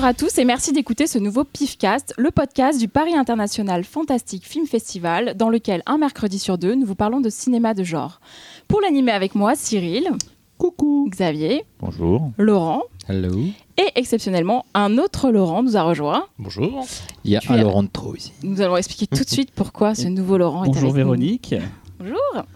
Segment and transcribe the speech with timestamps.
[0.00, 4.46] Bonjour à tous et merci d'écouter ce nouveau PIFcast, le podcast du Paris International Fantastic
[4.46, 8.22] Film Festival, dans lequel un mercredi sur deux, nous vous parlons de cinéma de genre.
[8.66, 10.08] Pour l'animer avec moi, Cyril.
[10.56, 11.06] Coucou.
[11.10, 11.66] Xavier.
[11.80, 12.30] Bonjour.
[12.38, 12.84] Laurent.
[13.10, 13.40] Hello.
[13.76, 16.24] Et exceptionnellement, un autre Laurent nous a rejoint.
[16.38, 16.86] Bonjour.
[17.24, 18.32] Il y a un Laurent de trop ici.
[18.42, 21.54] Nous allons expliquer tout de suite pourquoi ce nouveau Laurent Bonjour est avec Véronique.
[21.98, 22.06] Nous.
[22.06, 22.46] Bonjour.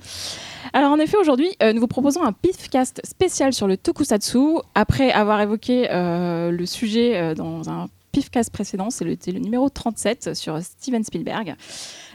[0.76, 4.58] Alors en effet, aujourd'hui, euh, nous vous proposons un PIFcast spécial sur le tokusatsu.
[4.74, 9.68] Après avoir évoqué euh, le sujet euh, dans un PIFcast précédent, c'est le, le, numéro
[9.68, 11.54] 37 sur Steven Spielberg.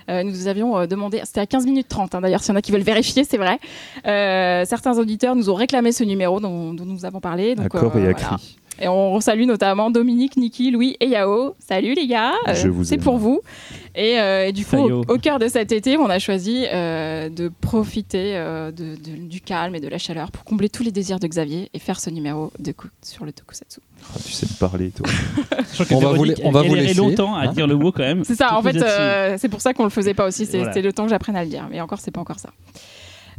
[0.09, 2.73] nous avions demandé, c'était à 15 minutes 30 hein, d'ailleurs, s'il y en a qui
[2.73, 3.59] veulent vérifier, c'est vrai.
[4.65, 7.55] certains auditeurs nous ont réclamé ce numéro dont, dont nous avons parlé.
[7.55, 8.37] D'accord et voilà.
[8.81, 11.55] Et on salue notamment Dominique, Niki, Louis et Yao.
[11.59, 12.33] Salut les gars,
[12.83, 13.41] c'est pour vous.
[13.95, 17.27] Et, euh, et du coup, au, au, cœur de cet été, on a choisi euh,
[17.27, 20.91] de profiter euh, de, de, du calme et de la chaleur pour combler tous les
[20.91, 23.81] désirs de Xavier et faire ce numéro de sur le tokusatsu.
[24.15, 25.05] Oh, tu sais me parler, toi.
[25.91, 26.93] on va vous, on va vous laisser.
[26.93, 28.23] longtemps à hein dire le mot quand même.
[28.23, 28.77] C'est ça, en fait,
[29.37, 30.45] c'est pour ça qu'on le faisait pas aussi.
[30.45, 30.81] C'était voilà.
[30.81, 31.67] le temps que j'apprenne à le dire.
[31.69, 32.51] Mais encore, c'est pas encore ça.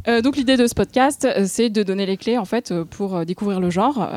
[0.07, 2.85] Euh, donc l'idée de ce podcast, euh, c'est de donner les clés en fait euh,
[2.85, 4.07] pour découvrir le genre.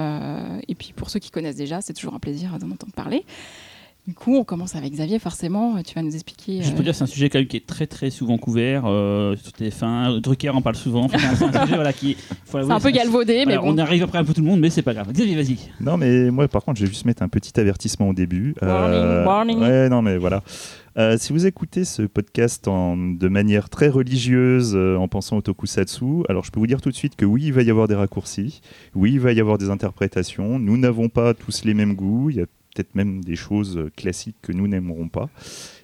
[0.68, 3.24] Et puis pour ceux qui connaissent déjà, c'est toujours un plaisir d'en entendre parler.
[4.06, 5.82] Du coup, on commence avec Xavier, forcément.
[5.82, 6.62] Tu vas nous expliquer.
[6.62, 9.34] Je peux dire, c'est un sujet quand même qui est très très souvent couvert euh,
[9.36, 10.20] sur TF1.
[10.20, 11.04] Drucker en parle souvent.
[11.04, 12.18] Enfin, c'est un sujet voilà, qui.
[12.44, 13.74] C'est un peu galvaudé, voilà, mais bon.
[13.74, 15.10] On arrive après un peu tout le monde, mais c'est pas grave.
[15.10, 15.56] Xavier, vas-y.
[15.80, 18.54] Non, mais moi, par contre, je vais juste mettre un petit avertissement au début.
[18.60, 19.58] Warning, euh, warning.
[19.60, 20.42] Ouais, non, mais voilà.
[20.96, 25.40] Euh, si vous écoutez ce podcast en, de manière très religieuse euh, en pensant au
[25.40, 27.88] tokusatsu, alors je peux vous dire tout de suite que oui, il va y avoir
[27.88, 28.60] des raccourcis,
[28.94, 32.36] oui, il va y avoir des interprétations, nous n'avons pas tous les mêmes goûts, il
[32.36, 35.28] y a peut-être même des choses classiques que nous n'aimerons pas.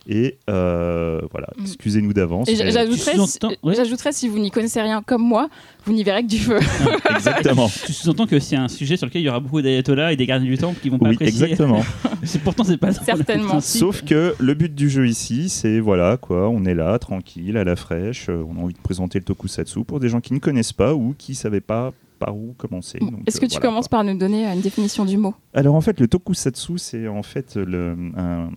[0.08, 2.48] Et euh, voilà, excusez-nous d'avance.
[2.50, 3.74] J'ajouterais, si, oui.
[3.76, 5.48] j'ajouterais, si vous n'y connaissez rien comme moi,
[5.84, 6.58] vous n'y verrez que du feu.
[7.10, 7.68] exactement.
[7.68, 10.26] tu sous-entends que c'est un sujet sur lequel il y aura beaucoup d'ayatollahs et des
[10.26, 11.44] gardiens du temple qui vont pas oui, apprécier.
[11.44, 11.84] Exactement.
[12.24, 13.60] c'est pourtant c'est pas certainement.
[13.60, 17.64] Sauf que le but du jeu ici, c'est voilà quoi, on est là, tranquille, à
[17.64, 20.72] la fraîche, on a envie de présenter le tokusatsu pour des gens qui ne connaissent
[20.72, 22.98] pas ou qui savaient pas par où commencer.
[23.00, 23.98] Bon, Est-ce que euh, tu voilà, commences quoi.
[23.98, 25.34] par nous donner une définition du mot?
[25.54, 28.50] Alors en fait, le tokusatsu, c'est en fait le, un,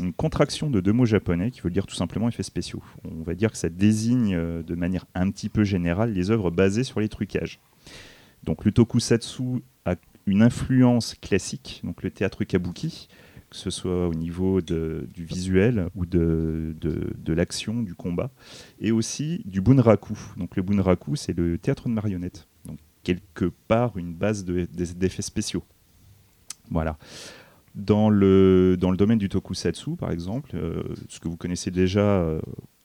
[0.00, 2.82] une contraction de deux mots japonais qui veut dire tout simplement effets spéciaux.
[3.04, 6.50] On va dire que ça désigne euh, de manière un petit peu générale les œuvres
[6.50, 7.60] basées sur les trucages.
[8.42, 9.94] Donc le tokusatsu a
[10.26, 13.08] une influence classique, donc le théâtre kabuki,
[13.50, 18.30] que ce soit au niveau de, du visuel ou de, de, de l'action, du combat,
[18.80, 20.16] et aussi du bunraku.
[20.36, 22.46] Donc le bunraku, c'est le théâtre de marionnettes.
[23.02, 25.64] Quelque part une base d'effets spéciaux.
[26.70, 26.98] Voilà.
[27.74, 32.00] Dans le, dans le domaine du tokusatsu, par exemple, euh, ce que vous connaissez déjà
[32.00, 32.40] euh,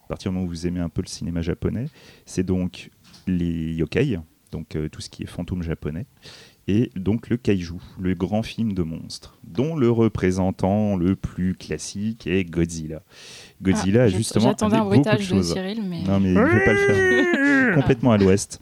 [0.05, 1.87] à partir du moment où vous aimez un peu le cinéma japonais,
[2.25, 2.91] c'est donc
[3.25, 4.19] les yokai,
[4.51, 6.05] donc euh, tout ce qui est fantôme japonais,
[6.67, 12.27] et donc le kaiju, le grand film de monstres, dont le représentant le plus classique
[12.27, 13.01] est Godzilla.
[13.63, 15.53] Godzilla ah, a justement j'attendais un beaucoup de bruitage de choses.
[15.53, 17.75] Cyril, mais Non mais je vais pas le faire.
[17.75, 18.59] Complètement à l'ouest.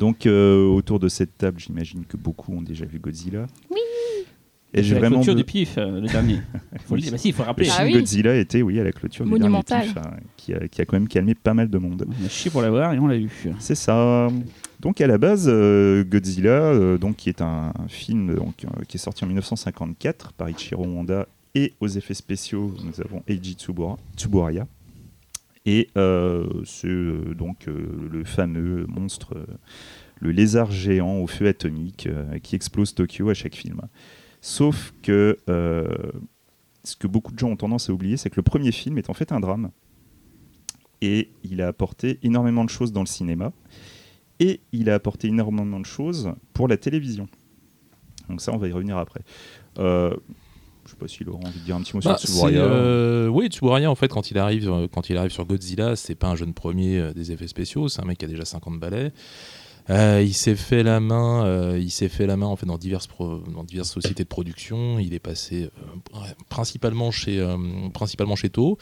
[0.00, 3.46] Donc euh, autour de cette table, j'imagine que beaucoup ont déjà vu Godzilla.
[3.70, 3.76] Oui.
[4.72, 6.40] Et j'ai la vraiment clôture be- du pif, euh, le dernier.
[6.86, 7.10] faut le dire.
[7.12, 7.68] Bah si, il faut le rappeler.
[7.70, 7.92] Ah film oui.
[7.94, 10.94] Godzilla était oui à la clôture du dernier pif, hein, qui, a, qui a quand
[10.96, 12.06] même calmé pas mal de monde.
[12.08, 13.28] On a chié pour l'avoir et on l'a eu.
[13.58, 14.28] C'est ça.
[14.78, 18.68] Donc à la base, euh, Godzilla, euh, donc qui est un, un film donc, euh,
[18.88, 23.54] qui est sorti en 1954 par Ichiro Honda et aux effets spéciaux, nous avons Eiji
[23.54, 24.66] Tsubura, Tsuburaya.
[25.66, 29.46] Et euh, c'est euh, donc euh, le fameux monstre,
[30.18, 32.08] le lézard géant au feu atomique
[32.42, 33.80] qui explose Tokyo à chaque film.
[34.40, 35.38] Sauf que
[36.82, 39.10] ce que beaucoup de gens ont tendance à oublier, c'est que le premier film est
[39.10, 39.70] en fait un drame.
[41.02, 43.52] Et il a apporté énormément de choses dans le cinéma.
[44.38, 47.28] Et il a apporté énormément de choses pour la télévision.
[48.30, 49.20] Donc ça, on va y revenir après.
[50.90, 52.62] Je sais pas si Laurent envie de dire un petit mot Bah, sur c'est, Tsuburaya.
[52.64, 56.16] euh, oui, Tsuburaya, en fait, quand il arrive, euh, quand il arrive sur Godzilla, c'est
[56.16, 58.80] pas un jeune premier euh, des effets spéciaux, c'est un mec qui a déjà 50
[58.80, 59.12] balais.
[59.88, 62.78] Euh, il s'est fait la main, euh, il s'est fait la main en fait dans
[62.78, 63.08] diverses
[63.52, 64.98] dans diverses sociétés de production.
[65.00, 67.44] Il est passé euh, principalement chez
[67.92, 68.78] principalement chez Toho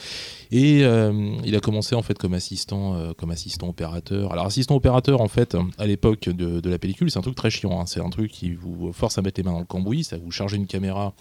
[0.51, 4.33] et il a commencé en fait comme assistant comme assistant opérateur.
[4.33, 7.49] Alors assistant opérateur en fait à l'époque de, de la pellicule, c'est un truc très
[7.51, 7.81] chiant.
[7.81, 7.87] hein.
[7.87, 10.31] C'est un truc qui vous force à mettre les mains dans le cambouis, ça vous
[10.33, 11.15] charge une caméra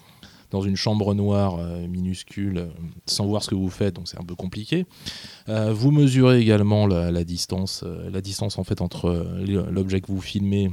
[0.52, 2.68] dans une chambre noire euh, minuscule euh,
[3.06, 4.86] sans voir ce que vous faites, donc c'est un peu compliqué.
[5.50, 9.28] Euh, vous mesurez également la, distance, la distance en fait entre
[9.72, 10.72] l'objet que vous filmez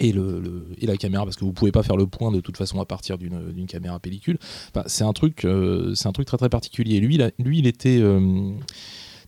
[0.00, 2.84] et, la caméra parce que vous pouvez pas faire le point de toute façon à
[2.84, 4.38] partir d'une caméra pellicule.
[4.70, 7.00] Enfin, c'est un truc, un truc très très particulier.
[7.00, 8.00] Lui, il lui, il était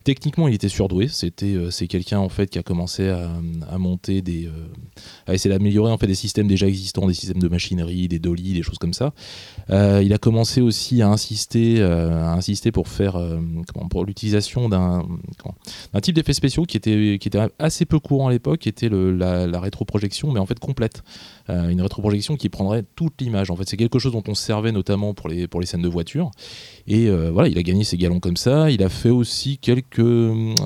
[0.03, 1.07] Techniquement, il était surdoué.
[1.07, 4.51] C'était, euh, c'est quelqu'un en fait qui a commencé à, monter des, euh,
[5.27, 8.53] à essayer d'améliorer en fait des systèmes déjà existants, des systèmes de machinerie, des dolly,
[8.53, 9.13] des choses comme ça.
[9.69, 13.13] Euh, il a commencé aussi à insister, à insister pour faire
[13.73, 15.05] comment, pour l'utilisation d'un
[15.93, 18.89] d'un type d'effets spéciaux qui était qui était assez peu courant à l'époque, qui était
[18.89, 21.03] la, rétroprojection, mais en fait complète.
[21.47, 23.51] Une rétroprojection qui prendrait toute l'image.
[23.51, 25.81] En fait, c'est quelque chose dont on se servait notamment pour les pour les scènes
[25.81, 26.31] de voiture.
[26.93, 28.69] Et euh, voilà, il a gagné ses galons comme ça.
[28.69, 30.03] Il a fait aussi quelques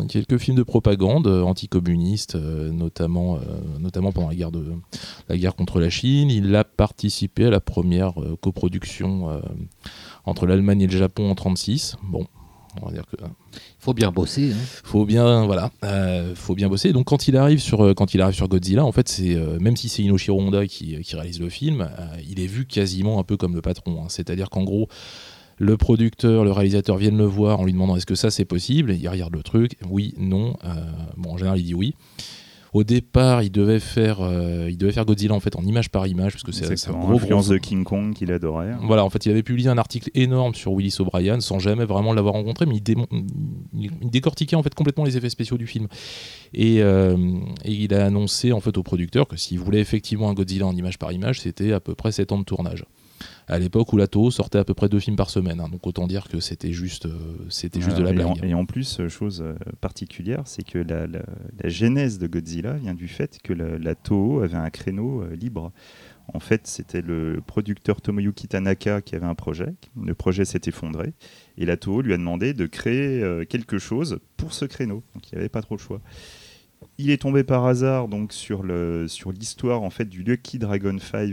[0.10, 3.38] quelques films de propagande euh, anticommunistes, euh, notamment
[3.80, 4.66] notamment pendant la guerre de
[5.30, 6.32] la guerre contre la Chine.
[6.32, 9.40] Il a participé à la première coproduction
[10.26, 11.98] entre l'Allemagne et le Japon en 36.
[12.02, 12.26] Bon,
[12.82, 13.18] on va dire que
[13.80, 14.52] faut bien bosser.
[14.52, 14.82] hein.
[14.84, 18.36] faut bien voilà euh, faut bien bosser donc quand il arrive sur quand il arrive
[18.36, 21.50] sur Godzilla en fait c'est euh, même si c'est Inoshiro Honda qui, qui réalise le
[21.50, 24.08] film euh, il est vu quasiment un peu comme le patron hein.
[24.10, 24.88] c'est-à-dire qu'en gros
[25.58, 28.92] le producteur, le réalisateur viennent le voir en lui demandant est-ce que ça c'est possible?
[28.92, 30.56] Et il regarde le truc, oui, non.
[30.66, 30.74] Euh,
[31.18, 31.94] bon, en général il dit oui.
[32.74, 36.08] Au départ, il devait faire, euh, il devait faire Godzilla en fait en image par
[36.08, 38.74] image parce que c'est c'est un gros Influence gros de King Kong qu'il adorait.
[38.84, 42.12] voilà, en fait, il avait publié un article énorme sur Willis O'Brien sans jamais vraiment
[42.12, 43.08] l'avoir rencontré, mais il, démon-
[43.74, 45.88] il- il décortiquait en fait complètement les effets spéciaux du film.
[46.54, 47.16] Et, euh,
[47.64, 50.76] et il a annoncé en fait au producteur que s'il voulait effectivement un Godzilla en
[50.76, 52.84] image par image, c'était à peu près 7 ans de tournage.
[53.48, 55.70] À l'époque où la Toho sortait à peu près deux films par semaine, hein.
[55.70, 57.12] donc autant dire que c'était juste, euh,
[57.50, 58.50] c'était juste de la et en- blague.
[58.50, 61.26] Et en, plus, euh, chose euh, particulière, c'est que la, la-
[61.62, 65.72] la genèse de Godzilla vient du fait que la, la Toho avait un créneau libre.
[66.34, 69.76] En fait, c'était le producteur Tomoyuki Tanaka qui avait un projet.
[70.04, 71.14] Le projet s'est effondré.
[71.60, 75.04] Et la Toho lui a demandé de créer quelque chose pour ce créneau.
[75.14, 76.02] Donc il n'avait pas trop le choix.
[76.98, 80.98] Il est tombé par hasard donc sur le sur l'histoire en fait du Lucky Dragon
[81.00, 81.30] 5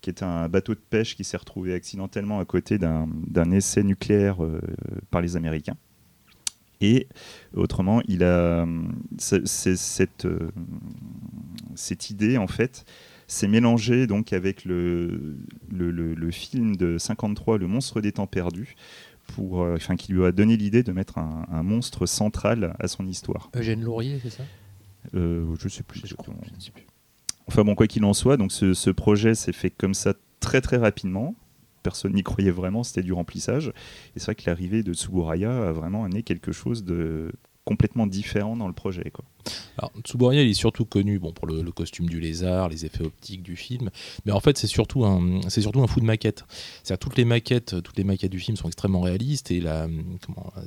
[0.00, 4.42] qui est un bateau de pêche qui s'est retrouvé accidentellement à côté d'un essai nucléaire
[4.44, 4.60] euh,
[5.10, 5.76] par les Américains.
[6.82, 7.08] Et
[7.54, 8.66] autrement, il a
[9.18, 10.50] cette, euh,
[11.74, 12.84] cette idée en fait
[13.26, 15.36] s'est mélangée donc avec le,
[15.70, 18.74] le, le- le film de 53, Le monstre des temps perdus,
[19.28, 22.88] pour, euh, enfin, qui lui a donné l'idée de mettre un, un monstre central à
[22.88, 23.50] son histoire.
[23.54, 24.42] Eugène Laurier, c'est ça?
[25.12, 26.00] Je sais plus.
[26.04, 26.40] Je crois, exactement.
[26.48, 26.86] je ne sais plus.
[27.50, 30.76] Enfin bon, quoi qu'il en soit, donc ce, projet s'est fait comme ça très très
[30.76, 31.34] rapidement.
[31.82, 33.72] Personne n'y croyait vraiment, c'était du remplissage.
[34.14, 37.32] Et c'est vrai que l'arrivée de Tsuburaya a vraiment amené quelque chose de
[37.64, 39.10] complètement différent dans le projet.
[39.10, 39.24] Quoi.
[39.78, 43.42] Alors, Tsuburaya, il est surtout connu bon, pour le, costume du lézard, les effets optiques
[43.42, 43.90] du film,
[44.26, 46.44] mais en fait, c'est surtout un, c'est surtout un fou de maquette.
[46.82, 49.88] C'est-à-dire toutes les maquettes, toutes les maquettes du film sont extrêmement réalistes et la,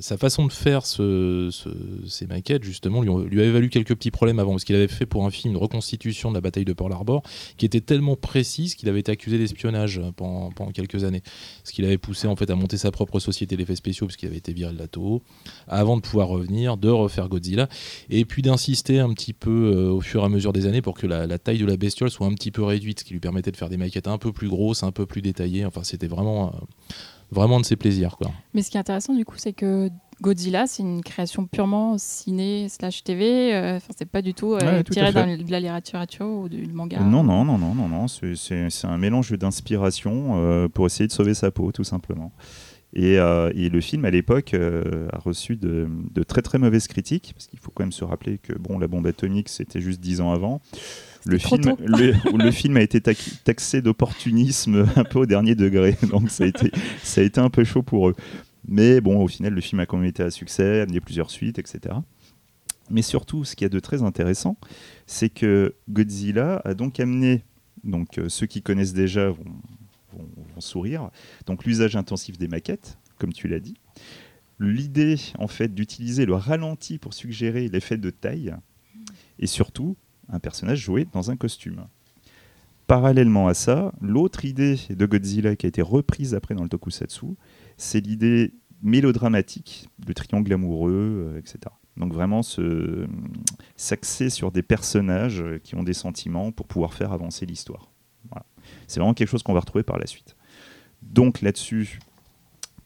[0.00, 1.68] sa façon de faire ce- ce-
[2.08, 5.06] ces maquettes, justement, lui, lui avait valu quelques petits problèmes avant, parce qu'il avait fait
[5.06, 7.22] pour un film une reconstitution de la bataille de Pearl Harbor
[7.56, 11.22] qui était tellement précise qu'il avait été accusé d'espionnage pendant, quelques années.
[11.64, 14.38] Ce qui l'avait poussé en fait à monter sa propre société d'effets spéciaux, puisqu'il avait
[14.38, 15.22] été viré de la Toho,
[15.68, 17.68] avant de pouvoir revenir, de refaire Godzilla,
[18.10, 20.94] et puis d'insister un petit peu euh, au fur et à mesure des années pour
[20.94, 23.20] que la, la taille de la bestiole soit un petit peu réduite, ce qui lui
[23.20, 25.66] permettait de faire des maquettes un peu plus grosses, un peu plus détaillées.
[25.66, 26.50] Enfin, c'était vraiment, euh,
[27.30, 28.16] vraiment de ses plaisirs.
[28.16, 28.30] Quoi.
[28.54, 29.90] Mais ce qui est intéressant du coup, c'est que
[30.22, 33.54] Godzilla, c'est une création purement ciné slash TV.
[33.54, 36.66] euh, c'est pas du tout, euh, Ouais, tout à tiré de la littérature ou du
[36.72, 37.00] manga.
[37.00, 38.06] Non, non, non, non, non, non.
[38.08, 42.32] C'est- un mélange d'inspiration euh, pour essayer de sauver sa peau, tout simplement.
[42.94, 46.86] Et, euh, et le film, à l'époque, euh, a reçu de, de très très mauvaises
[46.86, 50.00] critiques, parce qu'il faut quand même se rappeler que bon, la bombe atomique, c'était juste
[50.00, 50.60] dix ans avant.
[51.26, 52.12] Le film, le,
[52.44, 56.70] le film a été taxé d'opportunisme un peu au dernier degré, donc ça a, été,
[57.02, 58.14] ça a été un peu chaud pour eux.
[58.66, 61.58] Mais bon, au final, le film a quand même été à succès, amené plusieurs suites,
[61.58, 61.96] etc.
[62.90, 64.56] Mais surtout, ce qu'il y a de très intéressant,
[65.06, 67.42] c'est que Godzilla a donc amené,
[67.82, 69.44] donc euh, ceux qui connaissent déjà vont,
[70.14, 71.10] vont- sourire,
[71.46, 73.74] donc l'usage intensif des maquettes, comme tu l'as dit,
[74.60, 78.54] l'idée en fait d'utiliser le ralenti pour suggérer l'effet de taille,
[79.38, 79.96] et surtout
[80.28, 81.86] un personnage joué dans un costume.
[82.86, 87.26] Parallèlement à ça, l'autre idée de Godzilla qui a été reprise après dans le tokusatsu,
[87.78, 88.52] c'est l'idée
[88.82, 91.58] mélodramatique, le triangle amoureux, euh, etc.
[91.96, 93.06] Donc vraiment se-
[93.76, 97.90] s'axer sur des personnages euh, qui ont des sentiments pour pouvoir faire avancer l'histoire.
[98.86, 100.36] C'est vraiment quelque chose qu'on va retrouver par la suite.
[101.02, 101.98] Donc là-dessus,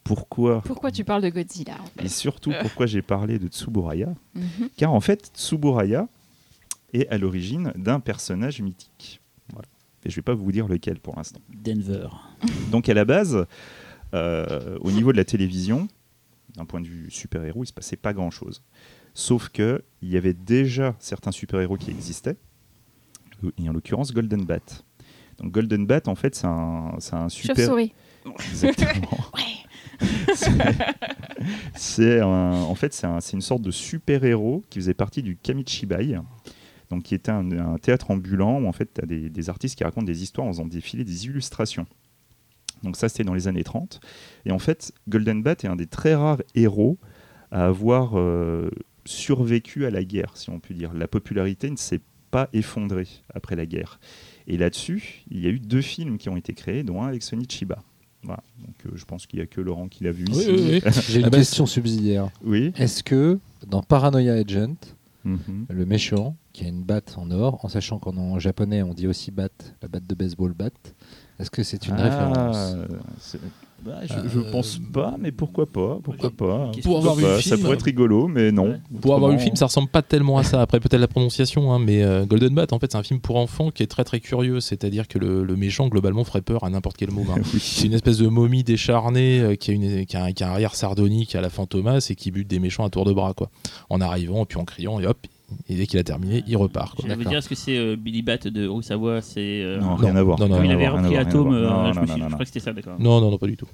[0.03, 4.13] pourquoi Pourquoi tu parles de Godzilla en fait et surtout pourquoi j'ai parlé de Tsuburaya
[4.33, 4.69] Mhm.
[4.75, 6.07] Car en fait, Tsuburaya
[6.93, 9.21] est à l'origine d'un personnage mythique.
[9.53, 9.67] Voilà.
[10.05, 11.39] Et je ne vais pas vous dire lequel pour l'instant.
[11.63, 12.07] Denver.
[12.71, 13.45] Donc à la base,
[14.13, 15.87] euh, au niveau de la télévision,
[16.55, 18.63] d'un point de vue super-héros, il se passait pas grand-chose.
[19.13, 22.37] Sauf que il y avait déjà certains super-héros qui existaient,
[23.57, 24.83] et en l'occurrence Golden Bat.
[25.41, 27.55] Donc Golden Bat, en fait, c'est un, un super...
[27.55, 27.93] Chauve-souris.
[28.51, 29.09] Exactement.
[30.33, 30.51] C'est-
[31.75, 35.21] c'est un- en fait c'est un- c'est une sorte de super héros qui faisait partie
[35.23, 36.17] du Kamichibai.
[36.89, 39.77] donc qui était un, un théâtre ambulant où en fait tu as des, des artistes
[39.77, 41.85] qui racontent des histoires en faisant défiler des illustrations.
[42.83, 43.99] Donc ça c'était dans les années 30.
[44.45, 46.97] Et en fait, Golden Bat est un des très rares héros
[47.51, 48.69] à avoir euh,
[49.05, 50.93] survécu à la guerre, si on peut dire.
[50.93, 51.99] La popularité ne s'est
[52.31, 53.99] pas effondrée après la guerre.
[54.49, 57.23] Et là-dessus, il y a eu deux films qui ont été créés, dont un avec
[57.23, 57.77] Sonny Chiba.
[58.23, 58.43] Voilà.
[58.59, 60.49] Donc euh, je pense qu'il n'y a que Laurent qui l'a vu Oui, ici.
[60.49, 60.91] oui, oui.
[61.09, 62.29] J'ai une Ah bah, question subsidiaire.
[62.43, 62.73] Oui.
[62.75, 64.75] Est-ce que dans Paranoia Agent,
[65.25, 65.65] Mhm.
[65.69, 69.31] le méchant, qui a une batte en or, en sachant qu'en japonais on dit aussi
[69.31, 70.95] batte, la batte de baseball batte,
[71.39, 72.75] est-ce que c'est une Ah, référence?
[73.83, 77.55] Bah, je, je Euh, pense pas, mais pourquoi pas Pourquoi pas Pour avoir vu Ça
[77.55, 78.69] film, pourrait être rigolo, mais non.
[78.71, 78.79] Ouais.
[79.01, 80.61] Pour avoir vu le film, ça ressemble pas tellement à ça.
[80.69, 83.37] Après, peut-être la prononciation, hein, mais euh, Golden Bat, en fait, c'est un film pour
[83.37, 84.59] enfants qui est très très curieux.
[84.59, 87.35] C'est-à-dire que le, le méchant, globalement, ferait peur à n'importe quel moment.
[87.59, 90.47] C'est une espèce de momie décharnée euh, qui, a une, qui, a un, qui a
[90.49, 93.33] un arrière sardonique à la Fantomas et qui bute des méchants à tour de bras,
[93.33, 93.49] quoi.
[93.89, 95.17] En arrivant, et puis en criant, et hop,
[95.67, 96.95] et dès qu'il a terminé, il repart.
[96.95, 97.03] Quoi.
[97.03, 97.29] Je vais vous D'accord.
[97.31, 99.61] dire, est-ce que c'est euh, Billy Bat de Haute-Savoie C'est.
[99.63, 100.39] euh, Non, Non, rien à voir.
[100.39, 102.99] non, non, il avait repris Atom, euh, je, crois que c'était ça, d'accord.
[102.99, 103.67] Non, non, non, pas du tout.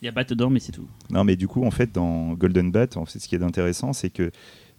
[0.00, 0.86] Il y a Bat dedans, mais c'est tout.
[1.10, 3.92] Non, mais du coup, en fait, dans Golden Bat, en fait, ce qui est intéressant,
[3.92, 4.30] c'est que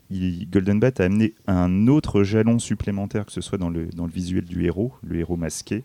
[0.09, 4.05] il- Golden Bat a amené un autre jalon supplémentaire, que ce soit dans le, dans
[4.05, 5.83] le visuel du héros, le héros masqué,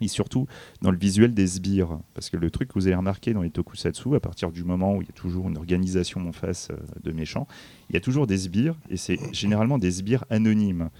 [0.00, 0.46] et surtout
[0.82, 1.98] dans le visuel des sbires.
[2.14, 4.96] Parce que le truc que vous avez remarqué dans les tokusatsu, à partir du moment
[4.96, 7.46] où il y a toujours une organisation en face euh, de méchants,
[7.88, 10.90] il y a toujours des sbires, et c'est généralement des sbires anonymes,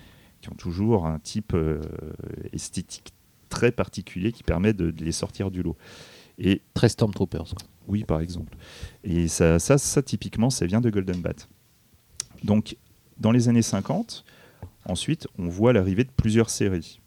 [0.41, 1.81] qui ont toujours un type euh,
[2.53, 3.13] esthétique
[3.49, 5.77] très particulier qui permet de, de les sortir du lot.
[6.39, 7.55] Et Très Stormtroopers.
[7.89, 8.57] oui, par exemple.
[9.05, 11.47] Et ça, ça, ça, typiquement, ça vient de Golden Bat.
[12.45, 12.77] Donc,
[13.19, 14.25] dans les années 50,
[14.87, 17.00] ensuite, on voit l'arrivée de plusieurs séries.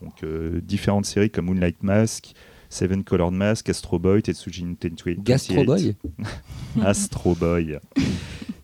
[0.00, 2.32] Donc, euh, différentes séries comme Moonlight Mask,
[2.70, 5.16] Seven Colored Mask, Astro Boy, Tetsujin Tensui.
[5.18, 5.96] Gastro Boy
[6.82, 7.78] Astro Boy.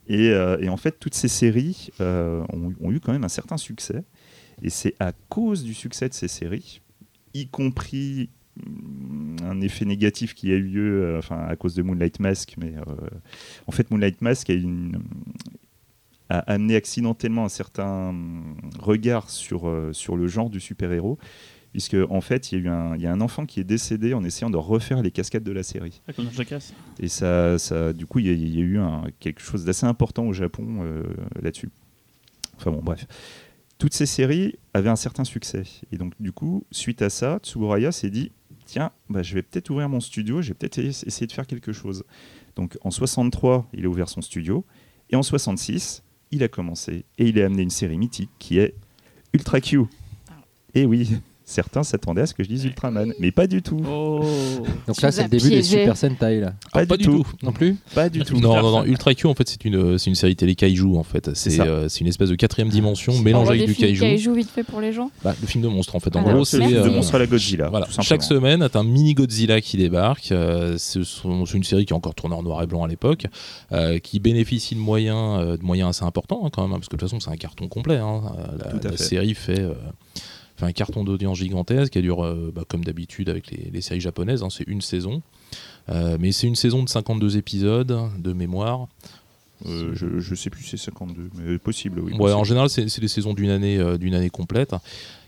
[0.06, 3.28] Et, euh, et en fait, toutes ces séries euh, ont, ont eu quand même un
[3.28, 4.04] certain succès.
[4.62, 6.80] Et c'est à cause du succès de ces séries,
[7.32, 8.28] y compris
[8.64, 12.54] mm, un effet négatif qui a eu lieu euh, enfin, à cause de Moonlight Mask,
[12.58, 12.74] mais
[13.66, 15.02] en fait, Moonlight Mask a, une-
[16.38, 18.14] a amené accidentellement un certain
[18.78, 21.18] regard sur, euh, sur le genre du super-héros.
[21.72, 23.64] Puisque en fait, il y, a eu un, il y a un enfant qui est
[23.64, 26.02] décédé en essayant de refaire les cascades de la série.
[26.06, 26.26] Ah, comme.
[27.00, 29.64] Et ça, ça, du coup, il y, a- il y a eu un- quelque chose
[29.64, 31.02] d'assez important au Japon euh,
[31.42, 31.70] là-dessus.
[32.56, 33.06] Enfin bon, bref.
[33.78, 35.64] Toutes ces séries avaient un certain succès.
[35.90, 38.30] Et donc, du coup, suite à ça, Tsuburaya s'est dit
[38.66, 41.46] tiens, bah, je vais peut-être ouvrir mon studio, je vais peut-être es- essayer de faire
[41.48, 42.04] quelque chose.
[42.54, 44.64] Donc, en 63, il a ouvert son studio.
[45.10, 46.03] Et en 66,
[46.34, 47.04] il a commencé.
[47.18, 48.74] Et il a amené une série mythique qui est
[49.32, 49.84] Ultra Q.
[50.74, 51.10] Et oui,
[51.44, 53.80] certains s'attendaient à ce que je dise Ultraman, mais pas du tout.
[53.88, 54.22] Oh
[54.86, 55.78] Donc là, c'est le début des piégés.
[55.80, 56.40] Super Sentai.
[56.40, 56.54] Là.
[56.72, 57.26] Pas, Ah, du, tout.
[57.42, 58.38] Non plus Pas du tout.
[58.40, 58.84] Non, non, non.
[58.84, 61.30] Ultra Q, en fait, c'est une, c'est une série télé kaiju, en fait.
[61.34, 64.00] C'est euh, c'est une espèce de quatrième dimension On mélangée avec du kaiju.
[64.00, 65.10] kaiju vite fait pour les gens.
[65.22, 66.14] Bah, le film de monstre, en fait.
[66.16, 67.68] En Ah, gros, c'est le film de euh, monstre à la Godzilla.
[67.68, 67.86] Voilà.
[67.86, 68.08] tout simplement.
[68.08, 70.32] Chaque semaine, t'as un mini Godzilla qui débarque.
[70.32, 73.26] euh, c'est une série qui est encore tournée en noir et blanc à l'époque,
[73.72, 76.88] euh, qui bénéficie de moyens, euh, de moyens assez importants hein, quand même, hein, parce
[76.88, 77.96] que de toute façon, c'est un carton complet.
[77.98, 78.22] hein.
[78.38, 79.02] Euh, La, Tout à la fait.
[79.02, 79.74] série fait, euh,
[80.56, 84.00] fait un carton d'audience gigantesque qui dure, euh, bah, comme d'habitude avec les, les séries
[84.00, 85.22] japonaises, hein, c'est une saison.
[85.88, 88.86] Euh, mais c'est une saison de 52 épisodes de mémoire.
[89.66, 92.12] Euh, je, je sais plus c'est 52, mais possible, oui.
[92.12, 92.34] Ouais, possible.
[92.38, 94.74] en général, c'est des saisons d'une année, d'une année complète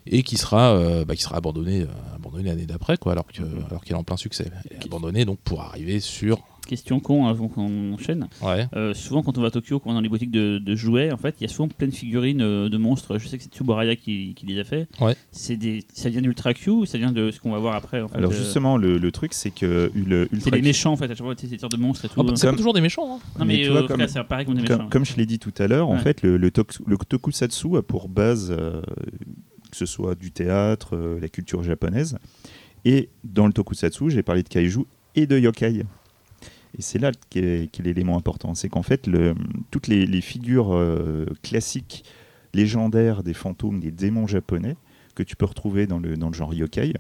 [0.09, 3.65] et qui sera, bah, qui sera abandonnée, abandonnée l'année d'après, quoi, alors que- Mhm.
[3.71, 4.51] alors qu'elle est en plein succès.
[4.71, 6.39] Et abandonnée donc pour arriver sur.
[6.67, 8.27] Question con avant qu'on enchaîne.
[8.43, 8.67] Ouais.
[8.75, 10.75] Euh, souvent, quand on va à Tokyo, quand on est dans les boutiques de, de
[10.75, 13.19] jouets, en fait, il y a souvent plein de figurines euh, de monstres.
[13.19, 14.89] Je sais que c'est Tsubaraya qui, qui les a fait.
[15.01, 15.15] Ouais.
[15.31, 18.03] C'est des, ça vient d'Ultra Q ou ça vient de ce qu'on va voir après
[18.03, 20.93] en fait, Alors euh, justement, le, le truc, c'est que le c'est Ultra les méchants
[20.93, 22.15] en fait, à chaque fois, c'est des sortes de monstres et tout.
[22.21, 23.17] Ah, bah, c'est pas Comme- toujours des méchants.
[23.17, 23.21] hein.
[23.39, 24.79] non, mais mais, tu vois, comme- cas, c'est pareil comme des méchants.
[24.79, 27.77] comme, comme je l'ai dit tout à l'heure, en fait, le, le, tok- le tokusatsu
[27.77, 28.81] a pour base euh,
[29.71, 32.19] que ce soit du théâtre, euh, la culture japonaise.
[32.85, 34.81] Et dans le tokusatsu, j'ai parlé de kaiju
[35.15, 35.85] et de yokai.
[36.79, 38.55] Et c'est là qu'est qu'est l'élément important.
[38.55, 39.35] C'est qu'en fait, le-
[39.71, 42.05] toutes les, les figures euh, classiques,
[42.55, 44.77] légendaires des fantômes, des démons japonais,
[45.15, 46.93] que tu peux retrouver dans le, dans le genre yokai,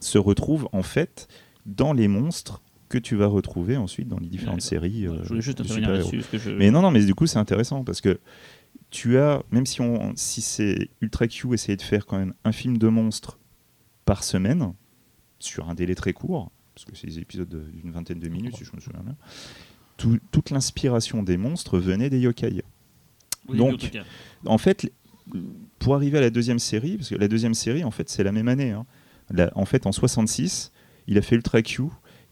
[0.00, 1.28] se retrouvent en fait
[1.66, 5.06] dans les monstres que tu vas retrouver ensuite dans les différentes séries.
[5.06, 6.24] euh, je voulais juste intervenir là-dessus.
[6.38, 8.18] je- Mais non, non, mais du coup, c'est intéressant parce que
[8.90, 12.50] tu as, même si, on, si c'est Ultra Q essayait de faire quand même un
[12.50, 13.38] film de monstres
[14.04, 14.72] par semaine,
[15.38, 16.50] sur un délai très court,
[16.84, 19.16] parce que c'est des épisodes de- d'une vingtaine de minutes, si je me souviens bien,
[19.96, 22.62] tout- toute l'inspiration des monstres venait des yokai.
[23.58, 23.80] donc,
[24.46, 24.90] en fait,
[25.78, 28.32] pour arriver à la deuxième série, parce que la deuxième série, en fait, c'est la
[28.32, 28.70] même année.
[28.70, 28.86] hein.
[29.30, 30.72] La- en fait, en 66,
[31.06, 31.84] il a fait Ultra Q,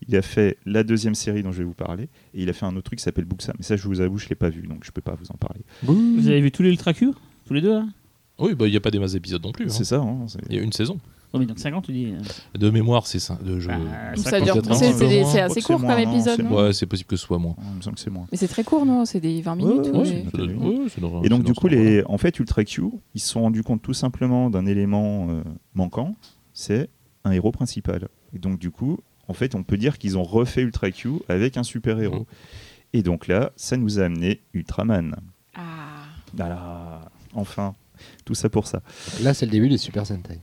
[0.07, 2.67] il a fait la deuxième série dont je vais vous parler, et il a fait
[2.67, 3.53] un autre truc qui s'appelle Buxa.
[3.59, 5.37] Mais ça, je vous avoue, je l'ai pas vu, donc je peux pas vous en
[5.37, 5.61] parler.
[5.83, 7.11] Vous avez vu tous les Ultra Q?
[7.47, 7.87] Tous les deux là
[8.39, 9.67] Oui, bah, il n'y a pas des masses d'épisodes non plus.
[9.67, 9.71] hein.
[9.71, 10.01] C'est ça.
[10.01, 10.99] hein, Il y a une saison.
[11.35, 12.07] Mais donc 50, tu dis.
[12.13, 13.39] euh, De mémoire, c'est ça.
[13.45, 13.69] De jeu.
[13.69, 16.41] bah, ça 50, dure- 80, c'est- assez court comme épisode.
[16.51, 17.55] Ouais, c'est possible que ce soit moins.
[17.73, 18.27] Il me semble que c'est moins.
[18.33, 19.05] Mais c'est très court, non?
[19.05, 19.87] C'est des 20 minutes
[21.23, 22.83] Et donc du coup, les, en fait, Ultra Q,
[23.15, 25.43] ils se sont rendus compte tout simplement d'un élément euh,
[25.75, 26.15] manquant,
[26.53, 26.89] c'est
[27.25, 28.09] un héros principal.
[28.35, 31.57] Et donc du coup, en fait, on peut dire qu'ils ont refait Ultra Q avec
[31.57, 32.21] un super héros.
[32.21, 32.25] Mhm.
[32.95, 35.15] Et donc là, ça nous a amené Ultraman.
[35.55, 35.61] Ah.
[36.35, 37.75] Voilà, enfin,
[38.25, 38.81] tout ça pour ça.
[39.23, 40.41] Là, c'est le début des Super Sentai.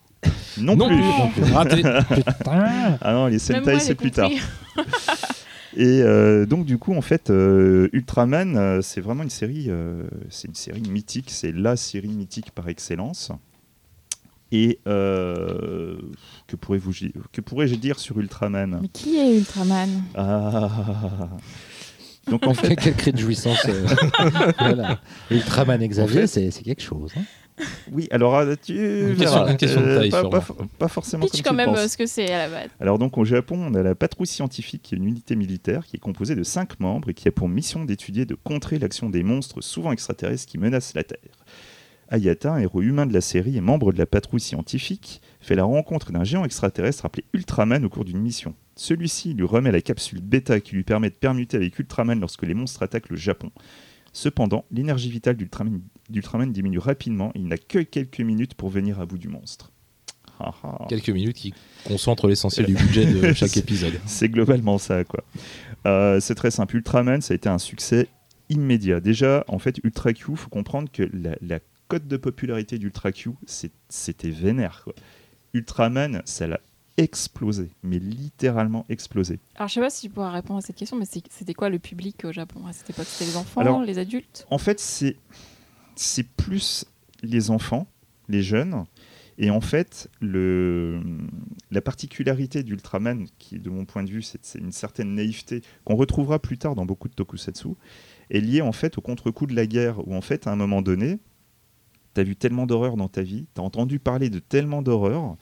[0.57, 1.43] Non, Non plus.
[1.43, 1.53] plus.
[1.53, 1.75] Raté.
[1.77, 4.29] Putain Ah non, les Sentai, c'est plus tard.
[5.77, 10.03] Et euh, donc du coup, en fait, euh, Ultraman, euh, c'est vraiment une série, euh,
[10.29, 13.31] c'est une série mythique, c'est la série mythique par excellence.
[14.53, 15.97] Et euh,
[16.47, 16.93] que pourrais-vous,
[17.33, 18.79] que pourrais-je dire sur Ultraman?
[18.83, 19.89] Mais qui est Ultraman?
[20.15, 20.69] Ah.
[22.31, 23.65] Donc en fait, Quel cri de jouissance.
[23.67, 23.85] euh,
[24.59, 25.01] voilà.
[25.29, 27.11] Ultraman Xavier, c'est c'est quelque chose.
[27.17, 27.23] hein.
[27.91, 28.07] Oui.
[28.11, 29.45] Alors euh, tu Une verras.
[29.45, 30.45] question- une question de taille, pas,
[30.77, 31.85] pas, forcément Pitch comme quand tu même penses.
[31.85, 32.69] euh, ce que c'est à la base.
[32.79, 35.95] Alors donc au Japon, on a la patrouille scientifique, qui est une unité militaire qui
[35.95, 39.09] est composée de cinq membres et qui a pour mission d'étudier et de contrer l'action
[39.09, 41.19] des monstres souvent extraterrestres qui menacent la Terre.
[42.09, 45.63] Ayata, un héros humain de la série et membre de la patrouille scientifique, fait la
[45.63, 48.53] rencontre d'un géant extraterrestre appelé Ultraman au cours d'une mission.
[48.75, 52.53] Celui-ci lui remet la capsule bêta qui lui permet de permuter avec Ultraman lorsque les
[52.53, 53.49] monstres attaquent le Japon.
[54.13, 58.99] Cependant, l'énergie vitale d'Ultraman d'Ultraman diminue rapidement et il n'a que quelques minutes pour venir
[58.99, 59.71] à bout du monstre.
[60.89, 61.53] Quelques minutes qui
[61.85, 63.93] concentrent l'essentiel du budget de chaque épisode.
[64.05, 65.23] C'est globalement ça, quoi.
[65.85, 66.75] Euh, c'est très simple.
[66.75, 68.09] Ultraman, ça a été un succès
[68.49, 68.99] immédiat.
[68.99, 73.31] Déjà, en fait, Ultra Q, faut comprendre que la, la cote de popularité d'Ultra Q,
[73.87, 74.81] c'était vénère.
[74.83, 74.93] Quoi.
[75.53, 76.59] Ultraman, ça l'a
[76.97, 79.39] explosé, mais littéralement explosé.
[79.55, 81.79] Alors, je sais pas si tu pourras répondre à cette question, mais c'était quoi le
[81.79, 82.65] public au Japon?
[82.67, 84.45] À cette époque C'était les enfants, Alors- les adultes?
[84.49, 85.15] En fait, c'est
[85.95, 86.85] c'est plus
[87.23, 87.87] les enfants,
[88.29, 88.85] les jeunes.
[89.37, 91.01] Et en fait, le,
[91.69, 96.39] la particularité d'Ultraman, qui de mon point de vue, c'est une certaine naïveté qu'on retrouvera
[96.39, 97.69] plus tard dans beaucoup de tokusatsu,
[98.29, 100.81] est liée en fait au contre-coup de la guerre, où en fait, à un moment
[100.81, 101.19] donné,
[102.13, 105.35] tu as vu tellement d'horreur dans ta vie, tu as entendu parler de tellement d'horreur,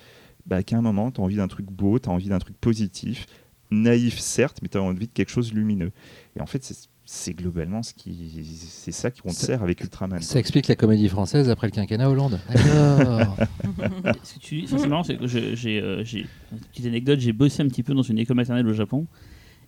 [0.47, 2.57] bah, qu'à un moment, tu as envie d'un truc beau, tu as envie d'un truc
[2.57, 3.27] positif,
[3.69, 5.91] naïf certes, mais tu as envie de quelque chose de lumineux.
[6.35, 10.21] Et en fait, c'est- c'est globalement ce qui, c'est ça qu'on te sert avec Ultraman.
[10.21, 12.39] Ça explique la comédie française après le quinquennat Hollande.
[12.49, 13.37] D'accord.
[14.23, 17.61] Ce que tu dis, ça, c'est marrant, c'est que j'ai, euh, petite anecdote, j'ai bossé
[17.61, 19.05] un petit peu dans une école maternelle au Japon.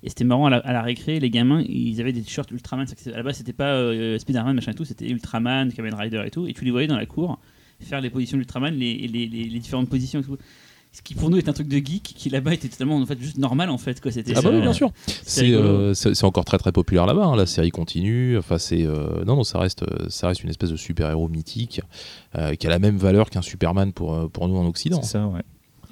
[0.04, 2.86] Et c'était marrant à la, à la récré, les gamins, ils avaient des t-shirts Ultraman.
[3.08, 6.32] À la base, c'était pas euh, Spider-Man, machin et tout, c'était Ultraman, Kamen Rider et
[6.32, 6.48] tout.
[6.48, 7.40] Et tu les voyais dans la cour
[7.82, 10.38] faire les positions d'Ultraman, les, les, les, les différentes positions et tout.
[10.96, 13.20] Ce qui pour nous est un truc de geek, qui là-bas était totalement en fait
[13.20, 14.00] juste normal en fait.
[14.00, 14.12] Quoi.
[14.14, 14.92] C'était, Ah bah oui, bien sûr.
[15.24, 17.26] c'est euh, c'est- encore très très populaire là-bas.
[17.26, 17.36] hein.
[17.36, 18.38] La série continue.
[18.38, 21.28] Enfin, c'est euh, non non, ça reste euh, ça reste une espèce de super héros
[21.28, 21.82] mythique
[22.38, 25.02] euh, qui a la même valeur qu'un Superman pour pour nous en Occident.
[25.02, 25.42] C'est ça, ouais.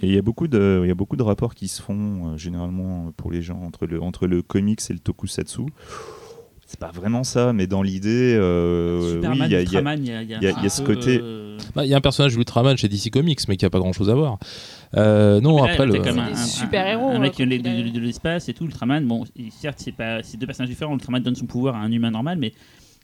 [0.01, 2.33] Et il y a beaucoup de, il y a beaucoup de rapports qui se font
[2.33, 5.61] euh, généralement pour les gens entre le, entre le comics et le tokusatsu.
[6.73, 9.61] C'est pas vraiment ça, mais dans l'idée, euh, oui, Superman, il y a,
[10.23, 12.75] y y y un ce peu, côté- euh, Bah, Il y a un personnage d'Ultraman
[12.77, 14.39] chez DC Comics, mais qui a pas grand-chose à voir.
[14.97, 15.99] Euh, non, là, après le.
[15.99, 19.05] comme un, des un- super-héros, un, euh, mec de, de- l'espace et tout, Ultraman.
[19.05, 20.93] Bon, certes, c'est pas, c'est deux personnages différents.
[20.95, 22.53] Ultraman donne son pouvoir à un humain normal, mais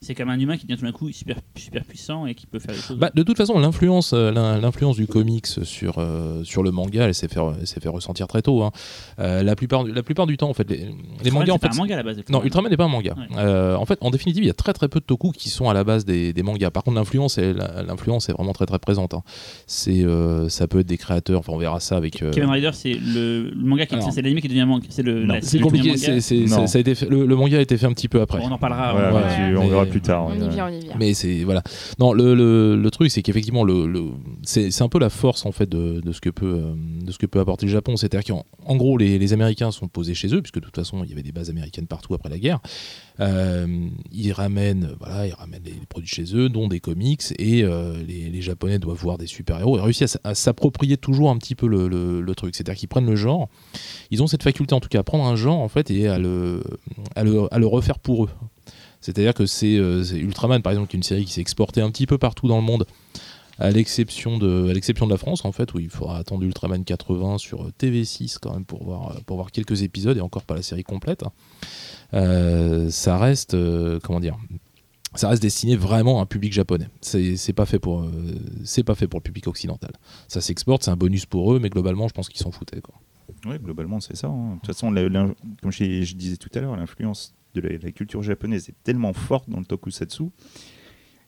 [0.01, 2.59] c'est comme un humain qui devient tout d'un coup super, super puissant et qui peut
[2.59, 2.97] faire des choses.
[2.97, 7.05] Bah, de toute façon, l'influence, euh, l'in- l'influence du comics sur, euh, sur le manga,
[7.05, 8.63] elle s'est fait, elle s'est fait ressentir très tôt.
[8.63, 8.71] hein.
[9.19, 11.73] Euh, la, plupart, du- la plupart du temps, en fait, les, mangas, en c'est pas
[11.73, 12.17] un manga à la base.
[12.29, 13.13] Non, Ultraman n'est pas un manga.
[13.17, 13.35] Ouais.
[13.37, 15.69] Euh, en fait, en définitive, il y a très très peu de toku qui sont
[15.69, 16.71] à la base des, des mangas.
[16.71, 19.13] Par contre, l'influence l'influence est vraiment très très présente.
[19.13, 19.23] hein.
[19.67, 21.39] C'est, euh, ça peut être des créateurs.
[21.39, 22.21] Enfin, on verra ça avec.
[22.23, 24.85] euh, Kamen Rider, c'est le, le manga qui c'est l'anime qui devient manga.
[24.89, 25.25] C'est le.
[25.25, 25.97] Le compliqué.
[25.97, 28.39] ça, ça a été fait- le, manga a été fait un petit peu après.
[28.41, 28.91] On en parlera.
[28.93, 30.27] Voilà, on- ouais, tu- on verra plus tard.
[30.27, 30.95] On y vient, on y vient.
[30.97, 31.61] Mais c'est voilà.
[31.99, 34.11] Non, le, le, le truc, c'est qu'effectivement, le, le-
[34.43, 36.73] c'est, c'est un peu la force en fait de, de ce que peut euh,
[37.05, 37.97] de ce que peut apporter le Japon.
[37.97, 41.03] C'est-à-dire qu'en en gros, les, les Américains sont posés chez eux, puisque de toute façon,
[41.03, 42.59] il y avait des bases américaines partout après la guerre.
[43.19, 43.67] Euh,
[44.11, 48.29] ils ramènent, voilà, ils ramènent les produits chez eux, dont des comics, et euh, les,
[48.29, 51.87] les Japonais doivent voir des super-héros et réussissent à, s'approprier toujours un petit peu le,
[51.89, 52.55] le- le truc.
[52.55, 53.49] C'est-à-dire qu'ils prennent le genre,
[54.11, 56.17] ils ont cette faculté en tout cas à prendre un genre en fait et à
[56.17, 56.63] le,
[57.15, 58.29] à le, à le refaire pour eux.
[59.01, 61.81] C'est-à-dire que c'est euh, c'est Ultraman, par exemple, qui est une série qui s'est exportée
[61.81, 62.85] un petit peu partout dans le monde,
[63.57, 67.63] à l'exception de, de la France, en fait, où il faudra attendre Ultraman 80 sur
[67.63, 70.61] euh, TV6 quand même pour voir, euh, pour voir quelques épisodes et encore pas la
[70.61, 71.23] série complète.
[72.13, 73.55] Euh, ça reste,
[74.03, 74.37] comment dire,
[75.15, 76.87] ça reste destiné vraiment à un public japonais.
[77.01, 78.05] C'est pas fait pour,
[78.63, 79.91] c'est pas fait pour le public occidental.
[80.27, 82.81] Ça s'exporte, c'est un bonus pour eux, mais globalement, je pense qu'ils s'en foutaient.
[83.45, 84.27] Oui, globalement, c'est ça.
[84.27, 84.55] hein.
[84.55, 84.91] De toute façon,
[85.61, 89.49] comme je disais tout à l'heure, l'influence de la, la culture japonaise est tellement forte
[89.49, 90.23] dans le tokusatsu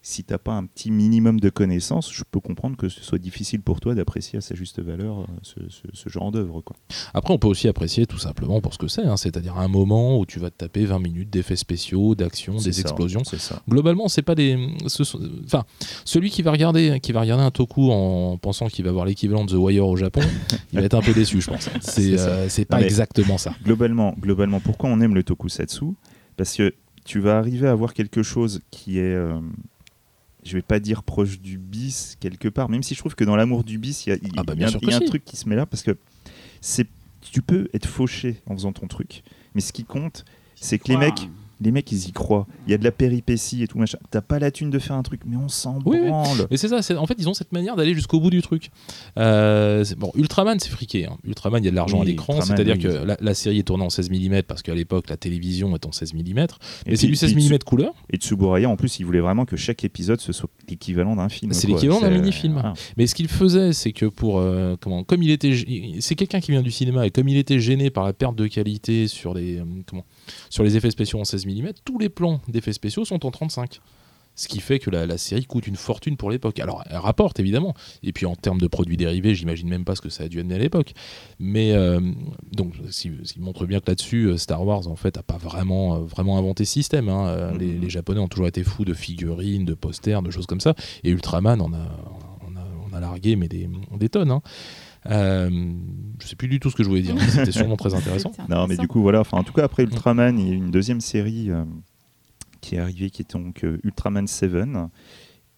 [0.03, 3.61] si t'as pas un petit minimum de connaissances, je peux comprendre que ce soit difficile
[3.61, 6.63] pour toi d'apprécier à sa juste valeur euh, ce, ce- ce genre d'œuvre.
[7.13, 10.17] Après, on peut aussi apprécier tout simplement pour ce que c'est, hein, c'est-à-dire un moment
[10.17, 13.21] où tu vas te taper 20 minutes d'effets spéciaux, d'action, des ça, explosions.
[13.23, 13.61] C'est ça.
[13.69, 14.69] Globalement, c'est pas des.
[14.87, 15.65] ce sont- Enfin,
[16.03, 19.45] celui qui va regarder, qui va regarder un toku en pensant qu'il va voir l'équivalent
[19.45, 20.21] de The Wire au Japon,
[20.73, 21.69] il va être un peu déçu, je pense.
[21.81, 23.53] C'est euh, pas mais- exactement ça.
[23.63, 25.85] Globalement, globalement, pourquoi on aime le tokusatsu?
[26.37, 26.73] Parce que
[27.05, 29.39] tu vas arriver à avoir quelque chose qui est, euh,
[30.43, 33.35] je vais pas dire proche du bis quelque part, même si je trouve que dans
[33.35, 35.05] l'amour du bis, il y a, Ah bah, y a- y a un si.
[35.05, 35.97] truc qui se met là parce que
[36.61, 36.87] c'est,
[37.21, 39.23] tu peux être fauché en faisant ton truc,
[39.55, 41.29] mais ce qui compte, c'est que les mecs,
[41.61, 42.47] les mecs, ils y croient.
[42.67, 43.97] Il y a de la péripétie et tout machin.
[44.09, 46.07] T'as pas la thune de faire un truc, mais on s'en Oui, oui.
[46.09, 46.47] branle.
[46.49, 48.71] Mais c'est ça, c'est- en fait, ils ont cette manière d'aller jusqu'au bout du truc.
[49.17, 51.05] Euh, c'est- bon, Ultraman, c'est friqué.
[51.05, 51.17] hein.
[51.25, 52.81] Ultraman, il y a de l'argent Oui, à l'écran, c'est-à-dire oui.
[52.83, 55.85] que la, la série est tournée en 16 mm parce qu'à l'époque, la télévision est
[55.85, 56.21] en 16 mm.
[56.87, 57.93] Mais Et c'est du 16 puis mm couleur.
[58.09, 61.51] Et Tsuburaya, en plus, il voulait vraiment que chaque épisode ce soit l'équivalent d'un film.
[61.53, 61.75] C'est quoi.
[61.75, 62.53] l'équivalent d'un C'est- mini-film.
[62.53, 62.73] voilà.
[62.97, 65.53] Mais ce qu'il faisait, c'est que pour euh, comment, comme il était,
[65.99, 68.47] c'est quelqu'un qui vient du cinéma et comme il était gêné par la perte de
[68.47, 70.05] qualité sur les euh, comment,
[70.49, 73.79] sur les effets spéciaux en 16 mm, tous les plans d'effets spéciaux sont en 35.
[74.33, 76.59] Ce qui fait que la, la série coûte une fortune pour l'époque.
[76.61, 77.73] Alors, elle rapporte évidemment.
[78.01, 80.39] Et puis en termes de produits dérivés, j'imagine même pas ce que ça a dû
[80.39, 80.93] amener à l'époque.
[81.37, 81.99] Mais euh,
[82.53, 85.21] donc, ce qui, ce qui montre bien que là-dessus, euh, Star Wars en fait a
[85.21, 87.09] pas vraiment, euh, vraiment inventé ce système.
[87.09, 87.27] hein.
[87.27, 90.61] Euh, les, les Japonais ont toujours été fous de figurines, de posters, de choses comme
[90.61, 90.75] ça.
[91.03, 91.77] Et Ultraman en a,
[92.47, 94.31] on a, on a largué mais des, des tonnes.
[94.31, 94.41] hein.
[95.09, 95.49] Euh,
[96.21, 97.15] je sais plus du tout ce que je voulais dire.
[97.15, 98.31] mais C'était sûrement très intéressant.
[98.49, 99.21] Non, mais du coup, voilà.
[99.21, 101.63] Enfin, en tout cas, après Ultraman, il y a eu une deuxième série euh,
[102.61, 104.51] qui est arrivée, qui est donc euh, Ultraman 7,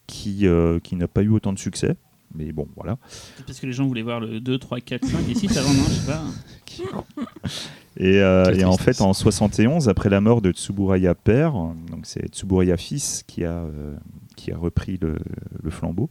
[0.07, 1.95] qui, euh, qui n'a pas eu autant de succès.
[2.35, 2.97] Mais bon, voilà.
[3.45, 5.83] Parce que les gens voulaient voir le 2, 3, 4, 5 et 6 avant, non
[5.87, 6.23] Je sais pas.
[7.97, 12.27] Et, euh, et en fait, en 71, après la mort de Tsuburaya père, donc c'est
[12.29, 13.95] Tsuburaya fils qui a, euh,
[14.35, 15.17] qui a repris le,
[15.61, 16.09] le flambeau.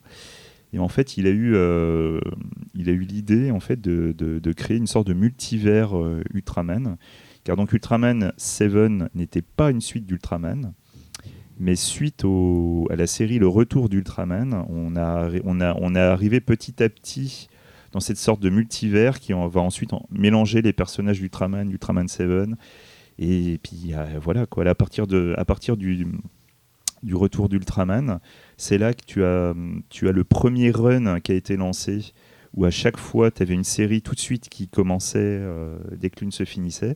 [0.72, 2.18] Et en fait, il a eu, euh,
[2.74, 6.96] il a eu l'idée en fait de, de- créer une sorte de multivers euh, Ultraman,
[7.44, 8.72] car donc Ultraman 7
[9.14, 10.72] n'était pas une suite d'Ultraman,
[11.60, 16.02] mais suite au- à la série Le Retour d'Ultraman, on a, on a, on a
[16.04, 17.48] arrivé petit à petit
[17.92, 22.48] dans cette sorte de multivers qui va ensuite en- mélanger les personnages d'Ultraman, d'Ultraman 7.
[23.18, 24.66] Et puis voilà, quoi.
[24.66, 26.06] À partir, de, à partir du,
[27.02, 28.18] du retour d'Ultraman,
[28.62, 29.54] c'est là que tu as,
[29.90, 32.12] tu as le premier run qui a été lancé,
[32.54, 36.10] où à chaque fois, tu avais une série tout de suite qui commençait euh, dès
[36.10, 36.94] que l'une se finissait.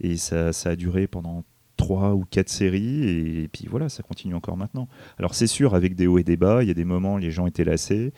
[0.00, 1.44] Et ça, ça a duré pendant
[1.78, 4.88] trois ou quatre séries, et, puis voilà, ça continue encore maintenant.
[5.18, 7.30] Alors c'est sûr, avec des hauts et des bas, il y a des moments, les
[7.30, 8.12] gens étaient lassés.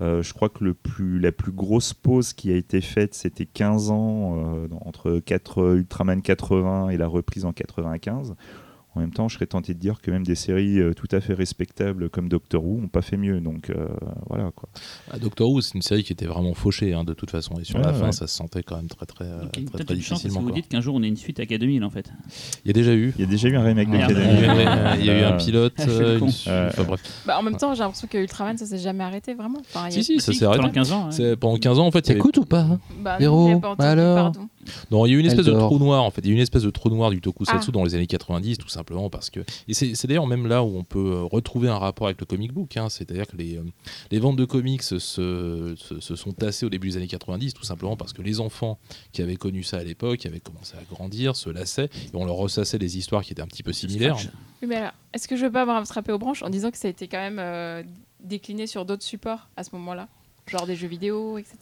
[0.00, 3.46] Euh, je crois que le plus, la plus grosse pause qui a été faite, c'était
[3.46, 8.34] 15 ans, euh, entre 4, Ultraman 80 et la reprise en 95.
[8.96, 11.20] En même temps, je serais tenté de dire que même des séries euh, tout à
[11.20, 13.40] fait respectables comme Doctor Who n'ont pas fait mieux.
[13.40, 13.88] Donc euh,
[14.28, 14.68] voilà quoi.
[15.10, 17.54] Ah, Doctor Who, c'est une série qui était vraiment fauchée hein, de toute façon.
[17.60, 18.12] Et sur Ouais, la fin, ouais.
[18.12, 20.28] ça se sentait quand même très très, Donc, a très, très une chance parce que
[20.28, 20.40] difficilement.
[20.42, 22.10] vous dites qu'un jour on ait une suite à K2000 en fait.
[22.64, 23.12] Il y a déjà eu.
[23.18, 24.12] Il y a déjà eu un remake de Merde.
[24.12, 24.96] Il y a Academy.
[24.96, 25.74] eu, il y a eu un pilote.
[25.78, 26.26] Ah, suis le euh, con.
[26.28, 26.66] une- Ouais.
[26.68, 27.22] enfin, bref.
[27.26, 29.58] Bah, en même temps, j'ai l'impression que Ultraman, ça s'est jamais arrêté vraiment.
[29.60, 30.60] Enfin, a- Si, si, ça s'est arrêté.
[30.62, 31.06] Pendant 15 ans.
[31.06, 31.12] ouais.
[31.12, 34.14] C'est- Pendant 15 ans, en fait, il y avait T'écoutes ou pas Bah, Héros, alors
[34.32, 34.48] pardon.
[34.90, 36.20] Non, il y a eu une espèce de trou noir en fait.
[36.22, 37.72] Il y a une espèce de trou noir du tokusatsu Ah.
[37.72, 39.40] dans les années 90, tout simplement parce que.
[39.68, 42.26] Et c'est c'est d'ailleurs même là où on peut euh, retrouver un rapport avec le
[42.26, 42.76] comic book.
[42.76, 42.88] hein.
[42.88, 43.62] C'est-à-dire que les, euh,
[44.10, 47.64] les ventes de comics se, se, se sont tassées au début des années 90, tout
[47.64, 48.78] simplement parce que les enfants
[49.12, 52.36] qui avaient connu ça à l'époque avaient commencé à grandir, se lassaient, et on leur
[52.36, 54.16] ressassait des histoires qui étaient un petit peu similaires.
[54.62, 56.78] Oui, mais alors, est-ce que je veux pas me rattraper aux branches en disant que
[56.78, 57.82] ça a été quand même euh,
[58.20, 60.08] décliné sur d'autres supports à ce moment-là?
[60.46, 61.56] Genre des jeux vidéo, etc.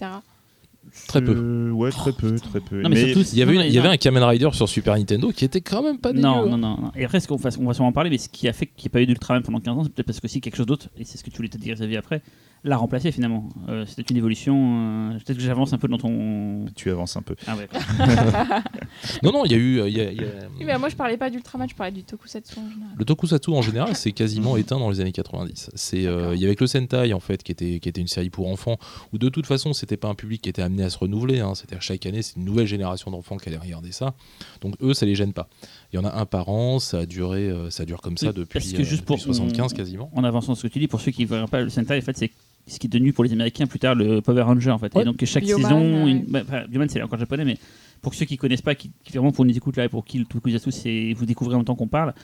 [1.08, 1.32] Très peu.
[1.34, 2.82] Euh, ouais, très peu, très peu.
[2.82, 4.68] Non, mais surtout, Il y avait, non, une- il y avait un Kamen Rider sur
[4.68, 6.22] Super Nintendo qui était quand même pas dégueu.
[6.22, 6.48] Non, hein.
[6.50, 6.92] non, non, non.
[6.96, 8.66] Et après, ce qu'on va, on va sûrement en parler, mais ce qui a fait
[8.66, 10.56] qu'il n'y ait pas eu d'Ultraman pendant 15 ans, c'est peut-être parce que si quelque
[10.56, 12.20] chose d'autre, et c'est ce que tu voulais te dire, Xavier, après,
[12.64, 13.48] l'a remplacé finalement.
[13.68, 15.10] Euh, C'était une évolution.
[15.10, 16.66] euh, peut-être que j'avance un peu dans ton.
[16.76, 17.34] tu avances un peu.
[17.46, 17.68] Ah ouais.
[19.22, 19.80] Non, non, il y a eu.
[19.80, 21.74] euh, il y a- il y a- Oui, mais moi je parlais pas d'Ultraman, je
[21.74, 22.94] parlais du Tokusatsu en général.
[22.96, 25.70] Le tokusatsu en général, c'est quasiment éteint dans les années 90.
[25.74, 28.06] C'est euh, il y avait que le Sentai en fait qui était qui était une
[28.08, 28.76] série pour enfants
[29.12, 31.40] où de toute façon c'était pas un public qui était amené à se renouveler.
[31.40, 31.54] Hein.
[31.54, 34.14] C'est-à-dire chaque année c'est une nouvelle génération d'enfants qui allait regarder ça.
[34.60, 35.48] Donc eux ça les gêne pas.
[35.92, 38.34] Il y en a un par an, ça a duré ça dure comme ça Oui,
[38.34, 40.10] depuis, parce que euh, juste depuis pour- 75 on- quasiment.
[40.14, 42.00] En avançant ce que tu dis, pour ceux qui ne verraient pas le Sentai, en
[42.00, 42.30] fait, c'est
[42.66, 44.94] ce qui est devenu pour les Américains plus tard le Power Ranger en fait.
[44.94, 45.02] Ouais.
[45.02, 46.24] Et donc chaque Bioman, saison, une...
[46.24, 47.58] bah, enfin, Bioman c'est encore japonais, mais
[48.00, 50.18] pour ceux qui connaissent pas, qui, qui vraiment pour nous écoutent là et pour qui
[50.18, 52.14] le Tokusatsu c'est vous découvrez en même temps qu'on parle.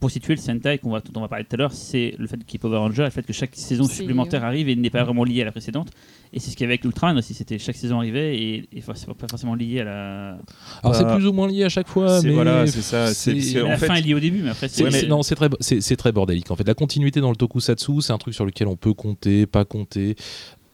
[0.00, 2.26] Pour situer le Sentai qu'on va, dont on va parler tout à l'heure, c'est le
[2.26, 4.76] fait qu'il y ait Power Ranger, le fait que chaque saison C'est- supplémentaire arrive et
[4.76, 5.88] n'est pas vraiment liée à la précédente.
[6.32, 8.80] Et c'est ce qu'il y avait avec Ultraman aussi, c'était chaque saison arrivait et, et
[8.82, 10.38] forcément- pas forcément lié à la.
[10.82, 13.12] Alors c'est Bah, plus ou moins lié à chaque fois, c'est- mais voilà, c'est ça,
[13.14, 14.84] c'est- c'est- la en fait- fin est liée au début, mais après C'est- c'est.
[14.84, 16.66] Ouais, mais- c'est- non, c'est très, c'est, c'est très bordélique en fait.
[16.68, 20.16] La continuité dans le tokusatsu, c'est un truc sur lequel on peut compter, pas compter.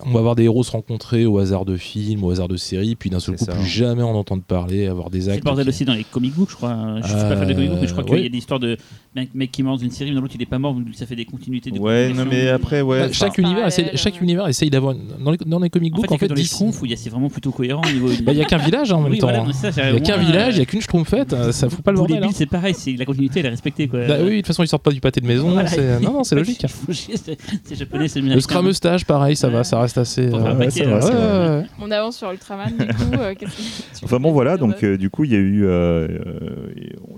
[0.06, 2.94] On va voir des héros se rencontrer au hasard de films, au hasard de séries,
[2.94, 3.56] puis d'un seul coup C'est ça.
[3.58, 5.38] plus jamais en entendre parler, avoir des C'est actes.
[5.40, 6.76] le bordel qui- aussi dans les comic books, je crois.
[7.02, 8.38] Je suis pas fan de comic books, mais je crois Euh, qu'il y a des
[8.38, 8.76] histoires de
[9.16, 10.84] mec, mec qui meurt dans une série, mais dans l'autre il est pas mort, donc
[10.94, 11.70] ça fait des continuités.
[11.70, 12.98] De Ouais, non, mais après, ouais.
[13.00, 14.94] Bah, enfin, chaque, univers chaque univers essaye d'avoir.
[14.94, 16.90] Dans les, dans les comic En books, fait, en fait, dans les Schtroumpfs, où il
[16.90, 18.08] y a- c'est vraiment plutôt cohérent au niveau.
[18.22, 19.28] bah, il y a qu'un village en même temps.
[19.28, 19.46] hein.
[19.76, 21.96] Il y a qu'un village, il y a qu'une schtroumpfette, euh, ça fout pas le
[21.98, 22.22] bordel.
[22.24, 22.28] hein.
[22.32, 23.86] c'est pareil, c'est la continuité, elle est respectée.
[23.86, 25.54] Bah oui, de toute façon, ils sortent pas du pâté de maison.
[25.66, 26.66] C'est- Non, non, c'est logique.
[26.92, 30.28] C'est c'est japonais, c'est Le scrameustage, pareil, ça va, ça reste assez.
[30.32, 31.02] Euh, un paquet, c'est vrai.
[31.04, 31.66] ouais, ouais.
[31.80, 33.02] On avance sur Ultraman, du coup.
[33.20, 33.50] euh, qu'est-ce
[33.92, 36.68] que tu Enfin bon voilà donc euh, du coup il y a eu euh, euh,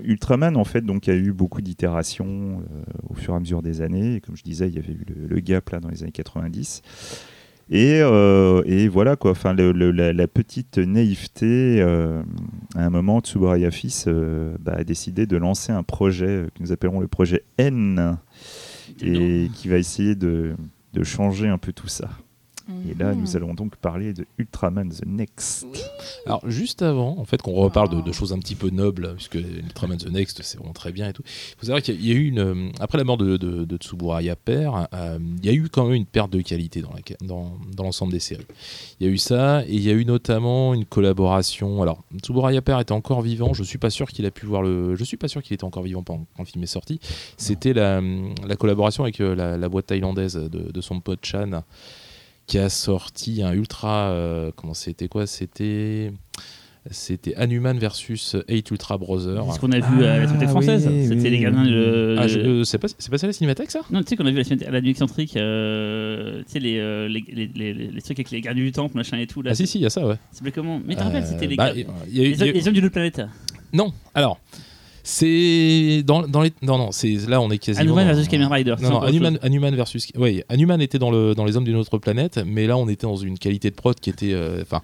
[0.03, 3.39] Ultraman en fait donc il y a eu beaucoup d'itérations euh, au fur et à
[3.39, 5.79] mesure des années et comme je disais il y avait eu le, le gap là
[5.79, 6.81] dans les années 90
[7.69, 12.21] et, euh, et voilà quoi enfin le- le- la, la petite naïveté euh,
[12.75, 16.61] à un moment Tsuburaya Fils euh, bah, a décidé de lancer un projet euh, que
[16.63, 18.17] nous appellerons le projet N
[19.01, 20.53] et qui va essayer de,
[20.93, 22.09] de changer un peu tout ça
[22.89, 23.21] et là Mhm.
[23.21, 25.65] nous allons donc parler de Ultraman The Next
[26.25, 28.01] Alors juste avant, en fait, qu'on reparle de, Oh.
[28.01, 31.13] de choses un petit peu nobles, puisque Ultraman The Next, c'est vraiment très bien et
[31.13, 31.23] tout.
[31.25, 33.17] Il faut savoir qu'il y a- il y a eu une, euh, après la mort
[33.17, 36.41] de, de, de Tsuburaya père, euh, il y a eu quand même une perte de
[36.41, 38.45] qualité dans la- dans, dans l'ensemble des séries.
[38.99, 41.81] Il y a eu ça et il y a eu notamment une collaboration.
[41.81, 43.53] Alors Tsuburaya père était encore vivant.
[43.53, 44.95] Je suis pas sûr qu'il a pu voir le.
[44.95, 46.99] Je suis pas sûr qu'il était encore vivant quand, quand le film est sorti.
[47.37, 48.01] C'était la,
[48.45, 51.63] la collaboration avec euh, la, la boîte thaïlandaise de, de son pote Chan
[52.47, 54.09] qui a sorti un ultra.
[54.09, 56.11] euh, comment c'était quoi C'était.
[56.89, 59.43] C'était Hanuman versus 8 Ultra Brothers.
[59.49, 60.87] C'est ce qu'on a vu à la Ah, Cinémathèque française.
[60.89, 61.71] oui, C'était oui, les gardiens oui.
[61.71, 62.15] de.
[62.17, 63.81] Ah, euh, c'est pas, c'est pas ça la cinémathèque ça?
[63.91, 67.25] Non, tu sais qu'on a vu à la nuit excentrique, euh, tu sais, les, les,
[67.27, 69.41] les, les, les trucs avec les gardiens du temple, machin et tout.
[69.41, 70.15] Là, Ah si si, il y a ça ouais.
[70.31, 71.85] Ça s'appelait comment Mais t'as rappelles, Euh, c'était les, bah, gar- y a
[72.23, 73.21] les, y a les hommes d'une autre planète.
[73.73, 74.39] Non, alors
[75.09, 78.51] c'est dans, dans les non non c'est là on est quasiment Hanuman dans- versus Kamen
[78.51, 78.75] Rider.
[78.81, 79.39] Non, non, chose.
[79.41, 80.07] Hanuman versus.
[80.17, 83.07] Oui, Hanuman était dans, le, dans Les Hommes d'une autre planète, mais là, on était
[83.07, 84.33] dans une qualité de prod qui était.
[84.33, 84.81] euh, Enfin.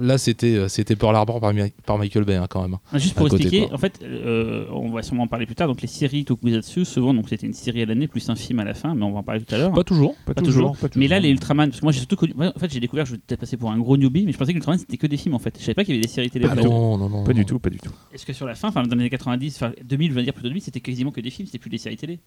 [0.00, 1.52] Là, c'était euh, c'était Pearl Harbor par,
[1.84, 2.76] par Michael Bay, hein, quand même.
[2.92, 3.74] Ah, Juste pour côté, expliquer, quoi.
[3.74, 5.68] en fait, euh, on va sûrement en parler plus tard.
[5.68, 8.64] Donc les séries Tokusatsu, souvent, donc c'était une série à l'année plus un film à
[8.64, 9.72] la fin, mais on va en parler tout à l'heure.
[9.72, 10.14] Pas toujours.
[10.24, 10.90] pas, Pas toujours, toujours.
[10.90, 12.34] pas Mais là, les Ultraman, parce que moi j'ai surtout connu.
[12.38, 14.52] en fait, j'ai découvert, je vais peut-être passer pour un gros newbie, mais je pensais
[14.52, 15.54] que Ultraman c'était que des films en fait.
[15.58, 16.46] Je savais pas qu'il y avait des séries télé.
[16.50, 17.24] Ah non, non, non.
[17.24, 19.10] pas du tout pas du tout Est-ce que sur la fin, enfin dans les années
[19.10, 21.70] 90, enfin 2000, je veux dire plutôt 2000, c'était quasiment que des films, c'était plus
[21.70, 22.20] des séries télé?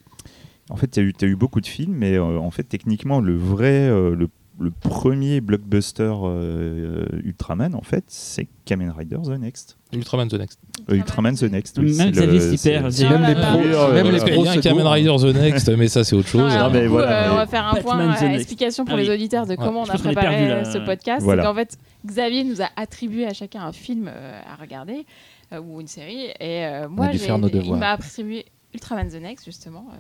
[0.70, 3.20] En fait, tu as, eu- t'as eu beaucoup de films, mais euh, en fait, techniquement,
[3.22, 9.38] le vrai, euh, le, le premier blockbuster euh, Ultraman, en fait, c'est Kamen Rider The
[9.40, 9.78] Next.
[9.94, 10.60] Ultraman The Next.
[10.90, 11.78] Euh, Ultraman The Next.
[11.78, 13.92] oui, Même c'est Xavier Même les Ah, pros, là.
[13.94, 14.88] même les pros y a Kamen.
[14.88, 16.54] Rider The Next, mais ça, c'est autre chose.
[16.54, 19.02] Non, mais voilà, euh, mais- on va faire un Batman point euh, explication pour Ah
[19.02, 19.58] les auditeurs de Ouais.
[19.58, 21.24] comment on a préparé euh, ce podcast.
[21.24, 21.44] Voilà.
[21.44, 25.06] C'est qu'en fait, Xavier nous a attribué à chacun un film euh, à regarder
[25.54, 26.28] euh, ou une série.
[26.40, 29.88] Et euh, moi, dû j'ai- faire nos il m'a attribué Ultraman The Next, justement.
[29.92, 29.96] Euh,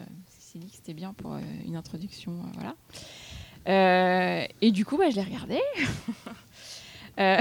[0.56, 2.32] que c'était bien pour euh, une introduction.
[2.32, 2.76] euh, voilà.
[3.68, 5.60] Euh, et du coup, bah, je l'ai regardé.
[7.18, 7.38] Euh,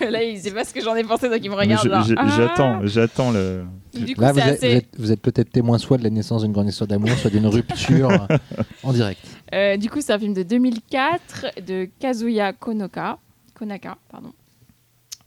[0.08, 1.86] là, il sait pas ce que j'en ai pensé, donc il me regarde.
[2.16, 3.64] Ah J'attends, j'attends le.
[3.92, 6.08] Du coup, Là, vous êtes, assez- vous êtes- vous êtes peut-être témoin soit de la
[6.08, 8.08] naissance d'une grande histoire d'amour, soit d'une rupture
[8.82, 9.20] en direct.
[9.52, 13.18] Euh, du coup, c'est un film de 2004 de Kazuya Konoka.
[13.54, 14.32] Konaka, pardon.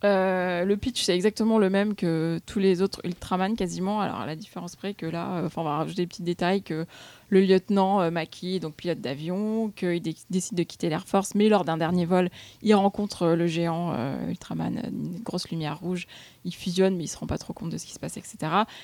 [0.03, 4.01] Euh, le pitch, c'est exactement le même que tous les autres Ultraman quasiment.
[4.01, 6.63] Alors, à la différence près que là, euh, enfin, on va rajouter des petits détails
[6.63, 6.87] que
[7.29, 11.49] le lieutenant euh, Maki, donc pilote d'avion, qu'il dé- décide de quitter l'Air Force, mais
[11.49, 12.29] lors d'un dernier vol,
[12.63, 13.95] il rencontre le géant
[14.27, 16.07] Ultraman, une grosse lumière rouge.
[16.45, 18.37] Il fusionne, mais il se rend pas trop compte de ce qui se passe, etc.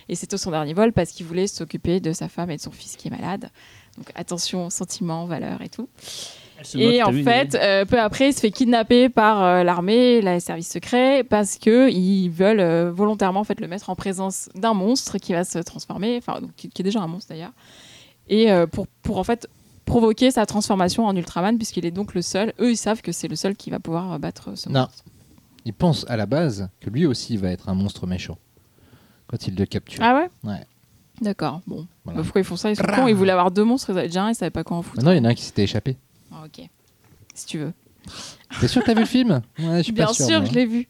[0.09, 2.71] Et c'est son dernier vol parce qu'il voulait s'occuper de sa femme et de son
[2.71, 3.49] fils qui est malade.
[3.97, 5.89] Donc attention, sentiments, valeurs et tout.
[6.75, 10.39] Et en vu, fait, euh, peu après, il se fait kidnapper par euh, l'armée, les
[10.39, 14.73] services secrets, parce que ils veulent euh, volontairement en fait le mettre en présence d'un
[14.73, 17.53] monstre qui va se transformer, enfin qui, qui est déjà un monstre d'ailleurs,
[18.27, 19.47] et euh, pour pour en fait
[19.85, 22.53] provoquer sa transformation en Ultraman, puisqu'il est donc le seul.
[22.59, 24.81] Eux, ils savent que c'est le seul qui va pouvoir battre ce Non.
[24.81, 25.03] monstre.
[25.63, 28.37] Il pense à la base que lui aussi va être un monstre méchant
[29.27, 30.01] quand il le capture.
[30.03, 30.29] Ah ouais.
[30.49, 30.65] Ouais.
[31.21, 31.61] D'accord.
[31.67, 31.87] Bon.
[32.03, 32.19] Voilà.
[32.19, 32.69] Bah, pourquoi ils font ça?
[32.69, 33.07] Ils sont cons.
[33.07, 33.89] Ils voulaient avoir deux monstres.
[33.89, 34.29] Ils avaient déjà un.
[34.29, 34.97] Ils savaient pas quoi en foutre.
[34.97, 35.97] Maintenant, il y en a un qui s'était échappé.
[36.39, 36.65] Ah, ok.
[37.33, 37.73] Si tu veux.
[38.61, 39.41] T'es sûr que t'as vu le film?
[39.59, 40.25] Ouais, je suis Bien pas sûr.
[40.27, 40.87] sûr, je l'ai vu.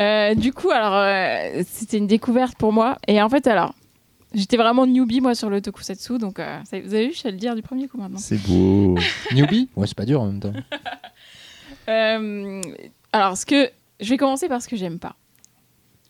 [0.00, 2.98] Euh, du coup, alors, euh, c'était une découverte pour moi.
[3.08, 3.74] Et en fait, alors,
[4.32, 6.18] j'étais vraiment newbie, moi, sur le tokusatsu.
[6.18, 8.18] Donc, euh, ça- vous avez vu, je sais le dire du premier coup maintenant.
[8.18, 8.96] C'est beau.
[9.34, 9.68] Newbie?
[9.76, 10.52] Ouais, c'est pas dur en même temps.
[11.88, 12.60] Euh,
[13.12, 13.70] alors, ce que.
[14.00, 15.16] Je vais commencer par ce que j'aime pas.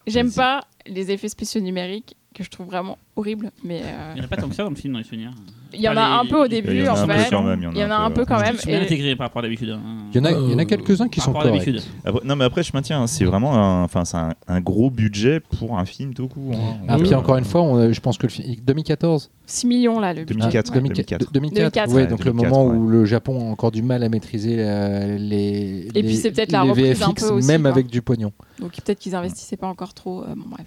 [0.09, 3.51] J'aime pas les effets spéciaux numériques que je trouve vraiment horrible.
[3.65, 5.05] Mais euh, Il n'y en a pas tant que ça dans le film, dans les
[5.05, 5.31] souvenirs.
[5.75, 7.13] il y en a un peu au début, Il y en en a un peu
[7.15, 7.31] fait.
[7.31, 8.57] quand même, Il y en a un peu quand même.
[8.59, 9.71] C'est bien et- intégré par rapport à d'habitude.
[9.71, 9.81] hein.
[10.15, 11.51] Il y en a, il y en a Euh, quelques-uns qui Par sont rapport à
[11.51, 11.67] corrects.
[11.67, 11.91] d'habitude.
[12.05, 14.91] Après- non, mais après, je maintiens, hein, c'est vraiment un, enfin, c'est un, un gros
[14.91, 16.55] budget pour un film tout court.
[16.55, 16.77] hein.
[16.89, 19.99] Ah, Euh, puis encore une fois, on- je pense que le film 2014, 6 millions
[20.01, 20.35] là, le budget.
[20.41, 20.75] 2004, Ouais.
[20.81, 21.33] 2004.
[21.33, 21.89] 2004, 2004.
[21.91, 22.77] ouais, Ouais, donc 2004, le moment ouais.
[22.77, 26.31] où le Japon a encore du mal à maîtriser euh, les, Et les- puis c'est
[26.31, 27.71] peut-être la un VFX, peu aussi, même quoi.
[27.71, 28.33] avec du pognon.
[28.61, 30.23] Donc peut-être qu'ils investissaient pas encore trop.
[30.23, 30.67] euh, bon, bref.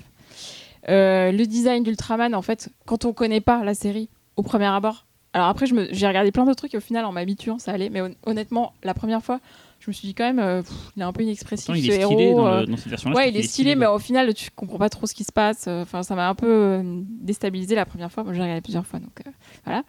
[0.89, 5.06] Euh, le design d'Ultraman, en fait, quand on connaît pas la série au premier abord.
[5.34, 7.89] Alors après, j'ai regardé plein de trucs et au final, en m'habituant, ça allait.
[7.89, 9.39] Mais hon- honnêtement, la première fois,
[9.80, 11.86] je me suis dit quand même, euh, pff, il est un peu inexpressif Pourtant, il
[11.86, 12.36] ce est stylé héros.
[12.41, 13.15] dans, euh, le- dans cette version-là.
[13.15, 15.67] Ouais, il est stylé, mais au final, tu comprends pas trop ce qui se passe.
[15.67, 16.82] Enfin, ça m'a un peu
[17.22, 18.24] déstabilisé la première fois.
[18.24, 19.32] Moi, j'ai regardé plusieurs fois, donc euh,
[19.65, 19.84] voilà.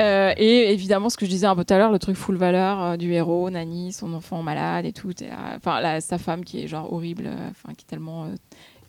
[0.00, 2.36] Euh, et évidemment, ce que je disais un peu tout à l'heure, le truc full
[2.36, 5.10] valeur euh, du héros, Nani, son enfant malade et tout.
[5.56, 8.26] Enfin, sa femme qui est genre horrible, enfin, qui est tellement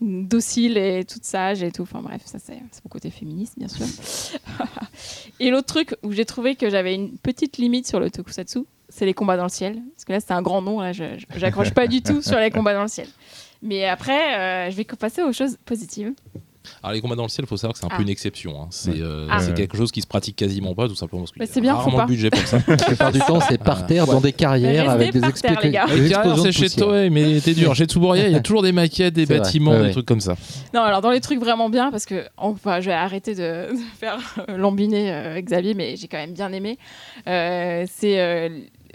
[0.02, 1.84] docile et toute sage et tout.
[1.84, 3.86] Enfin bref, ça c'est mon côté féministe, bien sûr.
[5.40, 8.60] et l'autre truc où j'ai trouvé que j'avais une petite limite sur le tokusatsu,
[8.90, 9.82] c'est les combats dans le ciel.
[9.94, 12.74] Parce que là, c'est un grand nom, là, j'accroche pas du tout sur les combats
[12.74, 13.08] dans le ciel.
[13.62, 16.14] Mais après, euh, je vais passer aux choses positives.
[16.84, 17.96] Alors les combats dans le ciel, il faut savoir que c'est un Ah.
[17.98, 18.62] peu une exception.
[18.62, 18.68] hein.
[18.70, 19.40] C'est euh, Ah.
[19.56, 21.76] quelque chose qui se pratique quasiment pas, tout simplement parce qu'il Bah, y a bien,
[21.76, 22.60] rarement le budget pour ça.
[22.68, 25.72] La plupart du temps, c'est par terre, dans des carrières, Restez avec des, terre, les
[25.72, 25.86] gars.
[25.88, 26.70] Les carrières, de c'est chez.
[26.70, 27.74] Toei, mais t'es dur.
[27.76, 29.92] Chez Tsuburia, il y a toujours des maquettes, des bâtiments, Ouais, des ouais.
[29.92, 30.36] trucs comme ça.
[30.74, 33.78] Non, alors dans les trucs vraiment bien, parce que enfin, je vais arrêter de, de
[34.00, 34.18] faire
[34.50, 36.78] euh, lambiner euh, Xavier, mais j'ai quand même bien aimé.
[37.28, 38.50] Euh, c'est euh,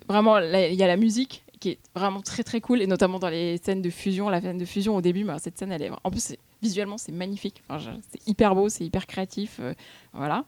[0.09, 3.29] vraiment, il y a la musique qui est vraiment très très cool, et notamment dans
[3.31, 4.29] les scènes de fusion.
[4.29, 7.13] La scène de fusion au début, bah, cette scène, elle est en plus visuellement c'est
[7.13, 7.63] magnifique.
[7.69, 9.75] Enfin, c'est hyper beau, c'est hyper créatif, euh,
[10.15, 10.45] voilà.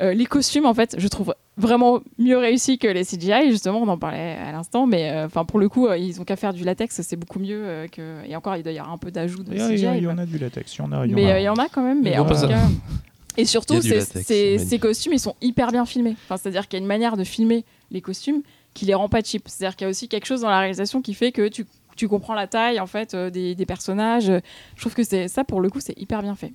[0.00, 3.50] Euh, les costumes, en fait, je trouve vraiment mieux réussis que les CGI.
[3.50, 6.24] Justement, on en parlait à l'instant, mais euh, enfin pour le coup, euh, ils ont
[6.24, 8.20] qu'à faire du latex, c'est beaucoup mieux euh, que.
[8.26, 9.74] Et encore, il doit y avoir un peu d'ajout de Il y, a- CGI.
[9.76, 11.06] il y a- il y mais- en a du latex, il y en a.
[11.06, 11.34] il y en mais a.
[11.34, 12.02] euh, il y en a quand même.
[12.02, 12.68] Mais en tout cas-
[13.38, 14.68] Et surtout, ces, latex, ces- magnifique.
[14.70, 16.16] ces costumes, ils sont hyper bien filmés.
[16.24, 18.42] Enfin, C'est-à-dire qu'il y a une manière de filmer les costumes
[18.76, 19.42] qui les rend pas cheap.
[19.48, 21.64] C'est-à-dire qu'il y a aussi quelque chose dans la réalisation qui fait que tu,
[21.96, 24.26] tu comprends la taille en fait euh, des, des personnages.
[24.76, 26.52] Je trouve que c'est ça, pour le coup, c'est hyper bien fait.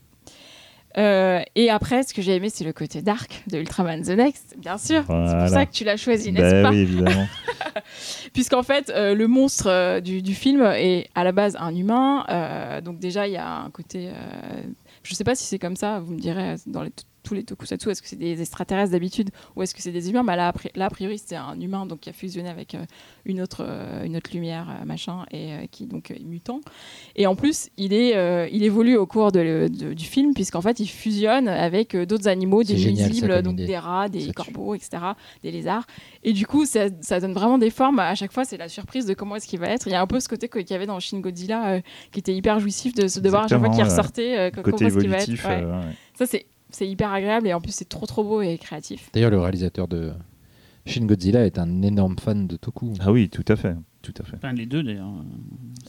[0.97, 4.55] Euh, et après, ce que j'ai aimé, c'est le côté dark de Ultraman The Next,
[4.57, 5.03] bien sûr.
[5.07, 7.27] C'est pour ça que tu l'as choisi, n'est-ce Bah pas oui, évidemment.
[8.33, 12.81] Puisqu'en fait, euh, le monstre du, du film est à la base un humain.
[12.83, 14.09] donc déjà, il y a un côté...
[15.03, 16.91] je sais pas si c'est comme ça, vous me direz, dans les-
[17.23, 20.23] tous les tokusatsu, est-ce que c'est des extraterrestres d'habitude ou est-ce que c'est des humains?
[20.23, 22.75] Bah là, a pri- là, a priori, c'est un humain donc, qui a fusionné avec
[22.75, 22.83] euh,
[23.25, 26.61] une, autre, euh, une autre lumière, euh, machin, et euh, qui donc est mutant.
[27.15, 30.79] Et en plus, il, est, il évolue au cours de- de- du film, puisqu'en fait,
[30.79, 33.65] il fusionne avec d'autres animaux, des nuisibles, donc idée.
[33.67, 34.33] des rats, des Ça tue.
[34.33, 34.89] corbeaux, etc.,
[35.43, 35.85] des lézards.
[36.23, 37.99] Et du coup, ça, ça donne vraiment des formes.
[37.99, 39.87] À chaque fois, c'est la surprise de comment est-ce qu'il va être.
[39.87, 41.81] Il y a un peu ce côté qu'il y avait dans Shin Godzilla
[42.11, 45.09] qui était hyper jouissif de, de voir à chaque fois qu'il ressortait comment est-ce qu'il
[45.09, 45.23] va être.
[45.29, 45.45] évolutif.
[45.45, 45.63] Ouais.
[45.63, 45.95] ouais.
[46.17, 49.09] Ça, c'est c'est hyper agréable et en plus, c'est trop trop beau et créatif.
[49.13, 50.11] D'ailleurs, le réalisateur de
[50.85, 52.93] Shin Godzilla est un énorme fan de Toku.
[52.99, 53.75] Ah oui, tout à fait.
[54.01, 54.37] Tout à fait.
[54.37, 55.11] Enfin, les deux d'ailleurs.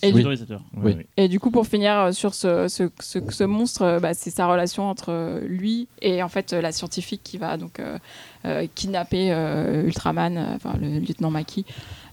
[0.03, 0.23] Et du-.
[0.27, 0.37] Oui.
[0.83, 0.97] oui.
[1.17, 4.29] Et du coup, pour finir euh, sur ce, ce, ce, ce monstre, euh, bah, c'est
[4.29, 7.99] sa relation entre euh, lui et en fait la scientifique qui va donc euh,
[8.45, 11.65] euh, kidnapper euh, Ultraman, enfin le lieutenant Maki.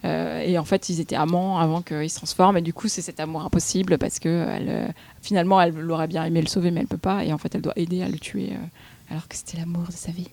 [0.05, 2.57] Euh, et en fait, ils étaient amants avant qu'il se transforme.
[2.57, 4.88] Et du coup, c'est cet amour impossible parce que euh,
[5.21, 7.23] finalement, elle l'aurait bien aimé le sauver, mais elle peut pas.
[7.25, 9.91] Et en fait, elle doit aider à le tuer euh, alors que c'était l'amour de
[9.91, 10.29] sa vie.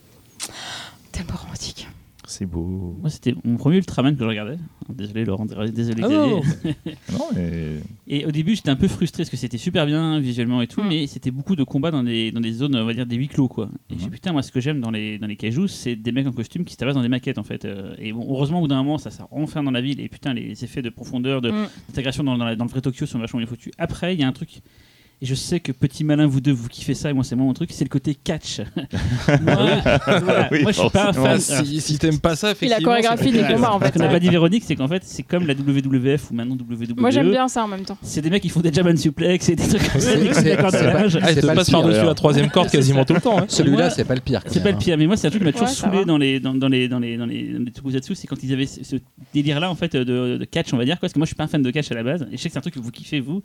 [1.11, 1.87] Tellement romantique.
[2.29, 2.97] C'est beau.
[2.99, 4.57] Moi, c'était mon premier Ultraman que je regardais.
[4.89, 6.17] Désolé Laurent, désolé Ah Xavier.
[6.35, 6.41] non.
[7.13, 10.61] Non, mais Et au début, j'étais un peu frustré parce que c'était super bien visuellement
[10.61, 10.87] et tout, Mm.
[10.89, 13.29] mais c'était beaucoup de combats dans des, dans des zones, on va dire, des huis
[13.29, 13.69] clos, quoi.
[13.89, 13.99] Et je Mhm.
[14.03, 16.31] dis, putain, moi, ce que j'aime dans les, dans les kaijus, c'est des mecs en
[16.33, 17.63] costume qui se tabassent dans des maquettes, en fait.
[17.65, 20.09] Euh, Et bon, heureusement, au bout d'un moment, ça s'est enfin dans la ville, et
[20.09, 21.67] putain, les effets de profondeur, de- Mm.
[21.89, 23.71] d'intégration dans, dans, la- dans le vrai Tokyo sont vachement bien foutus.
[23.77, 24.61] Après, il y a un truc.
[25.19, 27.43] Et je sais que petit malin, vous deux, vous kiffez ça, et moi, c'est moi
[27.47, 28.59] mon truc, c'est le côté catch.
[29.41, 31.39] moi, voilà, Oui, moi, je suis pas un fan.
[31.39, 32.85] Si si t'aimes pas ça, Et la effectivement.
[32.91, 33.91] chorégraphie des combats, en Ce fait.
[33.93, 36.93] qu'on n'a pas dit Véronique, c'est qu'en fait, c'est comme la WWF ou maintenant WWE.
[36.97, 37.97] Moi, j'aime bien ça en même temps.
[38.03, 40.69] C'est des mecs qui font des German suplex et des trucs comme ça, C'est- pas-.
[40.69, 43.39] Ah, pas passe par-dessus la troisième corde quasiment tout le temps.
[43.39, 43.45] hein.
[43.47, 44.41] Celui-là, c'est pas le pire.
[44.45, 44.79] C'est pas le hein.
[44.79, 46.87] pire, mais moi c'est un truc qui m'a toujours saoulé dans les dans, dans les
[46.87, 48.95] dans les dans les, dans les tokusatsu, c'est quand ils avaient ce, ce
[49.33, 51.35] délire-là en fait de, de catch, on va dire, quoi, parce que moi je suis
[51.35, 52.75] pas un fan de catch à la base, et je sais que c'est un truc
[52.75, 53.41] que vous kiffez vous.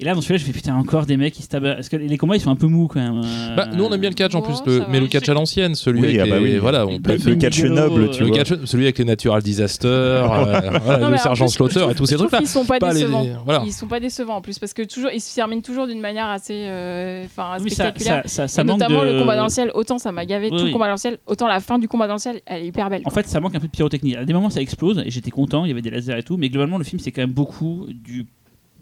[0.00, 1.96] Et là dans celui-là, je fais putain encore des mecs qui se tabassent, parce que
[1.96, 3.20] les combats ils sont un peu mous quand même.
[3.24, 3.56] euh.
[3.56, 5.34] Bah, nous on aime bien le catch en Oh, plus, le- mais le catch à
[5.34, 6.58] l'ancienne, celui Oui, avec ah bah les, oui.
[6.58, 8.36] voilà, on peut le catch noble, tu le vois.
[8.36, 9.90] catch, celui avec les natural disasters,
[10.32, 12.38] euh, voilà, Non, le sergent Slaughter et tous ces je trouve trucs là.
[12.38, 13.26] qu'ils sont pas, Pas les- décevants.
[13.44, 13.62] voilà.
[13.66, 16.26] Ils sont pas décevants en plus parce que toujours ils se terminent toujours d'une manière
[16.26, 18.22] assez, euh, enfin Oui, spectaculaire.
[18.26, 19.10] ça, notamment de...
[19.14, 21.18] le combat dans le ciel, autant ça m'a gavé tout le combat dans le ciel,
[21.26, 23.02] autant la fin du combat dans le ciel, elle est hyper belle.
[23.04, 24.14] En fait, ça manque un peu de pyrotechnie.
[24.14, 26.36] À des moments, ça explose et j'étais content, il y avait des lasers et tout,
[26.36, 28.26] mais globalement, le film, c'est quand même beaucoup du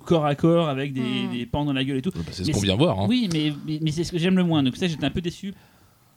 [0.07, 1.33] corps à corps avec des, Mm.
[1.33, 2.11] des pans dans la gueule et tout.
[2.15, 2.99] Bah, c'est ce Mais qu'on vient voir.
[3.01, 3.07] hein.
[3.09, 4.63] Oui, mais, mais, mais c'est ce que j'aime le moins.
[4.63, 5.53] Donc ça, j'étais un peu déçu.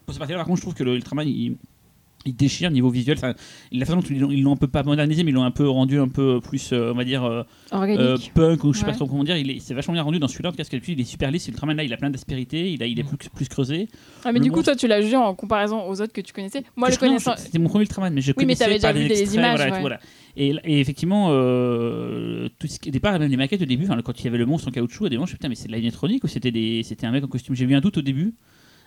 [0.06, 1.56] Pour cette partie-là, par contre, je trouve que le Ultraman, il,
[2.26, 3.18] il déchire niveau visuel.
[3.18, 3.34] Enfin,
[3.72, 6.00] la façon dont ils l'ont- un peu pas modernisé, mais ils l'ont un peu rendu
[6.00, 8.98] un peu plus, euh, on va dire, euh, euh, punk ou je sais pas Ouais.
[8.98, 9.38] trop comment dire.
[9.38, 10.50] Il est, c'est vachement bien rendu dans celui-là.
[10.50, 11.48] En tout cas, parce il est super lisse.
[11.48, 12.72] Ultraman là, il a plein d'aspérité.
[12.74, 13.88] Il, a, il est plus, plus creusé.
[14.26, 16.22] ah, mais le du coup, monstre- toi, tu l'as jugé en comparaison aux autres que
[16.22, 16.64] tu connaissais.
[16.76, 17.36] Moi, Que le connaissant.
[17.38, 19.34] C'était mon premier Ultraman, mais je Oui, mais connaissais t'avais déjà par vu des extraits,
[19.36, 19.82] images, voilà, et tout, ouais.
[19.82, 20.00] voilà.
[20.38, 24.26] Et, effectivement, euh, tout ce qui, au départ, même les maquettes au début, quand il
[24.26, 25.68] y avait le monstre en caoutchouc, à des je me suis dit, putain, mais c'est
[25.68, 27.56] de l'animatronique ou c'était un mec en costume?
[27.56, 28.34] J'ai eu un doute au début.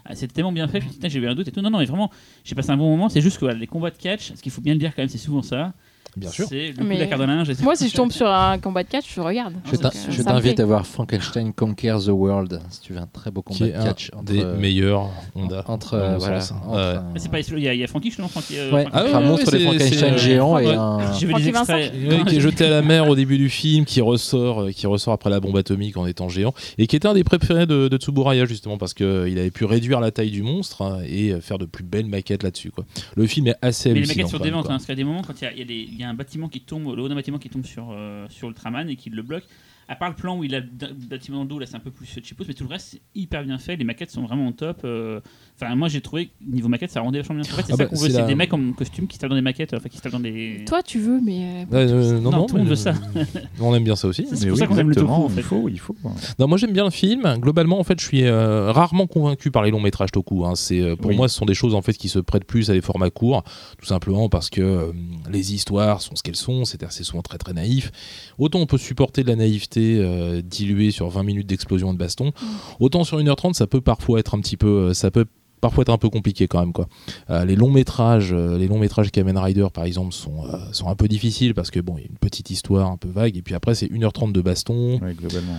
[0.04, 1.60] Ah, C'était tellement bien fait, putain, j'ai eu un doute et tout.
[1.60, 2.10] Non, non, mais vraiment,
[2.44, 3.08] j'ai passé un bon moment.
[3.08, 5.08] C'est juste que les combats de catch, ce qu'il faut bien le dire quand même,
[5.08, 5.74] c'est souvent ça.
[6.16, 6.46] Bien sûr.
[6.48, 7.48] C'est le coup Mais de la carte de linge.
[7.50, 9.54] et- Moi, si je tombe sur un combat de catch, je regarde.
[9.64, 13.30] Je euh, je t'invite à voir Frankenstein Conquer the World, si tu veux un très
[13.30, 15.64] beau combat de catch entre, des meilleurs Honda.
[15.68, 16.58] entre, euh, voilà, sens.
[16.66, 16.80] entre Ouais.
[16.96, 18.28] un- Mais c'est pas, il y a, Frankie, justement.
[18.28, 20.98] Frankie, euh, Ah un monstre de c'est- Frankenstein géant et un.
[22.26, 25.12] Qui est jeté à la mer au début du film, qui ressort, euh, qui ressort
[25.14, 27.96] après la bombe atomique en étant géant, et qui était un des préférés de, de
[27.96, 29.06] Tsuburaya justement parce qu'il
[29.38, 32.42] avait pu réduire la taille du monstre hein, et euh, faire de plus belles maquettes
[32.42, 32.72] là-dessus.
[33.16, 34.96] Le film est assez Mais les maquettes sur des ventes, hein, parce qu'il y a
[34.96, 37.08] des moments quand il y a, des- y a un bâtiment qui tombe, le haut
[37.08, 39.44] d'un bâtiment qui tombe sur, euh, sur Ultraman et qui le bloque.
[39.92, 40.66] À part le plan où il a le
[41.08, 43.00] bâtiment dans le dos, là c'est un peu plus cheapos, mais tout le reste c'est
[43.14, 43.76] hyper bien fait.
[43.76, 44.80] Les maquettes sont vraiment au top.
[44.84, 45.20] euh.
[45.60, 47.44] Enfin, moi j'ai trouvé niveau maquette ça rendait vachement bien.
[47.44, 49.16] En fait, c'est Ah ça bah, qu'on veut, c'est la- des mecs en costume qui
[49.16, 50.64] se tapent dans des maquettes, enfin qui se tapent dans des.
[50.66, 51.66] Toi, tu veux, mais.
[51.72, 51.76] euh,
[52.14, 52.94] euh, non, Non, non, tout le monde veut ça.
[53.16, 53.24] euh,
[53.60, 54.26] On aime bien ça aussi.
[54.32, 55.40] C'est pour oui, ça qu'on aime le exactement, en fait.
[55.40, 55.94] Il faut, il faut.
[56.38, 57.36] Non, moi j'aime bien le film.
[57.38, 60.46] Globalement, en fait, je suis euh, rarement convaincu par les longs métrages toku.
[60.46, 60.54] hein.
[60.54, 61.16] C'est euh, pour Oui.
[61.16, 63.44] moi, ce sont des choses en fait qui se prêtent plus à des formats courts,
[63.78, 64.92] tout simplement parce que euh,
[65.30, 66.64] les histoires sont ce qu'elles sont.
[66.64, 67.92] C'est assez souvent très très naïf.
[68.38, 72.32] Autant on peut supporter de la naïveté euh, diluée sur 20 minutes d'explosion de baston,
[72.80, 75.26] autant sur 1h30, ça peut parfois être un petit peu, euh, ça peut
[75.60, 76.88] parfois être un peu compliqué quand même quoi.
[77.30, 81.06] Euh, les longs métrages, les longs métrages Kamen Rider par exemple sont sont un peu
[81.06, 83.74] difficiles parce que bon, y a une petite histoire un peu vague et puis après
[83.74, 85.58] c'est 1h30 de baston globalement.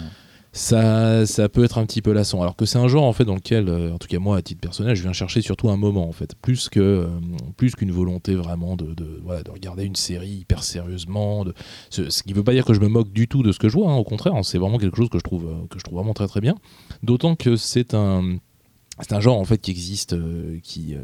[0.55, 2.41] Ça, ça peut être un petit peu lassant.
[2.41, 4.41] Alors que c'est un genre en fait dans lequel, euh, en tout cas moi à
[4.43, 7.07] titre personnel, je viens chercher surtout un moment en fait, plus que euh,
[7.57, 11.43] plus qu'une volonté vraiment de, de, voilà, de regarder une série hyper sérieusement.
[11.89, 13.73] Ce, qui veut pas dire que je me moque du tout de ce que je
[13.73, 13.91] vois.
[13.91, 15.97] hein, au contraire, hein, c'est vraiment quelque chose que je trouve euh, que je trouve
[15.97, 16.55] vraiment très très bien.
[17.01, 18.37] D'autant que c'est un
[19.01, 20.15] c'est un genre en fait qui existe,
[20.61, 20.95] qui,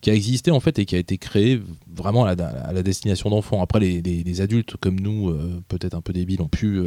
[0.00, 1.62] qui a existé en fait et qui a été créé
[1.94, 3.62] vraiment à la, destination d'enfants.
[3.62, 5.32] Après, les, adultes comme nous,
[5.68, 6.82] peut-être un peu débiles, ont pu,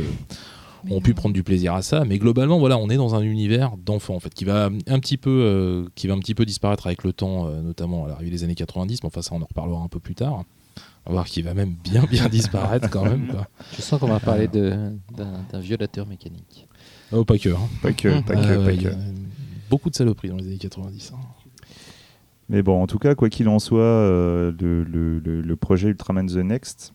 [0.90, 2.04] ont pu prendre du plaisir à ça.
[2.06, 5.18] Mais globalement, voilà, on est dans un univers d'enfants en fait qui va un petit
[5.18, 8.32] peu, euh, qui va un petit peu disparaître avec le temps, euh, notamment à l'arrivée
[8.32, 9.04] des années 90.
[9.04, 10.44] Mais enfin, ça, on en reparlera un peu plus tard.
[11.06, 13.28] On va voir qu'il va même bien bien disparaître quand même.
[13.28, 13.48] Quoi.
[13.76, 16.68] Je sens qu'on va parler de- d'un violateur mécanique.
[17.12, 17.50] Oh, pas que.
[17.50, 17.58] hein.
[17.82, 18.96] Pas que, pas que, Ah, pas que.
[19.70, 21.12] Beaucoup de saloperies dans les années 90.
[21.14, 21.20] hein.
[22.50, 25.90] Mais bon, en tout cas, quoi qu'il en soit, euh, le, le- le- le projet
[25.90, 26.94] Ultraman The Next,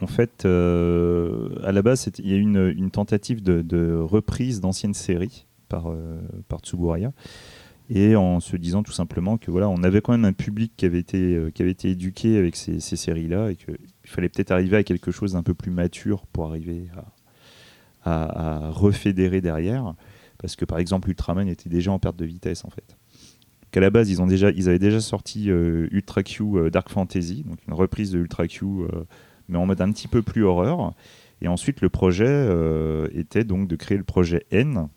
[0.00, 4.94] en fait, euh, à la base, il y a eu une, tentative de, reprise d'anciennes
[4.94, 6.20] séries par, euh,
[6.62, 7.12] Tsuburaya.
[7.90, 10.86] Et en se disant tout simplement que voilà, on avait quand même un public qui
[10.86, 15.34] avait été, euh, éduqué avec ces, séries-là et qu'il fallait peut-être arriver à quelque chose
[15.34, 16.88] d'un peu plus mature pour arriver
[18.04, 19.94] à, refédérer derrière.
[20.38, 22.96] Parce que par exemple, Ultraman était déjà en perte de vitesse en fait
[23.70, 24.20] qu'à la base ils
[24.56, 28.64] ils avaient déjà sorti euh, Ultra Q Dark Fantasy donc une reprise de Ultra Q
[29.48, 30.94] mais en mode un petit peu plus horreur
[31.40, 34.88] et ensuite le projet euh, était donc de créer le projet N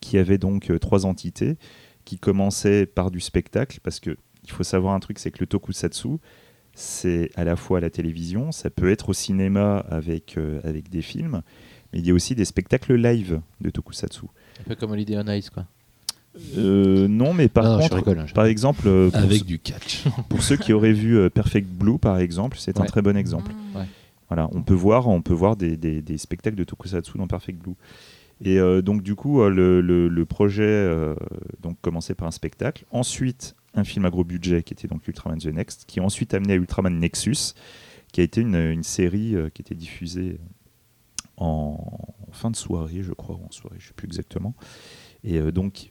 [0.00, 1.56] qui avait donc euh, trois entités
[2.04, 5.46] qui commençaient par du spectacle parce que il faut savoir un truc c'est que le
[5.46, 6.18] tokusatsu
[6.74, 10.88] c'est à la fois à la télévision ça peut être au cinéma avec euh, avec
[10.88, 11.42] des films
[11.92, 14.26] mais il y a aussi des spectacles live de tokusatsu
[14.60, 15.66] Un peu comme Holiday on Ice, quoi.
[16.56, 19.44] Euh, non mais par Non, je contre rigole, hein, je par exemple euh, pour Avec
[19.44, 20.04] du catch.
[20.28, 23.50] pour ceux qui auraient vu euh, Perfect Blue, par exemple, c'est un très bon exemple.
[23.52, 23.80] Mm.
[24.28, 27.58] Voilà, on peut voir, on peut voir des, des- des spectacles de tokusatsu dans Perfect
[27.60, 27.74] Blue.
[28.42, 31.14] Et euh, donc du coup, le, le- le projet euh,
[31.60, 35.38] donc commençait par un spectacle, ensuite un film à gros budget qui était donc Ultraman
[35.38, 37.54] The Next, qui a ensuite amené à Ultraman Nexus,
[38.12, 40.38] qui a été une, une série euh, qui était diffusée
[41.36, 41.76] en,
[42.28, 44.54] en fin de soirée, je crois, ou en soirée, je sais plus exactement.
[45.24, 45.90] Et euh, donc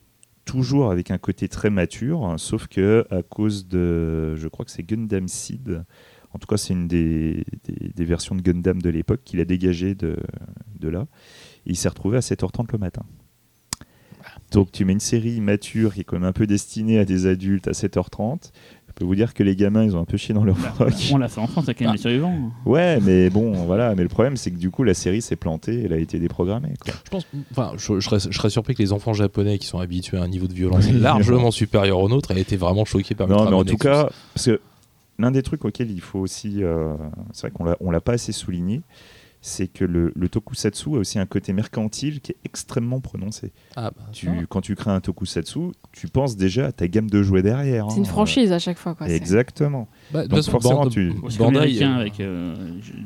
[0.50, 4.72] toujours avec un côté très mature, hein, sauf que à cause de, je crois que
[4.72, 5.84] c'est Gundam Seed,
[6.34, 9.46] en tout cas c'est une des, des- des versions de Gundam de l'époque qu'il a
[9.46, 10.18] dégagé de,
[10.80, 11.06] de là,
[11.68, 13.04] et il s'est retrouvé à 7h30 le matin.
[14.52, 17.28] Donc tu mets une série mature qui est quand même un peu destinée à des
[17.28, 18.52] adultes à 7h30.
[19.00, 20.74] Je peux vous dire que les gamins ils ont un peu chié dans leur Bah,
[20.76, 20.92] froc.
[21.14, 21.96] on l'a fait en France, avec quand même Ah.
[21.96, 22.52] les survivants.
[22.66, 23.96] Ouais, mais bon, voilà.
[23.96, 26.74] Mais le problème, c'est que du coup, la série s'est plantée, elle a été déprogrammée.
[26.84, 26.94] quoi.
[27.06, 29.80] Je pense, enfin, je, je serais, je serais surpris que les enfants japonais qui sont
[29.80, 33.30] habitués à un niveau de violence largement supérieur au nôtre aient été vraiment choqués par
[33.30, 34.60] Non, mais en tout cas, parce que
[35.18, 36.94] l'un des trucs auxquels il faut aussi, euh,
[37.32, 38.82] c'est vrai qu'on l'a, on l'a pas assez souligné,
[39.42, 43.54] c'est que le, le tokusatsu a aussi un côté mercantile qui est extrêmement prononcé.
[43.78, 45.60] Ah, bah, Tu, quand tu crées un tokusatsu,
[45.94, 47.86] tu penses déjà à ta gamme de jouets derrière.
[47.90, 48.06] C'est une hein.
[48.10, 48.96] franchise à chaque fois.
[48.96, 49.08] Quoi.
[49.10, 49.88] Exactement.
[50.12, 52.54] Bah, Donc façon, forcément, tu- Bandai, euh, avec euh,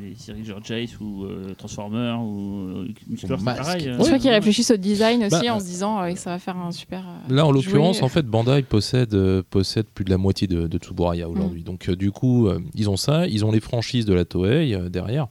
[0.01, 3.87] les séries genre Jace ou euh, Transformers ou euh, Musclor, c'est pareil.
[3.89, 6.31] euh, Je crois qu'ils réfléchissent au design aussi Bah, en se disant euh, que ça
[6.31, 7.05] va faire un super.
[7.29, 10.65] euh, Là, en l'occurrence, en fait, Bandai possède, euh, possède plus de la moitié de,
[10.65, 11.61] de Tsuburaya aujourd'hui.
[11.61, 11.65] Mm.
[11.65, 14.73] Donc, euh, du coup, euh, ils ont ça, ils ont les franchises de la Toei
[14.73, 15.27] euh, derrière.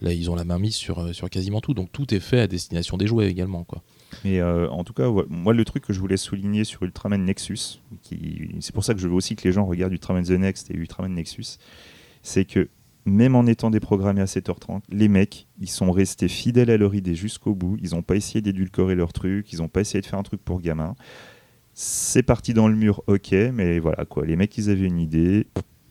[0.00, 1.74] Là, ils ont la main mise sur, euh, sur quasiment tout.
[1.74, 3.64] Donc, tout est fait à destination des jouets également.
[3.64, 3.82] Quoi.
[4.24, 7.80] Mais euh, en tout cas, moi, le truc que je voulais souligner sur Ultraman Nexus,
[8.60, 10.74] c'est pour ça que je veux aussi que les gens regardent Ultraman The Next et
[10.74, 11.58] Ultraman Nexus,
[12.22, 12.68] c'est que
[13.06, 17.14] même en étant déprogrammés à 7h30, les mecs, ils sont restés fidèles à leur idée
[17.14, 17.78] jusqu'au bout.
[17.80, 20.44] Ils n'ont pas essayé d'édulcorer leur truc, ils n'ont pas essayé de faire un truc
[20.44, 20.96] pour gamin.
[21.72, 24.26] C'est parti dans le mur, ok, mais voilà quoi.
[24.26, 25.46] Les mecs, ils avaient une idée,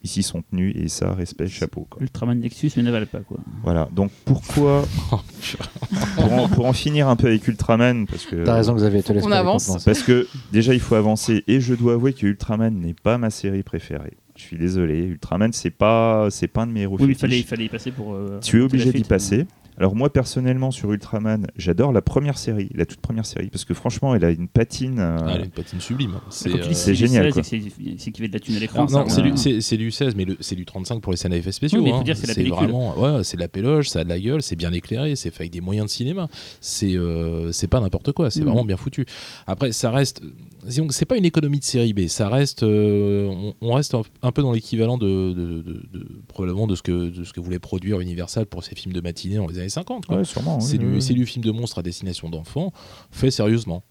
[0.06, 1.88] ils s'y sont tenus et ça, respect, chapeau.
[1.90, 2.02] Quoi.
[2.02, 3.38] Ultraman Nexus, mais n'avale pas quoi.
[3.64, 4.86] Voilà, donc pourquoi,
[6.16, 9.14] pour en, pour en finir un peu avec Ultraman, parce que T'as raison, Xavier, te
[9.14, 9.84] laisse On avance.
[9.84, 13.30] parce que déjà il faut avancer et je dois avouer que Ultraman n'est pas ma
[13.30, 14.14] série préférée.
[14.36, 17.40] Je suis désolé, Ultraman c'est pas c'est pas un de mes héros Oui, il fallait,
[17.40, 18.14] il fallait y passer pour.
[18.14, 19.46] euh, Tu es obligé d'y passer.
[19.78, 23.74] Alors moi personnellement sur Ultraman, j'adore la première série, la toute première série parce que
[23.74, 26.14] franchement elle a une patine euh, Ah, elle a une patine sublime.
[26.30, 27.44] C'est euh, dis c'est du génial, 16, quoi.
[27.44, 28.86] C'est y avait de la thune à l'écran.
[28.90, 29.32] non, c'est ouais.
[29.32, 31.82] du, c'est- c'est du 16, mais c'est du 35 pour les scènes à effets spéciaux.
[31.82, 32.04] Oui, hein.
[32.16, 32.54] c'est la pellicule.
[32.58, 35.30] vraiment, ouais, c'est de la péloge, ça a de la gueule, c'est bien éclairé, c'est
[35.32, 36.30] fait avec des moyens de cinéma.
[36.62, 38.48] C'est euh, c'est pas n'importe quoi, c'est Mhm.
[38.48, 39.06] vraiment bien foutu.
[39.46, 40.22] Après, ça reste,
[40.66, 43.94] disons que c'est pas une économie de série B, ça reste, euh, on, on reste
[43.94, 47.34] un, un peu dans l'équivalent de, de- de- de- probablement de ce que de ce
[47.34, 50.06] que voulait produire Universal pour ses films de matinée dans les années 50.
[50.06, 50.18] quoi.
[50.18, 50.60] ouais, sûrement.
[50.60, 52.72] C'est oui, du, oui, film de monstre à destination d'enfants,
[53.12, 53.84] fait sérieusement.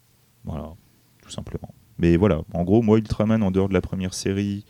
[0.44, 0.70] Voilà,
[1.22, 1.72] tout simplement.
[1.98, 4.64] Mais voilà, en gros, moi, Ultraman, en dehors de la première série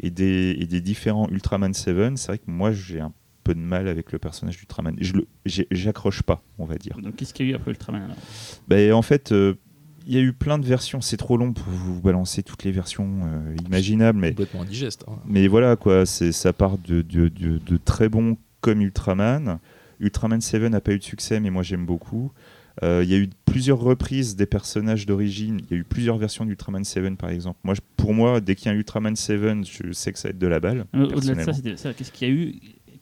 [0.00, 3.12] et des, et des différents Ultraman 7, c'est vrai que moi, j'ai un
[3.44, 4.96] peu de mal avec le personnage d'Ultraman.
[5.44, 6.96] J'accroche pas, on va dire.
[7.00, 8.16] Donc qu'est-ce qu'il y a eu après Ultraman alors?
[8.68, 9.54] Ben, en fait, euh,
[10.06, 11.02] il y a eu plein de versions.
[11.02, 15.04] C'est trop long pour vous balancer toutes les versions euh, imaginables, mais, Complètement indigeste.
[15.08, 15.16] hein.
[15.26, 16.06] mais voilà, quoi.
[16.06, 19.58] Ça part de, de, de- de très bons comme Ultraman.
[20.04, 22.32] Ultraman 7 n'a pas eu de succès, mais moi, j'aime beaucoup.
[22.82, 25.60] Euh, Il y a eu plusieurs reprises des personnages d'origine.
[25.64, 27.58] Il y a eu plusieurs versions d'Ultraman 7, par exemple.
[27.64, 30.28] Moi, je- pour moi, dès qu'il y a un Ultraman 7, je sais que ça
[30.28, 30.84] va être de la balle.
[31.04, 31.44] Au-delà de
[31.76, 32.54] ça, qu'est-ce qu'il y a eu?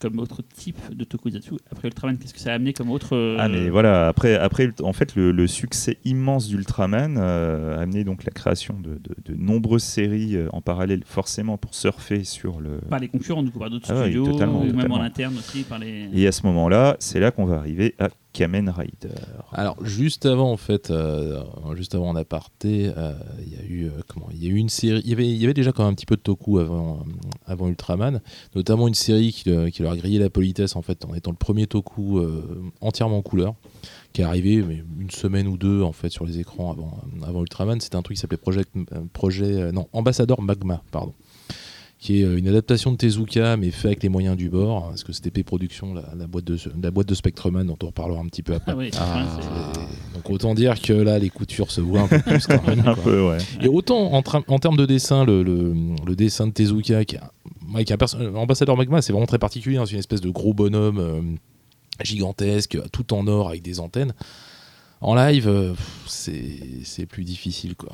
[0.02, 3.36] Comme autre type de tokusatsu après Ultraman Qu'est-ce que ça a amené comme autre euh,
[3.38, 8.02] Ah mais voilà, après, après en fait, le, le succès immense d'Ultraman euh, a amené
[8.02, 12.60] donc la création de, de- de nombreuses séries euh, en parallèle, forcément pour surfer sur
[12.60, 12.78] le...
[12.90, 15.62] par les concurrents, du coup, par d'autres Ah studios, totalement, ou même en interne aussi,
[15.62, 16.08] par les.
[16.12, 19.14] Et à ce moment-là, c'est là qu'on va arriver à Kamen Rider.
[19.52, 21.42] Alors juste avant en fait, euh,
[21.74, 23.12] juste avant en aparté, euh,
[23.44, 25.02] il y a eu euh, comment Il y a eu une série.
[25.04, 27.04] Il y avait, déjà quand même un petit peu de toku avant,
[27.46, 28.20] avant Ultraman,
[28.54, 31.36] notamment une série qui, qui leur a grillé la politesse en fait en étant le
[31.36, 32.20] premier toku
[32.80, 33.54] entièrement en couleur,
[34.12, 37.40] qui est arrivé mais, une semaine ou deux en fait sur les écrans avant, avant
[37.42, 37.80] Ultraman.
[37.80, 38.74] C'était un truc qui s'appelait Project,
[39.72, 41.12] non Ambassador Magma, pardon
[42.02, 44.88] qui est euh, une adaptation de Tezuka, mais fait avec les moyens du bord, hein,
[44.88, 47.86] parce que c'était P Productions, la, la boîte de, la boîte de Spectreman, dont on
[47.86, 48.72] reparlera un petit peu après.
[48.72, 49.72] Ah oui, Ah.
[50.14, 52.80] Donc autant dire que là, les coutures se voient un peu plus quand même.
[52.86, 53.04] Un quoi.
[53.04, 53.38] peu, ouais.
[53.60, 55.74] Et autant en, en termes de dessin, le, le-
[56.04, 59.76] le dessin de Tezuka, qui est un, euh, ambassadeur Magma, c'est vraiment très particulier.
[59.76, 61.20] hein, c'est une espèce de gros bonhomme euh,
[62.02, 64.12] gigantesque, tout en or avec des antennes.
[65.00, 65.72] En live, euh,
[66.06, 67.92] c'est plus difficile, quoi.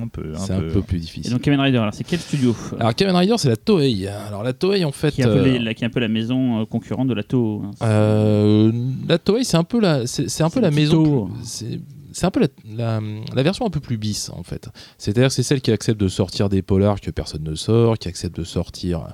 [0.00, 0.80] Un peu, un C'est un peu.
[0.82, 1.32] plus Et difficile.
[1.32, 4.06] donc Kamen Rider, alors c'est quel studio Alors Kamen Rider, c'est la Toei.
[4.06, 5.90] Alors la Toei, en fait, qui est, un peu euh, les- la, qui est un
[5.90, 7.62] peu la maison euh, concurrente de la Toho.
[7.64, 7.70] hein.
[7.82, 8.72] Euh,
[9.08, 11.30] la Toei, c'est un peu la, c'est, c'est un peu la maison.
[11.42, 11.80] C'est,
[12.12, 13.00] c'est un peu la, la,
[13.34, 14.68] la version un peu plus bis en fait.
[14.98, 18.08] C'est-à-dire que c'est celle qui accepte de sortir des polars que personne ne sort, qui
[18.08, 19.10] accepte de sortir, euh,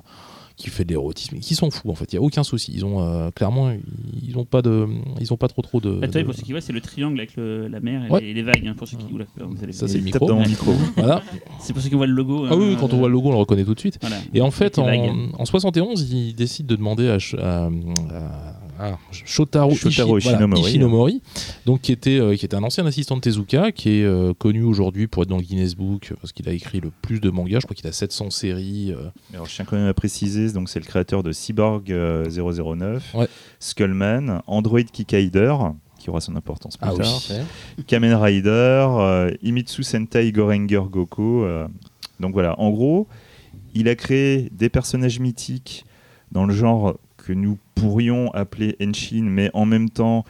[0.57, 2.13] qui fait de l'érotisme, qui s'en fout en fait.
[2.13, 2.71] Il y a aucun souci.
[2.73, 3.71] Ils ont euh, clairement,
[4.25, 4.87] ils ont pas de,
[5.19, 5.99] ils ont pas trop trop de.
[5.99, 8.11] La Toei, de- pour ceux qui voient, c'est le triangle avec le- la mer et,
[8.11, 8.21] Ouais.
[8.21, 8.65] les, les vagues.
[8.67, 9.13] hein, pour ceux qui...
[9.13, 10.25] Oula, vous allez- Ça, c'est le micro.
[10.27, 10.71] dans mon micro.
[10.97, 11.21] Voilà.
[11.59, 12.45] C'est pour ceux qui voient le logo.
[12.49, 13.97] Ah oui, oui, hein, quand on voit le logo, on le reconnaît tout de suite.
[14.01, 14.17] Voilà.
[14.33, 15.11] Et en fait, en, vagues.
[15.37, 20.37] en 71, il décide de demander à, Sh- à- à- à Shotaro, Shotaro Ishi- voilà,
[20.37, 20.69] Ishinomori.
[20.69, 21.21] Ishinomori,
[21.65, 24.63] donc qui était, euh, qui était un ancien assistant de Tezuka, qui est euh, connu
[24.63, 27.59] aujourd'hui pour être dans le Guinness Book, parce qu'il a écrit le plus de mangas,
[27.61, 28.91] je crois qu'il a 700 séries.
[28.93, 32.25] euh, Alors, je tiens quand même à préciser, donc c'est le créateur de Cyborg euh,
[32.29, 33.27] 009, Ouais.
[33.59, 35.55] Skullman, Android Kikaider,
[35.99, 36.99] qui aura son importance plus Ah oui.
[36.99, 37.21] tard,
[37.87, 41.43] Kamen Rider, euh, Imitsu Sentai Gorenger Goku.
[41.43, 41.67] euh,
[42.19, 43.07] donc voilà, en gros,
[43.73, 45.85] il a créé des personnages mythiques
[46.31, 46.95] dans le genre
[47.25, 50.25] que nous pourrions appeler Henshin, mais en même temps,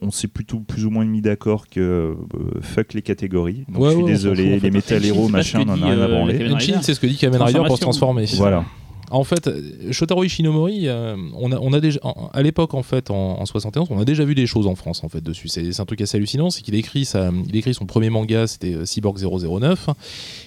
[0.00, 2.14] on s'est plutôt plus ou moins mis d'accord que euh,
[2.60, 3.64] fuck les catégories.
[3.68, 6.04] Donc Ouais, je suis ouais, désolé, les métal héros, machin, on en a rien à
[6.04, 6.52] euh, branler.
[6.52, 8.26] Henshin, c'est ce que dit Kamen Rider pour se transformer.
[8.36, 8.64] Voilà.
[9.10, 9.50] En fait,
[9.90, 11.98] Shotaro Ishinomori, euh, on, a, déjà,
[12.32, 15.02] à l'époque, en fait, en, en 71, on a déjà vu des choses en France,
[15.02, 15.48] en fait, dessus.
[15.48, 17.08] C'est un truc assez hallucinant, c'est qu'il écrit,
[17.48, 19.88] il écrit son premier manga, c'était euh, Cyborg 009,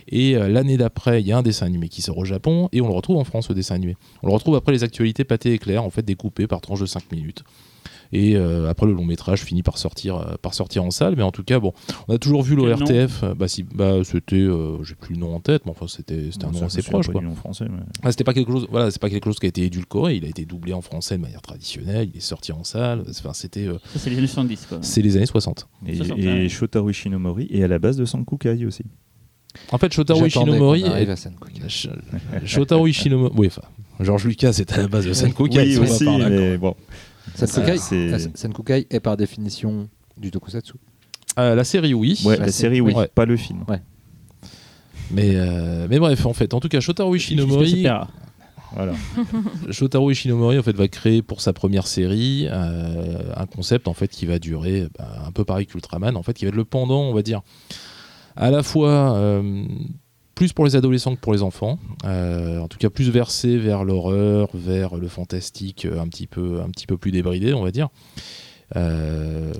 [0.09, 2.81] et euh, l'année d'après, il y a un dessin animé qui sort au Japon, et
[2.81, 3.95] on le retrouve en France, le dessin animé.
[4.21, 7.11] On le retrouve après les actualités pâté éclair, en fait, découpées par tranches de 5
[7.11, 7.43] minutes.
[8.13, 11.23] Et euh, après, le long métrage finit par sortir, euh, par sortir en salle, mais
[11.23, 11.73] en tout cas, bon,
[12.07, 15.33] on a toujours vu l'ORTF, euh, bah, si, bah, c'était, euh, j'ai plus le nom
[15.33, 17.21] en tête, mais enfin, c'était c'était un nom assez proche, quoi.
[17.35, 17.65] français.
[17.69, 20.15] mais- Ah, c'était pas quelque chose voilà c'est pas quelque chose qui a été édulcoré
[20.15, 23.33] il a été doublé en français de manière traditionnelle il est sorti en salle enfin
[23.33, 24.77] c'était euh, Ça, c'est les années 70, quoi.
[24.81, 26.49] c'est les années 60 Et, et ouais.
[26.49, 28.83] Shotaro Ishinomori est à la base de Sankukai aussi.
[29.71, 33.61] en fait Shotaro Ishinomori est- à Shotaro Ishinomori oui enfin
[33.99, 36.75] George Lucas c'est à la base de Senkukai oui, si on va aussi, mais bon.
[37.35, 37.77] Senkukai,
[38.13, 40.73] ah, Senkukai est par définition du tokusatsu.
[41.39, 43.07] Euh, la série oui Ouais, la la série, oui, ouais.
[43.13, 43.63] pas le film.
[45.11, 47.85] mais euh, mais bref en fait en tout cas Shotaro Ishinomori.
[48.73, 48.93] Voilà.
[49.69, 54.07] Shotaro Ishinomori en fait va créer pour sa première série euh, un concept en fait
[54.07, 57.01] qui va durer bah, un peu pareil qu'Ultraman en fait qui va être le pendant
[57.01, 57.41] on va dire
[58.37, 59.65] à la fois euh,
[60.41, 61.77] plus pour les adolescents que pour les enfants.
[62.03, 66.61] Euh, en tout cas plus versé vers l'horreur vers le fantastique euh, un petit peu
[66.61, 67.89] un petit peu plus débridé on va dire
[68.75, 69.53] euh,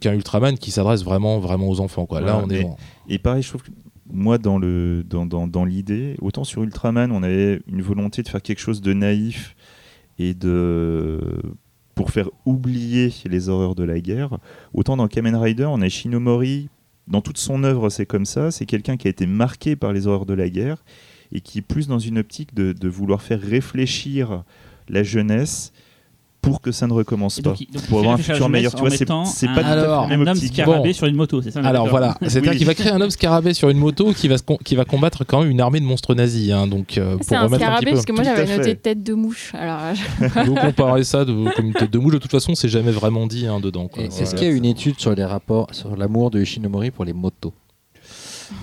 [0.00, 2.20] qu'un Ultraman qui s'adresse vraiment vraiment aux enfants quoi.
[2.20, 2.76] Là on est dans-
[3.08, 3.70] Et pareil, je trouve que
[4.12, 8.28] moi, dans le dans, dans, dans l'idée, autant sur Ultraman, on avait une volonté de
[8.28, 9.56] faire quelque chose de naïf
[10.20, 11.20] et de
[11.96, 14.38] pour faire oublier les horreurs de la guerre,
[14.74, 16.68] autant dans Kamen Rider, on a Shinomori.
[17.06, 18.50] Dans toute son œuvre, c'est comme ça.
[18.50, 20.84] C'est quelqu'un qui a été marqué par les horreurs de la guerre
[21.32, 24.44] et qui est plus dans une optique de, de vouloir faire réfléchir
[24.88, 25.72] la jeunesse
[26.44, 27.50] pour que ça ne recommence pas.
[27.50, 28.74] donc, pour avoir un futur meilleur.
[28.74, 30.92] Tu vois, c'est un- pas tout à fait Alors, la même un homme scarabée Bon.
[30.94, 32.58] sur une moto, c'est ça Alors voilà, c'est-à-dire Oui.
[32.58, 35.40] qu'il va créer un homme scarabée sur une moto qui va, qui va combattre quand
[35.42, 36.50] même une armée de monstres nazis.
[36.52, 38.56] hein, donc, euh, C'est pour un remettre un scarabée petit parce que moi Tout j'avais
[38.58, 39.52] noté tête de mouche.
[39.54, 40.40] Alors euh, peu.
[40.44, 43.26] Vous comparez ça de, comme une tête de mouche, de toute façon, c'est jamais vraiment
[43.26, 43.88] dit hein, dedans.
[43.92, 44.08] Voilà.
[44.08, 47.12] Est-ce qu'il y a une étude sur les rapports, sur l'amour de Ishinomori pour les
[47.12, 47.52] motos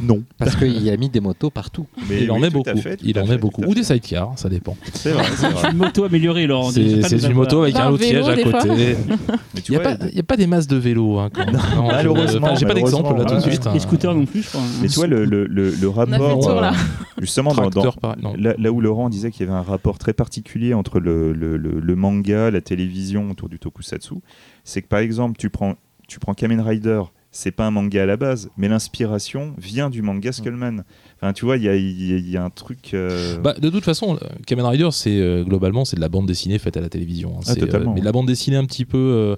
[0.01, 0.23] Non.
[0.37, 1.87] Parce qu'il a mis des motos partout.
[2.09, 2.81] Mais il en oui, met tout à beaucoup.
[2.81, 3.63] fait, tout il à en fait, met beaucoup.
[3.63, 4.75] Ou des sidecars, ça dépend.
[4.93, 5.71] C'est vrai, c'est vrai.
[5.71, 6.71] Une moto améliorée, Laurent.
[6.71, 8.95] C'est une moto avec un outillage à côté.
[9.67, 11.19] Il n'y a, pas- il y a pas des masses de vélos.
[11.19, 11.45] Hein, quand.
[11.45, 13.67] Non, je- malheureusement, J'ai pas d'exemple là tout de suite.
[13.67, 13.71] hein.
[13.73, 14.61] Les scooters non plus, je crois.
[14.81, 16.71] mais tu vois le, rapport, tour là.
[16.73, 17.93] euh, justement, dans, dans-
[18.37, 22.49] là, là où Laurent disait qu'il y avait un rapport très particulier entre le, manga,
[22.51, 24.15] la télévision autour du tokusatsu,
[24.63, 25.75] c'est que par exemple, tu prends,
[26.07, 27.01] tu prends Kamen Rider,
[27.31, 30.83] c'est pas un manga à la base, mais l'inspiration vient du manga Skullman.
[31.15, 32.93] Enfin, tu vois, il y a, il y a- il y a un truc.
[32.93, 36.25] euh, Bah, de toute façon, euh, Kamen Rider, c'est euh, globalement c'est de la bande
[36.27, 37.35] dessinée faite à la télévision.
[37.37, 37.41] hein.
[37.47, 38.97] Ah, C'est, totalement, mais de la bande dessinée un petit peu.
[38.97, 39.35] euh,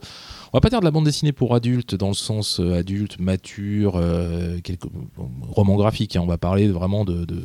[0.53, 3.93] on va pas dire de la bande dessinée pour adultes dans le sens adulte, mature,
[3.95, 4.57] euh,
[5.49, 6.15] roman graphique.
[6.15, 6.21] hein.
[6.23, 7.41] On va parler vraiment de, de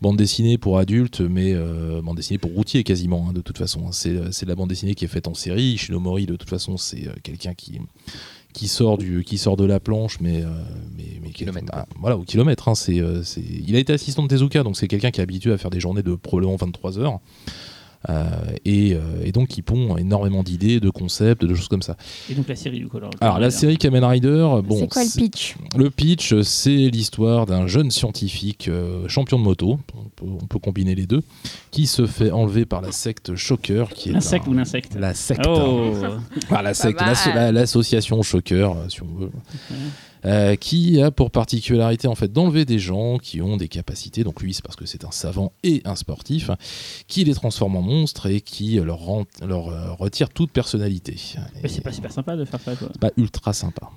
[0.00, 3.26] bande dessinée pour adultes, mais euh, bande dessinée pour routier quasiment.
[3.28, 3.92] hein, de toute façon, hein.
[3.92, 5.76] c'est, c'est de la bande dessinée qui est faite en série.
[5.76, 7.80] Shinomori, de toute façon, c'est quelqu'un qui
[8.56, 10.48] qui sort du qui sort de la planche mais euh,
[10.96, 13.92] mais, mais qui- kilomètre, ah, voilà au kilomètre hein, c'est euh, c'est il a été
[13.92, 16.56] assistant de Tezuka donc c'est quelqu'un qui est habitué à faire des journées de probablement
[16.56, 17.20] 23 heures
[18.64, 21.96] et, euh, et donc qui pond énormément d'idées de concepts de choses comme ça.
[22.30, 22.96] Et donc la série, du coup.
[22.98, 25.56] Alors, alors la série Kamen Rider bon c'est quoi le pitch?
[25.76, 30.58] Le pitch, c'est l'histoire d'un jeune scientifique euh, champion de moto, on peut, on peut
[30.58, 31.22] combiner les deux,
[31.70, 35.14] qui se fait enlever par la secte Shocker, qui est L'insecte un- ou l'insecte la
[35.14, 35.92] secte, Oh.
[36.44, 37.00] Enfin, la secte,
[37.34, 39.30] la- l'association Shocker, euh, si on veut,
[40.26, 44.24] euh, qui a pour particularité en fait d'enlever des gens qui ont des capacités.
[44.24, 46.50] Donc lui, c'est parce que c'est un savant et un sportif,
[47.06, 51.16] qui les transforme en monstres et qui leur, rend- leur euh, retire toute personnalité.
[51.62, 52.88] Mais c'est pas super sympa de faire ça, quoi.
[53.00, 53.88] pas ultra sympa.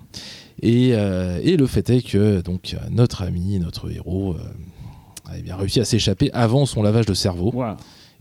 [0.61, 5.55] Et, euh, et le fait est que donc notre ami, notre héros, euh, a bien
[5.55, 7.51] réussi à s'échapper avant son lavage de cerveau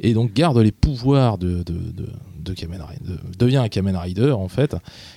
[0.00, 2.08] et donc garde les pouvoirs de, de, de,
[3.38, 4.76] devient un Kamen Rider en fait,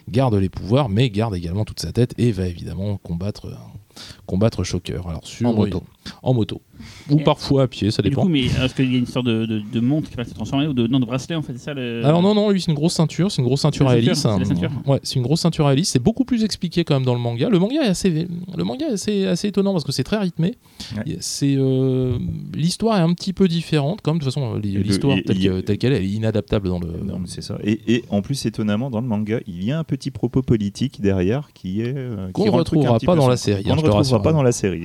[0.09, 4.63] garde les pouvoirs mais garde également toute sa tête et va évidemment combattre euh, combattre
[4.63, 5.07] Shocker.
[5.07, 5.83] Alors sur En moto.
[6.23, 6.61] En moto
[7.09, 8.23] ou Et- parfois à pied, ça Et du dépend.
[8.23, 10.33] coup, mais est-ce qu'il y a une sorte de, de, de montre qui va se
[10.35, 12.05] transformer ou de, non, de bracelet en fait, c'est ça le...
[12.05, 14.23] Alors non, non, lui c'est une grosse ceinture, c'est une grosse ceinture à hélice.
[14.25, 14.39] hein.
[14.85, 15.89] Ouais, c'est une grosse ceinture à hélice.
[15.89, 17.49] C'est beaucoup plus expliqué quand même dans le manga.
[17.49, 20.55] Le manga est assez, le manga est assez, assez étonnant parce que c'est très rythmé.
[20.95, 21.17] Ouais.
[21.21, 22.17] C'est euh,
[22.55, 24.01] l'histoire est un petit peu différente.
[24.01, 26.87] Comme de toute façon, le- l'histoire telle qu'elle est, elle est inadaptable dans le.
[27.03, 27.57] Non, mais c'est ça.
[27.63, 31.01] Et, et en plus, étonnamment, dans le manga, il y a un petit propos politique
[31.01, 31.93] derrière qui est.
[31.95, 34.83] euh, Qu'on ne retrouvera pas dans la série, hein, ne retrouvera pas dans la série.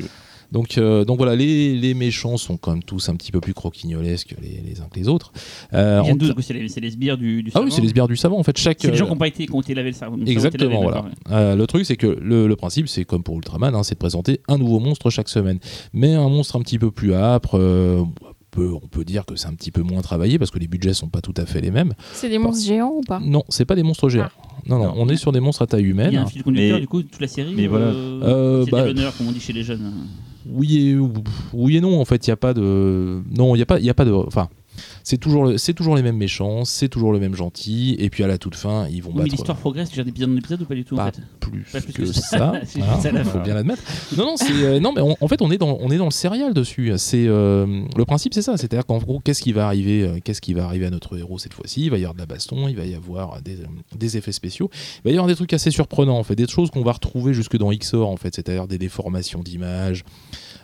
[0.53, 3.55] Donc, euh, donc voilà, les, les méchants sont quand même tous un petit peu plus
[3.55, 5.33] croquignolesques les, les uns que les autres.
[5.75, 6.07] Euh, en-
[6.41, 8.39] c'est les, sbires du, du ah oui, savant c'est les sbires du savant.
[8.39, 8.79] En fait, chaque.
[8.81, 10.83] C'est les gens euh, qui n'ont pas été, qui ont été lavés le été Exactement,
[10.83, 11.05] lavé, voilà.
[11.31, 13.99] Euh, le truc, c'est que le, le principe, c'est comme pour Ultraman, hein, c'est de
[13.99, 15.59] présenter un nouveau monstre chaque semaine.
[15.93, 18.05] Mais un monstre un petit peu plus âpre, euh,
[18.59, 21.09] on peut dire que c'est un petit peu moins travaillé parce que les budgets sont
[21.09, 21.93] pas tout à fait les mêmes.
[22.15, 23.21] C'est des monstres géants ou pas?
[23.23, 24.29] Non, c'est pas des monstres géants.
[24.67, 24.95] Non, non, Non.
[24.97, 26.17] on est sur des monstres à taille Il y a humaine.
[26.17, 27.53] un fil conducteur, Mais- du coup, toute la série.
[27.55, 27.87] mais voilà.
[27.87, 29.93] euh, Euh, c'est bah, des l'honneur, comme on dit chez les jeunes.
[30.49, 30.97] Oui et,
[31.53, 33.21] oui non, en fait, il n'y a pas de.
[33.37, 34.13] Non, il n'y a, pas- il y a pas de.
[34.13, 34.49] Enfin,
[35.09, 38.27] c'est toujours, le- toujours les mêmes méchants, c'est toujours le même gentil, et puis à
[38.27, 40.65] la toute fin, ils vont Oui, mais battre l'histoire progresse déjà d'épisode en épisode ou
[40.65, 41.23] pas du tout en Pas fait?
[41.39, 42.37] plus, Pas plus que, que ça.
[43.13, 43.25] Là.
[43.25, 43.83] faut bien l'admettre.
[44.17, 46.07] Non, non, c'est, euh, non mais on- en fait, on est dans, on est dans
[46.07, 46.93] le serial dessus.
[46.97, 48.57] C'est euh, le principe, c'est ça.
[48.57, 51.39] C'est-à-dire qu'en gros, qu'est-ce qui va arriver, euh, qu'est-ce qui va arriver à notre héros
[51.39, 51.83] cette fois-ci?
[51.85, 54.33] Il va y avoir de la baston, il va y avoir des, euh, des effets
[54.33, 56.91] spéciaux, il va y avoir des trucs assez surprenants, en fait, des choses qu'on va
[56.93, 60.03] retrouver jusque dans XOR, en fait, c'est-à-dire des déformations d'images.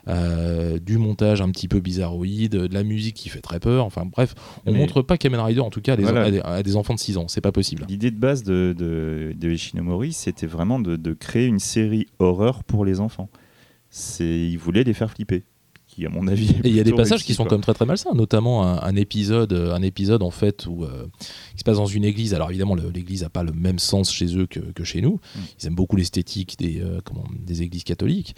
[0.08, 4.04] Euh, du montage un petit peu bizarroïde, de la musique qui fait très peur, enfin
[4.04, 4.34] bref,
[4.66, 6.22] on Mais- montre pas Kamen Rider en tout cas à des, Voilà.
[6.24, 7.84] à des- à des enfants de 6 ans, c'est pas possible.
[7.88, 12.64] L'idée de base de, de, de Ishinomori, c'était vraiment de, de créer une série horreur
[12.64, 13.28] pour les enfants.
[14.20, 15.44] Il voulait les faire flipper.
[15.86, 17.60] Qui, à mon avis, Et il y a des passages réussi, qui sont quand même
[17.60, 21.06] très très malsains, notamment un, un épisode, euh, un épisode en fait où euh,
[21.52, 22.32] qui se passe dans une église.
[22.32, 25.16] Alors évidemment, l'église n'a pas le même sens chez eux que, que chez nous.
[25.36, 25.38] Mm.
[25.60, 28.34] Ils aiment beaucoup l'esthétique des, euh, comment, des églises catholiques.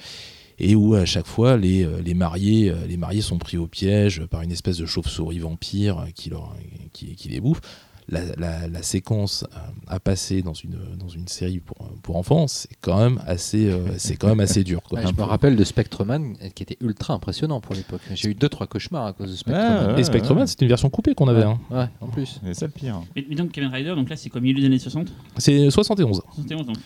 [0.59, 3.67] Et où à chaque fois les, euh, les mariés, euh, les mariés sont pris au
[3.67, 6.55] piège par une espèce de chauve-souris vampire qui, leur,
[6.93, 7.61] qui, qui les bouffe.
[8.07, 12.47] La, la- la séquence euh, à passer dans une, dans une série pour, pour enfants,
[12.49, 14.83] c'est quand même assez, euh, c'est quand même assez dur.
[14.83, 15.01] Quoi.
[15.01, 18.03] Ouais, je me rappelle de Spectreman qui était ultra impressionnant pour l'époque.
[18.15, 19.95] J'ai eu deux trois cauchemars à cause de Spectreman.
[19.95, 21.45] Ouais, Et Spectreman, c'est une version coupée qu'on avait.
[21.45, 21.59] hein.
[21.71, 22.41] Ouais, en plus.
[22.45, 23.01] C'est ça le pire.
[23.17, 26.21] mais, mais donc Kamen Rider, donc là c'est quoi milieu des années 60 C'est 71.
[26.37, 26.77] 71 donc.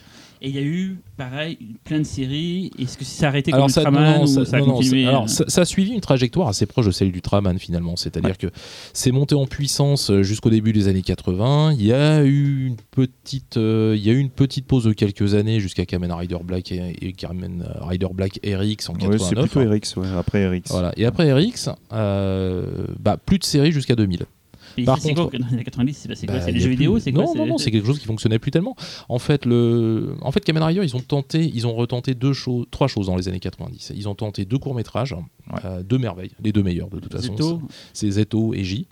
[0.41, 2.71] Et il y a eu, pareil, plein de séries.
[2.79, 4.67] Est-ce que ça a arrêté comme Alors ça, Ultraman non, non, ou ça, a non,
[4.75, 7.59] continué ça- alors, ça, ça a suivi une trajectoire assez proche de celle du Traman
[7.59, 7.97] finalement.
[7.97, 8.47] C'est-à-dire que
[8.93, 11.73] c'est monté en puissance euh, jusqu'au début des années 80.
[11.79, 14.93] Il y a eu une petite, euh, il y a eu une petite pause de
[14.93, 19.21] quelques années jusqu'à Kamen Rider Black et, et Kamen Rider Black RX en Ouais, 89.
[19.21, 20.71] c'est plutôt RX, ouais, après RX.
[20.71, 20.93] Voilà.
[20.97, 22.67] Et après RX, euh,
[22.99, 24.27] bah, plus de séries jusqu'à 2000.
[24.83, 26.55] Mais par c'est quoi contre- que dans les années 90 c'est quoi Bah, C'est a
[26.55, 28.77] jeux plus- vidéo C'est quoi Non, non, non, c'est quelque chose qui fonctionnait plus tellement.
[29.09, 32.67] En fait, le, en fait, Kamen Rider, ils ont tenté, ils ont retenté deux choses,
[32.71, 33.93] trois choses dans les années 90.
[33.95, 35.15] Ils ont tenté deux courts métrages,
[35.53, 35.83] Ouais.
[35.85, 37.61] deux merveilles, les deux meilleurs de toute façon.
[37.93, 38.87] C'est Zeto et J,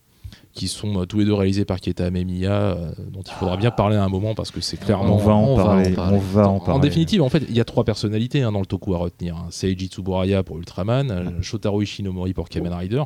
[0.56, 3.70] qui sont euh, tous les deux réalisés par Keta Amemiya, euh, dont il faudra bien
[3.70, 5.14] parler à un moment parce que c'est clairement.
[5.14, 5.90] on va en on va en parler.
[5.90, 6.16] parler.
[6.16, 6.80] On va en En, parler.
[6.80, 9.36] définitive, en fait, il y a trois personnalités hein, dans le toku à retenir.
[9.36, 9.46] hein.
[9.50, 13.02] C'est Eiji Tsuburaya pour Ultraman, euh, Shotaro Ishinomori pour Kamen Rider,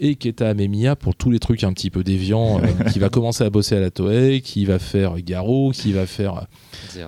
[0.00, 3.44] et Keta Amemiya pour tous les trucs un petit peu déviants, euh, qui va commencer
[3.44, 6.46] à bosser à la Toei, qui va faire Garo, qui va faire.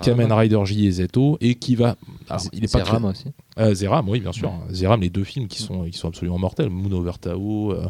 [0.03, 1.97] Kamen Rider J et Zeto, et qui va...
[2.28, 3.24] Alors, Z- il est pas Zeram très- aussi.
[3.59, 4.53] euh, Zeram, oui, bien sûr.
[4.70, 6.68] Zeram, les deux films qui sont, qui sont absolument mortels.
[6.70, 7.86] Moon Over Tao, euh,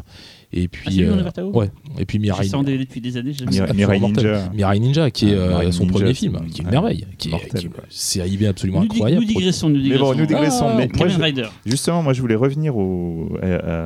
[0.51, 1.03] et puis...
[1.03, 2.47] Ah, euh, Ouais, et puis Mirai...
[2.47, 3.33] DVD depuis des années.
[3.49, 3.73] Mirai-.
[3.73, 3.99] Mirai.
[3.99, 4.49] Ninja.
[4.53, 7.29] Mirai Ninja, qui est Ah, euh, son Ninja, premier film, qui est une merveille, qui
[7.29, 9.21] est, est- c'est AIB absolument Nous, incroyable.
[9.21, 10.03] nous digressons, nous Mais digressons.
[10.05, 10.65] bon, nous digressons.
[10.67, 11.45] Ah, mais moi, Kamen je- Rider.
[11.65, 13.45] Justement, moi je voulais revenir au, à,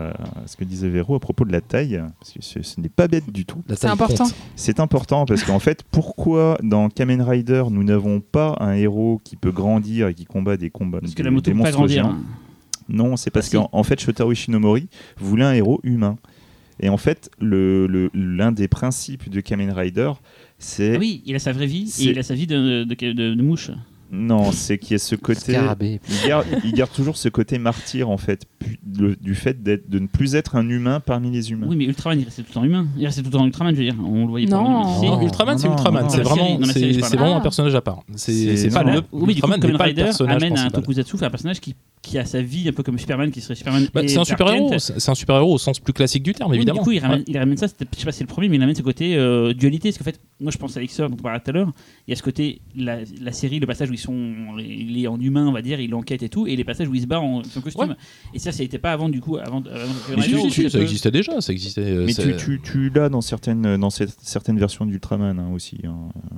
[0.10, 0.14] à
[0.48, 3.08] ce que disait Véro à propos de la taille, parce que ce, ce n'est pas
[3.08, 3.62] bête du tout.
[3.76, 4.26] C'est important.
[4.56, 9.36] C'est important parce qu'en fait, pourquoi dans Kamen Rider nous n'avons pas un héros qui
[9.36, 12.04] peut grandir et qui combat des combats Parce que la moto peut pas grandir.
[12.06, 12.16] géants?
[12.90, 13.56] Non, c'est parce Ah, si.
[13.56, 14.88] qu'en en fait, Shotaro Ishinomori
[15.18, 16.18] voulait un héros humain.
[16.80, 20.12] Et en fait, le- le- l'un des principes de Kamen Rider,
[20.58, 22.96] c'est Ah oui, il a sa vraie vie et il a sa vie de, de,
[23.12, 23.70] de- de mouche.
[24.14, 26.00] Non, c'est qu'il y a ce côté Scarabée.
[26.08, 28.46] il garde, il garde toujours ce côté martyr en fait,
[28.98, 31.66] le- du fait d'être, de ne plus être un humain parmi les humains.
[31.68, 32.86] Oui, mais Ultraman, il restait tout le temps humain.
[32.98, 33.96] Il restait tout le temps Ultraman, je veux dire.
[34.06, 34.64] On le voyait Non.
[34.64, 35.06] pas.
[35.06, 36.10] Non, Ultraman, c'est Ultraman.
[36.10, 37.38] C'est vraiment, série, vraiment Ah.
[37.38, 38.04] un personnage à part.
[38.16, 40.52] C'est pas non, le Oui, du coup, Ultraman n'est Kamen pas le Rider personnage amène
[40.54, 40.82] un principal.
[40.84, 43.88] tokusatsu, un personnage qui, qui a sa vie un peu comme Superman, qui serait Superman.
[43.94, 44.70] Bah, c'est un Clark super héros.
[44.70, 44.80] Kent.
[44.98, 46.80] C'est un super héros au sens plus classique du terme, évidemment.
[46.82, 48.76] Du coup, il ramène, ça, je sais pas si c'est le premier, mais il ramène
[48.76, 49.90] ce côté euh, dualité.
[49.90, 51.72] Parce qu'en fait, moi je pense à Xer dont on parlait tout à l'heure.
[52.08, 52.98] Il y a ce côté, la,
[53.32, 56.30] série, le passage où sont, il est en humain, on va dire, il enquête et
[56.30, 57.90] tout, et les passages où il se bat en son costume.
[57.90, 57.96] Ouais.
[58.34, 59.58] Et ça, ça n'était pas avant, du coup, avant.
[59.62, 61.40] avant Mais si, si, si, ça peut- existait déjà.
[61.42, 61.82] Ça existait.
[61.82, 65.52] euh, Mais c'est- tu, tu, tu l'as dans certaines, dans cette- certaines versions d'Ultraman hein,
[65.54, 65.78] aussi.
[65.86, 65.96] hein.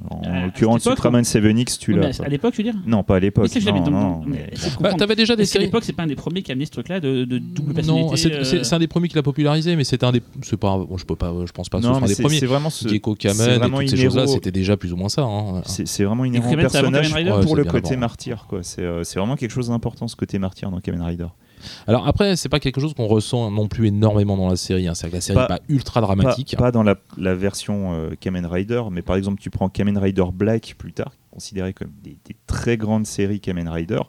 [0.09, 2.21] En Euh, à l'occurrence, Ultraman 7X, tu Oui, l'as.
[2.21, 2.79] à l'époque, je veux dire.
[2.85, 3.49] Non, pas à Mais l'époque.
[3.65, 4.21] non, non,
[4.55, 5.65] c'est t'avais déjà des séries.
[5.65, 7.73] l'époque, c'est pas un des premiers qui a amené ce truc-là de, de double Non,
[7.75, 10.21] personnalité c'est euh, c'est- c'est un des premiers qui l'a popularisé, mais c'était un des.
[10.41, 10.77] C'est pas.
[10.77, 11.33] bon, je peux pas.
[11.45, 11.77] Je pense pas.
[11.79, 12.39] que ce Non, mais des c'est premiers.
[12.39, 15.09] c'est vraiment ce- Gecko c'est Kamen et toutes ces choses-là, c'était déjà plus ou moins
[15.09, 15.23] ça.
[15.23, 15.61] hein.
[15.65, 17.11] C'est c'est vraiment inhérent au c'est personnage
[17.45, 17.99] pour c'est le côté avant.
[18.01, 18.45] martyr.
[18.49, 18.59] quoi.
[18.63, 21.27] C'est euh, c'est vraiment quelque chose d'important, ce côté martyr dans Kamen Rider.
[21.87, 24.87] Alors après, c'est pas quelque chose qu'on ressent non plus énormément dans la série.
[24.87, 24.93] hein.
[24.93, 26.55] C'est-à-dire que la série Pas- n'est pas ultra Pas, dramatique.
[26.57, 30.25] pas dans la, la version euh, Kamen Rider, mais par exemple, tu prends Kamen Rider
[30.33, 34.01] Black plus tard, considéré comme des, des très grandes séries Kamen Rider.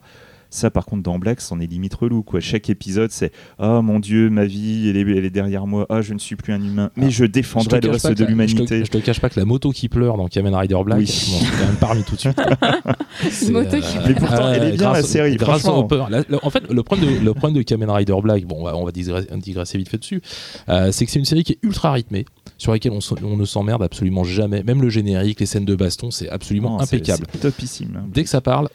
[0.57, 2.23] Ça, par contre, dans Black, c'en est limite relou.
[2.23, 2.41] Quoi.
[2.41, 5.87] Chaque épisode, c'est Ah mon Dieu, ma vie, elle est, elle est derrière moi.
[5.91, 6.91] Ah, je ne suis plus un humain.
[6.97, 8.85] Mais Ah, je défendrai te le reste de la- je l'humanité.
[8.85, 11.05] Je te cache pas que la moto qui pleure dans Kamen Rider Black, Oui.
[11.31, 12.41] bon, c'est quand même parmi tout de suite.
[13.31, 15.87] C'est, moto qui Mais pourtant, elle est bien, grâce- la série, grâce au.
[16.11, 18.77] La- en fait, le problème, de, le problème de Kamen Rider Black, bon, on va,
[18.77, 20.21] on va digresser, digresser vite fait dessus,
[20.69, 22.25] euh, c'est que c'est une série qui est ultra rythmée,
[22.59, 24.63] sur laquelle on, ne s'emmerde absolument jamais.
[24.63, 27.27] Même le générique, les scènes de baston, c'est absolument Non, impeccable.
[27.33, 27.97] C'est topissime.
[27.99, 28.07] hein.
[28.13, 28.69] Dès que ça parle,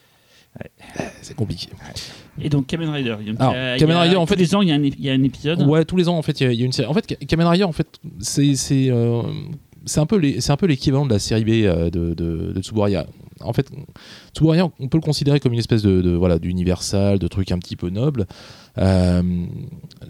[1.22, 1.70] c'est compliqué.
[2.42, 3.16] Et donc Kamen Rider.
[3.26, 4.70] Donc, Alors, il y a- Kamen y a- Rider, en tous fait- les ans, il
[4.70, 5.62] y a un, y a un épisode.
[5.64, 6.88] Ouais, tous les ans, en fait, il y, y a une série.
[6.88, 7.88] En fait, Ka- Kamen Rider, en fait,
[8.20, 9.22] c'est c'est euh,
[9.86, 12.52] c'est un peu les- c'est un peu l'équivalent de la série B euh, de, de,
[12.54, 13.06] de Tsuburaya.
[13.44, 13.70] En fait,
[14.36, 17.60] Tsuburaya, on peut le considérer comme une espèce de, de voilà d'universal, de truc un
[17.60, 18.26] petit peu noble.
[18.78, 19.22] Euh,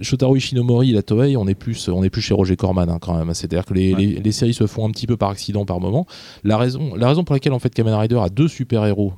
[0.01, 3.17] Shotaro Ishinomori la Toei, on est plus on est plus chez Roger Corman hein, quand
[3.17, 3.33] même.
[3.33, 3.99] C'est-à-dire que les, Ouais.
[3.99, 6.05] les, les séries se font un petit peu par accident par moment.
[6.43, 9.13] La raison la raison pour laquelle en fait Kamen Rider a deux super héros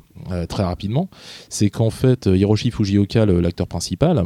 [0.47, 1.09] très rapidement,
[1.49, 4.23] c'est qu'en fait Hiroshi Fujioka, l'acteur principal, euh,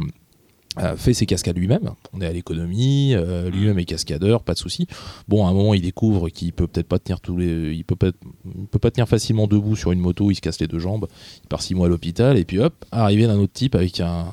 [0.96, 1.90] fait ses cascades lui-même.
[2.12, 4.86] On est à l'économie, euh, lui-même est cascadeur, pas de souci.
[5.28, 7.96] Bon, à un moment, il découvre qu'il peut peut-être pas tenir tous les, il peut
[7.96, 8.10] pas,
[8.44, 10.30] il peut pas tenir facilement debout sur une moto.
[10.30, 11.06] Il se casse les deux jambes.
[11.44, 14.26] Il part six mois à l'hôpital et puis hop, arrivé d'un autre type avec un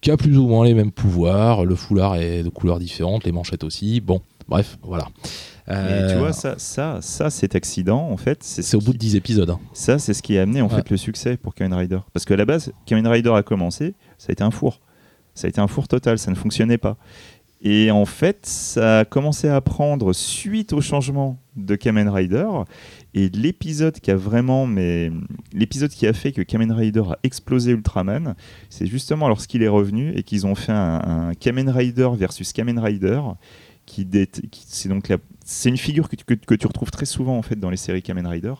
[0.00, 1.64] qui a plus ou moins les mêmes pouvoirs.
[1.64, 4.00] Le foulard est de couleurs différentes, les manchettes aussi.
[4.00, 5.08] Bon, bref, voilà.
[5.66, 8.98] Mais Euh, tu vois, ça, ça, ça, cet accident, en fait, c'est au bout de
[8.98, 9.50] 10 épisodes.
[9.50, 9.60] hein.
[9.74, 10.76] Ça, c'est ce qui a amené en Ouais.
[10.76, 11.98] fait le succès pour Kamen Rider.
[12.14, 14.80] Parce qu'à la base, Kamen Rider a commencé, ça a été un four.
[15.38, 16.96] Ça a été un four total, ça ne fonctionnait pas.
[17.62, 22.46] Et en fait, ça a commencé à prendre suite au changement de Kamen Rider.
[23.14, 25.12] Et l'épisode qui a vraiment, mais
[25.52, 28.34] l'épisode qui a fait que Kamen Rider a explosé Ultraman,
[28.68, 33.20] c'est justement lorsqu'il est revenu et qu'ils ont fait un, Kamen Rider versus Kamen Rider.
[33.86, 34.06] Qui,
[34.66, 35.10] c'est donc
[35.44, 38.02] c'est une figure que tu, que, tu retrouves très souvent en fait dans les séries
[38.02, 38.54] Kamen Rider.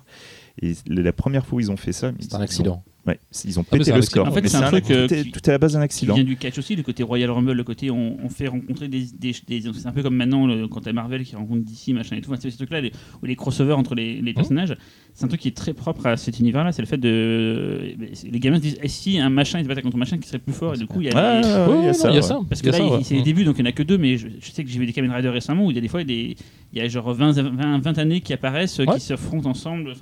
[0.62, 2.82] Et la première fois où ils ont fait ça, C'est un accident.
[3.08, 4.28] Ouais, ils ont Ah, pété un le score.
[4.28, 5.80] En fait, c'est un truc, tout, euh, est, qui- tout est à la base d'un
[5.80, 6.14] accident.
[6.14, 9.06] vient du catch aussi, le côté Royal Rumble, le côté on, on fait rencontrer des.
[9.18, 12.16] des, des- c'est un peu comme maintenant le- quand t'as Marvel qui rencontre DC, machin
[12.16, 12.30] et tout.
[12.30, 12.92] Enfin, c'est ce truc-là, les,
[13.22, 14.24] ou les crossovers entre les, Mmh.
[14.24, 14.76] les personnages.
[15.14, 16.70] C'est un truc qui est très propre à cet univers-là.
[16.72, 17.94] C'est le fait de.
[18.30, 20.28] Les gamins se disent eh, si un machin il se battait contre un machin qui
[20.28, 21.40] serait plus fort, et du coup, il y a.
[21.42, 22.20] Des- ouais, ouais, il y a ça, il.
[22.48, 23.98] Parce Il que là, il- c'est les débuts, donc il n'y en a que deux,
[23.98, 25.80] mais je, je sais que j'ai vu des Kamen Rider récemment où il y a
[25.80, 26.36] des fois des,
[26.72, 28.86] il y a genre 20, 20, 20 années qui apparaissent, Ouais.
[28.94, 29.94] qui s'affrontent ensemble.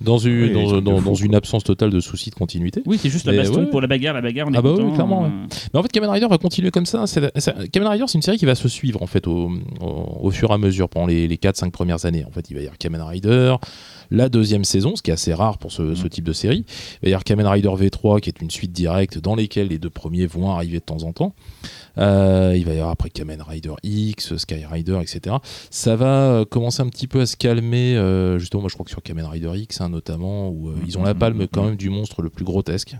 [0.00, 2.82] Dans une, Oui, dans, dans- fou, dans une absence totale de soucis de continuité.
[2.86, 3.66] Oui, c'est juste la Mais baston ouais.
[3.70, 5.28] pour la bagarre, la bagarre, on est Ah bah oui, clairement, ouais.
[5.28, 7.06] euh, Mais en fait, Kamen Rider va continuer comme ça.
[7.06, 9.50] C'est- c'est- Kamen Rider, c'est une série qui va se suivre en fait au,
[9.80, 12.24] au- au fur et à mesure pendant les, les 4-5 premières années.
[12.26, 13.54] En fait, il va y avoir Kamen Rider,
[14.10, 16.64] la deuxième saison, ce qui est assez rare pour ce, ce type de série.
[17.02, 19.78] Il va y avoir Kamen Rider V3, qui est une suite directe dans lesquelles les
[19.78, 21.34] deux premiers vont arriver de temps en temps.
[21.98, 25.36] Euh, il va y avoir après Kamen Rider X, Sky Rider, etc.
[25.70, 27.96] Ça va euh, commencer un petit peu à se calmer.
[27.96, 30.98] euh, justement, moi je crois que sur Kamen Rider X, hein, notamment, où euh, ils
[30.98, 32.96] ont la palme quand même du monstre le plus grotesque.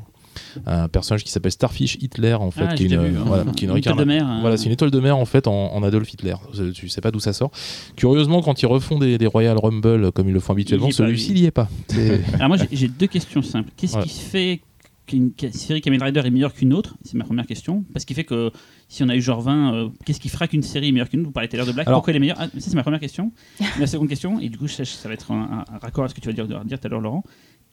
[0.67, 3.17] Un personnage qui s'appelle Starfish Hitler, en fait, Ah, qui est j'ai une, déjà vu,
[3.17, 3.25] euh, hein.
[3.27, 4.27] voilà, qui est une étoile de mer.
[4.27, 4.41] hein.
[4.41, 6.35] voilà, c'est une étoile de mer en fait en, en Adolf Hitler.
[6.59, 7.51] Euh, Tu sais pas d'où ça sort.
[7.97, 11.39] Curieusement, quand ils refont des, des Royal Rumble comme ils le font habituellement, celui-ci lui.
[11.41, 11.69] il y est pas.
[12.35, 13.71] Alors moi j'ai- deux questions simples.
[13.77, 14.03] Qu'est-ce Ouais.
[14.05, 14.61] qui fait
[15.07, 16.97] qu'une qu'une série Kamen Rider est meilleure qu'une autre?
[17.05, 17.85] C'est ma première question.
[17.93, 18.51] Parce qu'il fait que
[18.89, 21.21] si on a eu genre 20, euh, qu'est-ce qui fera qu'une série est meilleure qu'une
[21.21, 21.29] autre?
[21.29, 22.37] Vous parlez tout à l'heure de Black, Alors- pourquoi elle est meilleure?
[22.41, 23.33] Ah, Ça c'est ma première question.
[23.81, 26.09] La seconde question, et du coup ça, ça va être un, un- un raccord à
[26.09, 27.23] ce que tu vas dire, dire tout à l'heure Laurent.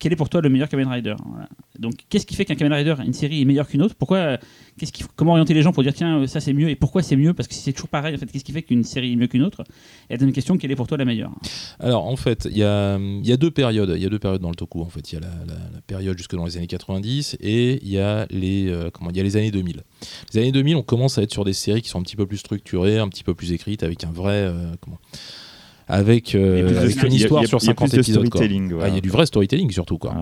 [0.04, 1.16] Quel est pour toi le meilleur Kamen Rider.
[1.80, 3.95] Donc qu'est-ce qui fait qu'un Kamen Rider, une série est meilleure qu'une autre?
[3.95, 4.38] Pourquoi euh,
[5.16, 7.34] Comment orienter les gens pour dire tiens euh, ça c'est mieux et pourquoi c'est mieux?
[7.34, 9.28] Parce que si c'est toujours pareil en fait, qu'est-ce qui fait qu'une série est mieux
[9.28, 9.64] qu'une autre?
[10.10, 11.32] Et la deuxième question, quelle est pour toi la meilleure?
[11.80, 12.97] Alors en fait, il y a,
[13.38, 13.93] deux périodes.
[13.95, 14.82] Il y a deux périodes dans le toku.
[14.82, 17.97] En fait, il y a la, période jusque dans les années 90 et il y
[17.97, 19.84] a les euh, comment Il y a les années 2000.
[20.34, 22.26] Les années 2000, on commence à être sur des séries qui sont un petit peu
[22.26, 24.51] plus structurées, un petit peu plus écrites, avec un vrai
[24.82, 24.99] comment
[25.88, 27.68] avec, euh, avec une Il y a- histoire il y a- sur il y a
[27.72, 28.30] 50 plus de épisodes.
[28.82, 28.88] Ah.
[28.88, 30.16] Il y a du vrai storytelling surtout quoi.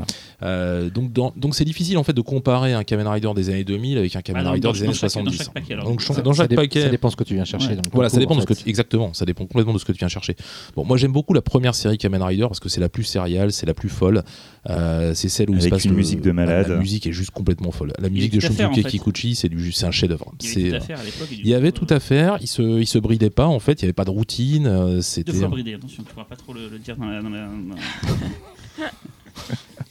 [0.43, 3.64] Euh, donc dans- donc c'est difficile en fait de comparer un Kamen Rider des années
[3.64, 5.38] 2000 avec un Kamen Ah, Rider dans- des dans années chaque- dans 70.
[5.38, 5.86] chaque paquet, alors.
[5.86, 7.70] donc Ça- dans chaque dé- paquet, ça dépend ce que tu viens chercher.
[7.70, 7.76] Ouais.
[7.76, 8.64] dans le voilà, ça concours, dépend en de ce que fait.
[8.64, 10.36] tu- exactement, ça dépend complètement de ce que tu viens chercher.
[10.76, 13.51] Bon, moi j'aime beaucoup la première série Kamen Rider parce que c'est la plus sériale,
[13.51, 14.24] c'est la plus folle.
[14.70, 16.68] Euh, c'est celle où il se Avec passe une le- musique de malade.
[16.68, 17.93] La, musique est juste complètement folle.
[17.97, 18.84] La musique de faire, Shunsuke en fait.
[18.84, 20.34] Kikuchi, c'est du, c'est un chef-d'œuvre.
[20.43, 21.28] Il y avait tout à faire à l'époque.
[21.32, 22.38] et du Il y avait euh, tout à faire.
[22.41, 23.74] Il se, il se bridait pas en fait.
[23.74, 24.68] Il y avait pas de routine.
[24.68, 25.34] euh, Deux C'était.
[25.34, 27.22] fois bridé, attention, tu pourras pas trop le, le dire dans la.
[27.24, 28.86] Dans la- dans-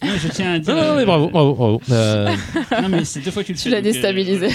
[0.02, 0.74] Non, je tiens à dire.
[0.74, 1.80] Non, non, mais euh, bravo, bravo, bravo.
[1.90, 2.34] Euh,
[2.82, 4.48] Non, mais c'est deux fois que tu le Tu sais, l'as euh, déstabilisé.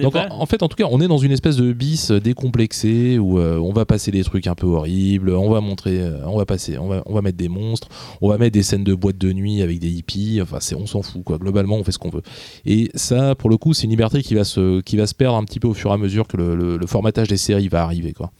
[0.00, 2.18] Donc en, en fait, en tout cas, on est dans une espèce de bis euh,
[2.20, 6.24] décomplexé où euh, on va passer des trucs un peu horribles, on va montrer, euh,
[6.26, 7.88] on va passer, on va, on va mettre des monstres,
[8.22, 10.40] on va mettre des scènes de boîte de nuit avec des hippies.
[10.42, 11.36] Enfin, c'est, on s'en fout quoi.
[11.38, 12.22] Globalement, on fait ce qu'on veut.
[12.64, 15.36] Et ça, pour le coup, c'est une liberté qui va se, qui va se perdre
[15.36, 17.68] un petit peu au fur et à mesure que le, le- le formatage des séries
[17.68, 18.30] va arriver quoi.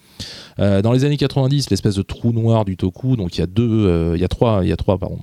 [0.58, 3.46] Euh, dans les années 90, l'espèce de trou noir du toku, donc il y a
[3.46, 5.18] deux, euh, il y a trois, il y a trois, pardon.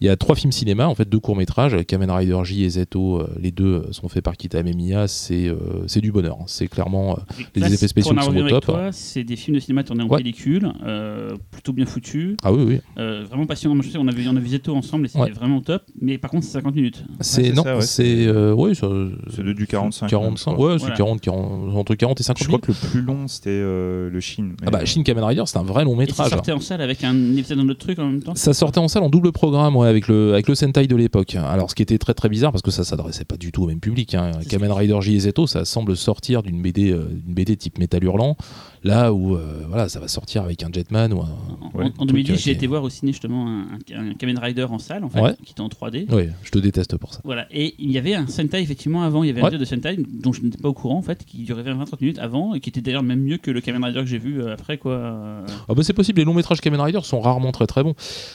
[0.00, 2.68] Il y a trois films cinéma, en fait, deux courts métrages, Kamen Rider J et
[2.70, 6.36] Zeto, euh, les deux euh, sont faits par Kita Memiya, c'est euh, c'est du bonheur.
[6.40, 6.44] hein.
[6.46, 7.20] C'est clairement euh,
[7.54, 8.76] les Là, effets spéciaux qui sont au top.
[8.92, 10.18] C'est des films de cinéma tournés en Ouais.
[10.18, 12.80] pellicule, euh, plutôt bien foutus, Ah oui, oui.
[12.98, 13.74] euh, vraiment passionnant.
[13.74, 15.30] Moi, je sais, on a vu, on a vu Zeto ensemble et c'était Ouais.
[15.30, 15.82] vraiment top.
[16.00, 17.04] Mais par contre, c'est 50 minutes.
[17.20, 18.88] C'est non, c'est ça-
[19.30, 20.08] C'est de- du 45.
[20.08, 20.66] 45, même, je crois.
[20.72, 20.96] ouais, c'est Voilà.
[20.96, 24.20] 40, 40, entre 40 et 50 Je crois que le plus long c'était euh, le
[24.20, 24.50] Shin.
[24.66, 26.30] Ah bah, Shin Kamen Rider, c'est un vrai long Et ça métrage.
[26.30, 28.34] sortait en salle avec un épisode d'un autre truc en même temps?
[28.34, 31.36] Ça sortait en salle en double programme ouais, avec, le, avec le Sentai de l'époque.
[31.36, 33.66] Alors ce qui était très très bizarre parce que ça s'adressait pas du tout au
[33.66, 34.14] même public.
[34.14, 34.32] Hein.
[34.48, 38.04] Kamen Rider J et Zeto, ça semble sortir d'une BD, euh, d'une BD type métal
[38.04, 38.36] hurlant.
[38.84, 41.24] Là où euh, voilà, ça va sortir avec un Jetman ou un.
[41.24, 43.62] En, Ouais, en- en 2010, truc, j'ai été voir au ciné justement un,
[43.96, 45.34] un, un Kamen Rider en salle, en fait, Ouais.
[45.42, 46.06] qui était en 3D.
[46.12, 47.20] Oui, je te déteste pour ça.
[47.24, 49.64] Voilà, et il y avait un Sentai effectivement avant, il y avait un jeu de
[49.64, 52.60] Sentai dont je n'étais pas au courant en fait, qui durait 20-30 minutes avant et
[52.60, 54.92] qui était d'ailleurs même mieux que le Kamen Rider que j'ai vu euh, après quoi.
[54.92, 57.94] Euh, Ah bah, c'est possible, les longs métrages Kamen Rider sont rarement très très bons.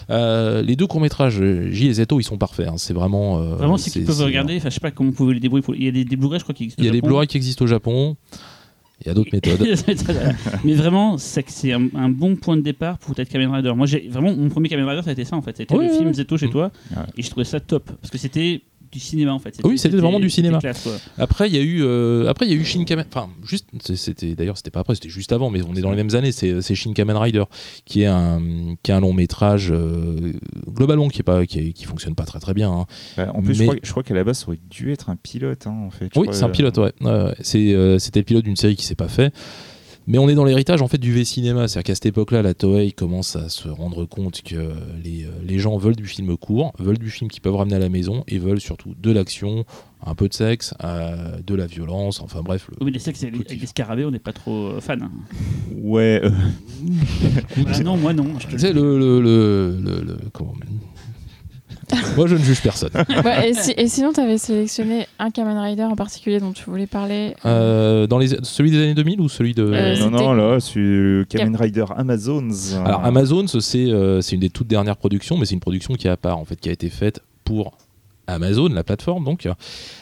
[0.09, 2.67] Euh, les deux courts métrages J et Zeto, ils sont parfaits.
[2.67, 2.73] hein.
[2.77, 3.37] C'est vraiment.
[3.39, 5.63] euh, Vraiment, c'est qu'ils peuvent regarder, enfin je sais pas comment vous pouvez les débrouiller.
[5.63, 6.81] pour- Il y a des, des Blu-ray, je crois, qui existent.
[6.81, 7.01] Il y a des.
[7.01, 8.17] Blu-ray qui existent au Japon.
[9.01, 9.65] Il y a d'autres méthodes.
[10.65, 13.71] Mais vraiment, c'est un, un bon point de départ pour être Kamen Rider.
[13.73, 15.55] Moi, j'ai vraiment mon premier Kamen Rider, ça a été ça en fait.
[15.55, 16.13] C'était le film.
[16.13, 16.51] Zeto chez Mm.
[16.51, 16.71] toi,
[17.17, 18.61] et je trouvais ça top parce que c'était
[18.91, 19.55] du cinéma en fait.
[19.63, 20.59] Oui, c'était vraiment du cinéma.
[20.59, 20.87] classe.
[21.17, 23.05] Après, il y a eu, euh, après, il y a eu Shin Kamen.
[23.11, 25.97] Enfin, juste, c'était d'ailleurs, c'était pas après, c'était juste avant, mais on est dans les
[25.97, 26.31] mêmes années.
[26.31, 27.43] C'est Shin Kamen Rider,
[27.85, 28.41] qui est un,
[28.83, 30.33] qui est un long métrage euh,
[30.67, 32.71] globalement qui est pas, qui, est- qui fonctionne pas très très bien.
[32.71, 32.85] hein.
[33.17, 35.09] Bah, en plus, je Mais- crois, je crois qu'à la base, ça aurait dû être
[35.09, 36.09] un pilote, hein, en fait.
[36.13, 36.93] Je Oui, c'est un euh, pilote, ouais.
[37.01, 39.33] Ouais, euh, c'était le pilote d'une série qui s'est pas fait.
[40.11, 42.91] Mais on est dans l'héritage en fait du V-cinéma, c'est-à-dire qu'à cette époque-là, la Toei
[42.91, 44.55] commence à se rendre compte que
[45.03, 47.79] les, euh, les gens veulent du film court, veulent du film qu'ils peuvent ramener à
[47.79, 49.65] la maison et veulent surtout de l'action,
[50.03, 52.67] un peu de sexe, euh, de la violence, enfin bref.
[52.71, 55.03] le- Oui, mais les sexes avec avec les scarabées, on n'est pas trop euh, fan.
[55.03, 55.11] hein.
[55.79, 56.31] Ouais, euh,
[57.67, 58.25] Ah non, moi non.
[58.39, 58.79] je te Tu le sais, dis.
[58.79, 60.53] le, le, le, le- le- comment
[62.15, 62.89] Moi, je ne juge personne.
[63.25, 66.63] Ouais, et, si- et sinon, tu avais sélectionné un Kamen Rider en particulier dont tu
[66.69, 67.35] voulais parler.
[67.45, 69.63] Euh, dans les, celui des années 2000 ou celui de.
[69.63, 72.47] Euh, non, non, là, c'est le Kamen Rider Amazons.
[72.85, 76.07] Alors, Amazon, c'est euh, c'est une des toutes dernières productions, mais c'est une production qui
[76.07, 77.71] est à part, en fait, qui a été faite pour
[78.27, 79.47] Amazon, la plateforme, donc.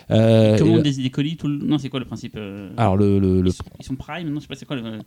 [0.10, 1.58] Euh, Ils commandent et- des, des colis tout le...
[1.58, 3.20] Non, c'est quoi le principe euh, Alors, le.
[3.20, 4.84] le, le- ils, sont, ils sont Prime Non, je sais pas, c'est quoi le.
[4.84, 5.00] ouais,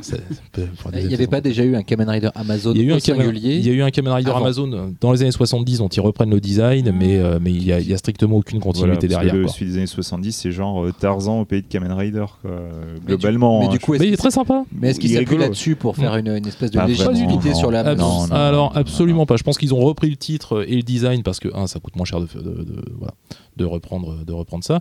[0.00, 0.20] c'est-
[0.54, 2.84] c'est pour des Il n'y avait pas déjà eu un Kamen Rider Amazon Il y,
[2.84, 4.40] a eu un singulier il y a eu un Kamen Rider avant.
[4.40, 7.62] Amazon euh, dans les années 70 dont ils reprennent le design, mais, euh, mais il
[7.62, 9.34] n'y a, il y a strictement aucune Voilà, continuité que derrière.
[9.36, 9.52] le, quoi.
[9.52, 12.50] celui des années 70, c'est genre euh, Tarzan au pays de Kamen Rider, quoi.
[12.50, 13.60] euh, Globalement.
[13.60, 14.64] Mais hein, du coup, Mais est-ce il est très sympa.
[14.72, 17.54] mais est-ce qu'ils s'appuient là-dessus pour faire une, une espèce de Pas vraiment, légitimité non.
[17.54, 19.36] sur la Abs- non, non, Alors non, absolument pas.
[19.36, 21.94] Je pense qu'ils ont repris le titre et le design parce que un, ça coûte
[21.96, 23.14] moins cher de, de, de- voilà,
[23.56, 24.80] de reprendre de reprendre ça.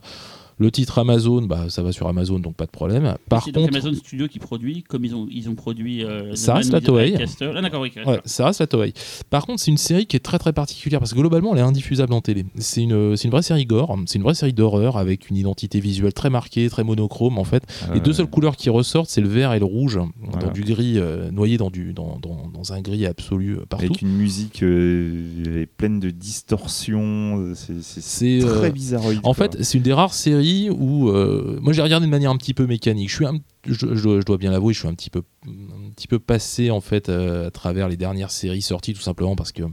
[0.58, 3.16] Le titre Amazon, bah, ça va sur Amazon, donc pas de problème.
[3.30, 6.04] Par contre, Amazon Studio qui produit, comme ils ont, ils ont produit.
[6.04, 7.16] Euh, Ça reste la Toei.
[7.18, 7.92] Ah, oui.
[8.06, 8.94] Ouais, ça reste la Toei.
[9.30, 11.64] Par contre, c'est une série qui est très très particulière parce que globalement, elle est
[11.64, 12.46] indiffusable en télé.
[12.58, 15.80] C'est une, c'est une vraie série gore, c'est une vraie série d'horreur avec une identité
[15.80, 17.64] visuelle très marquée, très monochrome en fait.
[17.90, 20.46] euh, Les deux seules couleurs qui ressortent, c'est le vert et le rouge, Voilà.
[20.48, 23.86] dans du gris, euh, noyé dans, du, dans, dans, dans un gris absolu euh, partout.
[23.86, 27.54] Avec une musique euh, pleine de distorsions.
[27.56, 29.20] C'est c'est- C'est, très euh, bizarroïde.
[29.24, 29.48] En quoi.
[29.50, 32.54] fait, c'est une des rares séries où euh, moi j'ai regardé de manière un petit
[32.54, 33.10] peu mécanique.
[33.10, 36.20] Je suis un- je, dois, bien l'avouer, je suis un petit peu un petit peu
[36.20, 39.64] passé en fait euh, à travers les dernières séries sorties tout simplement parce que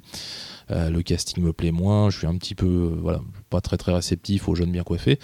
[0.71, 2.11] euh, le casting me plaît moins.
[2.11, 5.19] Je suis un petit peu voilà pas très très réceptif aux jeunes bien coiffés.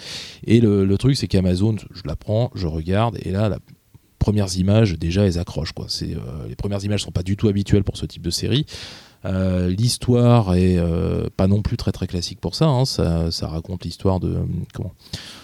[0.45, 3.59] Et le, truc c'est qu'Amazon, je la prends, je regarde et là la
[4.19, 5.85] premières images déjà elles accrochent quoi.
[5.87, 6.15] C'est
[6.47, 8.65] les premières images sont pas du tout habituelles pour ce type de série.
[9.25, 12.65] Euh, l'histoire est euh, pas non plus très classique pour ça.
[12.67, 12.85] hein.
[12.85, 14.93] Ça, ça raconte l'histoire de euh, comment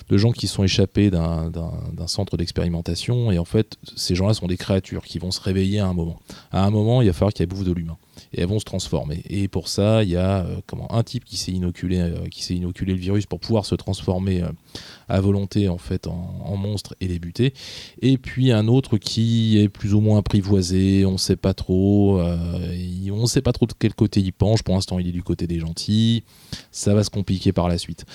[0.10, 1.50] de gens qui sont échappés d'un-
[2.08, 5.88] centre d'expérimentation et en fait ces gens-là sont des créatures qui vont se réveiller à
[5.88, 6.20] un moment.
[6.52, 7.98] À un moment, il va falloir qu'elles bouffent de l'humain
[8.34, 9.22] et elles vont se transformer.
[9.30, 12.43] Et pour ça, il y a euh, comment un type qui s'est inoculé euh, qui
[12.43, 14.51] s'est inoculé le virus pour pouvoir se transformer euh,
[15.09, 17.53] à volonté en fait en, monstre et les buter.
[18.01, 23.26] Et puis un autre qui est plus ou moins apprivoisé, on sait pas trop, on
[23.26, 24.61] sait pas trop de quel côté il penche.
[24.61, 26.24] Pour l'instant, il est du côté des gentils.
[26.72, 28.05] Ça va se compliquer par la suite.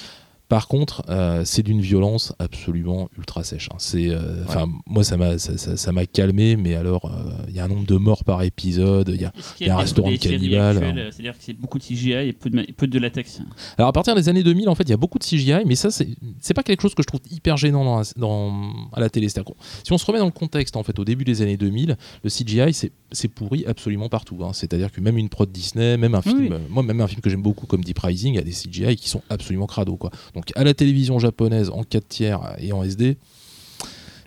[0.48, 3.68] Par contre, euh, c'est d'une violence absolument ultra sèche.
[3.72, 3.76] hein.
[3.78, 4.44] C'est, euh,
[4.86, 7.68] moi, ça m'a, ça, ça- ça m'a calmé, mais alors, euh, il y a un
[7.68, 9.08] nombre de morts par épisode.
[9.12, 9.32] il Y a...
[9.60, 12.48] Y un des- restaurant de actuelles, euh, C'est-à-dire que c'est beaucoup de CGI et peu
[12.50, 13.40] de, ma- peu de latex.
[13.76, 15.74] Alors, à partir des années 2000, en fait, il y a beaucoup de CGI, mais
[15.74, 16.08] ça, c'est,
[16.40, 19.28] c'est pas quelque chose que je trouve hyper gênant dans, la- dans- à la télé.
[19.28, 22.30] Si on se remet dans le contexte, en fait, au début des années 2000, le
[22.30, 24.38] CGI, c'est, c'est pourri absolument partout.
[24.44, 24.52] hein.
[24.52, 26.48] C'est-à-dire que même une prod Disney, même un film, Oui.
[26.52, 28.50] euh, moi, même un film que j'aime beaucoup comme Deep Rising, il y a des
[28.52, 30.10] CGI qui sont absolument crado, quoi.
[30.34, 33.16] Donc, à la télévision japonaise, en 4 tiers et en SD,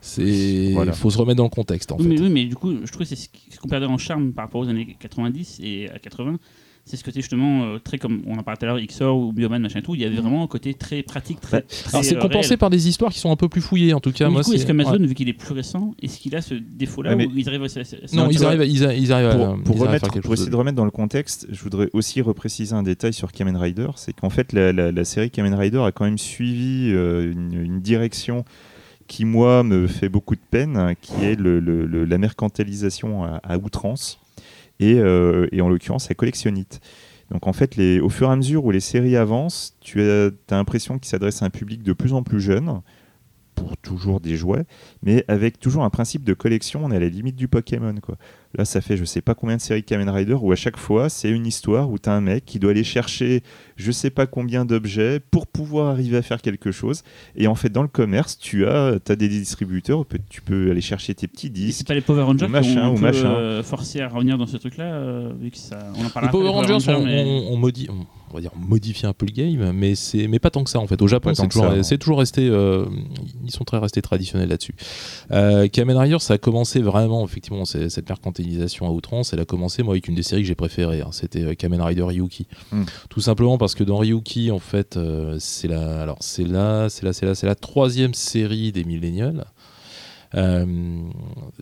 [0.01, 0.93] c'est, Voilà.
[0.93, 2.09] faut se remettre dans le contexte, en oui, fait.
[2.09, 4.45] mais, oui, mais du coup, je trouve que c'est ce qu'on perdait en charme par
[4.45, 6.37] rapport aux années 90 et à 80.
[6.89, 9.31] C'est ce côté justement euh, très comme on en parlait tout à l'heure, XOR ou
[9.31, 9.93] Bioman, machin et tout.
[9.93, 11.59] Il y avait vraiment un côté très pratique, très.
[11.59, 12.57] Bah, très, Alors c'est euh, compensé réel.
[12.57, 14.25] par des histoires qui sont un peu plus fouillées en tout cas.
[14.25, 15.05] Mais moi, du coup, est-ce qu'Amazon, ouais.
[15.05, 18.15] vu qu'il est plus récent, est-ce qu'il a ce défaut-là Ah, ils arrivent à.
[18.15, 20.33] Non, ils vois, arrivent, à- ils, a- ils arrivent à, pour, ils à remettre, pour
[20.33, 23.87] essayer de remettre dans le contexte, je voudrais aussi repréciser un détail sur Kamen Rider,
[23.95, 27.53] c'est qu'en fait la, la- la série Kamen Rider a quand même suivi euh, une,
[27.53, 28.45] une direction
[29.07, 33.39] qui moi me fait beaucoup de peine, qui est le- le- le- la mercantilisation à,
[33.43, 34.19] à outrance
[34.79, 36.79] et, euh, et en l'occurrence la collectionnite.
[37.31, 40.27] Donc en fait, les, au fur et à mesure où les séries avancent, tu as,
[40.27, 42.81] as l'impression qu'ils s'adressent à un public de plus en plus jeune,
[43.59, 44.65] pour toujours des jouets,
[45.03, 47.95] mais avec toujours un principe de collection, on est à la limite du Pokémon.
[48.01, 48.15] Quoi.
[48.57, 51.07] Là, ça fait je sais pas combien de séries Kamen Rider où à chaque fois,
[51.09, 53.43] c'est une histoire où tu as un mec qui doit aller chercher
[53.75, 57.03] je sais pas combien d'objets pour pouvoir arriver à faire quelque chose.
[57.35, 60.81] Et en fait, dans le commerce, tu as, as des distributeurs où tu peux aller
[60.81, 61.77] chercher tes petits Et disques.
[61.79, 63.27] C'est pas les Power Rangers Ou machin, qui ont un ou machin.
[63.29, 65.77] euh, forcé à revenir dans ce truc-là, euh, vu que ça.
[65.97, 68.51] On en parlera Les Power Rangers, on, mais- on- on modi- on- on va dire
[68.55, 71.01] modifié un peu le game, mais c'est mais pas tant que ça en fait.
[71.01, 72.85] Au Japon, c'est toujours, ça, toujours resté, euh,
[73.43, 74.75] ils sont très restés traditionnels là-dessus.
[75.31, 78.11] Euh, Kamen Rider, ça a commencé vraiment effectivement cette
[78.81, 79.33] à outrance.
[79.33, 81.01] Elle a commencé moi avec une des séries que j'ai préférées.
[81.01, 81.09] hein.
[81.11, 82.47] C'était euh, Kamen Rider Ryuki.
[82.71, 82.83] Hmm.
[83.09, 87.05] Tout simplement parce que dans Ryuki, en fait, euh, c'est la, alors c'est là, c'est
[87.05, 89.45] là, c'est là, c'est la troisième série des Millennials.
[90.35, 91.09] Euh,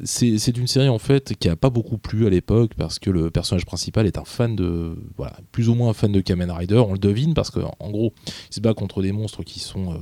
[0.03, 3.09] c'est c'est une série en fait qui a pas beaucoup plu à l'époque parce que
[3.09, 6.51] le personnage principal est un fan de voilà plus ou moins un fan de Kamen
[6.51, 9.61] Rider on le devine parce que en gros il se bat contre des monstres qui
[9.61, 9.97] sont euh,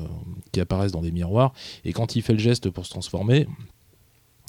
[0.52, 1.54] qui apparaissent dans des miroirs
[1.84, 3.46] et quand il fait le geste pour se transformer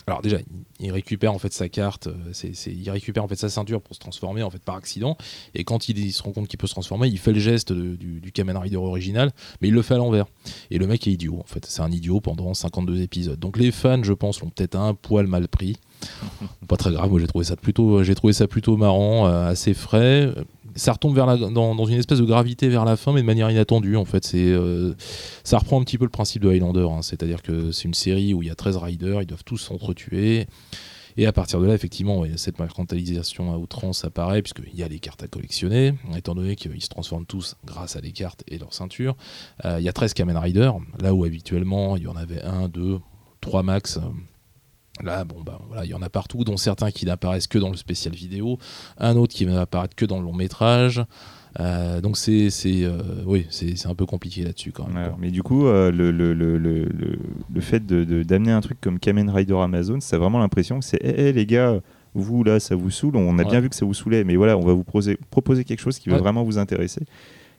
[0.09, 0.38] alors déjà,
[0.78, 2.32] il récupère en fait sa carte, euh,
[2.66, 5.16] il récupère en fait sa ceinture pour se transformer en fait par accident.
[5.54, 7.72] Et quand il, il se rend compte qu'il peut se transformer, il fait le geste
[7.72, 10.26] de- du, du Kamen Rider original, mais il le fait à l'envers.
[10.70, 13.38] Et le mec est idiot en fait, c'est un idiot pendant 52 épisodes.
[13.38, 15.76] Donc les fans, je pense, l'ont peut-être un poil mal pris.
[16.68, 19.74] Pas très grave, moi j'ai trouvé ça plutôt, j'ai trouvé ça plutôt marrant, euh, assez
[19.74, 20.32] frais.
[20.77, 23.97] Ça retombe vers dans, une espèce de gravité vers la fin, mais de manière inattendue
[23.97, 24.24] en fait.
[24.24, 24.95] C'est, euh,
[25.45, 27.03] ça reprend un petit peu le principe de Highlander, hein.
[27.03, 30.47] c'est-à-dire que c'est une série où il y a 13 riders, ils doivent tous s'entretuer.
[31.18, 34.99] Et à partir de là, effectivement, cette mercantilisation à outrance apparaît, puisqu'il y a les
[34.99, 38.74] cartes à collectionner, étant donné qu'ils se transforment tous grâce à des cartes et leur
[38.74, 39.16] ceinture.
[39.64, 40.70] Euh, Il y a 13 Kamen Rider,
[41.01, 43.01] là où habituellement il y en avait un, deux,
[43.41, 43.99] trois max.
[45.05, 47.70] Là, bon, bah, voilà, il y en a partout, dont certains qui n'apparaissent que dans
[47.70, 48.59] le spécial vidéo,
[48.99, 51.03] un autre qui va apparaître que dans le long métrage.
[51.59, 55.12] Euh, donc c'est c'est euh, oui c'est un peu compliqué là-dessus quand même.
[55.18, 58.99] Mais du coup, euh, le, le, le, le, fait de- de- d'amener un truc comme
[58.99, 61.80] Kamen Rider Amazon, ça a vraiment l'impression que c'est hé hé, les gars,
[62.14, 63.16] vous là, ça vous saoule.
[63.16, 63.49] On a Ouais.
[63.51, 65.99] bien vu que ça vous saoulait, mais voilà, on va vous proposer, proposer quelque chose
[65.99, 67.01] qui va vraiment vous intéresser.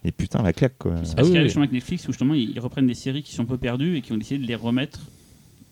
[0.03, 0.93] Et putain, la claque quoi.
[1.03, 1.47] C'est Ah parce oui, qu'il y a oui.
[1.47, 3.97] justement avec Netflix où justement ils ils reprennent des séries qui sont un peu perdues
[3.97, 4.99] et qui ont décidé de les remettre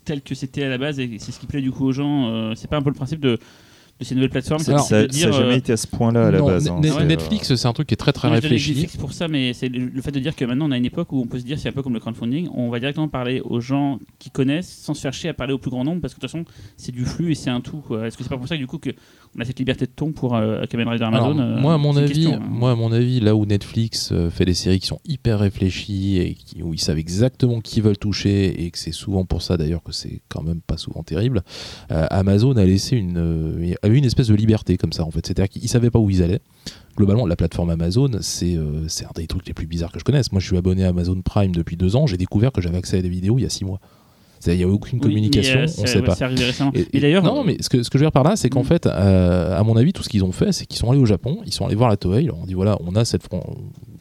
[0.06, 2.30] telles que c'était à la base et c'est ce qui plaît du coup aux gens.
[2.30, 3.40] euh, c'est pas un peu le principe de,
[4.00, 5.78] de ces nouvelles plateformes Ça c'est ça- de dire, ça a jamais euh, été à
[5.78, 6.68] ce point-là à la Non, base.
[6.68, 6.82] Hein.
[6.84, 8.72] Euh, Netflix, c'est un truc qui est très très réfléchi.
[8.72, 11.14] Netflix pour ça, mais c'est le fait de dire que maintenant on a une époque
[11.14, 13.42] où on peut se dire c'est un peu comme le crowdfunding, on va directement parler
[13.46, 16.20] aux gens qui connaissent sans se chercher à parler au plus grand nombre parce que
[16.20, 16.44] de toute façon
[16.76, 17.84] c'est du flux et c'est un tout.
[18.04, 18.90] Est-ce que c'est pas pour ça que du coup que
[19.38, 22.14] on a cette liberté de ton pour euh, Kamen Rider Amazon moi, à mon avis,
[22.14, 22.42] question, hein.
[22.50, 26.34] moi, à mon avis, là où Netflix fait des séries qui sont hyper réfléchies et
[26.36, 29.84] qui- où ils savent exactement qui veulent toucher et que c'est souvent pour ça d'ailleurs
[29.84, 31.44] que c'est quand même pas souvent terrible.
[31.92, 35.26] euh, Amazon a laissé une, a eu une espèce de liberté comme ça en fait.
[35.26, 36.42] C'est-à-dire qu'ils savaient pas où ils allaient.
[36.98, 40.04] Globalement, la plateforme Amazon, c'est euh, c'est un des trucs les plus bizarres que je
[40.04, 40.32] connaisse.
[40.32, 42.08] Moi, je suis abonné à Amazon Prime depuis deux ans.
[42.08, 43.80] J'ai découvert que j'avais accès à des vidéos il y a six mois.
[44.54, 46.16] Il n'y a aucune Oui, communication, euh, on c'est- sait ouais, pas.
[46.24, 46.72] Arrivé récemment.
[46.74, 48.50] Et- Et d'ailleurs, non, mais ce que, ce que je veux dire par là, c'est
[48.50, 48.66] qu'en Mm.
[48.66, 51.06] fait, euh, à mon avis, tout ce qu'ils ont fait, c'est qu'ils sont allés au
[51.06, 53.24] Japon, ils sont allés voir la Toei, ils leur ont dit voilà, on a cette,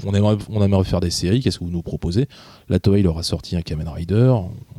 [0.05, 2.27] on aimerait, on aimerait faire des séries, qu'est-ce que vous nous proposez?
[2.69, 4.35] La Toei leur a sorti un Kamen Rider,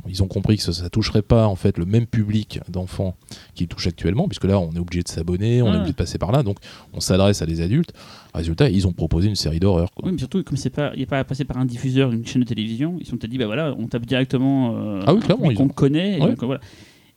[0.08, 3.16] ils ont compris que ça, ça toucherait pas en fait le même public d'enfants
[3.56, 5.76] qu'ils touchent actuellement, puisque là, on est obligé de s'abonner, on est Ouais.
[5.78, 6.58] obligé de passer par là, donc
[6.94, 7.92] on s'adresse à des adultes.
[8.36, 9.90] Résultat, ils ont proposé une série d'horreur.
[9.94, 10.06] quoi.
[10.06, 12.42] Oui, mais surtout, comme c'est pas, il n'est pas passé par un diffuseur, une chaîne
[12.44, 15.20] de télévision, ils se sont peut-être dit, bah voilà, on tape directement euh, Ah oui,
[15.20, 16.18] un clairement, public ils ont- qu'on connaît.
[16.18, 16.30] Et, Ouais.
[16.30, 16.62] donc, voilà.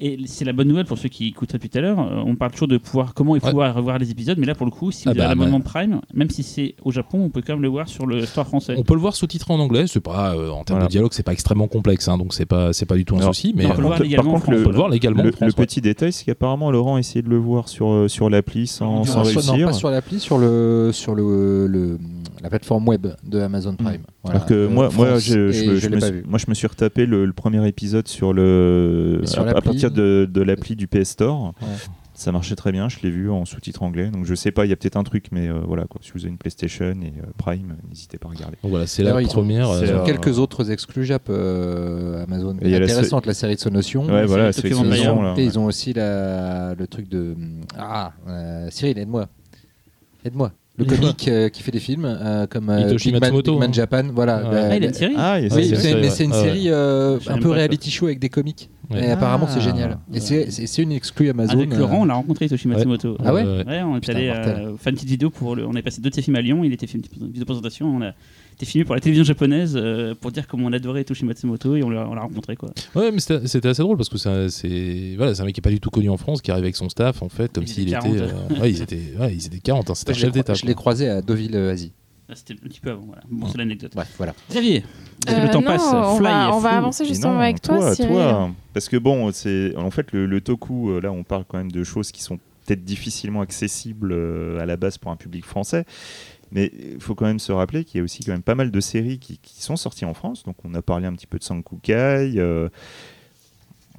[0.01, 1.99] Et c'est la bonne nouvelle pour ceux qui écoutent depuis tout à l'heure.
[1.99, 3.53] euh, on parle toujours de pouvoir comment il faut Ouais.
[3.53, 5.61] voir revoir les épisodes, mais là pour le coup, si Ah vous avez bah, l'abonnement
[5.61, 8.47] Prime, même si c'est au Japon, on peut quand même le voir sur le store
[8.47, 8.75] français.
[8.79, 10.85] On peut le voir sous-titré en anglais, c'est pas euh, en termes Voilà.
[10.87, 13.23] de dialogue, c'est pas extrêmement complexe, hein, donc c'est pas c'est pas du tout un
[13.23, 14.55] Alors, souci, mais on peut le voir par légalement contre, France.
[14.61, 15.67] on peut le voir légalement Le, en France, le ouais.
[15.67, 19.03] petit détail, c'est qu'apparemment Laurent a essayé de le voir sur, euh, sur l'appli sans,
[19.05, 19.67] sans Non, sur- non, réussir.
[19.67, 21.99] pas sur l'appli, sur le sur le, le-
[22.41, 24.03] la plateforme web de Amazon Prime.
[24.23, 26.55] Voilà, Alors que moi, moi, France, je, je et je je me moi, je me
[26.55, 29.71] suis retapé le, le premier épisode sur le à, à l'appli.
[29.91, 31.53] De, de l'appli du PS Store.
[31.61, 31.69] Ouais.
[32.15, 34.09] Ça marchait très bien, je l'ai vu en sous-titre anglais.
[34.11, 36.01] Donc je sais pas, il y a peut-être un truc, mais euh, voilà quoi.
[36.03, 38.57] Si vous avez une PlayStation et euh, Prime, n'hésitez pas à regarder.
[38.65, 39.71] voilà, c'est la ils première.
[39.71, 42.57] euh, ont euh, quelques autres exclus Jap euh, Amazon.
[42.61, 44.05] Et il y a la intéressante la série de Sonotion.
[44.07, 45.05] Ouais, voilà, c'est c'est Tokyo c'est Vampire.
[45.15, 45.45] son, là, Et ouais.
[45.45, 47.37] ils ont aussi la, le truc de
[47.79, 49.29] ah euh, Cyril aide-moi
[50.25, 53.61] aide-moi le comique euh, qui fait des films, euh, comme euh, Big Man, Matsumoto, Big
[53.61, 53.73] Man hein.
[53.73, 54.03] Japan.
[54.13, 54.43] Voilà.
[54.45, 55.77] Ah, La- Ah, il a une série Ah, il y a Oui,
[56.11, 56.45] c'est une Ah ouais.
[56.45, 58.71] série un peu reality show avec des comiques.
[58.91, 59.07] Ouais.
[59.07, 59.61] Et apparemment, c'est Ah.
[59.61, 59.99] génial.
[60.15, 61.53] Et c'est- c'est une exclue Amazon.
[61.59, 63.17] Avec Laurent, euh, on l'a rencontré, Toshi Matsumoto.
[63.23, 65.67] Ah ouais Ouais, on est Putain, allé euh, faire une petite vidéo pour le.
[65.67, 66.65] On a passé deux de ses films à Lyon.
[66.65, 67.87] Il était fait une petite vidéo présentation.
[67.87, 68.13] On a
[68.55, 71.83] été filmé pour la télévision japonaise euh, pour dire comment on adorait Toshi Matsumoto et
[71.83, 72.71] on l'a on l'a rencontré quoi.
[72.95, 74.17] Ouais, mais c'était assez drôle parce que
[74.49, 76.65] c'est voilà, c'est un mec qui est pas du tout connu en France, qui arrive
[76.65, 77.93] avec son staff en fait, comme s'il était.
[77.93, 78.17] 40.
[78.17, 80.55] euh, ouais, ils étaient, ouais, ils étaient 40, hein, c'était un chef d'État.
[80.55, 81.93] Je l'ai croisé à Deauville, Asie.
[82.31, 83.03] Ah, C'était un petit peu avant.
[83.07, 83.23] Voilà.
[83.31, 83.93] Bon, c'est l'anecdote.
[83.95, 84.35] Bref, voilà.
[84.51, 84.85] Xavier,
[85.29, 85.83] Euh, le temps non, passe.
[85.93, 88.11] on Fly va, on va avancer justement non, avec toi, Cyril.
[88.13, 88.51] toi.
[88.75, 90.91] Parce que bon, c'est en fait le, le toku.
[90.91, 92.37] euh, Là, on parle quand même de choses qui sont
[92.67, 95.85] peut-être difficilement accessibles euh, à la base pour un public français.
[96.51, 98.71] Mais il faut quand même se rappeler qu'il y a aussi quand même pas mal
[98.71, 100.45] de séries qui, qui sont sorties en France.
[100.45, 102.35] Donc on a parlé un petit peu de Sankukai.
[102.37, 102.69] euh,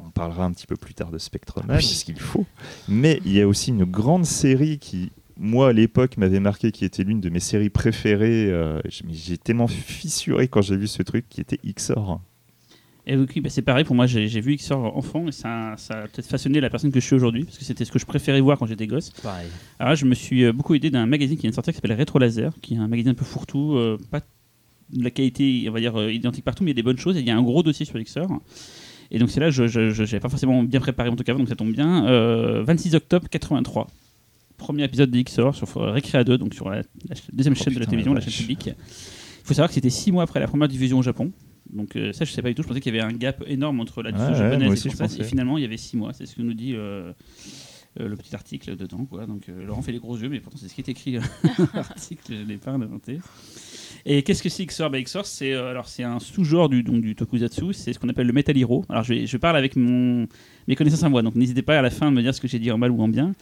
[0.04, 2.46] on parlera un petit peu plus tard de Spectreman, parce qu'il faut.
[2.88, 6.86] Mais il y a aussi une grande série qui, moi, à l'époque, m'avait marqué, qui
[6.86, 8.52] était l'une de mes séries préférées.
[8.52, 8.80] euh,
[9.10, 12.22] J'ai tellement fissuré quand j'ai vu ce truc, qui était XOR.
[13.08, 14.06] Et oui, bah, c'est pareil pour moi.
[14.06, 17.06] J'ai j'ai vu XOR enfant et ça, ça a peut-être façonné la personne que je
[17.06, 19.10] suis aujourd'hui parce que c'était ce que je préférais voir quand j'étais gosse.
[19.24, 19.48] Pareil.
[19.80, 21.78] Alors là, je me suis euh, beaucoup aidé d'un magazine qui vient de sortir qui
[21.78, 24.20] s'appelle Retro Laser, qui est un magazine un peu fourre-tout, euh, pas
[24.92, 27.00] de la qualité, on va dire, euh, identique partout, mais il y a des bonnes
[27.00, 27.18] choses.
[27.18, 28.28] Et il y a un gros dossier sur XOR.
[29.10, 31.56] Et donc c'est là, je n'avais pas forcément bien préparé mon truc avant, donc ça
[31.56, 32.06] tombe bien.
[32.06, 33.88] Euh, 26 octobre 83.
[34.60, 36.84] Premier épisode de XOR sur euh, Recrea 2, donc sur la,
[37.34, 38.68] deuxième Oh chaîne de la télévision, la la chaîne publique.
[38.68, 41.32] Il faut savoir que c'était six mois après la première diffusion au Japon.
[41.70, 42.64] Donc euh, ça, je sais pas du tout.
[42.64, 44.94] Je pensais qu'il y avait un gap énorme entre la diffusion Ouais, ouais, japonaise moi
[44.94, 45.20] et française.
[45.20, 46.14] Et finalement, il y avait six mois.
[46.14, 47.14] C'est ce que nous dit euh,
[48.00, 49.06] euh, le petit article dedans.
[49.06, 49.26] Quoi.
[49.26, 52.34] Donc Laurent fait les gros yeux, mais pourtant c'est ce qui est écrit dans l'article.
[52.34, 53.20] Je l'ai pas inventé.
[54.06, 54.90] Et qu'est-ce que c'est XOR?
[54.90, 57.74] Bah, XOR, c'est euh, alors c'est un sous-genre du, donc, du tokusatsu.
[57.74, 58.86] C'est ce qu'on appelle le Metal Hero.
[58.90, 60.28] Alors je, vais- je parle avec mon,
[60.68, 61.22] mes connaissances à moi.
[61.22, 62.92] Donc n'hésitez pas à la fin de me dire ce que j'ai dit en mal
[62.92, 63.34] ou en bien.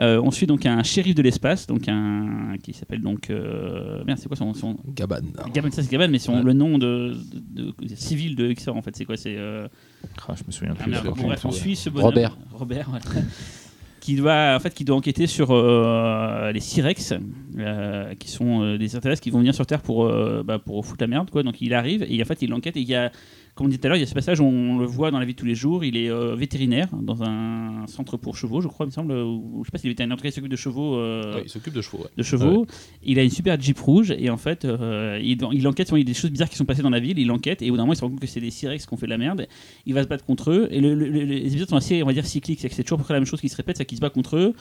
[0.00, 4.18] Euh, on suit donc un shérif de l'espace, donc un qui s'appelle donc euh, merde,
[4.18, 5.20] c'est quoi son, son Gaban.
[5.52, 6.42] Gaban, ça c'est Gaban, mais son, Ouais.
[6.44, 9.16] le nom de, de- de- civil de XOR en fait, c'est quoi?
[9.16, 9.66] C'est euh,
[10.28, 10.90] Ah, je me souviens ah, plus.
[10.92, 11.22] merde, de bon, tout.
[11.24, 12.38] bref, on suit ce bonhomme, Robert.
[12.52, 13.00] Robert, ouais.
[14.08, 17.12] Qui doit en fait qui doit enquêter sur euh, les Cyrex,
[17.58, 20.10] euh, qui sont euh, des extraterrestres qui vont venir sur Terre pour
[20.44, 21.42] bah, pour foutre la merde quoi.
[21.42, 23.12] Donc il arrive et en fait il enquête et il y a
[23.58, 25.10] comme on dit tout à l'heure, il y a ce passage où on le voit
[25.10, 25.84] dans la vie de tous les jours.
[25.84, 29.12] Il est euh, vétérinaire dans un centre pour chevaux, je crois, il me semble.
[29.12, 30.94] Ou, je sais pas s'il est vétérinaire, en tout cas, il s'occupe de chevaux.
[30.96, 31.98] euh, Ouais, il s'occupe de chevaux.
[32.04, 32.08] ouais.
[32.16, 32.66] de chevaux.
[33.02, 36.02] Il a une super Jeep rouge et en fait, euh, il, il enquête sur il
[36.02, 37.18] y a des choses bizarres qui sont passées dans la ville.
[37.18, 38.86] Il enquête et au bout d'un moment, il se rend compte que c'est des Cyrex
[38.86, 39.48] qui ont fait de la merde.
[39.86, 42.06] Il va se battre contre eux et le- le- le- les épisodes sont assez, on
[42.06, 42.60] va dire, cycliques.
[42.60, 44.36] C'est que c'est toujours la même chose qui se répète, c'est qu'il se bat contre
[44.36, 44.54] eux.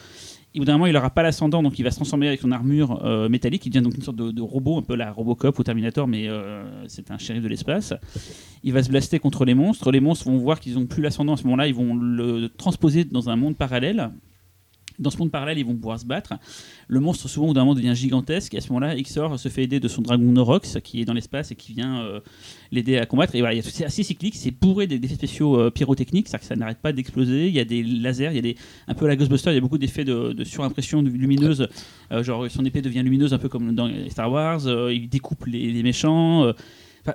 [0.55, 2.51] Au bout d'un moment, il n'aura pas l'ascendant, donc il va se transformer avec son
[2.51, 3.65] armure euh, métallique.
[3.65, 6.27] Il devient donc une sorte de, de robot, un peu la Robocop ou Terminator, mais
[6.27, 7.93] euh, c'est un shérif de l'espace.
[8.63, 9.91] Il va se blaster contre les monstres.
[9.91, 11.67] Les monstres vont voir qu'ils n'ont plus l'ascendant à ce moment-là.
[11.67, 14.09] Ils vont le transposer dans un monde parallèle.
[14.99, 16.33] Dans ce monde parallèle, ils vont pouvoir se battre.
[16.87, 18.53] Le monstre, souvent, au bout d'un moment, devient gigantesque.
[18.53, 21.13] Et à ce moment-là, Xor se fait aider de son dragon Norox, qui est dans
[21.13, 22.19] l'espace et qui vient euh,
[22.71, 23.35] l'aider à combattre.
[23.35, 24.35] Et voilà, c'est assez cyclique.
[24.35, 26.27] C'est bourré d'effets spéciaux euh, pyrotechniques.
[26.27, 27.47] C'est-à-dire que ça n'arrête pas d'exploser.
[27.47, 28.55] Il y a des lasers, il y a des,
[28.87, 31.67] un peu à la Ghostbuster, il y a beaucoup d'effets de, surimpression lumineuse.
[32.11, 34.61] Euh, genre, son épée devient lumineuse, un peu comme dans Star Wars.
[34.91, 36.53] Il découpe les méchants.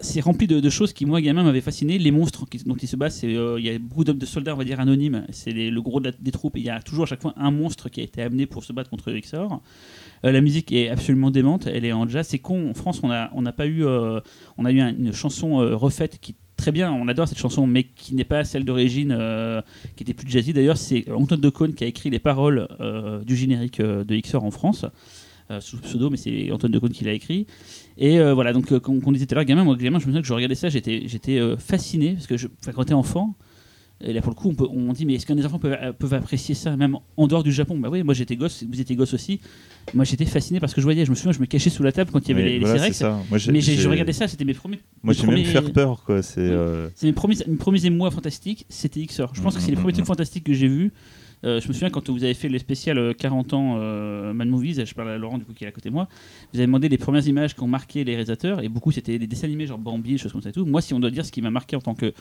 [0.00, 1.98] C'est rempli de, de choses qui, moi, gamin, m'avaient fasciné.
[1.98, 4.54] Les monstres qui- dont ils se battent, euh, il y a beaucoup d'hommes de soldats,
[4.54, 5.26] on va dire, anonymes.
[5.30, 6.56] C'est le gros de des troupes.
[6.56, 8.72] Il y a toujours à chaque fois un monstre qui a été amené pour se
[8.72, 9.60] battre contre Xor.
[10.24, 11.66] Euh, la musique est absolument démente.
[11.66, 12.26] Elle est en jazz.
[12.28, 12.70] C'est con.
[12.70, 13.08] En France, on
[13.42, 14.20] n'a pas eu, euh,
[14.56, 16.92] on a eu un- une chanson euh, refaite qui très bien.
[16.92, 19.10] On adore cette chanson, mais qui n'est pas celle d'origine,
[19.96, 20.52] qui était plus jazzy.
[20.52, 22.68] D'ailleurs, c'est Antoine Decaune qui a écrit les paroles
[23.26, 24.86] du générique euh, de Xor en France.
[25.60, 27.46] sous pseudo, mais c'est Antoine Decaune qui l'a écrit.
[27.98, 30.04] Et euh, voilà, donc euh, comme on disait tout à l'heure, gamin, moi, gamin, je
[30.06, 32.94] me souviens que je regardais ça, j'étais, j'étais euh, fasciné parce que je, quand t'es
[32.94, 33.34] enfant,
[34.04, 35.76] et là pour le coup, on, peut, on dit mais est-ce qu'un des enfants peuvent,
[35.98, 37.78] peuvent apprécier ça même en dehors du Japon?
[37.78, 39.40] Bah oui, moi j'étais gosse, vous étiez gosse aussi.
[39.94, 41.92] Moi j'étais fasciné parce que je voyais, je me souviens, je me cachais sous la
[41.92, 42.80] table quand il y avait Mais les, les voilà.
[43.28, 44.80] Moi, j'ai- Mais je regardais ça, c'était mes premiers.
[45.02, 46.22] Moi, j'ai même premiers- faire peur, quoi.
[46.22, 46.40] C'est.
[46.40, 49.32] euh, c'est mes premiers, mes premiers émois fantastiques, c'était XOR.
[49.34, 50.92] Je pense que c'est les premiers trucs fantastiques que j'ai vus.
[51.44, 54.48] Euh, je me souviens quand vous avez fait le spécial euh, 40 ans euh, Man
[54.48, 56.08] Movies, je parle à Laurent du coup qui est à côté de moi,
[56.52, 59.26] vous avez demandé les premières images qui ont marqué les réalisateurs et beaucoup c'était des
[59.26, 60.64] dessins animés genre Bambi, des choses comme ça et tout.
[60.64, 62.12] Moi si on doit dire ce qui m'a marqué en tant que,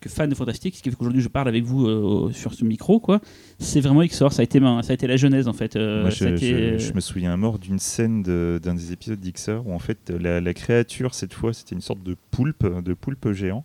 [0.00, 2.64] que fan de fantastique, ce qui fait qu'aujourd'hui je parle avec vous euh, sur ce
[2.64, 3.20] micro quoi,
[3.58, 5.76] c'est vraiment XOR, ça a été ma- ça a été la genèse en fait.
[5.76, 8.90] Euh, Moi, je, été- je- je me souviens à mort d'une scène de- d'un des
[8.92, 12.66] épisodes d'Ixer où en fait la, la créature cette fois c'était une sorte de poulpe,
[12.82, 13.64] de poulpe géant.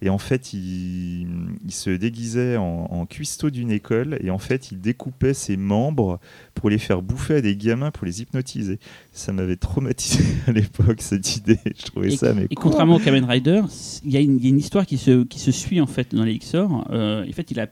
[0.00, 1.26] Et en fait, il,
[1.64, 6.20] il se déguisait en, en cuistot d'une école et en fait, il découpait ses membres
[6.54, 8.78] pour les faire bouffer à des gamins pour les hypnotiser.
[9.12, 11.58] Ça m'avait traumatisé à l'époque cette idée.
[11.76, 13.62] Je trouvais Et, ça mais et quoi contrairement au Kamen Rider,
[14.04, 15.86] il y, a une- il y a une histoire qui se, qui se suit en
[15.86, 16.86] fait dans les XOR.
[16.90, 17.66] Euh, en fait, il a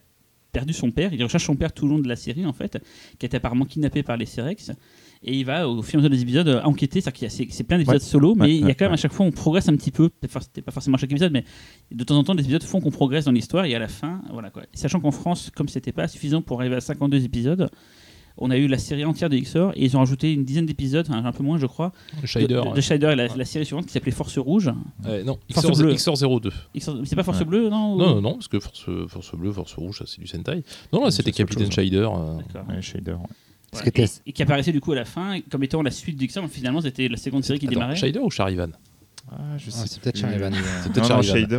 [0.52, 2.78] perdu son père, il recherche son père tout le long de la série en fait,
[3.18, 4.72] qui été apparemment kidnappé par les Cyrex.
[5.22, 7.00] Et il va, au fur et à mesure des épisodes, euh, enquêter.
[7.00, 8.06] C'est-à-dire qu'il y a- c'est plein d'épisodes Ouais.
[8.06, 9.90] solo, mais Ouais, il y a quand même à chaque fois, on progresse un petit
[9.90, 10.10] peu.
[10.40, 11.44] C'était pas forcément à chaque épisode, mais
[11.90, 13.64] de temps en temps, des épisodes font qu'on progresse dans l'histoire.
[13.64, 14.62] Et à la fin, voilà quoi.
[14.74, 17.70] Sachant qu'en France, comme c'était pas suffisant pour arriver à 52 épisodes,
[18.38, 21.06] on a eu la série entière de XOR et ils ont rajouté une dizaine d'épisodes,
[21.08, 22.46] enfin, un peu moins, je crois, de, Shider.
[22.48, 24.70] de, de Shider et la, la série suivante qui s'appelait Force Rouge.
[25.24, 25.94] Non, Force XOR, bleue.
[25.94, 26.52] XOR 02.
[26.76, 27.44] XOR C'est pas Force Ouais.
[27.46, 30.20] Bleue, non ou- Non, non, non, parce que Force, Force Bleue, Force Rouge, ça c'est
[30.20, 30.62] du Sentai.
[30.92, 31.96] Non, là Non, c'était Capitaine chose, Shider.
[31.96, 32.68] euh, D'accord.
[32.68, 33.18] Ouais, Shader, ouais.
[33.78, 33.90] Voilà.
[34.24, 36.48] et, et qui apparaissait du coup à la fin comme étant la suite du mais
[36.48, 37.96] Finalement, c'était la seconde série qui Attends, démarrait.
[37.96, 38.68] Shider ou Charivan
[39.30, 40.18] Ah, je Ah, sais c'est peut-être.
[40.18, 40.50] Charivan.
[40.82, 41.06] C'est peut-être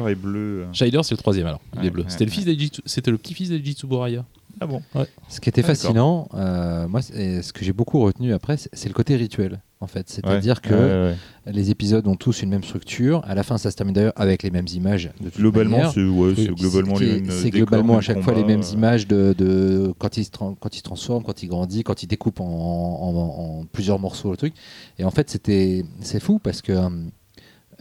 [0.09, 0.63] est bleu.
[0.63, 0.73] euh.
[0.73, 1.61] Shider, c'est le troisième alors.
[1.75, 2.03] Il Ouais, est bleu.
[2.03, 2.35] ouais, C'était le ouais.
[2.35, 2.45] fils
[2.85, 4.25] c'était le petit-fils d'Eiji Tsuburaya.
[4.59, 4.81] Ah bon
[5.29, 8.69] Ce qui était Ah, fascinant, euh, moi, c'est- ce que j'ai beaucoup retenu après, c'est
[8.73, 9.61] c'est le côté rituel.
[9.79, 11.11] En fait, c'est-à-dire Ouais, que ouais,
[11.45, 11.53] ouais.
[11.53, 13.21] les épisodes ont tous une même structure.
[13.25, 15.11] À la fin, ça se termine d'ailleurs avec les mêmes images.
[15.21, 17.29] De toute Globalement, c'est ouais, c'est C'est- globalement c'est- les mêmes.
[17.29, 18.73] C'est décors, globalement à chaque fois les mêmes euh.
[18.73, 22.01] images de, de- quand, il se tran- quand il se transforme, quand il grandit, quand
[22.01, 24.53] il découpe en, en- en plusieurs morceaux le truc.
[24.97, 26.73] Et en fait, c'était c'est fou parce que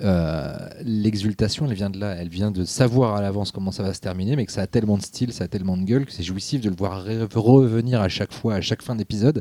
[0.01, 2.15] euh, l'exultation, elle vient de là.
[2.19, 4.67] Elle vient de savoir à l'avance comment ça va se terminer, mais que ça a
[4.67, 7.27] tellement de style, ça a tellement de gueule que c'est jouissif de le voir re-
[7.35, 9.41] revenir à chaque fois, à chaque fin d'épisode.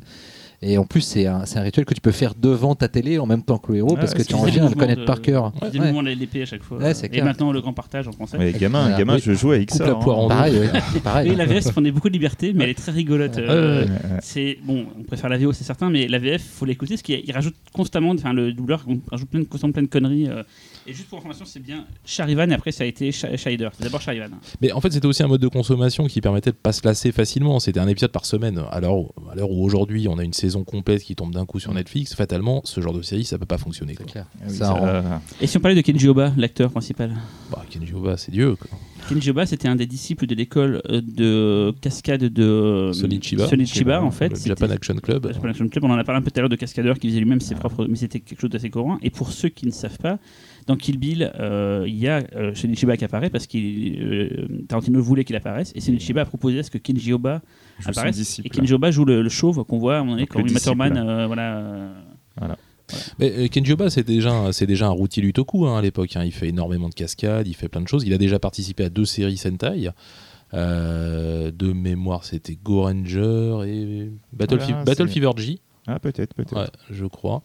[0.62, 3.20] Et en plus, c'est un, c'est un rituel que tu peux faire devant ta télé
[3.20, 4.76] en même temps que le héros Ah parce que tu en des viens à le
[4.76, 5.52] connaître de- par cœur.
[5.72, 5.86] Des Ouais.
[5.88, 6.78] mouvements de l'épée à chaque fois.
[6.78, 7.26] Ouais, c'est et clair.
[7.26, 8.38] maintenant le grand partage en français.
[8.38, 8.98] Ouais, gamin, Voilà.
[8.98, 9.22] gamin Oui.
[9.26, 10.30] je la poire en hein.
[10.30, 10.60] Pareil.
[11.04, 11.32] Pareil.
[11.32, 13.38] Et la VF prenait beaucoup de liberté, mais elle est très rigolote.
[13.38, 13.86] euh.
[14.22, 17.22] C'est bon, on préfère la VO, c'est certain, mais la VF, faut l'écouter parce qu'il
[17.26, 20.28] il rajoute constamment, enfin le doubleur rajoute plein de, constamment plein de conneries.
[20.30, 20.44] euh.
[20.88, 23.70] Et juste pour information, c'est bien Charivan et après ça a été Sh- Shider.
[23.78, 24.28] C'est d'abord Charivan.
[24.62, 27.12] Mais en fait, c'était aussi un mode de consommation qui permettait de pas se lasser
[27.12, 27.60] facilement.
[27.60, 28.62] C'était un épisode par semaine.
[28.72, 31.74] Alors, à l'heure où aujourd'hui on a une saison complète qui tombe d'un coup sur
[31.74, 33.96] Netflix, fatalement, ce genre de série, ça peut pas fonctionner.
[33.96, 34.06] Quoi.
[34.06, 34.26] clair.
[34.40, 37.16] Ah oui, Ça ça- rend- Et si on parlait de Kenji Oba, l'acteur principal
[37.52, 38.56] Bah, Kenji Oba, c'est Dieu.
[38.56, 38.70] Quoi.
[39.10, 43.48] Kenji Oba, c'était un des disciples de l'école euh, de cascade de euh, Sonichiba.
[43.48, 44.30] Sonichiba, en fait.
[44.30, 45.26] Le Japan Action Club.
[45.28, 46.98] Le Japan Action Club, on en a parlé un peu tout à l'heure de cascadeur
[46.98, 47.46] qui faisait lui-même Ah.
[47.46, 47.86] ses propres.
[47.88, 48.98] Mais c'était quelque chose d'assez courant.
[49.04, 50.18] Et pour ceux qui ne savent pas,
[50.68, 55.24] dans Kill Bill, euh, il y a euh, Shinichiba qui apparaît parce que Tarantino voulait
[55.24, 55.72] qu'il apparaisse.
[55.76, 57.42] Et Shinichiba a proposé à ce que Kenji Oba
[57.92, 58.18] apparaisse.
[58.46, 60.40] Et Kenji Oba joue le, le chauve qu'on voit à un moment donné quand
[60.98, 61.58] euh, voilà.
[61.58, 61.94] euh,
[63.20, 66.16] Mais euh, Kenji Oba, c'est déjà, c'est déjà un routier du toku hein, à l'époque.
[66.16, 66.24] hein.
[66.24, 68.04] Il fait énormément de cascades, il fait plein de choses.
[68.06, 69.90] Il a déjà participé à deux séries Sentai.
[70.54, 75.60] Euh, de mémoire, c'était Go Ranger et Battle, Voilà, Fe- Battle Fever G.
[75.88, 76.56] Ah, peut-être, peut-être.
[76.56, 77.44] Ouais, je crois.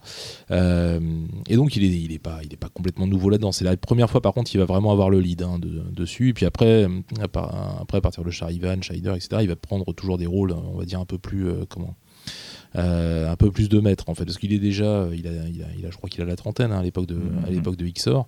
[0.49, 0.99] Euh,
[1.47, 3.51] et donc il est, il est pas, il est pas complètement nouveau là-dedans.
[3.51, 6.29] C'est la première fois par contre il va vraiment avoir le lead hein, de- dessus.
[6.29, 6.87] Et puis après,
[7.23, 9.37] après à partir de Charivan, Shider, etc.
[9.41, 11.95] Il va prendre toujours des rôles, on va dire un peu plus euh, comment.
[12.75, 15.61] euh, un peu plus de maître en fait parce qu'il est déjà il a, il
[15.61, 17.45] a, il a- je crois qu'il a la trentaine hein, à l'époque de Mhm.
[17.45, 18.27] à l'époque de XOR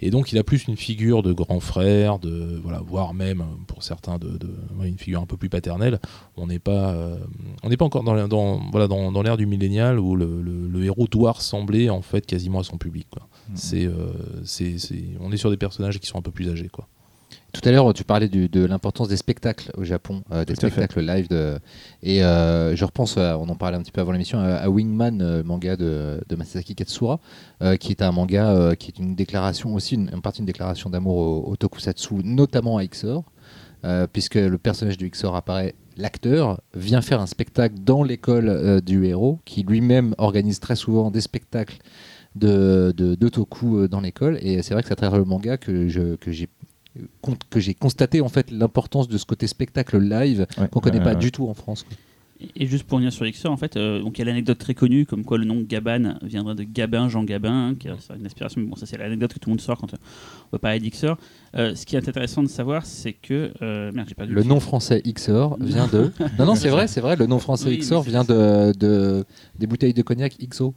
[0.00, 3.82] et donc il a plus une figure de grand frère de voilà voire même pour
[3.82, 5.98] certains de, de- ouais, une figure un peu plus paternelle.
[6.36, 7.16] On n'est pas euh,
[7.62, 10.84] on n'est pas encore dans, voilà dans, dans l'ère du millénial où le, le- le
[10.84, 13.28] héros doit ressembler en fait quasiment à son public quoi.
[13.54, 14.12] C'est euh,
[14.44, 16.86] c'est c'est on est sur des personnages qui sont un peu plus âgés quoi
[17.60, 20.68] Tout à l'heure, tu parlais du- de l'importance des spectacles au Japon, euh, des fait.
[20.70, 21.28] spectacles live.
[21.28, 21.58] De...
[22.04, 24.68] Et euh, je repense, à- on en parlait un petit peu avant l'émission, à, à
[24.68, 27.18] Wingman, euh, manga de, de Katsura,
[27.62, 30.88] euh, qui est un manga qui est une déclaration aussi, une, en partie une déclaration
[30.88, 33.24] d'amour au, au tokusatsu, notamment à XOR,
[34.12, 35.74] puisque le personnage du XOR apparaît.
[35.96, 41.10] L'acteur vient faire un spectacle dans l'école euh, du héros, qui lui-même organise très souvent
[41.10, 41.78] des spectacles
[42.36, 44.38] de, de, de toku dans l'école.
[44.42, 46.48] Et c'est vrai que c'est à travers le manga que je- que j'ai
[47.50, 51.04] que j'ai constaté en fait l'importance de ce côté spectacle live Ouais, qu'on connaît ouais,
[51.04, 51.16] pas ouais.
[51.18, 51.82] du tout en France.
[51.84, 51.96] quoi.
[52.54, 54.72] Et- juste pour revenir sur XOR, en fait, euh, donc il y a l'anecdote très
[54.72, 58.60] connue comme quoi le nom Gaban viendrait de Gabin, Jean Gabin, qui a une inspiration,
[58.60, 59.96] mais bon, ça c'est l'anecdote que tout le monde sort quand euh,
[60.46, 61.16] on va parler d'XOR.
[61.56, 63.50] Euh, ce qui est intéressant de savoir, c'est que.
[63.60, 66.12] euh, merde, j'ai perdu Le nom français XOR vient de.
[66.38, 69.24] Non non c'est vrai c'est vrai le nom français Oui, XOR vient de, de
[69.58, 70.74] des bouteilles de cognac XO.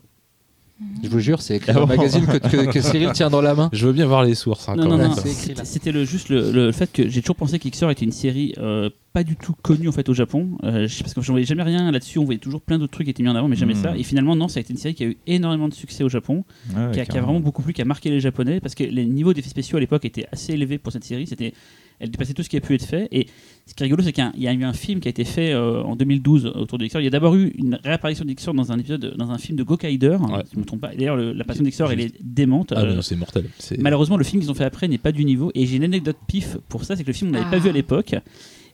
[1.03, 3.41] Je vous jure c'est écrit Ah dans le magazine que, que- que Cyril tient dans
[3.41, 3.69] la main.
[3.73, 5.07] je veux bien voir les sources hein, Non, quand non, même.
[5.09, 5.15] non,
[5.63, 8.89] c'était le, juste le, le fait que j'ai toujours pensé qu'XOR était une série euh,
[9.13, 10.57] pas du tout connue en fait au Japon.
[10.63, 13.05] Euh, je- parce que j'en voyais jamais rien là-dessus, on voyait toujours plein d'autres trucs
[13.05, 13.81] qui étaient mis en avant, mais jamais Mhm.
[13.83, 13.97] ça.
[13.97, 16.09] Et finalement, non, ça a été une série qui a eu énormément de succès au
[16.09, 16.45] Japon,
[16.75, 18.73] Ouais, ouais, qui, a, qui a vraiment beaucoup plu, qui a marqué les Japonais, parce
[18.75, 21.27] que les niveaux d'effets spéciaux à l'époque étaient assez élevés pour cette série.
[21.27, 21.53] C'était,
[22.01, 23.07] elle dépassait tout ce qui a pu être fait.
[23.11, 23.27] Et
[23.65, 25.53] ce qui est rigolo, c'est qu'il y a eu un film qui a été fait
[25.53, 26.99] euh, en 2012 autour de XOR.
[26.99, 29.63] Il y a d'abord eu une réapparition d'XOR dans un épisode, dans un film de
[29.63, 30.17] Gokaider.
[30.19, 30.43] Ouais.
[30.45, 30.93] Si je me trompe pas.
[30.95, 32.73] D'ailleurs, le- la passion d'XOR, elle est démente.
[32.75, 35.11] Ah, Euh, non, c'est mortel c'est Malheureusement, le film qu'ils ont fait après n'est pas
[35.11, 35.51] du niveau.
[35.55, 37.59] Et j'ai une anecdote pif pour ça, c'est que le film, on n'avait pas Ah.
[37.59, 38.15] vu à l'époque.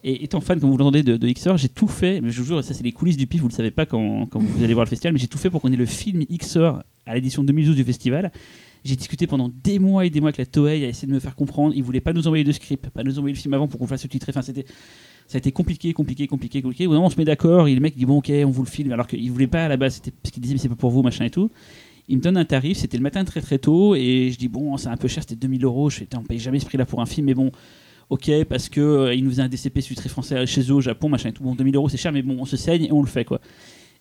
[0.04, 2.20] Et étant fan, comme vous l'entendez, de, de XOR, j'ai tout fait.
[2.20, 4.26] Mais je vous jure, ça, c'est les coulisses du pif, vous le savez pas quand,
[4.26, 5.12] quand vous allez voir le festival.
[5.12, 8.30] Mais j'ai tout fait pour qu'on ait le film XOR à l'édition 2012 du festival.
[8.84, 11.20] J'ai discuté pendant des mois et des mois avec la Toei à essayer de me
[11.20, 11.74] faire comprendre.
[11.74, 13.86] Ils voulaient pas nous envoyer de script, pas nous envoyer le film avant pour qu'on
[13.86, 14.30] le fasse sous-titrer.
[14.30, 14.64] Enfin, c'était.
[15.26, 16.86] Ça a été compliqué, compliqué, compliqué, compliqué.
[16.86, 17.68] Au on se met d'accord.
[17.68, 18.92] Et le mec dit bon, ok, on vous le filme.
[18.92, 20.90] Alors qu'il voulait pas à la base, c'était parce qu'il disait mais c'est pas pour
[20.90, 21.50] vous, machin et tout.
[22.08, 24.78] Il me donne un tarif, c'était le matin très très tôt, et je dis bon,
[24.78, 25.90] c'est un peu cher, c'était 2000 euros.
[25.90, 27.52] Je fais, on paye jamais ce prix-là pour un film, mais bon,
[28.08, 31.28] ok, parce que euh, nous faisait un DCP très français chez eux au Japon, machin
[31.28, 31.42] et tout.
[31.42, 33.42] Bon, 2000 euros c'est cher, mais bon, on se saigne et on le fait quoi.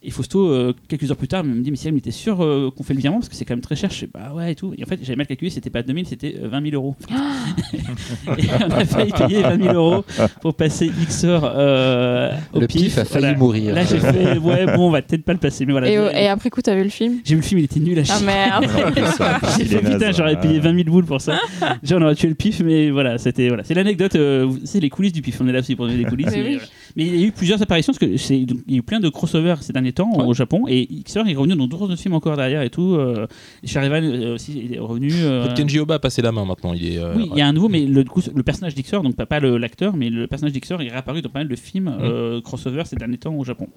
[0.08, 2.84] Et Fausto, euh, quelques heures plus tard, me dit Mais Cyril, t'es sûr euh, qu'on
[2.84, 3.18] fait le virement?
[3.20, 3.90] Parce que c'est quand même très cher.
[3.92, 4.74] Je fais Bah ouais, et tout.
[4.78, 6.96] Et en fait, j'avais mal calculé, c'était pas 2000, c'était euh, 20 000 euros.
[8.38, 10.06] et on a failli payer 20 000 euros
[10.40, 13.38] pour passer X heures euh, au Le pif a failli Voilà.
[13.38, 13.76] mourir.
[13.76, 15.66] Là, j'ai fait Ouais, bon, on va peut-être pas le passer.
[15.66, 15.90] Mais voilà.
[15.90, 17.16] Et, euh, après coup, t'as vu le film?
[17.26, 18.16] J'ai vu le film, il était nul à chier.
[18.18, 18.66] Ah merde
[19.58, 21.38] J'ai fait putain, j'aurais payé 20 000 boules pour ça.
[21.84, 23.66] Genre, on aurait tué le pif, mais voilà, c'était voilà.
[23.66, 25.42] C'est l'anecdote, euh, c'est les coulisses du pif.
[25.42, 26.28] On est là aussi pour donner les coulisses.
[26.32, 26.54] Mais mais, oui.
[26.54, 26.68] voilà.
[26.98, 29.00] Mais il y a eu plusieurs apparitions parce que c'est il y a eu plein
[29.00, 32.36] de crossovers ces derniers temps au Japon et XOR est revenu dans d'autres films encore
[32.36, 32.96] derrière et tout.
[32.96, 33.28] Euh,
[33.64, 35.12] euh, aussi il est revenu.
[35.14, 36.74] euh, Kenji Oba a passé la main maintenant.
[36.74, 36.98] Il est.
[36.98, 39.28] euh, oui, il y a un nouveau, mais le, coup, le personnage d'Ixor, donc pas,
[39.28, 42.42] pas le- l'acteur, mais le personnage d'Ixor est réapparu dans pas mal de films euh,
[42.42, 43.68] crossover ces derniers temps au Japon.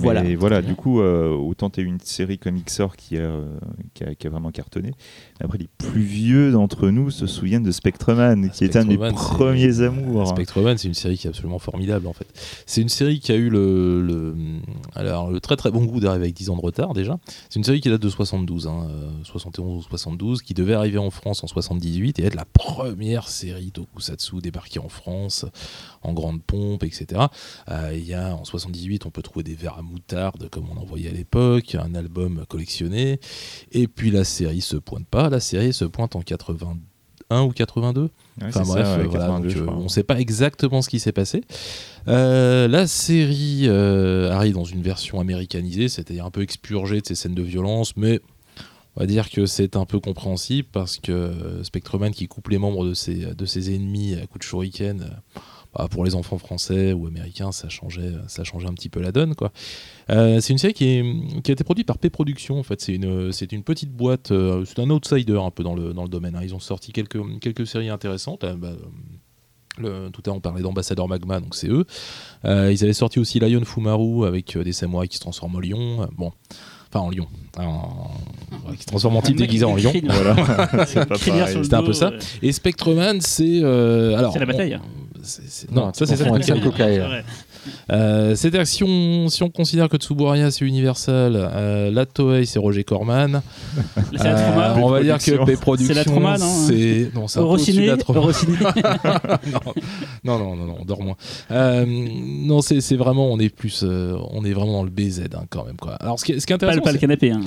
[0.00, 0.22] Voilà.
[0.22, 3.46] Mais voilà, du coup, euh, autant tu une série comme XOR qui a, euh,
[3.94, 4.92] qui a, qui a vraiment cartonné.
[5.40, 9.16] Après, les plus vieux d'entre nous se souviennent de Spectreman, qui est un des Spectreman,
[9.16, 10.28] c'est- premiers amours.
[10.28, 12.26] Spectreman, c'est une série qui est absolument formidable en fait.
[12.66, 14.34] C'est une série qui a eu le, le-
[14.94, 17.18] alors, le très très bon goût d'arriver avec 10 ans de retard déjà.
[17.48, 20.98] C'est une série qui date de 72, hein, euh, 71 ou 72, qui devait arriver
[20.98, 25.46] en France en 78 et être la première série Tokusatsu débarquée en France
[26.02, 27.22] en grande pompe, etc.
[27.70, 30.80] Euh, Il y a en 78, on peut trouver des verres à moutarde comme on
[30.80, 33.20] en voyait à l'époque, un album collectionné,
[33.72, 35.30] et puis la série se pointe pas.
[35.30, 38.02] La série se pointe en 81 ou 82.
[38.02, 38.08] Ouais,
[38.48, 40.88] Enfin bref, ça, ouais, euh, voilà, 82, donc, euh, on ne sait pas exactement ce
[40.88, 41.42] qui s'est passé.
[42.08, 47.14] Euh, la série euh, arrive dans une version américanisée, c'est-à-dire un peu expurgée de ces
[47.14, 48.20] scènes de violence, mais
[48.96, 52.84] on va dire que c'est un peu compréhensible parce que Spectreman qui coupe les membres
[52.86, 55.10] de ses, de ses ennemis à coups de shuriken,
[55.74, 59.10] bah, pour les enfants français ou américains, ça changeait, ça changeait un petit peu la
[59.12, 59.34] donne.
[59.34, 59.52] Quoi.
[60.10, 61.04] Euh, c'est une série qui, est,
[61.42, 62.58] qui a été produite par P Productions.
[62.58, 65.74] En fait, c'est une, c'est une petite boîte, euh, c'est un outsider un peu dans
[65.74, 66.36] le, dans le domaine.
[66.36, 66.40] hein.
[66.42, 68.44] Ils ont sorti quelques, quelques séries intéressantes.
[68.44, 68.72] Euh, bah,
[69.78, 71.86] le- tout à l'heure, on parlait d'Ambassadeur Magma, donc c'est eux.
[72.44, 75.60] Euh, ils avaient sorti aussi Lion Fumaru avec euh, des samouraïs qui se transforment en
[75.60, 76.08] lion.
[76.18, 76.30] Bon,
[76.92, 77.26] enfin en lion,
[77.58, 78.10] en-
[78.68, 79.92] ouais, qui se transforment en type déguisé en lion.
[80.04, 80.98] Voilà, c'est
[81.74, 82.12] un peu ça.
[82.42, 84.78] Et Spectreman, c'est euh, alors C'est la on- bataille.
[85.22, 86.24] C'est- c'est- non, Non, ça c'est ça.
[86.24, 87.22] confonds
[87.90, 92.44] Euh, C'est-à-dire que si on, si on considère que Tsuburaya c'est Universal, euh, la Toei
[92.46, 93.42] c'est Roger Corman,
[94.16, 97.86] C'est la euh, on va dire que P C'est la trauma, non c'est non, Eurociné,
[97.86, 97.96] la.
[98.08, 98.56] Eurociné.
[100.24, 101.16] non, non, non, non, dors moins.
[101.50, 105.22] Euh, non, c'est c'est vraiment, on est plus, euh, on est vraiment dans le BZ
[105.34, 105.92] hein, quand même quoi.
[105.94, 107.30] Alors ce qui est, ce qui est Pas le, intéressant, pas le c'est- canapé.
[107.30, 107.40] Hein.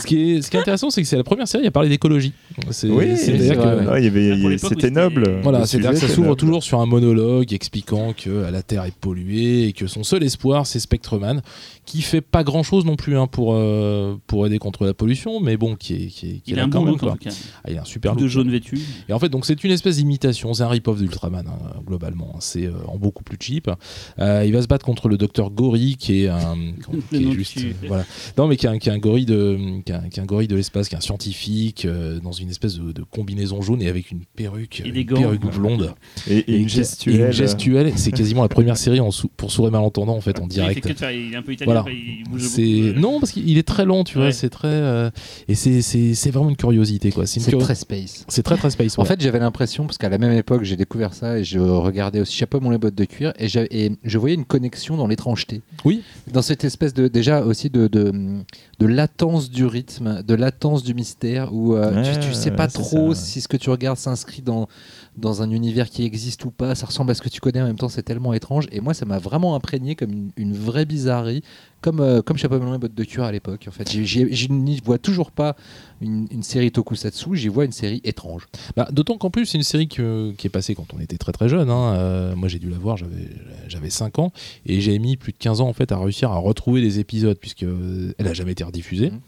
[0.00, 1.88] ce qui est, ce qui est intéressant, c'est que c'est la première série à parler
[1.88, 2.32] d'écologie.
[2.70, 3.86] C'est- Oui, c'est-à-dire c'est que- vrai, ouais.
[3.92, 5.40] Ouais, il y avait- pour il y- l'époque, c'était noble.
[5.42, 6.40] Voilà, c'est-à-dire que ça s'ouvre noble.
[6.40, 10.66] toujours sur un monologue expliquant que la Terre est polluée et que son seul espoir
[10.66, 11.42] c'est Spectreman,
[11.86, 15.56] qui fait pas grand-chose non plus hein, pour, euh, pour aider contre la pollution, mais
[15.56, 17.06] bon, qui est, qui est, qui est Il là a un quand bon look en
[17.08, 17.12] quoi.
[17.16, 17.34] tout cas.
[17.64, 18.30] Ah, il a un super Tout de look.
[18.32, 18.78] jaune vêtu.
[19.08, 22.36] Et en fait, donc c'est une espèce d'imitation, c'est un rip-off d'Ultraman hein, globalement.
[22.40, 23.70] C'est euh, en beaucoup plus cheap.
[24.18, 26.56] Euh, il va se battre contre le docteur Gory, qui est un,
[27.10, 28.04] qui est juste, euh, voilà.
[28.38, 30.22] Non, mais qui est un, qui est un gorille de, qui est un, qui est
[30.22, 33.60] un gorille de l'espace, qui est un scientifique euh, dans une espèce de, de combinaison
[33.62, 35.94] jaune et avec une perruque, Et une perruque blonde.
[36.28, 37.20] Et, et Et une qui- gestuelle.
[37.20, 40.20] et une gestuelle, c'est quasiment la première série en sou- pour sourds et malentendants en
[40.20, 40.98] fait en Il fait direct.
[40.98, 41.72] faire- Il est un peu italien.
[41.82, 41.96] Voilà.
[41.96, 43.00] il bouge beaucoup.
[43.00, 44.32] non parce qu'il est très lent, tu vois.
[44.32, 45.10] C'est très euh,
[45.48, 47.26] et c'est c'est c'est vraiment une curiosité quoi.
[47.26, 48.24] C'est une C'est curio- très space.
[48.28, 48.98] c'est très très space.
[48.98, 49.08] En ouais.
[49.08, 52.34] fait, j'avais l'impression, parce qu'à la même époque, j'ai découvert ça et je regardais aussi
[52.36, 55.62] Chapeau mon les bottes de cuir et, je voyais une connexion dans l'étrangeté.
[55.84, 56.02] Oui.
[56.32, 58.12] Dans cette espèce de, déjà aussi de, de,
[58.78, 62.68] de latence du rythme, de latence du mystère où euh, Ouais, tu, tu sais pas
[62.68, 63.14] trop ça, ouais.
[63.14, 64.68] si ce que tu regardes s'inscrit dans,
[65.20, 66.74] dans un univers qui existe ou pas.
[66.74, 68.66] Ça ressemble à ce que tu connais en même temps, c'est tellement étrange.
[68.72, 71.42] Et moi, ça m'a vraiment imprégné comme une, vraie bizarrerie,
[71.80, 73.66] comme, euh, comme Chapeau melon et bottes de cuir à l'époque.
[73.68, 75.56] En fait, je n'y vois toujours pas
[76.00, 78.46] une, une série tokusatsu, j'y vois une série étrange.
[78.76, 81.32] Bah, D'autant qu'en plus, c'est une série que- qui est passée quand on était très
[81.32, 81.68] très jeune.
[81.70, 81.94] hein.
[81.94, 83.28] Euh, moi, j'ai dû la voir, j'avais
[83.68, 84.32] j'avais 5 ans,
[84.66, 87.38] et j'ai mis plus de 15 ans en fait à réussir à retrouver les épisodes,
[87.38, 89.10] puisque euh, elle a jamais été rediffusée.
[89.10, 89.20] Mhm.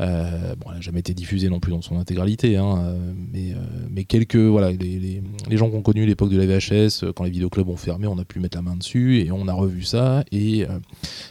[0.00, 2.94] Euh, bon, elle a jamais été diffusée non plus dans son intégralité, hein,
[3.32, 3.54] mais,
[3.90, 7.24] mais quelques voilà, les, les- les gens qui ont connu l'époque de la VHS, quand
[7.24, 9.82] les vidéoclubs ont fermé, on a pu mettre la main dessus et on a revu
[9.82, 10.24] ça.
[10.32, 10.66] Et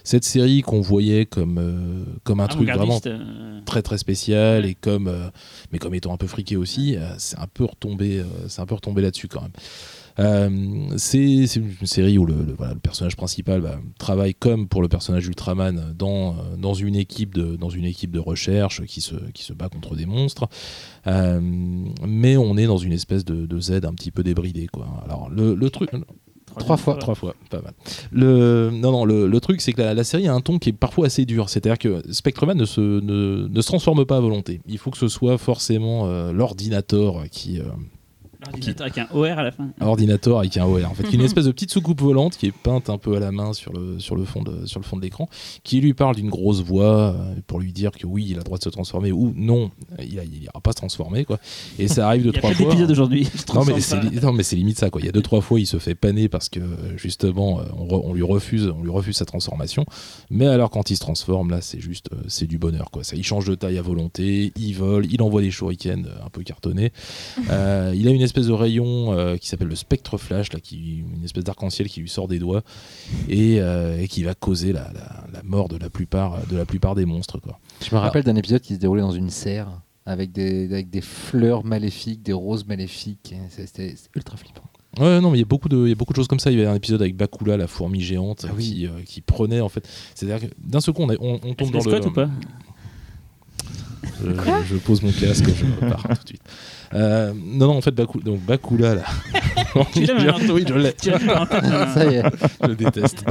[0.03, 4.75] cette série qu'on voyait comme euh, comme un truc vraiment euh, très très spécial et
[4.75, 5.29] comme euh,
[5.71, 9.01] mais comme étant un peu friqué aussi c'est un peu retombé c'est un peu retombé
[9.01, 9.51] là-dessus quand même
[10.19, 10.49] Euh,
[10.97, 14.89] c'est une série où le, le- voilà, le personnage principal bah, travaille comme pour le
[14.89, 19.43] personnage Ultraman dans, dans, une équipe de, dans une équipe de recherche qui se, qui
[19.43, 20.49] se bat contre des monstres.
[21.07, 21.39] Euh,
[22.05, 24.67] mais on est dans une espèce de, de Z un petit peu débridé.
[24.67, 24.87] Quoi.
[25.05, 25.89] Alors, le, le truc.
[26.57, 26.95] Trois fois.
[26.95, 27.73] Trois fois, pas mal.
[28.11, 30.69] Le, non, non, le, le truc, c'est que la, la série a un ton qui
[30.69, 31.49] est parfois assez dur.
[31.49, 34.61] C'est-à-dire que Spectreman ne se, ne, ne se transforme pas à volonté.
[34.67, 37.59] Il faut que ce soit forcément euh, l'ordinateur qui.
[37.59, 37.63] euh,
[38.45, 39.69] L'ordinateur avec un OR à la fin.
[39.81, 42.89] ordinateur avec un OR en fait une espèce de petite soucoupe volante qui est peinte
[42.89, 45.01] un peu à la main sur le, sur le fond de sur le fond de
[45.01, 45.27] l'écran
[45.63, 48.43] qui lui parle d'une grosse voix euh, pour lui dire que oui il a le
[48.45, 49.71] droit de se transformer ou non
[50.01, 51.37] il, a- il ira pas se transformer quoi
[51.77, 53.23] et ça arrive deux Il y a trois pas fois d'épisode aujourd'hui.
[53.25, 53.65] je non
[54.23, 55.01] non, mais c'est limite ça quoi.
[55.01, 56.61] Il y a deux trois fois il se fait paner parce que
[56.95, 59.85] justement euh, on, re- on lui refuse on lui refuse sa transformation.
[60.29, 63.03] Mais alors quand il se transforme là c'est juste euh, c'est du bonheur quoi.
[63.03, 66.43] Ça il change de taille à volonté, il vole, il envoie des shurikens un peu
[66.43, 66.91] cartonnés.
[67.49, 70.99] Euh, il a une espèce de rayon euh, qui s'appelle le spectre flash là qui
[71.17, 72.63] une espèce d'arc-en-ciel qui lui sort des doigts
[73.27, 76.65] et, euh, et qui va causer la, la- la mort de la plupart de la
[76.65, 77.59] plupart des monstres quoi.
[77.87, 79.67] Je me rappelle d'un épisode qui se déroulait dans une serre
[80.05, 83.35] avec des, avec des fleurs maléfiques, des roses maléfiques.
[83.49, 84.63] C'était ultra flippant.
[84.99, 86.39] Ouais, non, mais il y a beaucoup de, il y a beaucoup de choses comme
[86.39, 86.49] ça.
[86.51, 88.63] Il y avait un épisode avec Bakula, la fourmi géante, Ah oui.
[88.63, 89.87] qui, euh, qui prenait en fait.
[90.15, 92.07] C'est-à-dire que d'un seul coup, on, est- on, on tombe dans le.
[92.07, 92.27] Ou pas?
[94.23, 96.41] Je, je- je pose mon casque, je repars tout de suite.
[96.93, 99.03] Euh, non, non, en fait, Baku- donc Bakula, là.
[99.93, 100.93] Tu l'as, maintenant oui, je l'ai.
[101.93, 102.23] Ça y est.
[102.63, 103.23] je le déteste.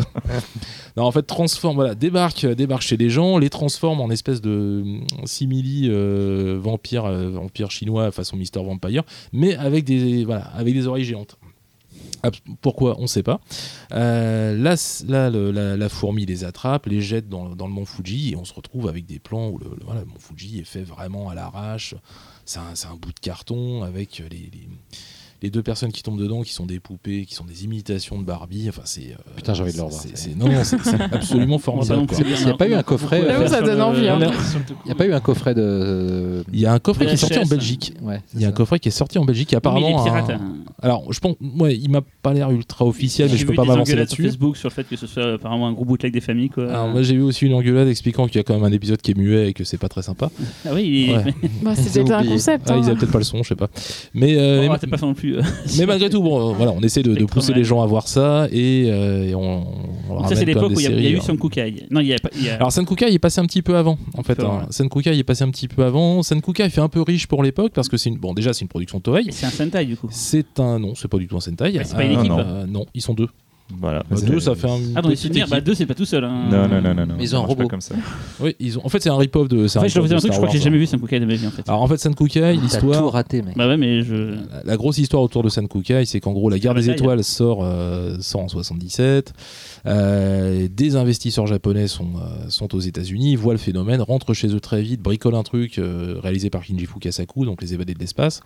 [0.97, 4.41] non, en fait, transforme, voilà, débarque, euh, débarque chez les gens, les transforme en espèce
[4.41, 9.03] de hum, simili euh, vampire, euh, vampire chinois façon Mister Vampire,
[9.33, 11.37] mais avec des, voilà, avec des oreilles géantes.
[12.63, 13.41] Pourquoi On ne sait pas.
[13.93, 14.75] Euh, là,
[15.07, 18.37] là, le- la, la fourmi les attrape, les jette dans, dans le mont Fuji et
[18.37, 20.83] on se retrouve avec des plans où le, le- voilà, le mont Fuji est fait
[20.83, 21.95] vraiment à l'arrache.
[22.49, 24.69] C'est un, bout de carton avec les, les-
[25.43, 28.25] les deux personnes qui tombent dedans, qui sont des poupées, qui sont des imitations de
[28.25, 28.67] Barbie.
[28.69, 29.13] Enfin, c'est.
[29.13, 30.17] euh, Putain, j'ai envie de le c'est- revoir, c'est- ça.
[30.17, 32.07] c'est- Non, non, c'est c'est absolument formidable.
[32.19, 34.19] Il y a pas eu un coffret, euh, ça donne envie, hein.
[34.21, 36.45] Il n'y a pas eu un coffret de.
[36.53, 37.47] Il y a un coffret qui est sorti en.
[37.47, 37.95] Belgique.
[38.03, 39.53] Ouais, Il y a un coffret qui est sorti en Belgique.
[39.53, 40.57] et Oui, mais il est Apparemment, pirate, un- hein.
[40.83, 43.97] alors je pense, ouais, il m'a pas l'air ultra officiel, mais je peux pas m'avancer
[43.97, 44.23] là-dessus.
[44.25, 46.69] Facebook sur le fait que ce soit apparemment un gros bootleg des familles quoi.
[46.69, 49.01] Alors moi j'ai vu aussi une engueulade expliquant qu'il y a quand même un épisode
[49.01, 50.31] qui est muet et que c'est pas très sympa.
[50.67, 51.13] ah oui.
[51.15, 51.35] Ouais.
[51.63, 52.67] Bah, C'était ont un concept.
[52.71, 52.87] Ah, ils hein.
[52.89, 53.69] avaient peut-être pas le son, je sais pas.
[54.15, 55.28] Mais, euh, pas fait non plus.
[55.37, 55.43] Euh.
[55.79, 58.49] mais malgré tout, bon, euh, voilà, on essaie de, pousser les gens à voir ça
[58.51, 59.65] et, euh, et on,
[60.11, 61.21] on Donc ça c'est l'époque où il y a- y eu hein.
[61.23, 61.87] Son Kukai.
[61.91, 64.23] Non, y a il y a- Alors Senkukai est passé un petit peu avant en
[64.23, 64.41] fait.
[64.43, 64.67] hein.
[64.71, 66.23] Senkukai est passé un petit peu avant.
[66.23, 68.69] Senkukai fait un peu riche pour l'époque parce que c'est une bon déjà c'est une
[68.69, 69.25] production Toei.
[69.31, 70.09] C'est un Sentai du coup.
[70.11, 71.73] C'est un non, c'est pas du tout un Sentai.
[71.85, 72.33] C'est pas une équipe.
[72.37, 73.29] euh, non, ils sont deux.
[73.81, 74.03] Voilà.
[74.11, 74.79] Bah, deux, ça fait un.
[74.95, 76.25] Ah, dans les souvenirs, bah deux c'est pas tout seul.
[76.25, 76.49] Hein.
[76.51, 77.15] Non, non, non, non, non.
[77.19, 77.69] Mais ils ont un robot.
[77.69, 77.95] comme ça.
[78.41, 78.87] Oui, ils ont.
[78.87, 79.65] En fait, c'est un rip-off de.
[79.67, 80.81] En fait, je dois vous dire un truc, de je crois que j'ai jamais Wars.
[80.81, 81.69] vu Senkukai de ma vie en fait.
[81.69, 83.13] Alors en fait, T'as tout l'histoire.
[83.13, 83.57] raté, mec.
[83.57, 84.37] Bah ouais, mais je.
[84.65, 87.01] La, grosse histoire autour de Senkukai, c'est qu'en gros, la guerre La des bataille.
[87.03, 89.33] étoiles sort, euh, sort en 77.
[89.87, 94.61] Euh, des investisseurs japonais sont, euh, sont aux États-Unis, voient le phénomène, rentrent chez eux
[94.61, 98.41] très vite, bricolent un truc euh, réalisé par Kinji Fukasaku, donc les évadés de l'espace.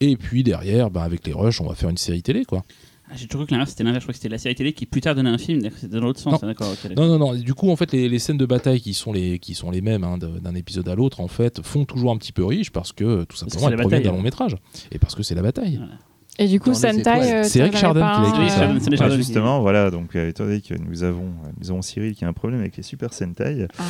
[0.00, 2.64] Et puis derrière, bah, avec les rushs, on va faire une série télé, quoi.
[3.08, 4.02] Ah, J'ai toujours cru que l'inverse c'était l'inverse.
[4.02, 5.60] Je crois que c'était la série télé qui plus tard donnait un film.
[5.76, 6.42] C'était dans l'autre sens.
[6.42, 6.48] Non.
[6.48, 6.74] D'accord.
[6.96, 7.34] Non, non, non.
[7.34, 9.80] Du coup, en fait, les, les scènes de bataille qui sont les, qui sont les
[9.80, 12.92] mêmes hein, d'un épisode à l'autre, en fait, font toujours un petit peu riche parce
[12.92, 14.56] que tout simplement, c'est elles la proviennent d'un long métrage.
[14.90, 15.76] Et parce que c'est la bataille.
[15.76, 15.92] Voilà.
[16.38, 17.32] Et du coup, Sentai.
[17.32, 18.64] euh, C'est Eric Chardin qui l'a écrit, un, ça.
[19.04, 22.24] euh, Ouais, justement, voilà, donc euh, étant donné que nous avons, nous avons Cyril qui
[22.24, 23.66] a un problème avec les Super Sentai.
[23.78, 23.82] Ah.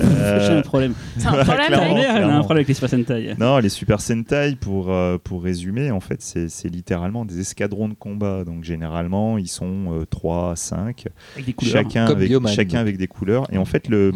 [0.00, 0.94] euh, J'ai un problème.
[1.18, 1.96] C'est un problème clairement.
[1.96, 3.34] A un problème avec les Super Sentai.
[3.38, 7.88] Non, les Super Sentai, pour, euh, pour résumer, en fait, c'est c'est littéralement des escadrons
[7.88, 8.44] de combat.
[8.44, 11.72] Donc, généralement, ils sont 3, 5, Avec des couleurs.
[11.72, 12.52] chacun Comme avec, Bioman.
[12.52, 13.52] chacun avec des couleurs.
[13.52, 14.12] Et en fait, le,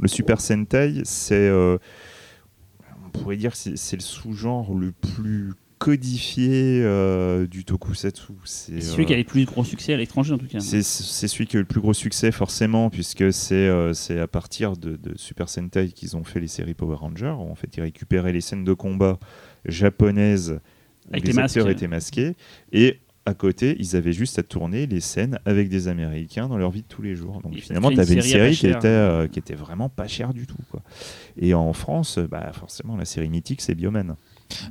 [0.00, 1.34] le Super Sentai, c'est.
[1.34, 1.76] euh,
[3.06, 8.32] on pourrait dire que c'est c'est le sous-genre le plus codifié euh, du tokusatsu.
[8.44, 10.60] C'est C'est celui euh, qui a les plus gros succès à l'étranger en tout cas.
[10.60, 14.76] c'est celui qui a eu le plus gros succès forcément puisque c'est euh, à partir
[14.76, 17.80] de, de Super Sentai qu'ils ont fait les séries Power Rangers où en fait ils
[17.80, 19.18] récupéraient les scènes de combat
[19.64, 20.60] japonaises
[21.06, 22.34] où Avec les, les acteurs étaient masqués
[22.72, 26.70] et à côté ils avaient juste à tourner les scènes avec des Américains dans leur
[26.70, 29.28] vie de tous les jours donc Et finalement tu avais une série qui était, euh,
[29.28, 30.82] qui était vraiment pas chère du tout quoi.
[31.40, 34.16] et en France bah, forcément la série mythique c'est Bioman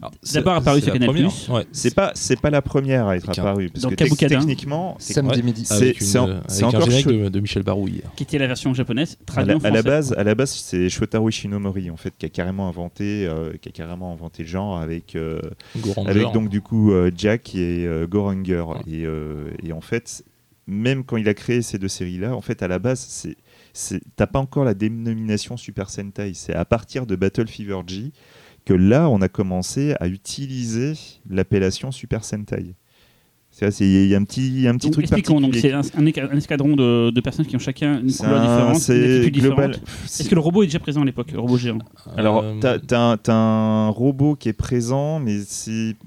[0.01, 1.09] D'abord c'est- apparu c'est sur Canal+.
[1.49, 1.65] Ouais.
[1.71, 4.37] c'est pas c'est pas la première à être un- apparue parce dans que Kabukada.
[4.37, 5.65] techniquement c'est- Samedi midi.
[5.65, 7.11] C'est- en- un encore générique chaud.
[7.11, 8.11] de, de Michel Barou hier.
[8.15, 10.51] Qui était la version japonaise, À la, traduite en à la base, à la base,
[10.51, 14.49] c'est Shotaro Ishinomori en fait qui a carrément inventé, euh, qui a carrément inventé le
[14.49, 15.39] genre avec euh,
[16.07, 20.23] avec donc du coup euh, Jack et euh, Goranger et, euh, et en fait
[20.65, 23.35] même quand il a créé ces deux séries là, en fait à la base c'est
[23.73, 28.11] c'est- t'as pas encore la dénomination Super Sentai, c'est à partir de Battle Fever G
[28.67, 30.91] que là on a commencé à utiliser
[31.29, 32.75] l'appellation Super Sentai.
[33.61, 35.81] Il y a un petit, un petit Donc, truc expliquons, donc c'est un,
[36.37, 39.71] escadron de, de personnes qui ont chacun une couleur un- différente, une c'est attitude global.
[39.71, 39.89] différente.
[40.05, 41.79] C'est- Est-ce que le robot est déjà présent à l'époque, le robot géant?
[42.15, 45.37] Alors, Euh, t'as un, robot qui est présent, mais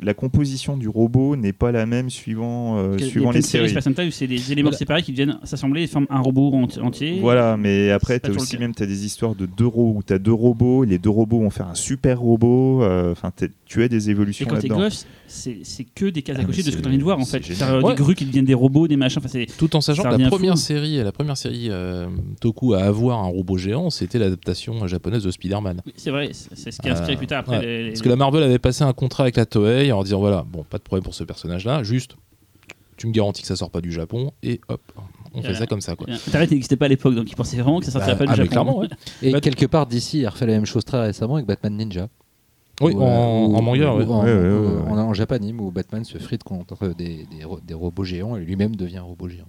[0.03, 3.43] la composition du robot n'est pas la même suivant, euh, suivant il y a les
[3.43, 4.79] séries c'est des éléments Voilà.
[4.79, 7.19] séparés qui viennent s'assembler et forment un robot enti- entier.
[7.21, 10.33] Voilà, mais après, t'as aussi même t'as des histoires de deux robots où t'as deux
[10.33, 12.83] robots, les deux robots vont faire un super robot.
[12.83, 13.33] euh, Enfin,
[13.67, 14.89] tu as des évolutions là-dedans.
[15.31, 17.19] C'est que des cases à Ah, cocher de ce que tu as envie de voir
[17.19, 17.41] en fait.
[17.59, 17.95] T'as Ouais.
[17.95, 19.23] des grues qui deviennent des robots, des machins.
[19.25, 20.59] Enfin, Tout en sachant que la première fou.
[20.61, 22.07] série, la première série euh,
[22.41, 25.83] Toku à avoir un robot géant, c'était l'adaptation japonaise de Spider-Man.
[25.97, 27.59] c'est vrai, c'est ce qui a inspiré Euh, plus tard après.
[27.59, 27.65] ouais.
[27.67, 30.19] les- les- Parce que la Marvel avait passé un contrat avec la Toei en disant
[30.21, 32.17] voilà, bon, pas de problème pour ce personnage-là, juste
[32.97, 34.81] tu me garantis que ça sort pas du Japon et hop,
[35.33, 36.07] on fait ça comme ça quoi.
[36.11, 38.33] Internet n'existait pas à l'époque, donc ils pensaient vraiment que ça sortirait Bah, pas du
[38.33, 38.51] ah, mais Japon.
[38.51, 38.89] clairement, ouais.
[39.23, 42.09] Et Bah, quelque part, d'ici a refait la même chose très récemment avec Batman Ninja.
[42.81, 43.05] Oui, en, euh,
[43.57, 44.05] en manga, où- ouais.
[44.07, 44.91] En, Ouais, ouais, ouais, ouais.
[44.91, 48.41] en- en japanime, où Batman se frite contre des, des, ro- des robots géants et
[48.41, 49.49] lui-même devient un robot géant.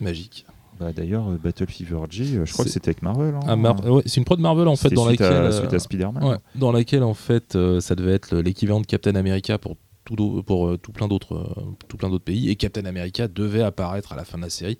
[0.00, 0.46] magique.
[0.78, 3.34] Bah, D'ailleurs, euh, Battle Fever G, euh, je crois que C'est- c'était avec Marvel.
[3.34, 3.40] hein.
[3.48, 5.78] Ah, Mar- ouais, c'est une prod Marvel en fait dans suite laquelle à, suite à
[5.80, 6.22] Spider-Man.
[6.22, 10.42] Ouais, dans laquelle en fait euh, ça devait être l'équivalent de Captain America pour tout,
[10.46, 14.12] pour, euh, tout plein d'autres euh, tout plein d'autres pays et Captain America devait apparaître
[14.12, 14.78] à la fin de la série.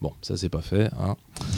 [0.00, 0.90] Bon, ça c'est pas fait.
[1.00, 1.16] Hein.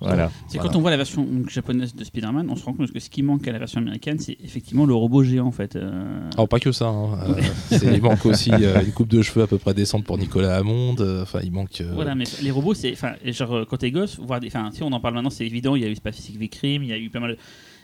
[0.00, 0.30] Voilà.
[0.48, 0.70] C'est Voilà.
[0.72, 3.22] quand on voit la version japonaise de Spider-Man, on se rend compte que ce qui
[3.22, 5.76] manque à la version américaine, c'est effectivement le robot géant en fait.
[5.76, 6.86] Euh, Alors pas que ça.
[6.86, 7.18] hein.
[7.72, 10.56] Euh, il manque aussi euh, une coupe de cheveux à peu près décente pour Nicolas
[10.56, 10.96] Hammond.
[11.00, 11.82] euh, Enfin, il manque.
[11.82, 12.92] euh, Voilà, mais les robots, c'est.
[12.92, 14.46] Enfin, genre, quand t'es gosse, voir des.
[14.46, 16.88] Enfin, si on en parle maintenant, c'est évident, il y a eu Pacific Crime, il
[16.88, 17.32] y a eu pas mal.
[17.32, 17.38] de-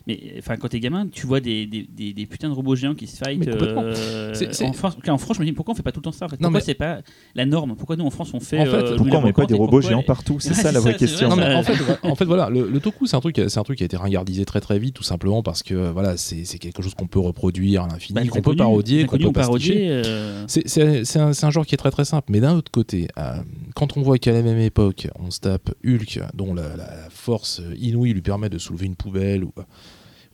[0.06, 2.94] Mais enfin, quand t'es gamin, tu vois des, des, des, des putains de robots géants
[2.94, 3.40] qui se fight.
[3.40, 3.82] Mais complètement.
[3.84, 5.98] euh, C'est- c'est- En, France, en France, je me dis pourquoi on fait pas tout
[5.98, 6.36] le temps ça en fait?
[6.40, 7.00] Non, Pourquoi mais- c'est pas
[7.34, 7.74] la norme?
[7.76, 8.60] Pourquoi nous en France on fait.
[8.60, 10.38] En fait, euh, Pourquoi on met pas des robots géants les- partout?
[10.38, 11.28] C'est ça c'est la vraie ça, question.
[11.28, 13.58] Non, mais en fait, ouais, en fait, voilà, le, le toku, c'est un truc, c'est
[13.58, 16.44] un truc qui a été ringardisé très très vite, tout simplement parce que voilà, c'est
[16.44, 19.88] c'est quelque chose qu'on peut reproduire à l'infini, Bah, qu'on peut parodier, qu'on peut pasticher.
[19.90, 23.08] euh, C'est- un, c'est un genre qui est très très simple, mais d'un autre côté,
[23.18, 23.38] euh,
[23.74, 26.64] quand on voit qu'à la même époque, on se tape Hulk, dont la
[27.10, 29.52] force inouïe lui permet de soulever une poubelle ou,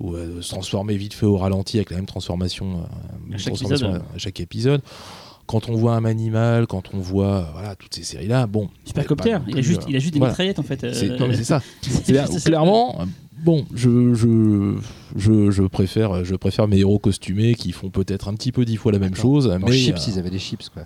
[0.02, 3.38] ou euh, de se transformer vite fait au ralenti avec la même transformation, euh, À
[3.38, 4.02] chaque transformation épisode.
[4.14, 4.82] à chaque épisode.
[5.46, 8.68] Quand on voit un animal, quand on voit euh, voilà toutes ces séries là, bon,
[8.84, 10.32] Supercopter, il a juste, il a juste des voilà.
[10.32, 10.82] mitraillettes en fait.
[10.84, 11.60] euh, C'est non, mais c'est ça.
[12.08, 13.04] là où clairement,
[13.44, 14.76] bon, je, je,
[15.16, 18.76] je, je préfère, je préfère mes héros costumés qui font peut-être un petit peu dix
[18.76, 20.84] fois la même chose, Dans mais Chips, euh, ils avaient des chips, quoi.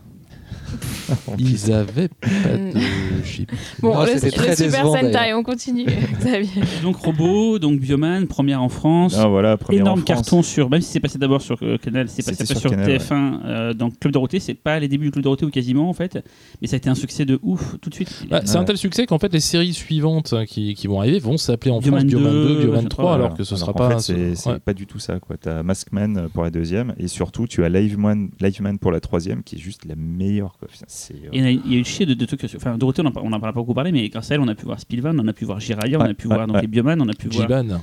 [1.39, 2.73] ils avaient pas Mm.
[2.73, 3.53] de chip.
[3.81, 5.39] Bon, Non, le, c'était très Super décevant, Sentai, d'ailleurs.
[5.39, 5.85] on continue,
[6.21, 6.63] Xavier.
[6.83, 9.15] Donc robot, donc Bioman, première en France.
[9.19, 10.17] Ah voilà, première énorme en France.
[10.17, 12.71] carton sur même si c'est passé d'abord sur euh, Canal c'est passé C'était après sur
[12.71, 15.51] sur, Canal, TF1 euh, dans Club Dorothée c'est pas les débuts du Club Dorothée ou
[15.51, 16.23] quasiment en fait
[16.61, 18.77] mais ça a été un succès de ouf tout de suite Bah, c'est un tel
[18.77, 22.01] succès qu'en fait les séries suivantes hein, qui, qui vont arriver vont s'appeler en Bioman
[22.01, 23.37] France Bioman 2, 2, Bioman je 3, crois, alors Voilà.
[23.37, 23.91] que ce Alors sera pas.
[23.91, 24.59] fait, c'est c'est ouais.
[24.59, 25.19] pas du tout ça.
[25.43, 29.43] Tu as Maskman pour la deuxième et surtout tu as Liveman, Liveman pour la troisième
[29.43, 30.56] qui est juste la meilleure.
[30.59, 30.69] Quoi.
[30.69, 33.03] Putain, c'est, euh, il y, a, y a eu chier de, de trucs enfin Dorothée
[33.03, 34.55] on en, par- on en parle pas beaucoup parlé mais grâce à elle on a
[34.55, 36.67] pu voir Spilvan on a pu voir Jiraya on Ouais, a pu voir donc les
[36.69, 37.81] Bioman on a pu voir Jiban.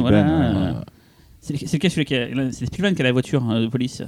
[0.00, 0.72] Voilà euh,
[1.40, 4.02] c'est c'est lequel celui qui a c'est qui a la voiture euh, de police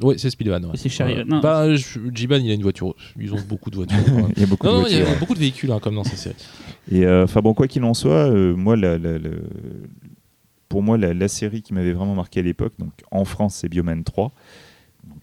[0.00, 0.62] Ouais, c'est Spilvan.
[0.62, 0.76] Ouais.
[0.76, 1.24] C'est Ouais.
[1.24, 1.40] non.
[1.40, 2.94] Bah, Jiban, il a une voiture.
[3.18, 3.98] Ils ont beaucoup de voitures.
[4.36, 5.18] il y a beaucoup non, de non, il y a voitures, ouais.
[5.18, 6.36] beaucoup de véhicules hein, comme dans ces séries.
[6.92, 9.30] Et euh, enfin bon, quoi qu'il en soit, euh, moi, la, la- la-
[10.68, 13.68] pour moi, la, la série qui m'avait vraiment marqué à l'époque, donc en France, c'est
[13.68, 14.32] Bioman 3, donc,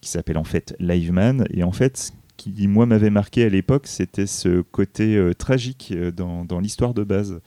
[0.02, 1.46] qui s'appelle en fait Liveman.
[1.52, 5.94] Et en fait, ce qui moi m'avait marqué à l'époque, c'était ce côté euh, tragique
[5.96, 7.40] euh, dans, dans l'histoire de base.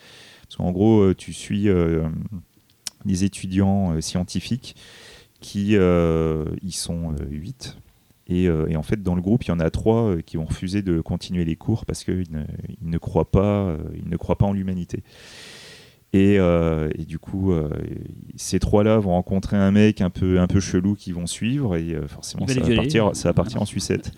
[0.43, 1.69] Parce qu'en gros, euh, tu suis
[3.05, 4.77] des étudiants scientifiques
[5.41, 7.77] qui ils sont euh, 8
[8.31, 10.83] et, et en fait, dans le groupe, il y en a trois qui ont refusé
[10.83, 12.45] de continuer les cours parce qu'ils
[12.83, 15.03] ils ne croient ne croient pas en l'humanité.
[16.15, 17.69] Et, euh, et du coup, euh,
[18.37, 21.95] ces trois-là vont rencontrer un mec un peu, un peu chelou qui vont suivre et
[21.95, 24.13] euh, forcément, ça va, partir, ça va partir en sucette.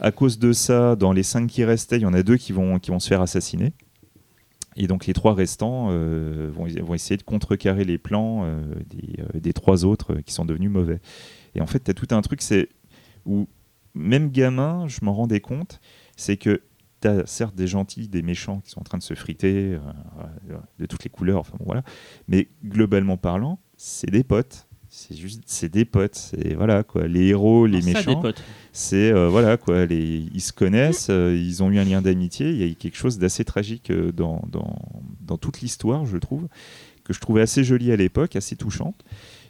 [0.00, 2.52] À cause de ça, dans les cinq qui restaient, il y en a deux qui
[2.52, 3.72] vont, qui vont se faire assassiner.
[4.74, 8.50] Et donc les trois restants vont, vont essayer de contrecarrer les plans
[8.88, 10.98] des, des trois autres qui sont devenus mauvais.
[11.54, 12.70] Et en fait, tu as tout un truc, c'est
[13.26, 13.48] où
[13.94, 15.78] même gamin, je m'en rendais compte,
[16.16, 16.62] c'est que
[17.02, 19.78] tu as certes des gentils, des méchants qui sont en train de se friter, euh,
[20.50, 21.82] euh, de toutes les couleurs, enfin bon, voilà.
[22.28, 24.66] Mais globalement parlant, c'est des potes.
[24.94, 26.16] C'est juste, c'est des potes.
[26.16, 27.08] C'est voilà quoi.
[27.08, 28.22] Les héros, les Ah, méchants,
[28.72, 29.86] c'est euh, voilà quoi.
[29.86, 32.50] Les, ils se connaissent, euh, ils ont eu un lien d'amitié.
[32.50, 34.76] Il y a eu quelque chose d'assez tragique dans, dans,
[35.20, 36.46] dans toute l'histoire, je trouve,
[37.04, 39.02] que je trouvais assez jolie à l'époque, assez touchante.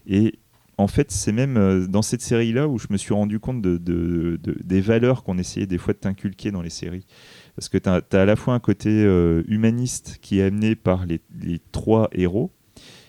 [0.07, 0.39] Et
[0.83, 3.77] en fait, c'est même euh, dans cette série-là où je me suis rendu compte de,
[3.79, 7.07] de- de- des valeurs qu'on essayait des fois de t'inculquer dans les séries.
[7.57, 11.07] Parce que tu as, à la fois un côté euh, humaniste qui est amené par
[11.07, 12.51] les, les trois héros,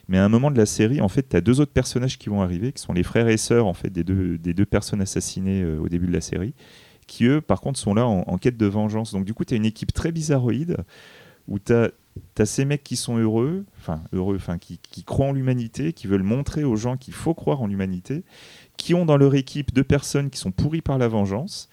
[0.10, 2.30] mais à un moment de la série, en fait, tu as deux autres personnages qui
[2.30, 5.02] vont arriver, qui sont les frères et sœurs en fait, des, deux, des deux personnes
[5.02, 6.54] assassinées euh, au début de la série.
[7.08, 9.12] qui eux, par contre, sont là en, en quête de vengeance.
[9.14, 10.78] Donc du coup, tu as une équipe très bizarroïde
[11.48, 11.92] où tu as,
[12.44, 16.64] ces mecs qui sont heureux, enfin heureux, enfin qui, croient en l'humanité, qui veulent montrer
[16.64, 18.24] aux gens qu'il faut croire en l'humanité,
[18.78, 21.70] qui ont dans leur équipe deux personnes qui sont pourries par la vengeance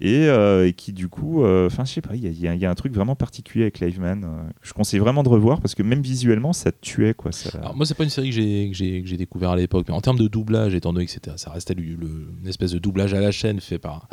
[0.00, 2.92] et, euh, qui du coup, euh, enfin je sais pas, il y, a- un truc
[2.92, 4.24] vraiment particulier avec Liveman.
[4.24, 7.30] euh, je conseille vraiment de revoir parce que même visuellement, ça tuait quoi.
[7.30, 7.58] Ça...
[7.58, 10.26] Alors, moi, c'est pas une série que j'ai découvert à l'époque, mais en termes de
[10.26, 13.78] doublage, étant donné que ça restait le, une espèce de doublage à la chaîne fait
[13.78, 14.08] par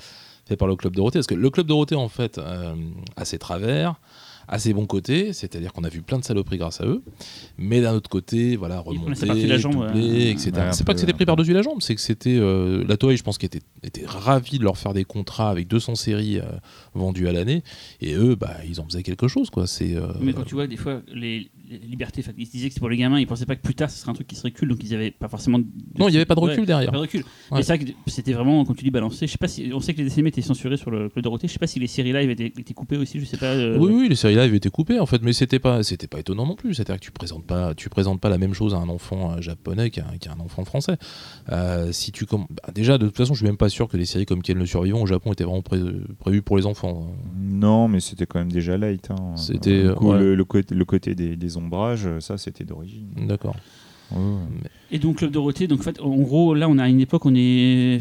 [0.47, 2.75] fait par le club Dorothée, parce que le club Dorothée en fait euh,
[3.15, 3.99] a ses travers,
[4.47, 7.01] a ses bons côtés, c'est-à-dire qu'on a vu plein de saloperies grâce à eux,
[7.57, 10.31] mais d'un autre côté, voilà, remonter, la jambe, doubler, ouais.
[10.31, 10.51] etc.
[10.53, 13.17] Ouais, c'est pas que c'était pris par-dessus la jambe, c'est que c'était euh, la Toei,
[13.17, 16.43] je pense, qui était était ravi de leur faire des contrats avec 200 séries euh,
[16.93, 17.63] vendues à l'année,
[17.99, 19.67] et eux, bah, ils en faisaient quelque chose, quoi.
[19.67, 22.79] C'est euh, Mais quand tu vois, des fois, les, enfin, ils se disaient que c'est
[22.79, 24.51] pour les gamins, ils pensaient pas que plus tard ce serait un truc qui serait
[24.51, 25.59] cool, donc ils avaient pas forcément.
[25.59, 25.65] de-
[25.97, 26.91] non, il y avait pas de recul Ouais, derrière.
[26.91, 27.21] pas de recul.
[27.21, 27.57] Ouais.
[27.57, 29.71] Mais c'est vrai que c'était vraiment, quand tu dis balancer, je sais pas si.
[29.73, 31.79] On sait que les DCM étaient censurés sur le Club Dorothée, je sais pas si
[31.79, 33.47] les séries live étaient, étaient coupées aussi, je sais pas.
[33.53, 36.19] euh, Oui, oui, les séries live étaient coupées en fait, mais c'était pas, c'était pas
[36.19, 36.73] étonnant non plus.
[36.73, 39.41] C'est-à-dire que tu présentes pas, tu présentes pas la même chose à un enfant euh,
[39.41, 40.97] japonais qu'à qu'à un enfant français.
[41.51, 44.05] Euh, si tu bah, déjà, de toute façon, je suis même pas sûr que les
[44.05, 45.79] séries comme Ken le Survivant au Japon étaient vraiment pré-
[46.19, 47.13] prévues pour les enfants.
[47.37, 49.09] Non, mais c'était quand même déjà light.
[49.11, 49.35] hein.
[49.35, 50.19] C'était, Du coup, ouais.
[50.19, 53.07] le, le côté, le côté des, des ombrages, ça c'était d'origine.
[53.27, 53.55] D'accord.
[54.11, 54.17] Ouais.
[54.91, 57.25] Et donc Club Dorothée, donc en fait, en gros, là on est à une époque,
[57.25, 57.99] on est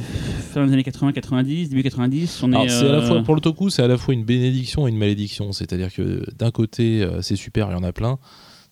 [0.53, 2.69] fin des années 80-90, début 90, on Alors, est.
[2.69, 4.91] c'est à la euh, fois pour le toku, c'est à la fois une bénédiction et
[4.91, 5.53] une malédiction.
[5.53, 8.19] C'est-à-dire que d'un côté, euh, c'est super, il y en a plein.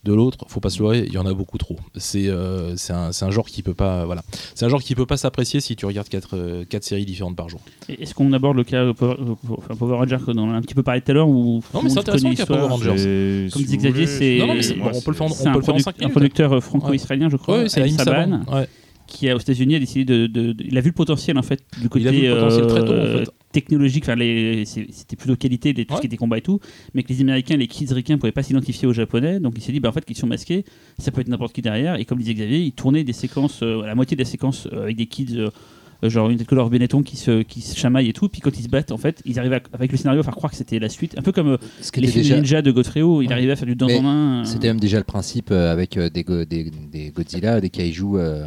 [0.04, 1.76] De l'autre, faut pas se leurrer, il y en a beaucoup trop.
[1.96, 4.22] C'est euh, c'est un, c'est un genre qui peut pas, voilà,
[4.54, 7.34] c'est un genre qui peut pas s'apprécier si tu regardes quatre, euh, quatre séries différentes
[7.34, 7.60] par jour.
[7.88, 10.60] Est-ce qu'on aborde le cas euh, Power, euh, enfin, Power Ranger qu'on en a un
[10.62, 13.48] petit peu parlé tout à l'heure ou Non, mais c'est intéressant le cas Power Rangers.
[13.52, 15.74] Comme si disait Xavier, c'est- bon, on peut le faire on un, peut le faire
[15.74, 16.12] en produc- cinq un minutes.
[16.12, 18.40] producteur euh, franco-israélien, je crois, Ouais, Saban, Saban.
[18.52, 18.68] Ouais.
[19.08, 21.60] qui aux États-Unis a décidé de, de- de- il a vu le potentiel en fait
[21.80, 23.30] du côté Il a vu le potentiel très tôt, en euh, fait.
[23.52, 24.16] Technologique, enfin
[24.64, 26.60] c'était plutôt qualité, les, tout ce qui était combat et tout,
[26.94, 29.72] mais que les Américains, les kids ricains pouvaient pas s'identifier aux Japonais, donc il s'est
[29.72, 30.64] dit bah en fait qu'ils sont masqués,
[30.98, 33.84] ça peut être n'importe qui derrière, et comme disait Xavier, il tournait des séquences, euh,
[33.84, 35.48] la moitié des séquences euh, avec des kids.
[36.04, 38.40] Euh, genre une tête que leur Benetton qui se, qui se chamaille et tout, puis
[38.40, 40.50] quand ils se battent, en fait, ils arrivaient à- avec le scénario à faire croire
[40.50, 43.00] que c'était la suite, un peu comme euh, Ce les films déjà, ninja de Godfrey,
[43.24, 44.40] il arrivait à faire du dans en main.
[44.40, 48.46] euh, c'était même déjà le principe avec des, go- des, des Godzilla, des kaiju euh,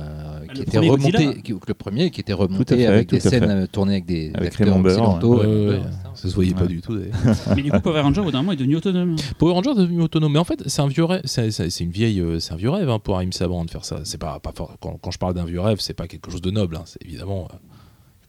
[0.50, 3.94] Ah, qui étaient remontés, qui- le premier qui était remonté fait, avec des scènes tournées
[3.94, 5.40] avec des Avec acteurs occidentaux.
[5.40, 5.82] Ouais, euh, ouais, ouais,
[6.16, 6.96] Ça se voyait pas du tout.
[6.98, 7.16] d'ailleurs.
[7.56, 9.16] Mais du coup, Power Ranger, au bout d'un moment, est devenu autonome.
[9.38, 11.22] Power Rangers est devenu autonome, mais en fait, c'est un vieux rêve.
[11.26, 13.86] C'est c'est- c'est une vieille, c'est un vieux rêve hein, pour Aim Saban de faire
[13.86, 14.02] ça.
[14.04, 16.42] C'est pas, pas fort- quand, quand je parle d'un vieux rêve, c'est pas quelque chose
[16.42, 16.76] de noble.
[16.76, 16.84] hein.
[16.86, 17.56] C'est évidemment euh,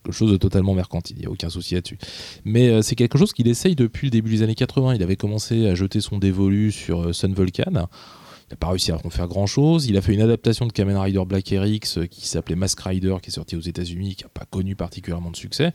[0.02, 1.16] quelque chose de totalement mercantile.
[1.18, 1.98] Il y a aucun souci là-dessus.
[2.44, 4.94] Mais euh, c'est quelque chose qu'il essaye depuis le début des années 80.
[4.94, 7.88] Il avait commencé à jeter son dévolu sur euh, Sun Volcan.
[8.52, 9.86] N'a pas réussi à en faire grand chose.
[9.86, 13.16] Il a fait une adaptation de Kamen Rider Black RX euh, qui s'appelait Mask Rider,
[13.22, 15.72] qui est sorti aux États-Unis, qui n'a pas connu particulièrement de succès.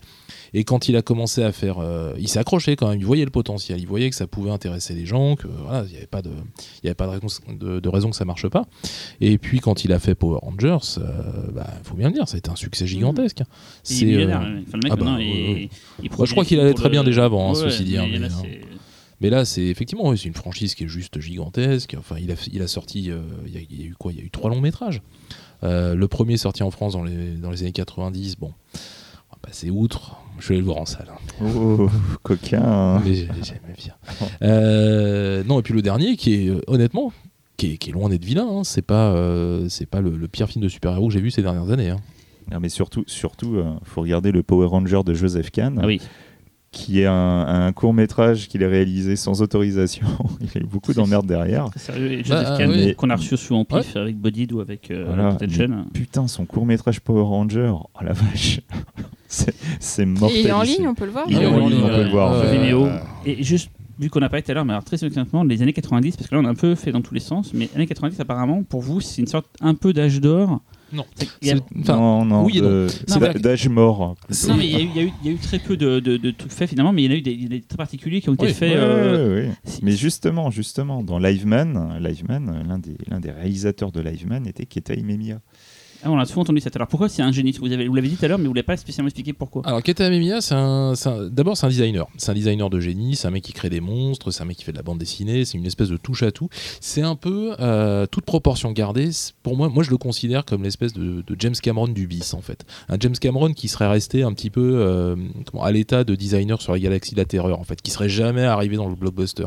[0.54, 1.78] Et quand il a commencé à faire.
[1.80, 4.50] euh, il s'est accroché quand même, il voyait le potentiel, il voyait que ça pouvait
[4.52, 7.10] intéresser les gens, que voilà, il n'y avait pas, de, il y avait pas de,
[7.10, 8.64] raison, de- de raison que ça marche pas.
[9.20, 12.38] Et puis quand il a fait Power Rangers, il faut bien le dire, ça a
[12.38, 13.38] été un succès gigantesque.
[13.38, 13.44] Il est
[13.82, 14.26] C'est, euh,
[14.68, 15.68] Enfin, ah bah, il-
[16.10, 17.96] produit je crois qu'il allait très bien déjà avant, hein, ceci dit,
[19.20, 21.94] mais là, c'est- effectivement, c'est une franchise qui est juste gigantesque.
[21.98, 24.12] Enfin, il a, il a sorti, euh, il, y a, il y a eu quoi?
[24.12, 25.02] Il y a eu trois longs métrages.
[25.64, 28.36] Euh, le premier sorti en France dans les, dans les années 90.
[28.38, 30.16] Bon, on va passer outre.
[30.38, 31.08] Je vais aller le voir en salle.
[31.10, 31.44] hein.
[31.56, 31.88] Oh,
[32.22, 32.62] coquin.
[32.62, 33.02] hein.
[33.04, 33.94] Mais j'ai- j'aimais bien.
[34.42, 37.12] Euh, non, et puis le dernier, qui est honnêtement,
[37.56, 38.46] qui est, qui est loin d'être vilain.
[38.48, 38.62] hein.
[38.64, 41.42] C'est pas, euh, c'est pas le, le pire film de super-héros que j'ai vu ces
[41.42, 41.90] dernières années.
[41.90, 41.98] hein.
[42.52, 46.00] Non, mais surtout, surtout, euh, faut regarder le Power Ranger de Joseph Kahn, Ah oui.
[46.70, 50.06] Qui est un, un court métrage qu'il a réalisé sans autorisation.
[50.40, 51.68] Il y a eu beaucoup d'emmerdes derrière.
[51.76, 52.12] Sérieux.
[52.12, 52.94] Et Bah, Joseph Kahn, oui.
[52.94, 55.28] qu'on a reçu souvent en pif avec Bodied ou avec euh, Voilà.
[55.28, 55.86] Attention.
[55.94, 58.60] Putain, son court métrage Power Ranger, oh la vache,
[59.28, 60.40] c'est Et mortel.
[60.40, 62.10] il est en ligne, on peut le voir Il est en ligne, on peut le
[62.10, 62.58] voir, ouais.
[62.58, 62.86] Vimeo.
[62.86, 65.44] Euh, Et juste, vu qu'on n'a pas été tout à l'heure, mais alors très honnêtement,
[65.44, 67.52] les années 90, parce que là on a un peu fait dans tous les sens,
[67.54, 70.60] mais années 90 apparemment, pour vous, c'est une sorte un peu d'âge d'or.
[70.92, 71.04] Non.
[71.20, 73.14] A- enfin, non, non, oui et de- non.
[73.32, 74.14] c'est d'âge mort.
[74.48, 76.52] Non, mais il y, a eu- y y a très peu de, de- de trucs
[76.52, 78.52] faits finalement, mais il y en a eu des, très particuliers qui ont été Oui.
[78.54, 78.70] faits.
[78.72, 79.52] Ouais, euh, ouais, ouais.
[79.64, 84.64] si- Mais justement, justement, dans Liveman, Liveman l'un des, l'un des réalisateurs de Liveman était
[84.66, 85.40] Keta Imemiya.
[86.04, 86.86] Ah, on a souvent entendu ça l'heure.
[86.86, 87.52] Pourquoi c'est un génie?
[87.58, 89.62] Vous, avez, vous l'avez dit tout à l'heure, mais vous l'avez pas spécialement expliqué pourquoi.
[89.66, 92.06] Alors, Keta un- d'abord, c'est un designer.
[92.16, 94.56] C'est un designer de génie, c'est un mec qui crée des monstres, c'est un mec
[94.56, 96.48] qui fait de la bande dessinée, c'est une espèce de touche à tout.
[96.80, 99.10] C'est un peu, euh, toute proportion gardée,
[99.42, 102.64] pour moi, moi je le considère comme l'espèce de, James Cameron du bis, en fait.
[102.88, 105.16] Un James Cameron qui serait resté un petit peu euh,
[105.60, 108.44] à l'état de designer sur la galaxie de la terreur, en fait, qui serait jamais
[108.44, 109.46] arrivé dans le blockbuster.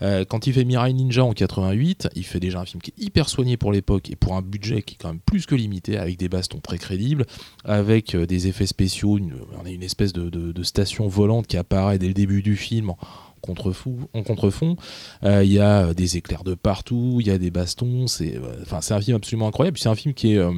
[0.00, 3.02] Euh, quand il fait Mirai Ninja en 88, il fait déjà un film qui est
[3.02, 5.81] hyper soigné pour l'époque et pour un budget qui est quand même plus que limité.
[5.88, 7.26] Avec des bastons très crédibles,
[7.64, 9.18] avec euh, des effets spéciaux.
[9.18, 9.34] Une,
[9.66, 12.90] une espèce de, station volante qui apparaît dès le début du film.
[12.90, 12.98] en
[13.42, 14.76] contrefou- en contrefond,
[15.24, 18.64] Euh, il y a des éclairs de partout, il y a des bastons, c'est euh,
[18.90, 19.78] un film absolument incroyable.
[19.78, 20.52] C'est un film qui est euh,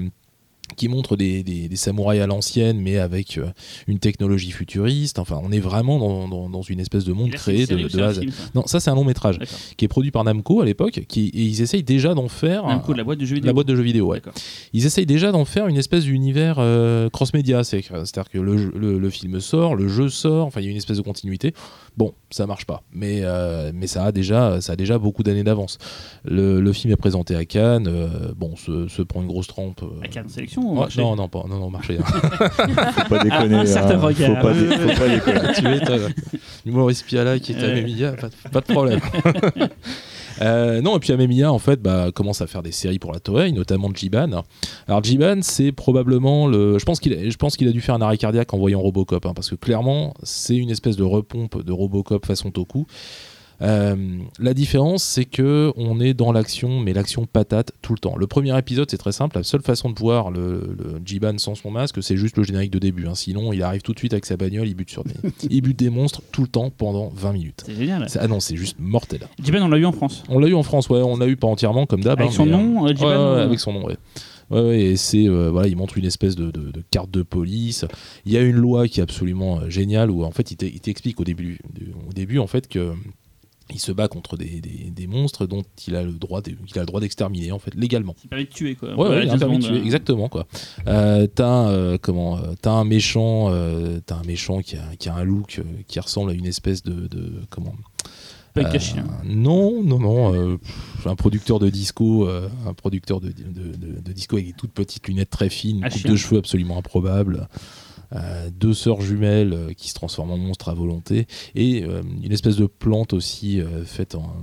[0.76, 3.46] qui montre des, des- des samouraïs à l'ancienne, mais avec euh,
[3.86, 5.18] une technologie futuriste.
[5.18, 7.88] Enfin, on est vraiment dans, dans- dans une espèce de monde là, créé de, de
[7.88, 9.38] film, ça Non, ça c'est un long métrage
[9.76, 12.82] qui est produit par Namco à l'époque, qui et ils essayent déjà d'en faire Un
[12.86, 13.46] de la boîte de jeux vidéo.
[13.48, 14.06] la boîte de jeux vidéo.
[14.10, 14.22] Ouais.
[14.72, 19.10] Ils essayent déjà d'en faire une espèce d'univers euh, cross-média, c'est- c'est-à-dire que le- le
[19.10, 21.52] film sort, le jeu sort, enfin il y a une espèce de continuité.
[21.96, 25.44] Bon, ça marche pas, mais, euh, mais ça, a déjà, ça a déjà beaucoup d'années
[25.44, 25.78] d'avance.
[26.24, 29.82] Le, le film est présenté à Cannes, euh, bon, se, se prend une grosse trempe.
[29.84, 31.98] euh, À Cannes Sélection ou marché non, non, pas, non, non, marché.
[31.98, 32.04] hein.
[32.92, 33.54] Faut pas déconner.
[33.54, 34.00] un certain hein.
[34.00, 35.52] Faut pas, dé- faut pas déconner.
[35.54, 36.12] tu m'étonnes.
[36.66, 38.14] Humoriste Piala qui est à
[38.50, 39.00] pas de problème.
[40.40, 43.20] Euh, non, et puis Amemiya, en fait, bah, commence à faire des séries pour la
[43.20, 44.42] Toei, notamment Jiban.
[44.88, 46.78] Alors, Jiban, c'est probablement le.
[46.78, 49.54] Je pense qu'il a, dû faire un arrêt cardiaque en voyant Robocop, hein, parce que
[49.54, 52.86] clairement, c'est une espèce de repompe de Robocop façon Toku.
[53.62, 58.16] Euh, la différence, c'est que on est dans l'action, mais l'action patate tout le temps.
[58.16, 59.36] Le premier épisode, c'est très simple.
[59.36, 62.72] La seule façon de voir le, le Jiban sans son masque, c'est juste le générique
[62.72, 63.06] de début.
[63.06, 63.14] hein.
[63.14, 65.14] Sinon, il arrive tout de suite avec sa bagnole, il bute sur des,
[65.50, 67.62] il bute des monstres tout le temps pendant 20 minutes.
[67.66, 68.06] C'est génial.
[68.18, 69.20] Ah non, c'est juste mortel.
[69.42, 70.24] Jiban, on l'a eu en France.
[70.28, 72.18] On l'a eu en France, ouais, on l'a eu pas entièrement comme d'hab.
[72.20, 73.96] Avec hein, son mais, nom, euh, Jiban, ouais, ouais, euh, avec son nom, ouais.
[74.50, 77.22] Ouais, ouais, et c'est euh, voilà, il montre une espèce de, de- de carte de
[77.22, 77.86] police.
[78.26, 80.70] Il y a une loi qui est absolument euh, géniale où en fait il t'e-
[80.72, 82.92] il t'explique au début, du- au début en fait que
[83.72, 86.82] il se bat contre des, des- des monstres dont il a le droit, qu'il a
[86.82, 88.14] le droit d'exterminer en fait légalement.
[88.20, 88.94] C'est permis de tuer quoi.
[88.94, 90.46] Ouais, ouais, il a permis de tuer, euh, exactement quoi.
[90.86, 95.08] Euh, t'as un, euh, comment, t'as un méchant, euh, t'as un méchant qui a, qui
[95.08, 97.74] a un look qui ressemble à une espèce de, de comment.
[97.76, 99.06] Hein.
[99.24, 100.58] non, non, non.
[101.06, 105.30] un producteur de disco, un producteur de, de- de- disco avec des toutes petites lunettes
[105.30, 107.48] très fines, une Ah, coupe de cheveux absolument improbable.
[108.14, 112.32] Euh, deux sœurs jumelles euh, qui se transforment en monstres à volonté et euh, une
[112.32, 114.36] espèce de plante aussi faite en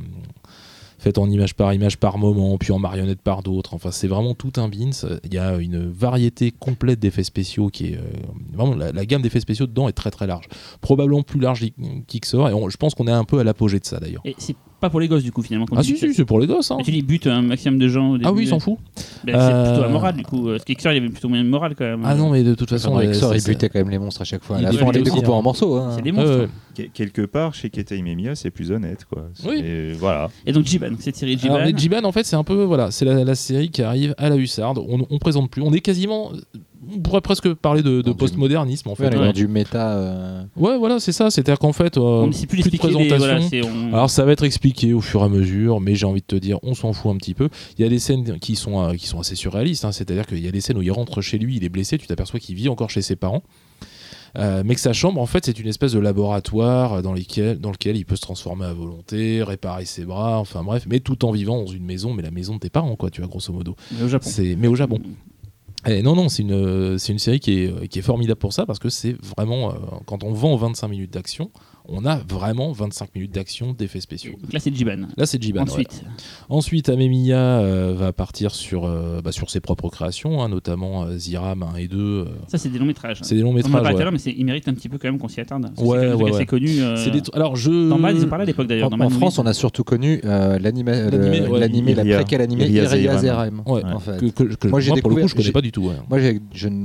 [0.99, 3.73] faite en image par image par moment, puis en marionnette par d'autres.
[3.73, 4.91] Enfin, c'est vraiment tout un beans.
[5.23, 7.99] Il y a une variété complète d'effets spéciaux qui est
[8.53, 10.45] vraiment la, gamme d'effets spéciaux dedans est très très large,
[10.79, 11.65] probablement plus large
[12.05, 12.49] qu'Ixor.
[12.49, 14.21] Et je pense qu'on est un peu à l'apogée de ça d'ailleurs.
[14.81, 15.65] Pas pour les gosses du coup finalement.
[15.75, 16.71] Ah si si, c'est pour les gosses.
[16.71, 16.75] hein.
[16.77, 18.27] Mais tu dis bute un maximum de gens au début.
[18.27, 18.77] Ah oui, il s'en fout.
[19.23, 20.47] Ben, c'est Euh, plutôt la morale du coup.
[20.47, 22.01] Parce qu'Ixor il y avait plutôt moyen de morale quand même.
[22.03, 23.99] Ah non, mais de toute façon, euh, ça, c'est- il c'est- butait quand même les
[23.99, 24.57] monstres à chaque fois.
[24.57, 25.31] À Il la butait fin, on les découpe hein.
[25.31, 25.75] en morceaux.
[25.77, 25.91] hein.
[25.95, 26.47] C'est des monstres.
[26.75, 29.27] Quel- Quelque part, chez Keta Imemiya, c'est plus honnête, quoi.
[29.47, 29.61] Oui.
[29.63, 30.29] Et voilà.
[30.45, 31.55] Et donc Jiban, cette série Jiban.
[31.55, 34.29] Alors, Jiban, en fait, c'est un peu voilà, c'est la, la série qui arrive à
[34.29, 34.79] la hussarde.
[34.79, 35.61] On, on présente plus.
[35.61, 36.31] On est quasiment,
[36.95, 39.07] on pourrait presque parler de, de postmodernisme en Ouais, fait.
[39.07, 39.91] on est Ouais, dans du méta.
[39.97, 41.29] euh, Ouais, voilà, c'est ça.
[41.29, 43.03] C'est-à-dire qu'en fait, euh, on ne sait plus plus de l'expliquer.
[43.03, 43.61] les- présentation.
[43.69, 46.21] Voilà, on- Alors ça va être expliqué au fur et à mesure, mais j'ai envie
[46.21, 47.49] de te dire, on s'en fout un petit peu.
[47.77, 50.39] Il y a des scènes qui sont, euh, qui sont assez surréalistes, hein, c'est-à-dire qu'il
[50.43, 52.55] y a des scènes où il rentre chez lui, il est blessé, tu t'aperçois qu'il
[52.55, 53.43] vit encore chez ses parents.
[54.37, 57.71] Euh, mais que sa chambre, en fait, c'est une espèce de laboratoire dans, lesquels- dans
[57.71, 61.31] lequel il peut se transformer à volonté, réparer ses bras, enfin bref, mais tout en
[61.31, 63.75] vivant dans une maison, mais la maison de tes parents, quoi, tu vois, grosso modo.
[63.91, 64.29] mais au Japon.
[64.57, 64.99] Mais au Japon.
[65.87, 68.65] Eh, non, non, c'est une, c'est une série qui est, qui est formidable pour ça
[68.65, 71.49] parce que c'est vraiment, euh, quand on vend 25 minutes d'action,
[71.87, 74.33] on a vraiment 25 minutes d'action d'effets spéciaux.
[74.41, 75.07] Donc là c'est Jiban.
[75.17, 75.61] Là, c'est Jiban.
[75.63, 75.69] ouais.
[75.69, 76.03] Ensuite,
[76.49, 81.17] Ensuite, Amemiya euh, va partir sur, euh, bah, sur ses propres créations, hein, notamment euh,
[81.17, 81.97] Ziram 1 et 2.
[81.97, 83.19] euh, ça c'est des longs métrages.
[83.23, 83.71] c'est des longs On en a métrages.
[83.73, 84.03] parlé tout à ouais.
[84.11, 85.71] l'heure, mais il mérite un petit peu quand même qu'on s'y attarde.
[85.77, 86.81] Ouais, c'est ouais, connu.
[86.81, 87.89] euh, C'est des tr- Alors, je.
[87.89, 88.89] Dans Mad, ils en parlaient à l'époque d'ailleurs.
[88.93, 91.09] En, France, on a surtout connu euh, L'animé,
[91.51, 93.21] l'animé, la préquelle animée Iria Iria Zerem.
[93.21, 93.61] Zerem.
[93.65, 94.17] Ouais, en fait.
[94.19, 95.89] que, que- que- Moi, j'ai pour le coup, découvert- je connais pas du tout.
[96.09, 96.19] Moi,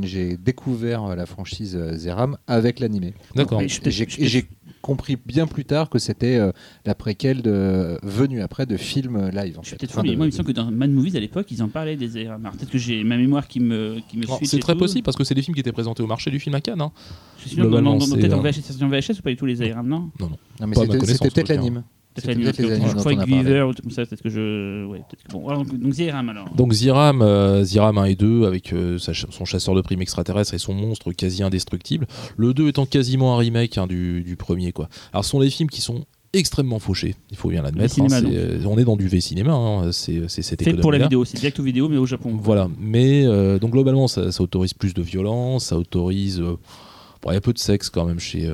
[0.02, 3.14] j'ai découvert la franchise Zeram avec l'animé.
[3.34, 3.60] D'accord.
[3.66, 4.46] J'ai
[4.86, 6.52] compris bien plus tard que c'était euh,
[6.84, 9.58] la préquelle de, venue après de films live.
[9.58, 9.76] En Je suis fait.
[9.80, 11.46] peut-être Enfin, fou, mais de- moi il me semble que dans Mad Movies à l'époque
[11.50, 12.26] ils en parlaient des.
[12.26, 14.46] Alors peut-être que j'ai ma mémoire qui me, qui me Non, suit.
[14.46, 14.78] C'est très tout.
[14.78, 16.80] possible parce que c'est des films qui étaient présentés au marché du film à Cannes.
[16.80, 16.92] hein.
[17.36, 19.86] Je suis sûr peut-être en VHS, c'est en VHS ou pas du tout les ARM,
[19.88, 20.10] non?
[20.20, 20.30] Non,
[20.66, 21.82] ma c'était peut-être l'anime.
[22.22, 23.30] Peut-être les animes Je crois que.
[23.30, 24.84] Weaver ou tout comme ça, peut-être que je.
[24.86, 25.48] Ouais, peut-être que bon.
[25.48, 26.48] Alors, donc, donc Zeram alors.
[26.54, 30.54] Donc Ziram, euh, Ziram 1 et 2 avec euh, sa son chasseur de primes extraterrestre
[30.54, 32.06] et son monstre quasi indestructible.
[32.36, 34.72] Le 2 étant quasiment un remake hein, du, du premier.
[34.72, 34.88] Quoi.
[35.12, 37.98] Alors ce sont des films qui sont extrêmement fauchés, il faut bien l'admettre.
[37.98, 41.38] hein, euh, on est dans du V-cinéma, hein, c'est, cette Fait pour la vidéo, c'est
[41.38, 42.36] direct ou vidéo, mais au Japon.
[42.38, 46.40] Voilà, mais euh, donc globalement ça, ça autorise plus de violence, ça autorise...
[46.40, 46.56] euh,
[47.30, 48.48] il y a peu de sexe quand même chez...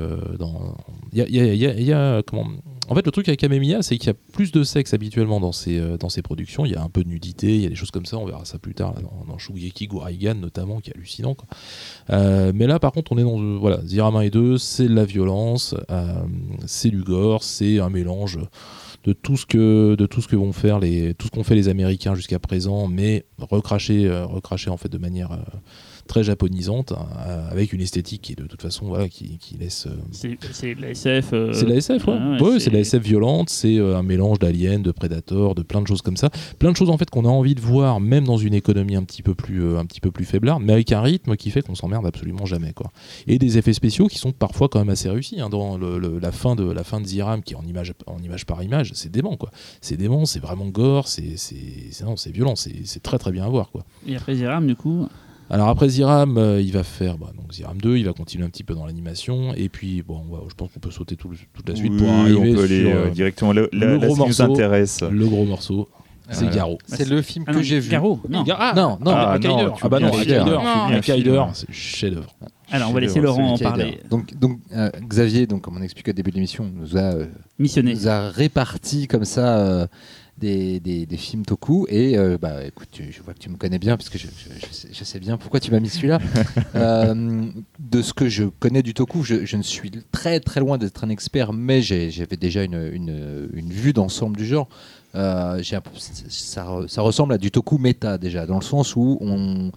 [2.88, 5.52] En fait le truc avec Amemiya c'est qu'il y a plus de sexe habituellement dans
[5.52, 7.68] ses, euh, dans ses productions, il y a un peu de nudité, il y a
[7.68, 9.88] des choses comme ça, on verra ça plus tard dans, dans Shugeki
[10.36, 11.36] notamment qui est hallucinant.
[12.10, 13.40] Euh, mais là par contre on est dans...
[13.40, 16.22] euh, voilà, Zirama et 2 c'est de la violence, euh,
[16.66, 18.40] c'est du gore, c'est un mélange
[19.04, 21.56] de tout ce que de tout ce que vont faire les tout ce qu'ont fait
[21.56, 25.30] les Américains jusqu'à présent, mais recraché recraché en fait de manière
[26.12, 29.86] très japonisante, euh, avec une esthétique qui de toute façon voilà qui, qui laisse.
[29.86, 31.30] euh, C'est de la SF.
[31.32, 32.38] euh, c'est de la SF, ouais.
[32.38, 35.86] ouais, c'est- de la SF violente, c'est un mélange d'aliens, de Predator, de plein de
[35.86, 36.28] choses comme ça.
[36.58, 39.04] Plein de choses en fait qu'on a envie de voir, même dans une économie un
[39.04, 41.74] petit peu plus, un petit peu plus faiblarde, mais avec un rythme qui fait qu'on
[41.74, 42.74] s'emmerde absolument jamais.
[42.74, 42.90] Quoi.
[43.26, 45.40] Et des effets spéciaux qui sont parfois quand même assez réussis.
[45.40, 47.94] hein, dans le- le- la, fin de, la fin de Ziram, qui est en image,
[48.06, 49.36] en image par image, c'est dément.
[49.38, 49.50] quoi.
[49.80, 51.36] C'est dément, c'est vraiment gore, c'est
[52.32, 53.70] violent, c'est c'est très très bien à voir.
[53.70, 53.82] quoi.
[54.06, 55.08] Et après Ziram, du coup.
[55.52, 58.48] Alors après Ziram, euh, il va faire bah, donc Ziram 2, il va continuer un
[58.48, 61.36] petit peu dans l'animation, et puis bon, ouais, je pense qu'on peut sauter tout le-
[61.52, 63.68] toute la suite Oui, pour arriver on peut aller sur euh, euh, directement là, là,
[63.72, 64.42] le gros ce qui nous morceau.
[64.54, 65.02] intéresse.
[65.02, 65.88] le gros morceau,
[66.30, 66.56] c'est Voilà.
[66.56, 66.78] Garo.
[66.86, 67.90] C'est le film Ah que non, j'ai vu.
[67.90, 68.44] Garo, non.
[68.50, 69.10] Ah, Non, non.
[69.14, 70.24] Ah, non, ah bah non, film.
[70.24, 72.34] c'est le chef-d'œuvre.
[72.70, 73.98] Alors, on va laisser Laurent en parler.
[74.08, 77.26] Donc, donc euh, Xavier, donc, comme on expliquait au début de l'émission, nous a, euh,
[77.58, 77.92] Missionné.
[77.92, 79.86] nous a réparti comme ça euh,
[80.42, 81.86] des, des- des films Toku.
[81.88, 84.66] Et euh, bah, écoute, tu- je vois que tu me connais bien, puisque je, je-
[84.66, 86.18] je sais, je sais bien pourquoi tu m'as mis celui-là.
[86.74, 87.44] Euh,
[87.78, 91.10] de ce que je connais du Toku, je, ne suis très très loin d'être un
[91.10, 94.68] expert, mais j'avais déjà une, une- une vue d'ensemble du genre.
[95.14, 95.82] Euh, un-
[96.28, 99.70] ça, ça ressemble à du Toku méta déjà, dans le sens où on,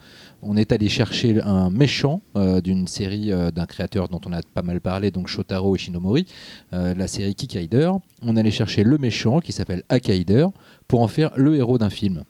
[0.45, 4.41] on est allé chercher un méchant euh, d'une série euh, d'un créateur dont on a
[4.53, 6.27] pas mal parlé, donc Shotaro Ishinomori,
[6.73, 7.91] euh, la série Kikaider.
[8.22, 10.47] On allait chercher le méchant qui s'appelle Akaider
[10.88, 12.23] pour en faire le héros d'un film.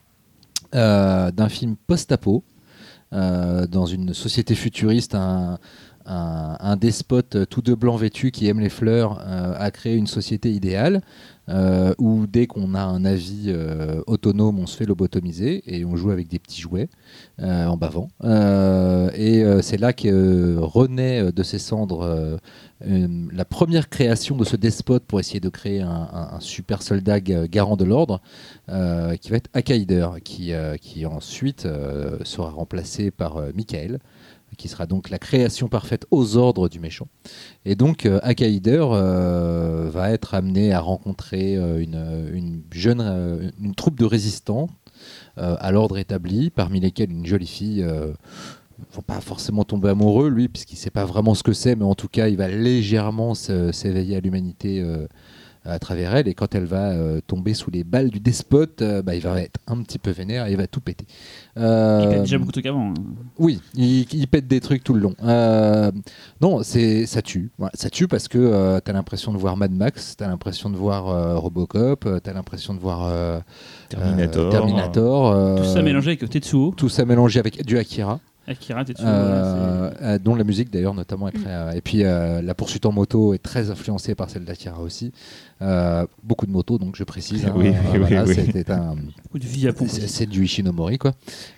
[0.73, 2.43] Euh, d'un film post-apo,
[3.11, 5.15] dans une société futuriste,
[6.05, 10.51] un, despote tout de blanc vêtu qui aime les fleurs euh, a créé une société
[10.51, 11.01] idéale
[11.47, 15.95] euh, où dès qu'on a un avis euh, autonome, on se fait lobotomiser et on
[15.95, 16.89] joue avec des petits jouets
[17.41, 18.09] euh, en bavant.
[18.23, 22.37] Euh, et euh, c'est là que euh, renaît euh, de ses cendres euh,
[22.87, 26.07] euh, la première création de ce despote pour essayer de créer un,
[26.39, 28.21] super soldat ga- garant de l'ordre,
[28.69, 33.99] euh, qui va être Akaider, qui, euh, qui ensuite euh, sera remplacé par euh, Michael,
[34.55, 37.07] qui sera donc la création parfaite aux ordres du méchant.
[37.65, 43.75] Et donc euh, Akaider euh, va être amené à rencontrer euh, une, une jeune une
[43.75, 44.69] troupe de résistants
[45.37, 47.85] à l'ordre établi, parmi lesquels une jolie fille.
[48.91, 51.95] Vont pas forcément tomber amoureux lui puisqu'il sait pas vraiment ce que c'est mais en
[51.95, 54.83] tout cas il va légèrement s'éveiller à l'humanité
[55.65, 59.01] à travers elle et quand elle va euh, tomber sous les balles du despote euh,
[59.01, 61.05] bah, il va être un petit peu vénère et il va tout péter
[61.57, 62.89] Euh, Il a déjà beaucoup de trucs avant.
[62.91, 62.93] hein.
[63.39, 65.15] oui, il, il pète des trucs tout le long.
[65.23, 65.91] Euh,
[66.41, 67.49] non, c'est ça tue.
[67.73, 71.07] Ça tue parce que euh, t'as l'impression de voir Mad Max, t'as l'impression de voir
[71.09, 73.39] euh, Robocop, t'as l'impression de voir euh,
[73.89, 74.45] Terminator.
[74.47, 78.83] euh, Terminator, euh, Tout ça mélangé avec Tetsuo, tout ça mélangé avec du Akira, Akira,
[78.85, 79.05] Tetsuo.
[79.07, 81.49] euh, voilà, euh, dont la musique d'ailleurs notamment est très.
[81.49, 85.11] euh, et puis euh, la poursuite en moto est très influencée par celle d'Akira aussi.
[85.61, 87.45] Euh, beaucoup de motos, donc je précise.
[87.47, 88.33] hein, Oui, oui, voilà, oui.
[88.35, 88.95] C'était un.
[89.15, 89.85] c'est beaucoup de Japon.
[89.87, 91.13] C'est c'est du Ishinomori quoi.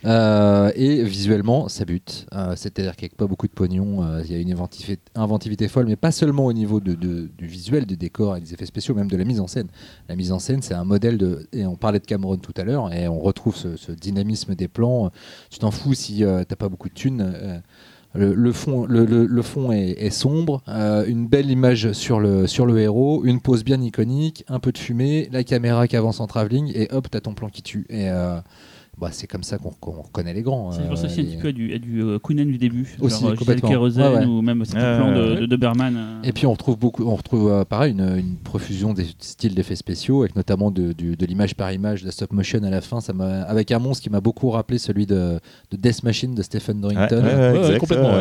[0.05, 2.27] Euh, et visuellement, ça bute.
[2.33, 5.87] Euh, C'est-à-dire qu'avec pas beaucoup de pognon, euh, il y a une inventivité, inventivité folle,
[5.87, 8.93] mais pas seulement au niveau de, de- du visuel, du décor et des effets spéciaux,
[8.93, 9.67] même de la mise en scène.
[10.09, 11.47] La mise en scène, c'est un modèle de.
[11.51, 14.67] Et on parlait de Cameron tout à l'heure, et on retrouve ce, ce dynamisme des
[14.67, 15.11] plans.
[15.49, 17.61] Tu t'en fous si euh, t'as pas beaucoup de thunes.
[18.17, 23.63] Le, fond, est, sombre, euh, une belle image sur le, sur le héros, une pose
[23.63, 27.21] bien iconique, un peu de fumée, la caméra qui avance en travelling, et hop, t'as
[27.21, 27.85] ton plan qui tue.
[27.91, 28.39] Euh,
[28.99, 30.71] bah, c'est comme ça qu'on qu'on reconnaît les grands.
[30.71, 32.57] C'est pour ça euh, aussi un et- petit peu à du, à du euh, du
[32.57, 32.97] début.
[32.99, 33.69] Aussi, genre, euh, complètement.
[33.69, 34.25] Kérosène Ouais, ouais.
[34.25, 35.39] ou même certains Ouais, plans de, ouais.
[35.41, 35.95] de Doberman.
[35.95, 36.19] euh.
[36.23, 39.75] Et puis on retrouve beaucoup, on retrouve euh, pareil une, une profusion des styles d'effets
[39.75, 42.99] spéciaux, avec notamment de, de l'image par image, de la stop motion à la fin,
[43.01, 45.39] ça m'a, avec un monstre qui m'a beaucoup rappelé celui de,
[45.71, 47.23] de Death Machine de Stephen Dorrington.
[47.55, 48.13] exact, complètement.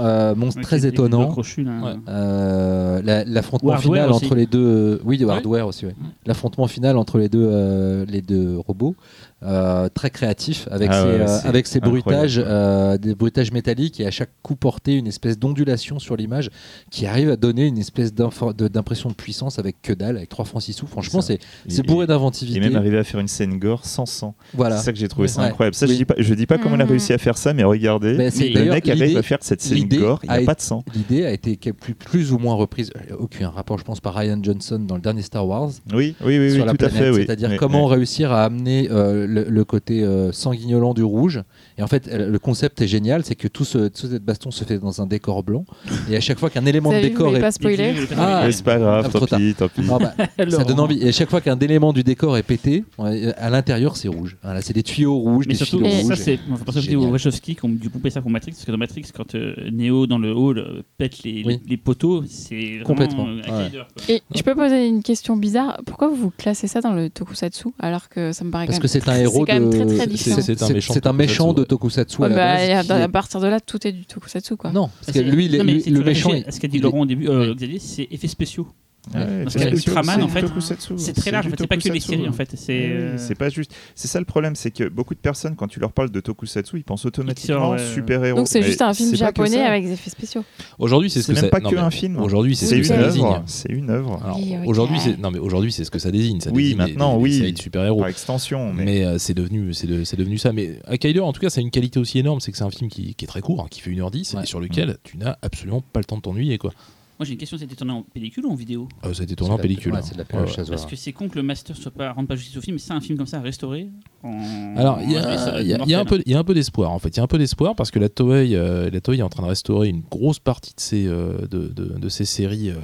[0.00, 1.24] Euh, monstre très étonnant.
[1.26, 1.72] deux crochus, là.
[1.82, 1.92] Ouais.
[2.08, 5.86] Euh, la- l'affrontement final entre les deux, oui, de hardware aussi.
[6.26, 8.94] L'affrontement final entre les deux, euh, les deux robots,
[9.42, 14.00] euh, très créatif avec Ah ses, ouais, euh, avec ses bruitages, euh, des bruitages métalliques
[14.00, 16.48] et à chaque coup porté une espèce d'ondulation sur l'image
[16.90, 20.46] qui arrive à donner une espèce de- d'impression de puissance avec que dalle, avec 3
[20.46, 20.86] francs 6 sous.
[20.86, 21.38] Franchement, c'est
[21.68, 22.60] c'est Et- bourré Et d'inventivité.
[22.60, 24.34] même arriver à faire une scène gore sans sang.
[24.54, 24.78] Voilà.
[24.78, 25.48] C'est ça que j'ai trouvé ça Ouais.
[25.48, 25.74] incroyable.
[25.74, 25.92] Ça, Oui.
[25.92, 26.90] je dis pas, je dis pas comment il a Mhm.
[26.92, 29.86] réussi à faire ça, mais regardez, Mais Mais le mec arrive à faire cette scène
[29.88, 30.82] gore, il n'y a pas de sang.
[30.94, 34.78] L'idée a été plus, plus ou moins reprise, aucun rapport, je pense, par Ryan Johnson
[34.78, 35.70] dans le dernier Star Wars.
[35.92, 37.04] Oui, oui, oui, oui sur la tout à planète.
[37.04, 37.10] fait.
[37.10, 37.24] Oui.
[37.26, 38.88] C'est-à-dire comment réussir à amener
[39.26, 41.42] le, le- le côté euh, sanguignolant du rouge.
[41.78, 44.50] Et en fait, euh, le concept est génial, c'est que tout, ce, tout cette baston
[44.50, 45.64] se fait dans un décor blanc.
[46.10, 49.04] Et à chaque fois qu'un élément de décor est pas spoiler Ah, c'est pas grave,
[49.06, 49.38] ah, tant trop tard.
[49.38, 49.82] pis, tant pis.
[49.90, 50.98] Ah bah, ça donne envie.
[51.02, 54.36] Et à chaque fois qu'un élément du décor est pété, à l'intérieur c'est rouge.
[54.42, 56.16] Voilà, c'est des tuyaux rouges, Mais des surtout, fils Et- rouges.
[56.16, 56.38] ça c'est.
[56.50, 57.06] Enfin, pour ça, je dis aux.
[57.06, 60.06] Wachowski qui ont dû couper ça pour Matrix, parce que dans Matrix, quand euh, Neo
[60.06, 61.60] dans le hall euh, pète les, Oui.
[61.68, 63.42] les poteaux, c'est Complètement, euh, ouais.
[63.48, 64.02] Akaider, quoi.
[64.14, 65.80] Et je peux poser une question bizarre.
[65.86, 69.08] Pourquoi vous classez ça dans le tokusatsu alors que ça me paraît Parce que c'est
[69.08, 70.40] un héros quand même très, très c'est- différent.
[70.42, 72.22] C'est un c'est- méchant c'est de un méchant de Tokusatsu, Tokusatsu.
[72.22, 74.72] à Ouais, la bah, base, à, à partir de là, tout est du tokusatsu quoi.
[74.72, 76.30] Non, parce que C'est- lui, non, lui- le méchant.
[76.48, 78.66] ce qu'a dit Laurent au début, Xavier, c'est effets spéciaux.
[79.14, 80.94] Ouais, Parce c'est que du- Ultraman, c'est en du fait, tokusatsu.
[80.98, 82.50] C'est très large, en du fait, c'est pas que les séries en fait.
[82.56, 82.72] C'est.
[82.72, 83.72] Oui, euh, C'est pas juste.
[83.94, 86.78] C'est ça le problème, c'est que beaucoup de personnes, quand tu leur parles de tokusatsu,
[86.78, 88.38] ils pensent automatiquement super-héros.
[88.38, 90.44] Donc c'est juste un film c'est japonais avec des effets spéciaux.
[90.78, 92.16] Aujourd'hui, c'est ce C'est que même ça- pas non, que mais un film.
[92.18, 93.24] Aujourd'hui, c'est ce C'est que une ça désigne.
[93.24, 93.42] œuvre.
[93.46, 94.20] C'est une œuvre.
[94.66, 96.40] Aujourd'hui, c'est non mais aujourd'hui, c'est ce que ça désigne.
[96.40, 97.54] Ça Oui, maintenant, oui.
[97.56, 98.00] super-héros.
[98.00, 98.72] Par extension.
[98.74, 100.52] Mais, euh, c'est devenu, c'est de- c'est devenu ça.
[100.52, 102.70] Mais Akaider, en tout cas, ça a une qualité aussi énorme, c'est que c'est un
[102.70, 104.42] film qui, est très court, hein, qui fait 1h10, Ouais.
[104.42, 106.58] et sur lequel tu n'as absolument pas le temps de t'ennuyer.
[106.58, 106.72] Quoi.
[107.18, 109.34] Moi j'ai une question, c'était tourné en pellicule ou en vidéo Euh, ça a été
[109.36, 109.92] tourné en pellicule.
[109.92, 110.02] ouais, hein.
[110.02, 110.54] c'est de la Ouais, pellicule ouais.
[110.56, 110.78] Chazoir.
[110.78, 112.78] Parce que c'est con que le master soit pas rende pas justice au film, mais
[112.80, 113.88] c'est un film comme ça à restaurer.
[114.22, 114.74] En...
[114.76, 116.90] Alors, il y, ça a- a- a un peu, il y a un peu d'espoir
[116.92, 117.08] en fait.
[117.08, 119.28] Il y a un peu d'espoir parce que la Toei, euh, la Toei est en
[119.30, 122.70] train de restaurer une grosse partie de ses, euh, de, de, de ses séries.
[122.70, 122.74] euh,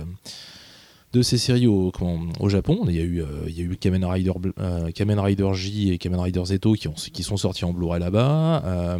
[1.12, 3.64] de ces séries au, comment- au Japon, il y a eu, euh, il y a
[3.64, 7.36] eu Kamen Rider, euh, Kamen Rider J et Kamen Rider Zeto qui, ont, qui sont
[7.36, 8.62] sortis en Blu-ray là-bas.
[8.64, 8.98] Euh,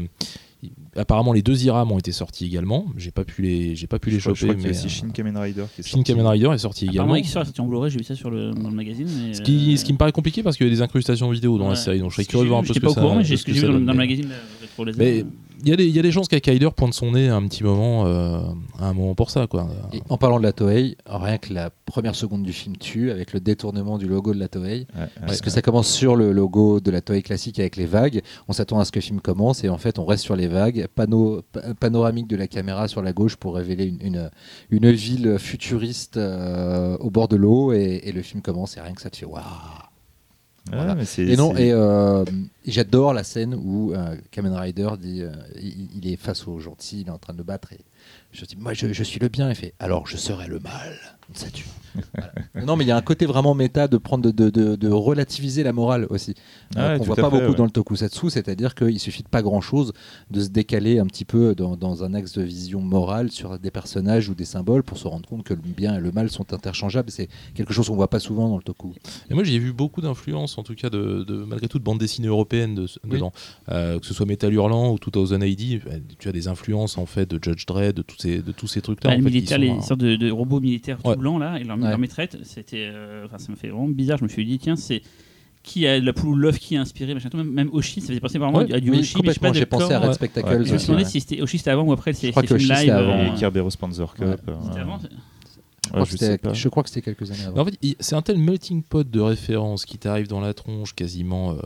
[0.97, 2.87] apparemment, les deux Iram ont été sortis également.
[2.97, 4.47] J'ai pas pu les, j'ai pas pu les je choper.
[4.49, 6.13] crois a mais, aussi euh, Shin Kamen Rider qui est Shin sorti.
[6.13, 7.29] Kamen Rider est sorti Apparemment, également.
[7.29, 9.09] Est sorti en Blu-ray, j'ai vu ça sur le, dans le magazine.
[9.27, 11.31] Mais, Ce qui, euh, ce qui me paraît compliqué parce qu'il y a des incrustations
[11.31, 11.77] vidéo dans la ouais.
[11.77, 13.03] série, donc je serais curieux de j'ai voir un peu ce que pas ça au
[13.03, 14.35] courant, mais j'ai ce que j'ai vu ça dans, le magazine là,
[14.77, 15.25] pour les Mais
[15.63, 17.47] il y, a des- il y a des chances qu'Akaider pointe son nez à un
[17.49, 18.41] petit moment, euh,
[18.79, 19.47] à un moment pour ça.
[19.47, 19.69] Quoi.
[19.93, 23.33] Et en parlant de la Toei, rien que la première seconde du film tue avec
[23.33, 24.87] le détournement du logo de la Toei.
[24.95, 25.09] Ouais, ouais.
[25.27, 28.23] Parce que ça commence sur le logo de la Toei classique avec les vagues.
[28.49, 30.49] On s'attend à ce que le film commence et en fait on reste sur les
[30.49, 30.87] vagues.
[30.95, 34.31] Panneau, pa- panoramique de la caméra sur la gauche pour révéler une, une,
[34.71, 38.93] une ville futuriste euh, au bord de l'eau et, et le film commence et rien
[38.95, 39.43] que ça te fait waouh.
[40.71, 40.95] Voilà.
[41.33, 42.25] Et non, c'est- et euh,
[42.67, 47.01] j'adore la scène où euh, Kamen Rider dit euh, il, il est face aux gentils,
[47.01, 47.81] il est en train de le battre et
[48.33, 49.49] je dis moi je, je suis le bien.
[49.49, 50.97] Il fait alors je serai le mal.
[51.35, 51.67] Ça tue.
[52.15, 52.33] Voilà.
[52.67, 54.89] Non, mais il y a un côté vraiment méta de prendre de, de, de- de
[54.89, 56.35] relativiser la morale aussi.
[56.75, 57.57] Ah Euh, ouais, qu'on tout voit pas fait, beaucoup ouais.
[57.59, 59.93] dans le tokusatsu, c'est-à-dire qu'il suffit de pas grand-chose
[60.31, 63.71] de se décaler un petit peu dans, dans un axe de vision morale sur des
[63.71, 66.51] personnages ou des symboles pour se rendre compte que le bien et le mal sont
[66.55, 67.11] interchangeables.
[67.11, 68.95] C'est quelque chose qu'on voit pas souvent dans le toku.
[69.31, 71.85] Et moi, j'y ai vu beaucoup d'influence, en tout cas, de, de- malgré tout, de
[71.85, 73.11] bande dessinée européenne de, Oui.
[73.17, 73.33] dedans.
[73.71, 77.05] Euh, que ce soit Metal Hurlant ou 2000 AD, euh, tu as des influences, en
[77.05, 79.11] fait, de Judge Dredd, de tous ces, de tous ces trucs-là.
[79.11, 81.11] Bah, en les fait, qui militaires, sont, les euh, sortes de, de robots militaires tout
[81.23, 81.89] Blancs là, et leur, Ouais.
[81.89, 84.19] leur maîtresse, c'était, euh, ça me fait vraiment bizarre.
[84.19, 85.01] Je me suis dit tiens, c'est
[85.63, 87.37] qui a la poule ou l'œuf qui a inspiré machin tout.
[87.37, 89.53] Même, même Oshi, ça faisait penser vraiment Ouais, à du Oshi, mais je sais pas.
[89.53, 90.49] J'ai pensé à Red euh, Spectacles.
[90.49, 92.55] Ouais, Je me suis demandé si c'était Oshi c'était avant ou après ces, crois que
[92.55, 92.77] Oshi, live.
[92.79, 94.25] c'était avant, euh, Et Kirby Rose Panzer Cup.
[94.27, 94.35] Ouais.
[94.49, 94.99] euh, c'était avant,
[95.93, 97.55] Je crois que c'était- quelques années avant.
[97.55, 100.95] Mais en fait, c'est un tel melting pot de références qui t'arrive dans la tronche
[100.95, 101.57] quasiment, euh,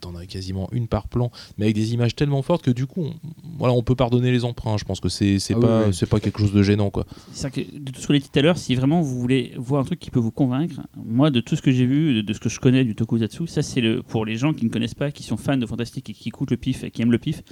[0.00, 3.02] t'en as quasiment une par plan, mais avec des images tellement fortes que du coup,
[3.04, 3.14] on,
[3.58, 4.76] voilà, on peut pardonner les emprunts.
[4.78, 5.94] Je pense que c'est c'est Ah pas, oui.
[5.94, 7.06] c'est pas quelque chose de gênant, quoi.
[7.32, 9.52] C'est que, de tout ce qu'on a dit tout à l'heure, si vraiment vous voulez
[9.56, 12.20] voir un truc qui peut vous convaincre, moi, de tout ce que j'ai vu, de,
[12.22, 14.70] de ce que je connais du tokusatsu, ça, c'est le, pour les gens qui ne
[14.70, 17.12] connaissent pas, qui sont fans de fantastique et qui écoutent le pif et qui aiment
[17.12, 17.42] le pif,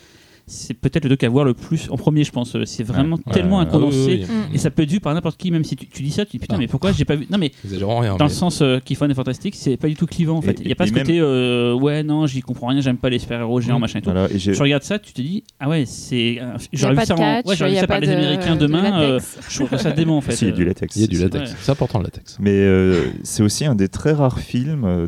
[0.47, 2.56] c'est peut-être le truc à voir le plus en premier, je pense.
[2.64, 3.97] C'est vraiment Ouais, tellement ouais, un condensé.
[3.98, 4.35] Oui, oui, oui.
[4.51, 4.55] Mm.
[4.55, 6.32] Et ça peut être vu par n'importe qui, même si tu, tu dis ça, tu
[6.32, 6.60] dis putain, Ah.
[6.60, 7.27] mais pourquoi j'ai pas vu?
[7.31, 8.12] Non, mais rien.
[8.12, 10.59] dans mais- le sens euh, qui et fantastique, c'est pas du tout clivant en fait.
[10.60, 13.18] Il n'y a pas ce côté euh, ouais, non, j'y comprends rien, j'aime pas les
[13.18, 13.81] super-héros géants, Mm.
[13.82, 14.10] machin et tout.
[14.10, 16.39] Voilà, et j'ai- Tu regardes ça, tu te dis ah ouais, c'est.
[16.40, 17.82] un- Il y a J'aurais vu pas ça, de en- catch, ouais, vu y ça
[17.82, 19.01] a par pas les de- Américains de demain.
[19.01, 19.39] euh, latex.
[19.48, 20.32] je trouve ça dément en fait.
[20.32, 20.97] Si, il y a du Euh, latex.
[20.97, 21.55] Il y a du latex.
[21.60, 22.36] C'est important le latex.
[22.40, 25.06] Mais euh, c'est aussi un des très rares films euh,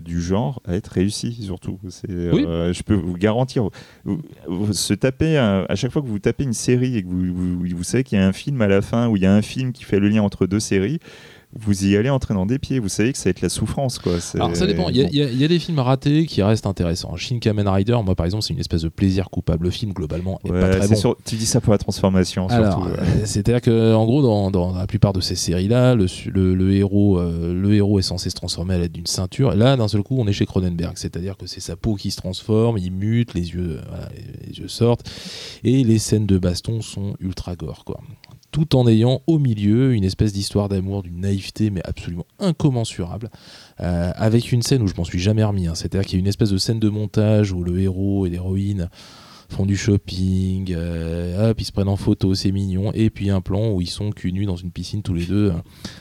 [0.00, 1.78] du genre à être réussi, surtout.
[2.08, 3.68] Euh, Je peux vous garantir.
[4.76, 8.04] Se à chaque fois que vous tapez une série et que vous, vous, vous savez
[8.04, 9.84] qu'il y a un film à la fin ou il y a un film qui
[9.84, 11.00] fait le lien entre deux séries,
[11.58, 12.78] vous y allez en traînant des pieds.
[12.78, 13.98] Vous savez que ça va être la souffrance.
[13.98, 14.20] Quoi.
[14.20, 14.88] C'est- Alors ça dépend.
[14.88, 15.10] Il y, a- bon.
[15.12, 17.16] il y a- il y a des films ratés qui restent intéressants.
[17.16, 19.64] Shin Kamen Rider, moi par exemple, c'est une espèce de plaisir coupable.
[19.64, 20.94] Le film globalement est Ouais, pas très bon.
[20.96, 22.88] sur- Tu dis ça pour la transformation, Alors, surtout.
[22.90, 26.54] euh, c'est-à-dire que en gros, dans, dans la plupart de ces séries-là, le, su- le-
[26.54, 29.52] le héros, euh, le héros est censé se transformer à l'aide d'une ceinture.
[29.52, 32.10] Et là, d'un seul coup, on est chez Cronenberg, c'est-à-dire que c'est sa peau qui
[32.10, 35.08] se transforme, il mute, les yeux, voilà, les, les yeux sortent,
[35.64, 38.00] et les scènes de baston sont ultra gore, quoi.
[38.56, 43.28] Tout en ayant au milieu une espèce d'histoire d'amour, d'une naïveté, mais absolument incommensurable,
[43.80, 45.66] euh, avec une scène où je m'en suis jamais remis.
[45.66, 45.74] hein.
[45.74, 48.88] C'est-à-dire qu'il y a une espèce de scène de montage où le héros et l'héroïne
[49.50, 53.42] font du shopping, euh, hop, ils se prennent en photo, c'est mignon, et puis un
[53.42, 55.60] plan où ils sont cul nus dans une piscine tous les deux, euh,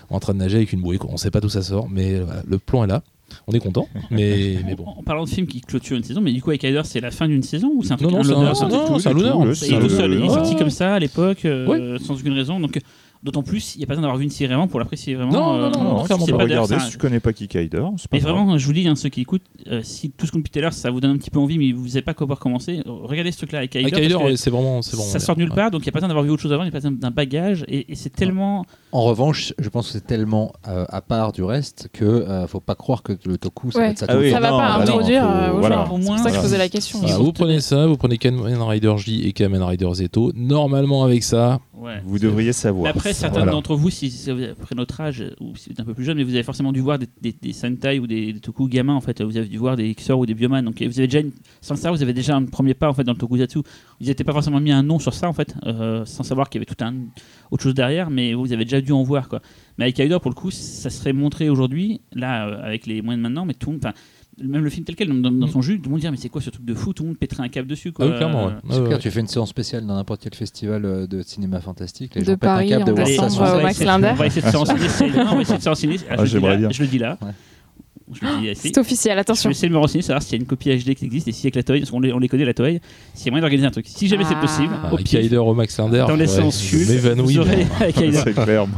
[0.10, 0.98] en train de nager avec une bouée.
[1.10, 3.04] On sait pas d'où ça sort, mais le plan est là.
[3.48, 4.86] On est content, mais, mais bon.
[4.86, 7.28] En parlant de films qui clôturent une saison, mais du coup, Rider, c'est la fin
[7.28, 9.26] d'une saison ou c'est un truc Non, non, un c'est un- un un tout- tout-
[9.26, 9.42] hein.
[9.46, 12.14] Il est C'est tout un seul, il est sorti comme ça à l'époque, euh, sans
[12.20, 12.60] aucune raison.
[12.60, 12.80] Donc,
[13.24, 15.32] d'autant plus, il n'y a pas besoin d'avoir vu une série vraiment pour l'apprécier vraiment.
[15.32, 16.44] Non, non, euh, non, Non, non, tu clairement peux pas.
[16.44, 17.84] regarder si tu connais pas Kikaider.
[17.98, 20.32] c'est pas Mais vraiment, je vous dis, hein, ceux qui écoutent, euh, si tout ce
[20.32, 22.02] qu'on dit tout à l'heure, ça vous donne un petit peu envie, mais vous n'avez
[22.02, 25.20] pas comment commencer, regardez ce truc-là avec ouais, c'est vraiment, ça bien.
[25.20, 25.56] sort de nulle Ouais.
[25.56, 26.72] part, donc il n'y a pas besoin d'avoir vu autre chose avant, il n'y a
[26.72, 28.66] pas besoin d'un bagage, et, et c'est tellement.
[28.92, 32.60] En revanche, je pense que c'est tellement euh, à part du reste que euh, faut
[32.60, 33.86] pas croire que le toku ça Ouais.
[33.86, 34.40] va être ça Ah ça temps.
[34.42, 35.24] va non, pas bah introduire
[35.54, 35.86] aux voilà.
[35.86, 35.94] gens.
[35.94, 37.00] Au C'est moins, pour ça que je posais la question.
[37.06, 40.32] Ils vous prenez ça, vous prenez Kamen Rider J et Kamen Rider Zeto.
[40.36, 42.02] Normalement, avec ça, Ouais.
[42.06, 42.90] Vous devriez savoir.
[42.90, 43.52] après, certains Voilà.
[43.52, 46.18] d'entre vous, si si après notre âge, ou si vous êtes un peu plus jeune,
[46.18, 48.94] mais vous avez forcément dû voir des, des, des Sentai ou des, des Toku gamins,
[48.96, 49.22] en fait.
[49.22, 50.64] Vous avez dû voir des Xor ou des Bioman.
[50.64, 51.32] Donc vous avez déjà, une-
[51.62, 53.58] sans savoir, vous avez déjà un premier pas en fait, dans le Tokusatsu.
[53.60, 53.64] Vous
[54.08, 56.64] n'étiez pas forcément mis un nom sur ça, en fait, euh, sans savoir qu'il y
[56.66, 56.94] avait tout un
[57.52, 59.42] autre chose derrière, mais vous avez déjà dû en voir, quoi.
[59.78, 63.20] Mais avec Kaido, pour le coup, ça serait montré aujourd'hui, là, euh, avec les moyens
[63.20, 63.72] de maintenant, mais tout
[64.44, 66.30] Même le film tel quel, dans, dans son jus, tout le monde dirait mais c'est
[66.30, 66.92] quoi ce truc de fou?
[66.94, 67.92] Tout le monde pèterait un câble dessus.
[67.94, 68.06] Quoi.
[68.06, 68.48] ah oui, clairement.
[68.48, 68.54] ouais.
[68.72, 68.98] Euh, clair, ouais.
[69.00, 72.16] tu fais une séance spéciale dans n'importe quel festival euh, de cinéma fantastique.
[72.16, 74.10] Les De gens pètent Paris, un câble de voir ça Linder.
[74.12, 74.90] On va essayer de se renseigner.
[74.90, 75.98] c'est- non, on va essayer de se renseigner.
[76.10, 76.70] Ah, Ah, j'aimerais bien.
[76.70, 77.18] je le dis là.
[78.14, 78.62] Je le dis ici.
[78.72, 79.50] C'est officiel, Je attention.
[79.50, 81.32] vais essayer de me renseigner, savoir s'il y a une copie HD qui existe et
[81.32, 82.80] si avec la Toei, parce qu'on les, on les connaît la Toei,
[83.16, 83.86] s'il y a moyen d'organiser un truc.
[83.88, 84.42] Si jamais c'est Ah.
[84.42, 86.06] possible, Ah, au pif, au Max Linder.
[86.08, 86.86] dans les je cul.
[86.86, 87.00] C'est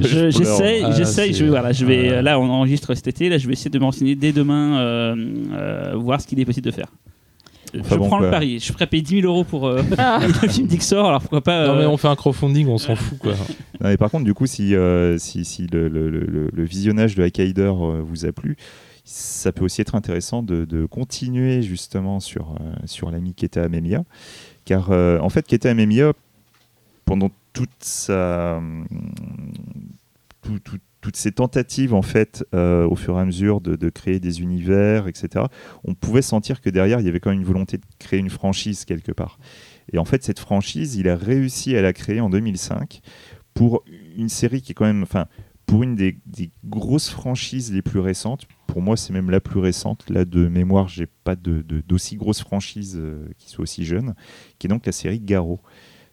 [0.02, 0.30] Je- je.
[0.30, 1.34] J'essaye, Ah, j'essaye.
[1.34, 3.28] Je c'est- vais voilà, je vais là on enregistre cet été.
[3.30, 5.16] Là, je vais essayer de me renseigner dès demain, euh,
[5.54, 6.88] euh, voir ce qu'il est possible de faire.
[7.78, 8.32] Enfin je bon, prends le quoi.
[8.32, 8.60] pari.
[8.60, 10.20] Je suis prêt à payer 10 000 euros pour euh, Ah.
[10.42, 11.06] le film d'Ixor.
[11.06, 13.34] Alors pourquoi pas Non, mais euh, on fait un crowdfunding, on s'en fout, quoi.
[13.34, 17.16] Non, mais par contre, du coup, si, euh, si, si le, le- le- le visionnage
[17.16, 18.56] de Hakaider euh, vous a plu,
[19.10, 24.04] ça peut aussi être intéressant de, continuer justement sur, euh, sur l'ami Keta Amemiya.
[24.66, 26.12] Car euh, en fait, Keta Amemiya,
[27.06, 27.70] pendant toute
[30.42, 34.20] tout- toutes ces tentatives en fait euh, au fur et à mesure de, de créer
[34.20, 35.46] des univers etc
[35.84, 38.30] on pouvait sentir que derrière il y avait quand même une volonté de créer une
[38.30, 39.38] franchise quelque part
[39.94, 43.02] et en fait cette franchise il a réussi à la créer en 2005
[43.54, 43.84] pour
[44.18, 45.06] une série qui est quand même
[45.68, 49.60] pour une des, des grosses franchises les plus récentes pour moi c'est même la plus
[49.60, 53.86] récente là de mémoire j'ai pas de de- d'aussi grosse franchise euh, qui soit aussi
[53.86, 54.16] jeune
[54.60, 55.60] qui est donc la série Garo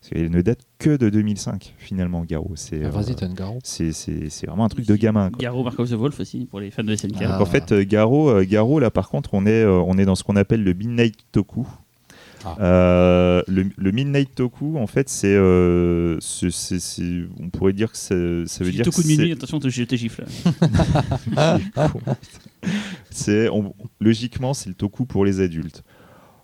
[0.00, 2.90] parce qu'elle ne date que de 2005 finalement Garo c'est Ah, euh,
[3.62, 5.30] c'est vraiment un truc de gamin.
[5.30, 5.38] quoi.
[5.38, 7.22] Garo Mark of the Wolf aussi pour les fans de SNK.
[7.22, 7.40] Ah.
[7.40, 10.22] En fait, euh, Garo, euh, Garo, là par contre, on est, on est dans ce
[10.22, 11.66] qu'on appelle le Midnight Toku.
[12.44, 12.56] Ah.
[12.60, 16.18] Euh, le, le Midnight Toku, en fait, c'est, euh,
[17.40, 18.14] on pourrait dire que ça,
[18.46, 20.24] ça veut dire Toku de minuit, attention, je te gifle.
[23.10, 25.82] c'est, on- logiquement, c'est le Toku pour les adultes.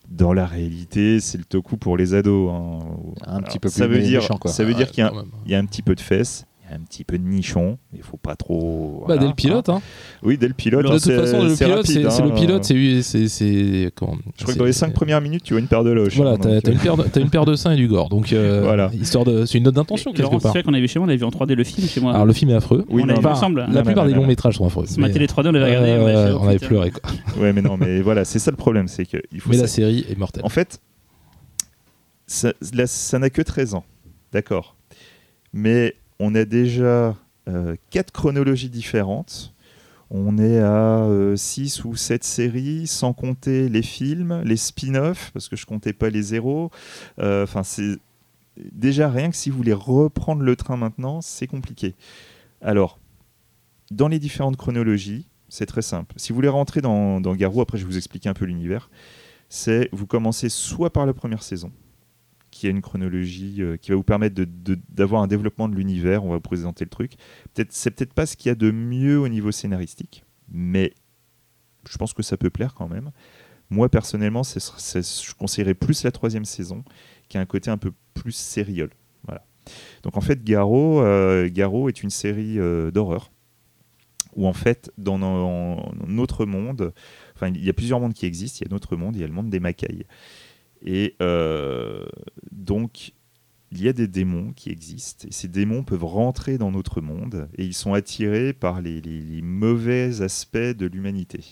[0.08, 2.50] Dans la réalité, c'est le Toku pour les ados.
[2.52, 2.78] hein.
[3.26, 4.50] Un petit peu ça plus veut dire, méchant, quoi.
[4.50, 5.12] ça veut dire qu'il y a,
[5.46, 7.78] y un petit peu de fesses, un petit peu de nichon.
[7.94, 8.98] Il faut pas trop.
[9.00, 9.76] Bah, voilà, dès le pilote, hein.
[9.78, 10.18] hein.
[10.22, 10.82] Oui, dès le pilote.
[10.84, 12.24] De hein, toute c'est- façon, le c'est pilote, c'est hein.
[12.26, 15.60] le pilote, c'est- comment Je crois que dans les c'est- 5 premières minutes, tu vois
[15.60, 16.16] une paire de loches.
[16.16, 18.08] Voilà, hein, t'as une, paire de- t'as une paire de seins et du gore.
[18.08, 18.90] Donc, euh, Voilà.
[18.94, 19.44] histoire de.
[19.46, 20.52] C'est une note d'intention, quelque Laurent, c'est part.
[20.52, 22.12] vrai qu'on avait chez moi, on avait vu en 3D le film chez moi.
[22.14, 22.84] Alors, le film est affreux.
[22.88, 23.60] Oui, on non, mais- ensemble.
[23.60, 24.86] La Non, plupart des longs métrages sont affreux.
[24.86, 25.88] Ce matin, les 3D, on l'avait regardé.
[25.90, 27.10] Euh, on avait avait pleuré, quoi.
[27.40, 29.66] Ouais, mais non, mais voilà, c'est ça le problème, c'est que il faut Mais la
[29.66, 30.44] série est mortelle.
[30.44, 30.80] En fait,
[32.26, 32.52] ça
[33.18, 33.84] n'a que 13 ans,
[34.32, 34.76] d'accord.
[35.52, 37.16] Mais on a déjà
[37.48, 39.54] euh, quatre chronologies différentes.
[40.10, 45.56] On est à 6 ou 7 séries, sans compter les films, les spin-offs, parce que
[45.56, 46.70] je comptais pas les zéros.
[47.20, 47.96] Euh, Enfin, c'est
[48.72, 51.94] déjà rien que si vous voulez reprendre le train maintenant, c'est compliqué.
[52.60, 52.98] Alors,
[53.90, 56.14] dans les différentes chronologies, c'est très simple.
[56.16, 58.90] Si vous voulez rentrer dans, Garou, après je vous expliquer un peu l'univers,
[59.48, 61.72] c'est vous commencez soit par la première saison,
[62.60, 64.42] qui a une chronologie euh, qui va vous permettre
[64.90, 67.12] d'avoir un développement de l'univers, on va vous présenter le truc.
[67.54, 70.92] Peut-être, c'est peut-être pas ce qu'il y a de mieux au niveau scénaristique, mais
[71.88, 73.12] je pense que ça peut plaire quand même.
[73.70, 76.84] Moi personnellement, je conseillerais plus la troisième saison,
[77.30, 78.90] qui a un côté un peu plus sérieux.
[80.02, 81.48] Donc en fait, Garo, euh,
[81.88, 83.30] est une série euh, d'horreur
[84.36, 86.92] où en fait, dans no- notre monde,
[87.42, 88.58] il y a plusieurs mondes qui existent.
[88.60, 90.04] Il y a notre monde, il y a le monde des Macailles.
[90.84, 92.06] Et euh,
[92.52, 93.12] donc,
[93.72, 95.28] il y a des démons qui existent.
[95.28, 99.20] Et ces démons peuvent rentrer dans notre monde et ils sont attirés par les, les-
[99.20, 101.44] les mauvais aspects de l'humanité.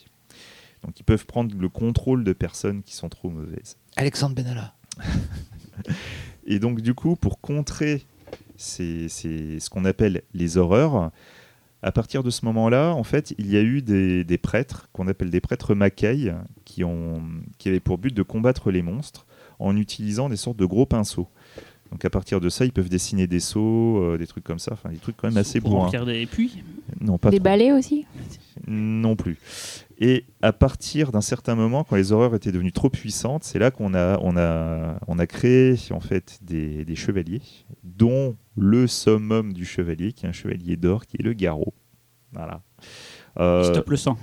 [0.85, 3.77] Donc, ils peuvent prendre le contrôle de personnes qui sont trop mauvaises.
[3.97, 4.75] Alexandre Benalla.
[6.47, 8.03] Et donc, du coup, pour contrer
[8.57, 11.11] ces- ces- ce qu'on appelle les horreurs,
[11.83, 15.07] à partir de ce moment-là, en fait, il y a eu des, des prêtres, qu'on
[15.09, 16.35] appelle des prêtres Macailles,
[16.65, 17.23] qui, ont,
[17.59, 19.27] qui avaient pour but de combattre les monstres
[19.61, 21.29] en utilisant des sortes de gros pinceaux.
[21.91, 24.73] Donc à partir de ça, ils peuvent dessiner des seaux, euh, des trucs comme ça,
[24.75, 25.85] enfin des trucs quand même assez Pour bourrins.
[25.85, 26.63] remplir des puits.
[27.01, 27.45] Non, pas Des trop.
[27.45, 28.05] balais aussi?
[28.69, 29.39] Non plus.
[29.99, 33.70] Et à partir d'un certain moment, quand les horreurs étaient devenues trop puissantes, c'est là
[33.70, 37.43] qu'on a, on a, on a créé en fait des, des chevaliers,
[37.82, 41.74] dont le summum du chevalier, qui est un chevalier d'or, qui est le garrot.
[42.32, 42.62] Voilà.
[43.40, 44.19] Euh, Stop le sang.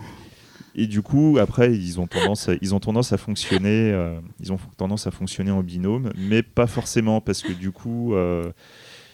[0.75, 4.53] et du coup, après, ils ont tendance, à, ils ont tendance à fonctionner, euh, ils
[4.53, 8.51] ont tendance à fonctionner en binôme, mais pas forcément parce que du coup, euh,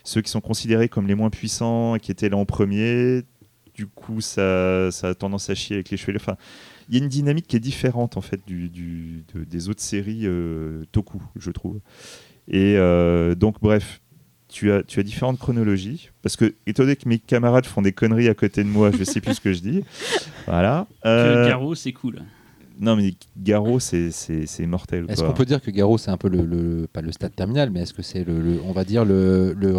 [0.04, 3.22] ceux qui sont considérés comme les moins puissants et qui étaient là en premier,
[3.76, 6.20] du coup, ça, ça a tendance à chier avec les chevaliers.
[6.22, 6.38] Enfin,
[6.90, 9.82] il y a une dynamique qui est différente en fait du, du- de- des autres
[9.82, 11.80] séries euh, Toku, je trouve.
[12.48, 14.02] Et euh, donc, bref.
[14.54, 17.94] Tu as, tu as différentes chronologies, parce que, étant donné que mes camarades font des
[17.94, 19.86] conneries à côté de moi, je sais plus ce que je dis.
[20.46, 20.88] Voilà.
[21.06, 22.22] Euh, Garou, c'est cool.
[22.82, 24.10] Non, mais Garo, c'est
[24.68, 25.06] mortel.
[25.08, 27.70] Est-ce qu'on peut dire que Garo c'est un peu le, le- pas le stade terminal,
[27.72, 29.78] mais est-ce que c'est le, le- on va dire le, le,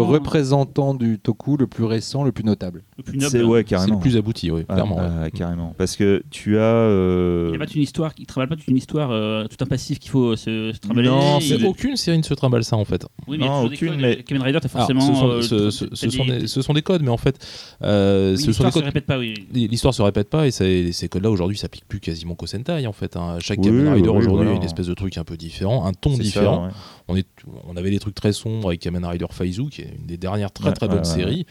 [0.00, 2.82] représentant du Toku le plus récent, le plus notable?
[2.96, 3.30] Le plus noble.
[3.30, 3.94] C'est ouais, C'est carrément.
[3.94, 4.96] le plus abouti, oui, Ah, clairement.
[5.00, 5.30] ah, ouais.
[5.30, 5.74] carrément.
[5.76, 6.62] Parce que tu as.
[6.62, 9.56] euh, Il n'y a pas une histoire, il travaille pas toute une histoire, euh, tout
[9.62, 11.08] un passif qu'il faut se, se trimballer.
[11.08, 13.04] Non, Aucune série ne se trimballe ça en fait.
[13.26, 14.00] Oui, mais Non, aucune, codes.
[14.00, 15.40] mais- Kamen Rider, t'as Alors, forcément.
[15.42, 17.36] ce, sont, ce- ce- des- des, ce sont des codes, mais en fait,
[17.82, 19.34] euh, oui, ce sont des l'histoire se répète pas, oui.
[19.52, 23.16] L'histoire se répète pas et ces codes-là aujourd'hui s'appliquent plus quasiment Sentai en fait.
[23.16, 23.36] hein.
[23.40, 24.50] Chaque Oui, Kamen Rider oui, aujourd'hui voilà.
[24.52, 26.64] a une espèce de truc un peu différent, un ton ça, différent.
[26.66, 26.70] ouais.
[27.08, 27.26] On, est,
[27.66, 30.50] on avait des trucs très sombres avec Kamen Rider Faizu qui est une des dernières
[30.52, 31.46] très Ouais, très bonnes ouais, séries.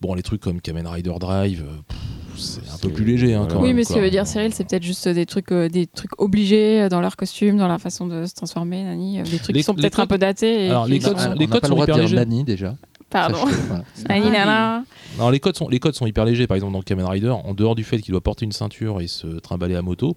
[0.00, 1.94] Bon, les trucs comme Kamen Rider Drive, euh,
[2.36, 3.34] c'est un peu plus léger.
[3.34, 5.52] Hein, quand Oui, même, mais ce que veut dire Cyril, c'est peut-être juste des trucs,
[5.52, 9.22] euh, des trucs obligés euh, dans leur costume, dans leur façon de se transformer, nani,
[9.22, 10.66] des trucs Les- qui sont peut-être un peu datés.
[10.66, 12.16] Et Alors, les codes On sont- les pas le de hyper dire légers.
[12.16, 12.74] Nani déjà.
[13.12, 13.38] Pardon.
[13.68, 13.84] Voilà.
[14.30, 14.84] Nana.
[15.18, 16.46] Non, les codes sont les codes sont hyper légers.
[16.46, 19.06] Par exemple, dans Kamen Rider, en dehors du fait qu'il doit porter une ceinture et
[19.06, 20.16] se trimballer à moto,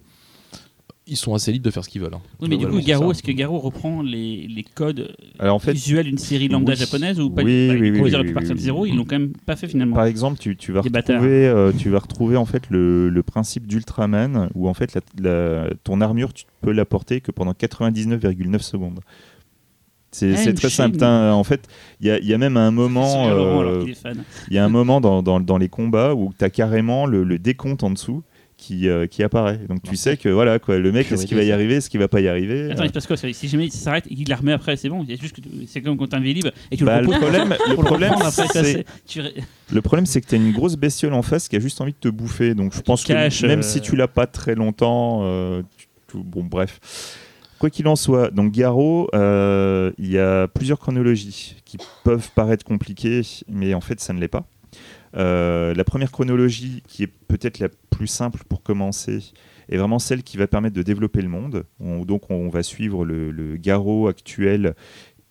[1.08, 2.14] ils sont assez libres de faire ce qu'ils veulent.
[2.14, 2.20] hein.
[2.40, 3.10] Oui, mais du coup, Garou, ça.
[3.12, 6.78] est-ce que Garou reprend les, les codes Alors en fait, visuels d'une série lambda oui.
[6.78, 8.88] japonaise ou pas Oui, bah, oui, oui, Ils oui, oui, partir de oui, zéro, oui.
[8.90, 9.94] ils l'ont quand même pas fait finalement.
[9.94, 11.16] par exemple, tu, tu vas Des bâtards.
[11.20, 15.00] retrouver, euh, tu vas retrouver en fait le, le principe d'Ultraman où en fait la-
[15.66, 18.98] la- ton armure, tu peux la porter que pendant 99,9 secondes.
[20.18, 20.96] C'est Ah, très simple.
[20.96, 21.68] t'as- En fait,
[22.00, 23.28] il y, a- il y a même un moment.
[23.28, 23.84] Euh.
[24.50, 27.22] Il y a un moment dans, dans, dans les combats où tu as carrément le,
[27.24, 28.22] le décompte en dessous
[28.56, 29.60] qui, euh, qui apparaît.
[29.68, 32.00] Donc tu sais que voilà, quoi, le mec, est-ce qu'il va y arriver, est-ce qu'il
[32.00, 34.26] va pas y arriver Attends, il se passe quoi Si jamais il s'arrête et qu'il
[34.30, 35.04] la remet après, c'est bon.
[35.04, 37.02] Il y a juste que tu- c'est comme quand t'as un Vélib et tu Bah,
[37.02, 38.84] le problème, le problème, c'est
[39.72, 41.92] le problème, c'est que tu as une grosse bestiole en face qui a juste envie
[41.92, 42.54] de te bouffer.
[42.54, 43.12] Donc je pense que
[43.46, 46.80] même euh, si tu l'as pas très longtemps, euh, tu- tu- bon bref.
[47.66, 52.64] Quoi qu'il en soit, donc Garo, euh, il y a plusieurs chronologies qui peuvent paraître
[52.64, 54.46] compliquées, mais en fait ça ne l'est pas.
[55.16, 59.18] Euh, la première chronologie, qui est peut-être la plus simple pour commencer,
[59.68, 61.64] est vraiment celle qui va permettre de développer le monde.
[61.80, 64.76] On- donc on va suivre le, le Garo actuel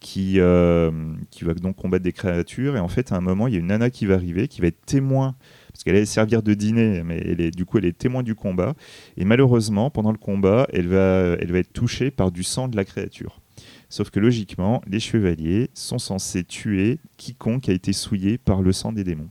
[0.01, 0.91] qui, euh,
[1.31, 2.75] qui va donc combattre des créatures.
[2.75, 4.59] Et en fait, à un moment, il y a une nana qui va arriver, qui
[4.59, 5.35] va être témoin,
[5.75, 8.33] parce qu'elle allait servir de dîner, mais elle est, du coup, elle est témoin du
[8.33, 8.75] combat.
[9.17, 12.77] Et malheureusement, pendant le combat, elle va, elle va être touchée par du sang de
[12.77, 13.41] la créature.
[13.89, 18.93] Sauf que logiquement, les chevaliers sont censés tuer quiconque a été souillé par le sang
[18.93, 19.29] des démons.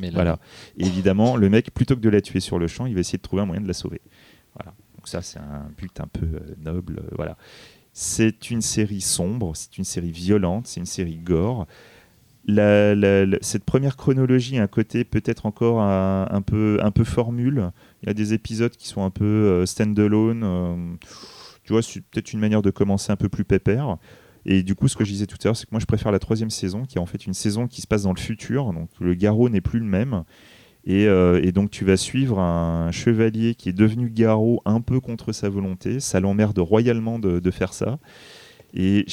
[0.00, 0.38] Mais là, Voilà.
[0.76, 3.18] Et évidemment, le mec, plutôt que de la tuer sur le champ, il va essayer
[3.18, 4.00] de trouver un moyen de la sauver.
[4.56, 4.74] Voilà.
[4.96, 6.98] Donc ça, c'est un but un peu euh, noble.
[6.98, 7.36] euh, voilà.
[7.92, 11.68] C'est une série sombre, c'est une série violente, c'est une série gore.
[12.46, 17.70] Cette première chronologie a un côté peut-être encore un, peu, formule.
[18.02, 20.42] Il y a des épisodes qui sont un peu euh, stand-alone.
[20.44, 20.94] euh,
[21.62, 23.96] tu vois, c'est peut-être une manière de commencer un peu plus pépère.
[24.46, 26.12] Et du coup, ce que je disais tout à l'heure, c'est que moi, je préfère
[26.12, 28.72] la troisième saison, qui est en fait une saison qui se passe dans le futur.
[28.74, 30.24] Donc, le garrot n'est plus le même.
[30.84, 35.32] Et, euh, donc, tu vas suivre un chevalier qui est devenu garrot un peu contre
[35.32, 35.98] sa volonté.
[35.98, 37.98] Ça l'emmerde royalement de, faire ça.
[38.74, 39.06] Et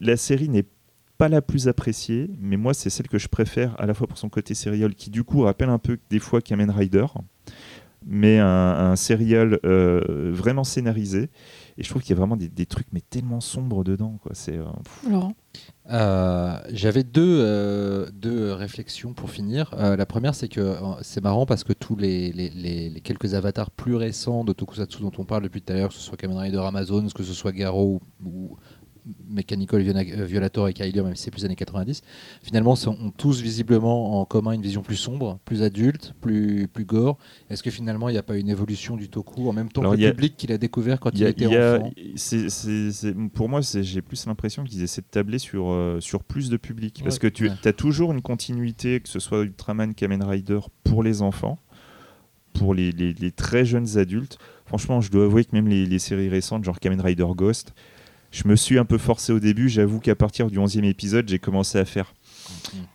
[0.00, 0.66] la série n'est
[1.20, 4.16] pas la plus appréciée, mais moi, c'est celle que je préfère à la fois pour
[4.18, 7.04] son côté serial, qui du coup rappelle un peu des fois Kamen Rider,
[8.06, 8.46] mais un,
[8.92, 11.28] un serial euh, vraiment scénarisé.
[11.76, 14.18] Et je trouve qu'il y a vraiment des, des trucs mais tellement sombres dedans.
[14.22, 14.32] Quoi.
[14.34, 14.64] C'est, euh.
[15.90, 19.74] Euh, J'avais deux, euh, deux réflexions pour finir.
[19.78, 23.00] Euh, la première, c'est que euh, c'est marrant parce que tous les, les, les- les
[23.00, 26.00] quelques avatars plus récents de Tokusatsu dont on parle depuis tout à l'heure, que ce
[26.00, 28.56] soit Kamen Rider Amazon, que ce soit Garo ou, ou
[29.28, 32.02] Mechanical Viola- euh, Violator et Kyler, même si c'est plus années 90,
[32.42, 37.18] finalement ont tous visiblement en commun une vision plus sombre, plus adulte, plus, plus gore.
[37.48, 39.94] Est-ce que finalement il n'y a pas une évolution du Toku en même temps Alors,
[39.94, 43.28] que le a- public qu'il a découvert quand Il a- était il y a- enfant?
[43.34, 47.00] pour moi, j'ai plus l'impression qu'ils essaient de tabler sur, euh, sur plus de public.
[47.02, 47.54] Parce que tu Ouais.
[47.64, 51.58] as toujours une continuité, que ce soit Ultraman, Kamen Rider, pour les enfants,
[52.52, 54.38] pour les, les- les très jeunes adultes.
[54.66, 57.72] Franchement, je dois avouer que même les, les séries récentes, genre Kamen Rider Ghost,
[58.30, 59.68] je me suis un peu forcé au début.
[59.68, 62.14] J'avoue qu'à partir du 11e épisode, j'ai commencé à faire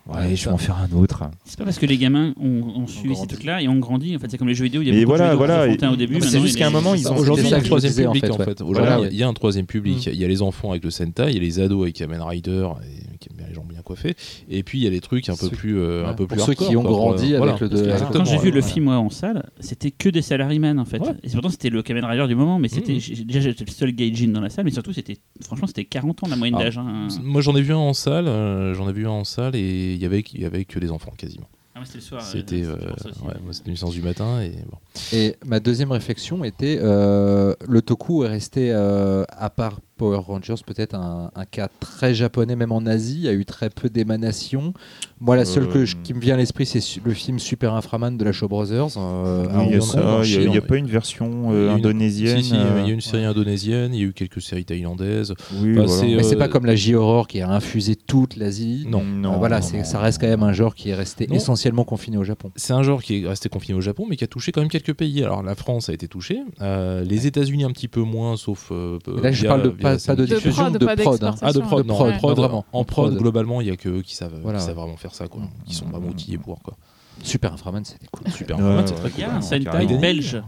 [0.08, 1.24] Ouais, je vais en faire un autre.
[1.46, 4.16] C'est pas parce que les gamins ont, ont suivi ces trucs-là et ont grandi.
[4.16, 4.82] En fait, c'est comme les jeux vidéo.
[4.82, 6.22] Il y a Mais beaucoup voilà, de jeux voilà, au début.
[6.22, 8.12] c'est juste qu'à un moment, ils ont- Aujourd'hui, C'était il y ça a un troisième
[8.12, 8.62] public en fait.
[8.62, 8.98] Aujourd'hui, Voilà.
[9.00, 10.08] il y a- il y a un troisième public.
[10.08, 10.10] Mm.
[10.14, 12.22] Il y a les enfants avec le Sentai, il y a les ados avec Kamen
[12.22, 14.16] Rider, et, qui aiment bien les gens bien coiffés.
[14.50, 16.38] Et puis il y a les trucs un peu Ceux- plus, euh, un peu plus
[16.38, 17.70] Pour ceux qui ont grandi euh, avec le
[18.12, 21.02] Quand j'ai vu le film moi, en salle, c'était que des salarymen en fait.
[21.24, 23.00] Et pourtant c'était le Kamen Rider du moment, mais c'était Mhm.
[23.00, 26.24] j'ai- déjà j'étais le seul gaijin dans la salle, mais surtout c'était franchement c'était 40
[26.24, 26.78] ans la moyenne Ah, d'âge.
[26.78, 27.08] hein.
[27.24, 29.94] Moi j'en ai vu un en salle, euh, j'en ai vu un en salle et
[29.96, 31.48] il y avait il y avait que des enfants quasiment.
[31.78, 32.22] Ah c'était le soir.
[32.24, 32.78] euh, C'était euh,
[33.28, 33.34] ouais,
[33.66, 34.78] une séance du matin et bon.
[35.12, 40.56] Et ma deuxième réflexion était euh, le toku est resté, euh, à part Power Rangers,
[40.66, 43.16] peut-être un, un cas très japonais, même en Asie.
[43.18, 44.74] Il y a eu très peu d'émanations.
[45.22, 47.40] Moi, la seule que je- Euh, qui me vient à l'esprit, c'est su- le film
[47.40, 48.98] Super Inframan de la Shaw Brothers.
[48.98, 50.22] euh, il y a ça.
[50.26, 52.38] Il y a- n'y pas une version euh, une- indonésienne.
[52.42, 54.08] Si, si, il y a- il y a euh, une série indonésienne, il y a
[54.08, 55.34] eu quelques séries thaïlandaises.
[55.62, 56.16] Oui, Bah, voilà.
[56.18, 58.86] Mais c'est euh, pas comme la J-Horror qui a infusé toute l'Asie.
[58.90, 59.02] Non.
[59.02, 61.36] Euh, voilà, non, non, ça reste quand même un genre qui est resté Non.
[61.36, 62.52] essentiellement confiné au Japon.
[62.58, 64.70] C'est un genre qui est resté confiné au Japon, mais qui a touché quand même
[64.70, 65.24] quelques pays.
[65.24, 68.70] Alors la France a été touchée, euh, les États-unis un petit peu moins, sauf.
[68.72, 71.24] euh, là, je parle de via pas, de De diffusion, prod, de pas prod.
[71.24, 71.36] hein.
[71.42, 71.96] Ah, de prod, De non.
[71.96, 72.66] prod, en prod, vraiment.
[72.74, 73.18] en De prod, prod.
[73.22, 74.68] globalement, il y a que eux qui savent, Voilà, qui ouais.
[74.70, 75.42] savent vraiment faire ça, quoi.
[75.66, 76.76] Qui sont vraiment outillés pour, quoi.
[77.24, 78.30] Super Inframan, c'était cool.
[78.32, 78.60] Super.
[78.60, 79.12] Ouais, c'est très ouais.
[79.18, 79.36] Il y a cool.
[79.38, 80.00] un Sentai carrément.
[80.02, 80.42] belge,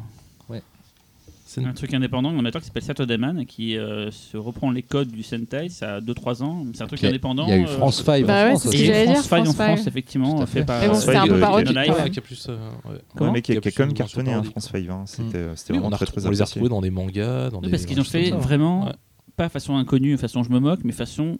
[1.50, 4.84] C'est un truc indépendant, on attend qui s'appelle Saturday Man qui euh, se reprend les
[4.84, 7.46] codes du Sentai, ça a 2-3 ans, c'est un truc a- indépendant.
[7.48, 9.40] Il y a eu euh, France 5 Bah en ouais, France c'est Et France Five
[9.48, 10.66] en France effectivement, fait fait.
[10.66, 10.86] par.
[10.86, 13.90] Bon, c'était un peu euh, parodique, a euh, mais qui a, a a quand même
[13.90, 14.52] une cartonné, hein, parodique.
[14.52, 14.90] France 5.
[14.90, 15.04] hein.
[15.06, 17.60] C'était euh, vraiment on, a très, très on les a retrouvés dans des mangas, dans
[17.60, 17.72] Oui, des.
[17.72, 18.92] parce qu'ils ont fait vraiment.
[19.38, 21.38] Pas façon inconnue, façon je me moque, mais façon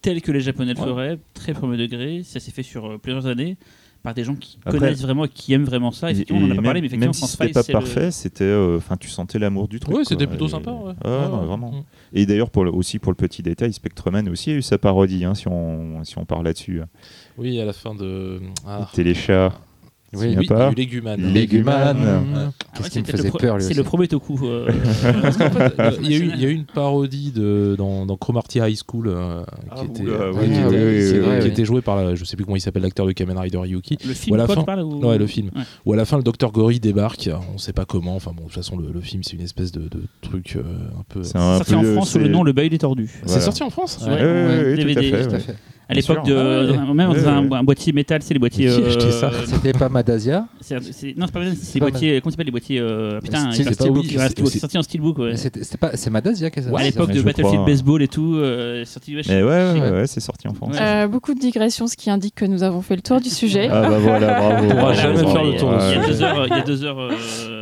[0.00, 0.86] telle que les Japonais le Ouais.
[0.86, 2.22] feraient, très premier degré.
[2.24, 3.56] Ça s'est fait sur euh, plusieurs années
[4.02, 6.10] par des gens qui Après- connaissent vraiment et qui aiment vraiment ça.
[6.10, 7.62] Effectivement, on en a Et pas parlé, même- mais effectivement, même si c'était 5, pas
[7.68, 9.94] le- parfait, c'était, euh, enfin, tu sentais l'amour du truc.
[9.94, 10.04] Quoi.
[10.04, 10.70] c'était plutôt Et- sympa.
[10.72, 10.86] Ouais.
[10.86, 11.46] Ouais, Ouais, non, ouais.
[11.46, 11.70] vraiment.
[11.72, 11.82] Mm.
[12.14, 15.24] Et d'ailleurs, pour le- aussi pour le petit détail, Spectreman aussi a eu sa parodie,
[15.24, 16.80] hein, si on si on parle là-dessus.
[17.38, 18.40] Oui, à la fin de.
[18.66, 18.88] Ah.
[18.92, 19.52] Téléchat.
[20.14, 21.16] Oui, Il y a Oui, pas il y a eu Léguman.
[21.16, 21.72] Léguman.
[21.74, 24.38] Ah Qu'est-ce ouais, qui me faisait peur lui C'est le premier Toku.
[24.44, 24.70] euh,
[25.32, 28.16] fait, euh, il y, a eu- il y a eu une parodie de, dans, dans
[28.16, 31.12] Cromarty High School euh, Ah, qui, était, oula, euh, oui, qui oui, était- oui, oui,
[31.12, 31.46] qui oui, oui.
[31.48, 33.98] était joué par, la- je sais plus comment il s'appelle, l'acteur de Kamen Rider Yuki.
[34.04, 35.00] Le Ou film, à la fin- parles ou...
[35.06, 35.50] Ouais, le film.
[35.56, 35.62] Ouais.
[35.86, 38.14] Où à la fin, le docteur Gory débarque, on sait pas comment.
[38.16, 40.62] Enfin bon, de toute façon, le, le film, c'est une espèce de, de truc euh,
[40.98, 41.22] un peu.
[41.22, 43.10] C'est un Sorti en France sous le nom Le Bail des Tordus.
[43.26, 45.56] C'est sorti en France ouais, tout à DVD, fait,
[45.92, 46.34] à l'époque de.
[46.34, 46.76] Ah ouais.
[46.86, 47.56] dans- Même Ouais, un, ouais.
[47.58, 48.68] un boîtier métal, c'est les boîtiers.
[48.70, 52.20] Ça euh, C'était pas Madasia Non, c'est pas vrai, c'est les boîtiers.
[52.20, 53.62] Comment s'appelle les boîtiers euh, Putain, c'est-
[54.58, 55.20] sorti en steelbook,
[55.94, 57.64] C'est Madasia qui a À l'époque de Battlefield.
[57.64, 60.76] Baseball et tout, euh, sorti ouais, Mais ouais, c'est sorti en France.
[60.80, 63.68] Euh, beaucoup de digressions, ce qui indique que nous avons fait le tour du sujet.
[63.70, 64.64] Ah bah voilà, bravo.
[64.66, 66.46] On pourra jamais faire le tour Il y a deux heures.
[66.46, 66.98] Il y a deux heures.
[67.00, 67.10] euh,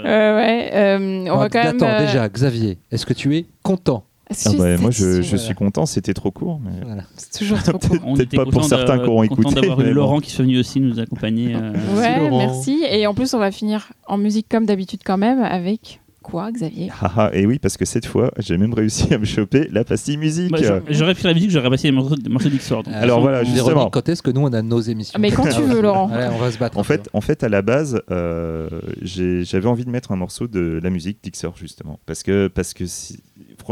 [0.05, 1.77] Euh, ouais, euh, on va quand même.
[1.77, 4.05] Attends, euh, déjà, Xavier, est-ce que tu es content
[4.47, 6.61] Ah bah, moi, je, suis content, c'était trop court.
[6.65, 6.85] Mais...
[6.85, 7.03] Voilà.
[7.17, 7.99] C'est toujours trop court.
[8.05, 9.93] On Peut-être pas pour certains qui auront écouté, d'avoir eu mais.
[9.93, 11.55] Laurent qui soit venu aussi nous accompagner.
[11.55, 12.85] euh, Ouais, merci.
[12.91, 16.91] Et en plus, on va finir en musique comme d'habitude quand même avec quoi, Xavier?
[17.01, 19.85] Ah, ah, et oui, parce que cette fois, j'ai même réussi à me choper la
[19.85, 20.51] pastille musique.
[20.53, 22.83] bah, j'a- J'aurais pris la musique, j'aurais passé les morceaux, d'Ixor.
[22.93, 23.91] Alors voilà, Véronique, justement.
[23.91, 26.11] quand est-ce que nous on a nos émissions Mais quand tu veux, Laurent.
[26.13, 26.79] Allez, on va se battre.
[26.79, 28.69] En fait, en fait, à la base, euh,
[29.03, 31.99] j'avais envie de mettre un morceau de la musique d'Ixor, justement.
[32.07, 33.21] Parce que, parce que si-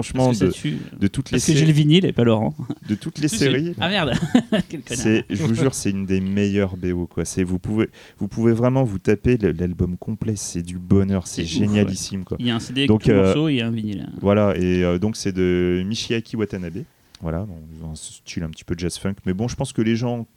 [0.03, 2.55] franchement, de, toutes les, Parce que j'ai le vinyle et pas Laurent.
[2.89, 4.13] de toutes les séries, Ah merde
[4.69, 5.03] Quel connard.
[5.03, 7.07] c'est, je vous jure, c'est une des meilleures BO.
[7.07, 7.25] Quoi.
[7.25, 7.89] C'est, vous, pouvez,
[8.19, 12.25] vous pouvez vraiment vous taper l'album complet, c'est du bonheur, c'est génialissime.
[12.25, 12.37] Quoi.
[12.41, 14.09] Il y a un CD avec Donc, le euh, morceau et un vinyle.
[14.21, 16.85] Voilà, et euh, donc c'est de Michiaki Watanabe.
[17.21, 17.47] Voilà,
[17.83, 19.17] ont un style un petit peu jazz funk.
[19.27, 20.29] Mais bon, je pense que les gens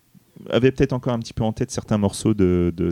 [0.50, 2.92] avaient peut-être encore un petit peu en tête certains morceaux de, de, de.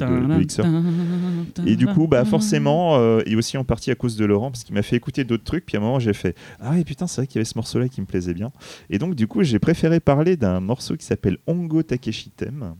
[1.65, 4.63] Et du coup, bah forcément, euh, et aussi en partie à cause de Laurent, parce
[4.63, 7.07] qu'il m'a fait écouter d'autres trucs, puis à un moment j'ai fait Ah oui, putain,
[7.07, 8.51] c'est vrai qu'il y avait ce morceau-là qui me plaisait bien.
[8.89, 12.75] Et donc, du coup, j'ai préféré parler d'un morceau qui s'appelle Ongo Takeshi Tem,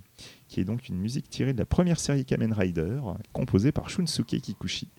[0.48, 3.00] qui est donc une musique tirée de la première série Kamen Rider,
[3.34, 4.90] composée par Shunsuke Kikuchi.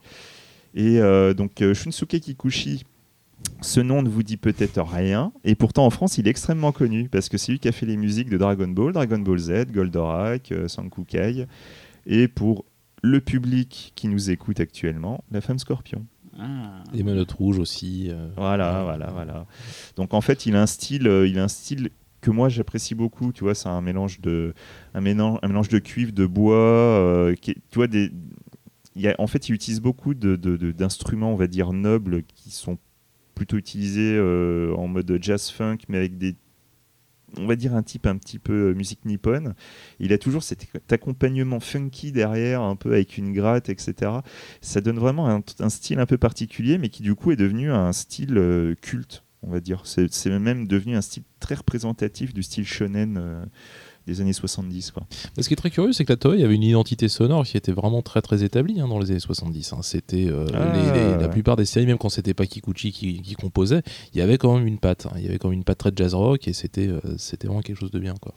[0.75, 2.85] Et euh, donc, euh, Shunsuke Kikuchi.
[3.63, 7.09] Ce nom ne vous dit peut-être rien, et pourtant en France il est extrêmement connu
[7.11, 9.67] parce que c'est lui qui a fait les musiques de Dragon Ball, Dragon Ball Z,
[9.71, 11.47] Goldorak, euh, Sankukai,
[12.07, 12.65] et pour
[13.03, 16.07] le public qui nous écoute actuellement, la femme scorpion.
[16.39, 16.83] Ah.
[16.95, 18.09] Les menottes rouges aussi.
[18.11, 19.47] euh, Voilà, voilà, voilà.
[19.97, 21.91] Donc en fait, il a un style, euh, il a un style
[22.23, 23.33] que moi j'apprécie beaucoup.
[23.33, 24.55] Tu vois, c'est un mélange de,
[24.95, 26.55] un mélange, un mélange de cuivre, de bois.
[26.57, 28.11] euh, qui, est- tu vois, des,
[28.97, 31.73] il y a, en fait, il utilise beaucoup de, de- de- d'instruments, on va dire
[31.75, 32.79] nobles, qui sont
[33.41, 36.37] plutôt utilisés euh, en mode jazz funk, mais avec des
[37.39, 39.55] on va dire un type un petit peu euh, musique nippone.
[39.99, 44.13] Il a toujours cet accompagnement funky derrière, un peu avec une gratte, etc.
[44.61, 45.27] Ça donne vraiment
[45.59, 49.25] un, style un peu particulier, mais qui du coup est devenu un style euh, culte,
[49.43, 49.85] on va dire.
[49.87, 53.49] C'est même devenu un style très représentatif du style shonen
[54.11, 54.91] des années 70.
[54.91, 55.05] Quoi.
[55.39, 57.73] Ce qui est très curieux, c'est que la Toei avait une identité sonore qui était
[57.73, 59.73] vraiment très très établie hein, dans les années 70.
[59.73, 59.79] hein.
[59.83, 63.83] C'était euh, Ah, la plupart des séries, même quand c'était pas Kikuchi qui, qui composait,
[64.13, 65.07] il y avait quand même une patte.
[65.07, 65.13] hein.
[65.17, 67.63] Il y avait quand même une patte très jazz rock et c'était euh, c'était vraiment
[67.63, 68.15] quelque chose de bien.
[68.21, 68.35] Quoi.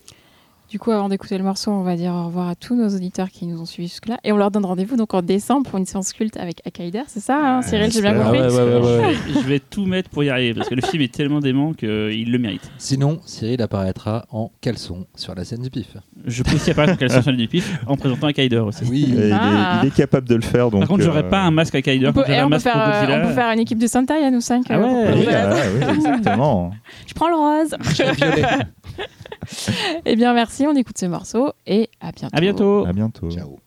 [0.73, 3.29] Du coup, avant d'écouter le morceau, on va dire au revoir à tous nos auditeurs
[3.29, 4.17] qui nous ont suivis jusque-là.
[4.23, 7.03] Et on leur donne rendez-vous donc en décembre pour une séance culte avec Akaider.
[7.05, 8.39] C'est ça, hein, Cyril J'ai bien compris.
[8.39, 9.15] Ouais, ouais, ouais, ouais.
[9.35, 12.31] Je vais tout mettre pour y arriver parce que le film est tellement dément qu'il
[12.31, 12.71] le mérite.
[12.79, 15.95] Sinon, Cyril apparaîtra en caleçon sur la scène du pif.
[16.25, 18.83] Je peux aussi apparaître en caleçon du pif en présentant un Kaider aussi.
[18.89, 19.03] Oui.
[19.03, 19.79] Et il, est, Ah.
[19.83, 20.71] il est capable de le faire.
[20.71, 21.75] Donc, Par contre, j'aurais euh, pas un masque.
[21.75, 24.31] On peut, un peut pour faire, euh, on peut faire une équipe de Sentai à
[24.31, 24.65] nous cinq.
[24.71, 26.71] Ah euh, Oui, ah, oui, exactement.
[27.05, 27.75] Je prends le rose.
[30.05, 30.65] eh bien, merci.
[30.67, 32.35] On écoute ce morceau et à bientôt.
[32.35, 32.85] À bientôt.
[32.85, 33.29] À bientôt.
[33.29, 33.59] Ciao.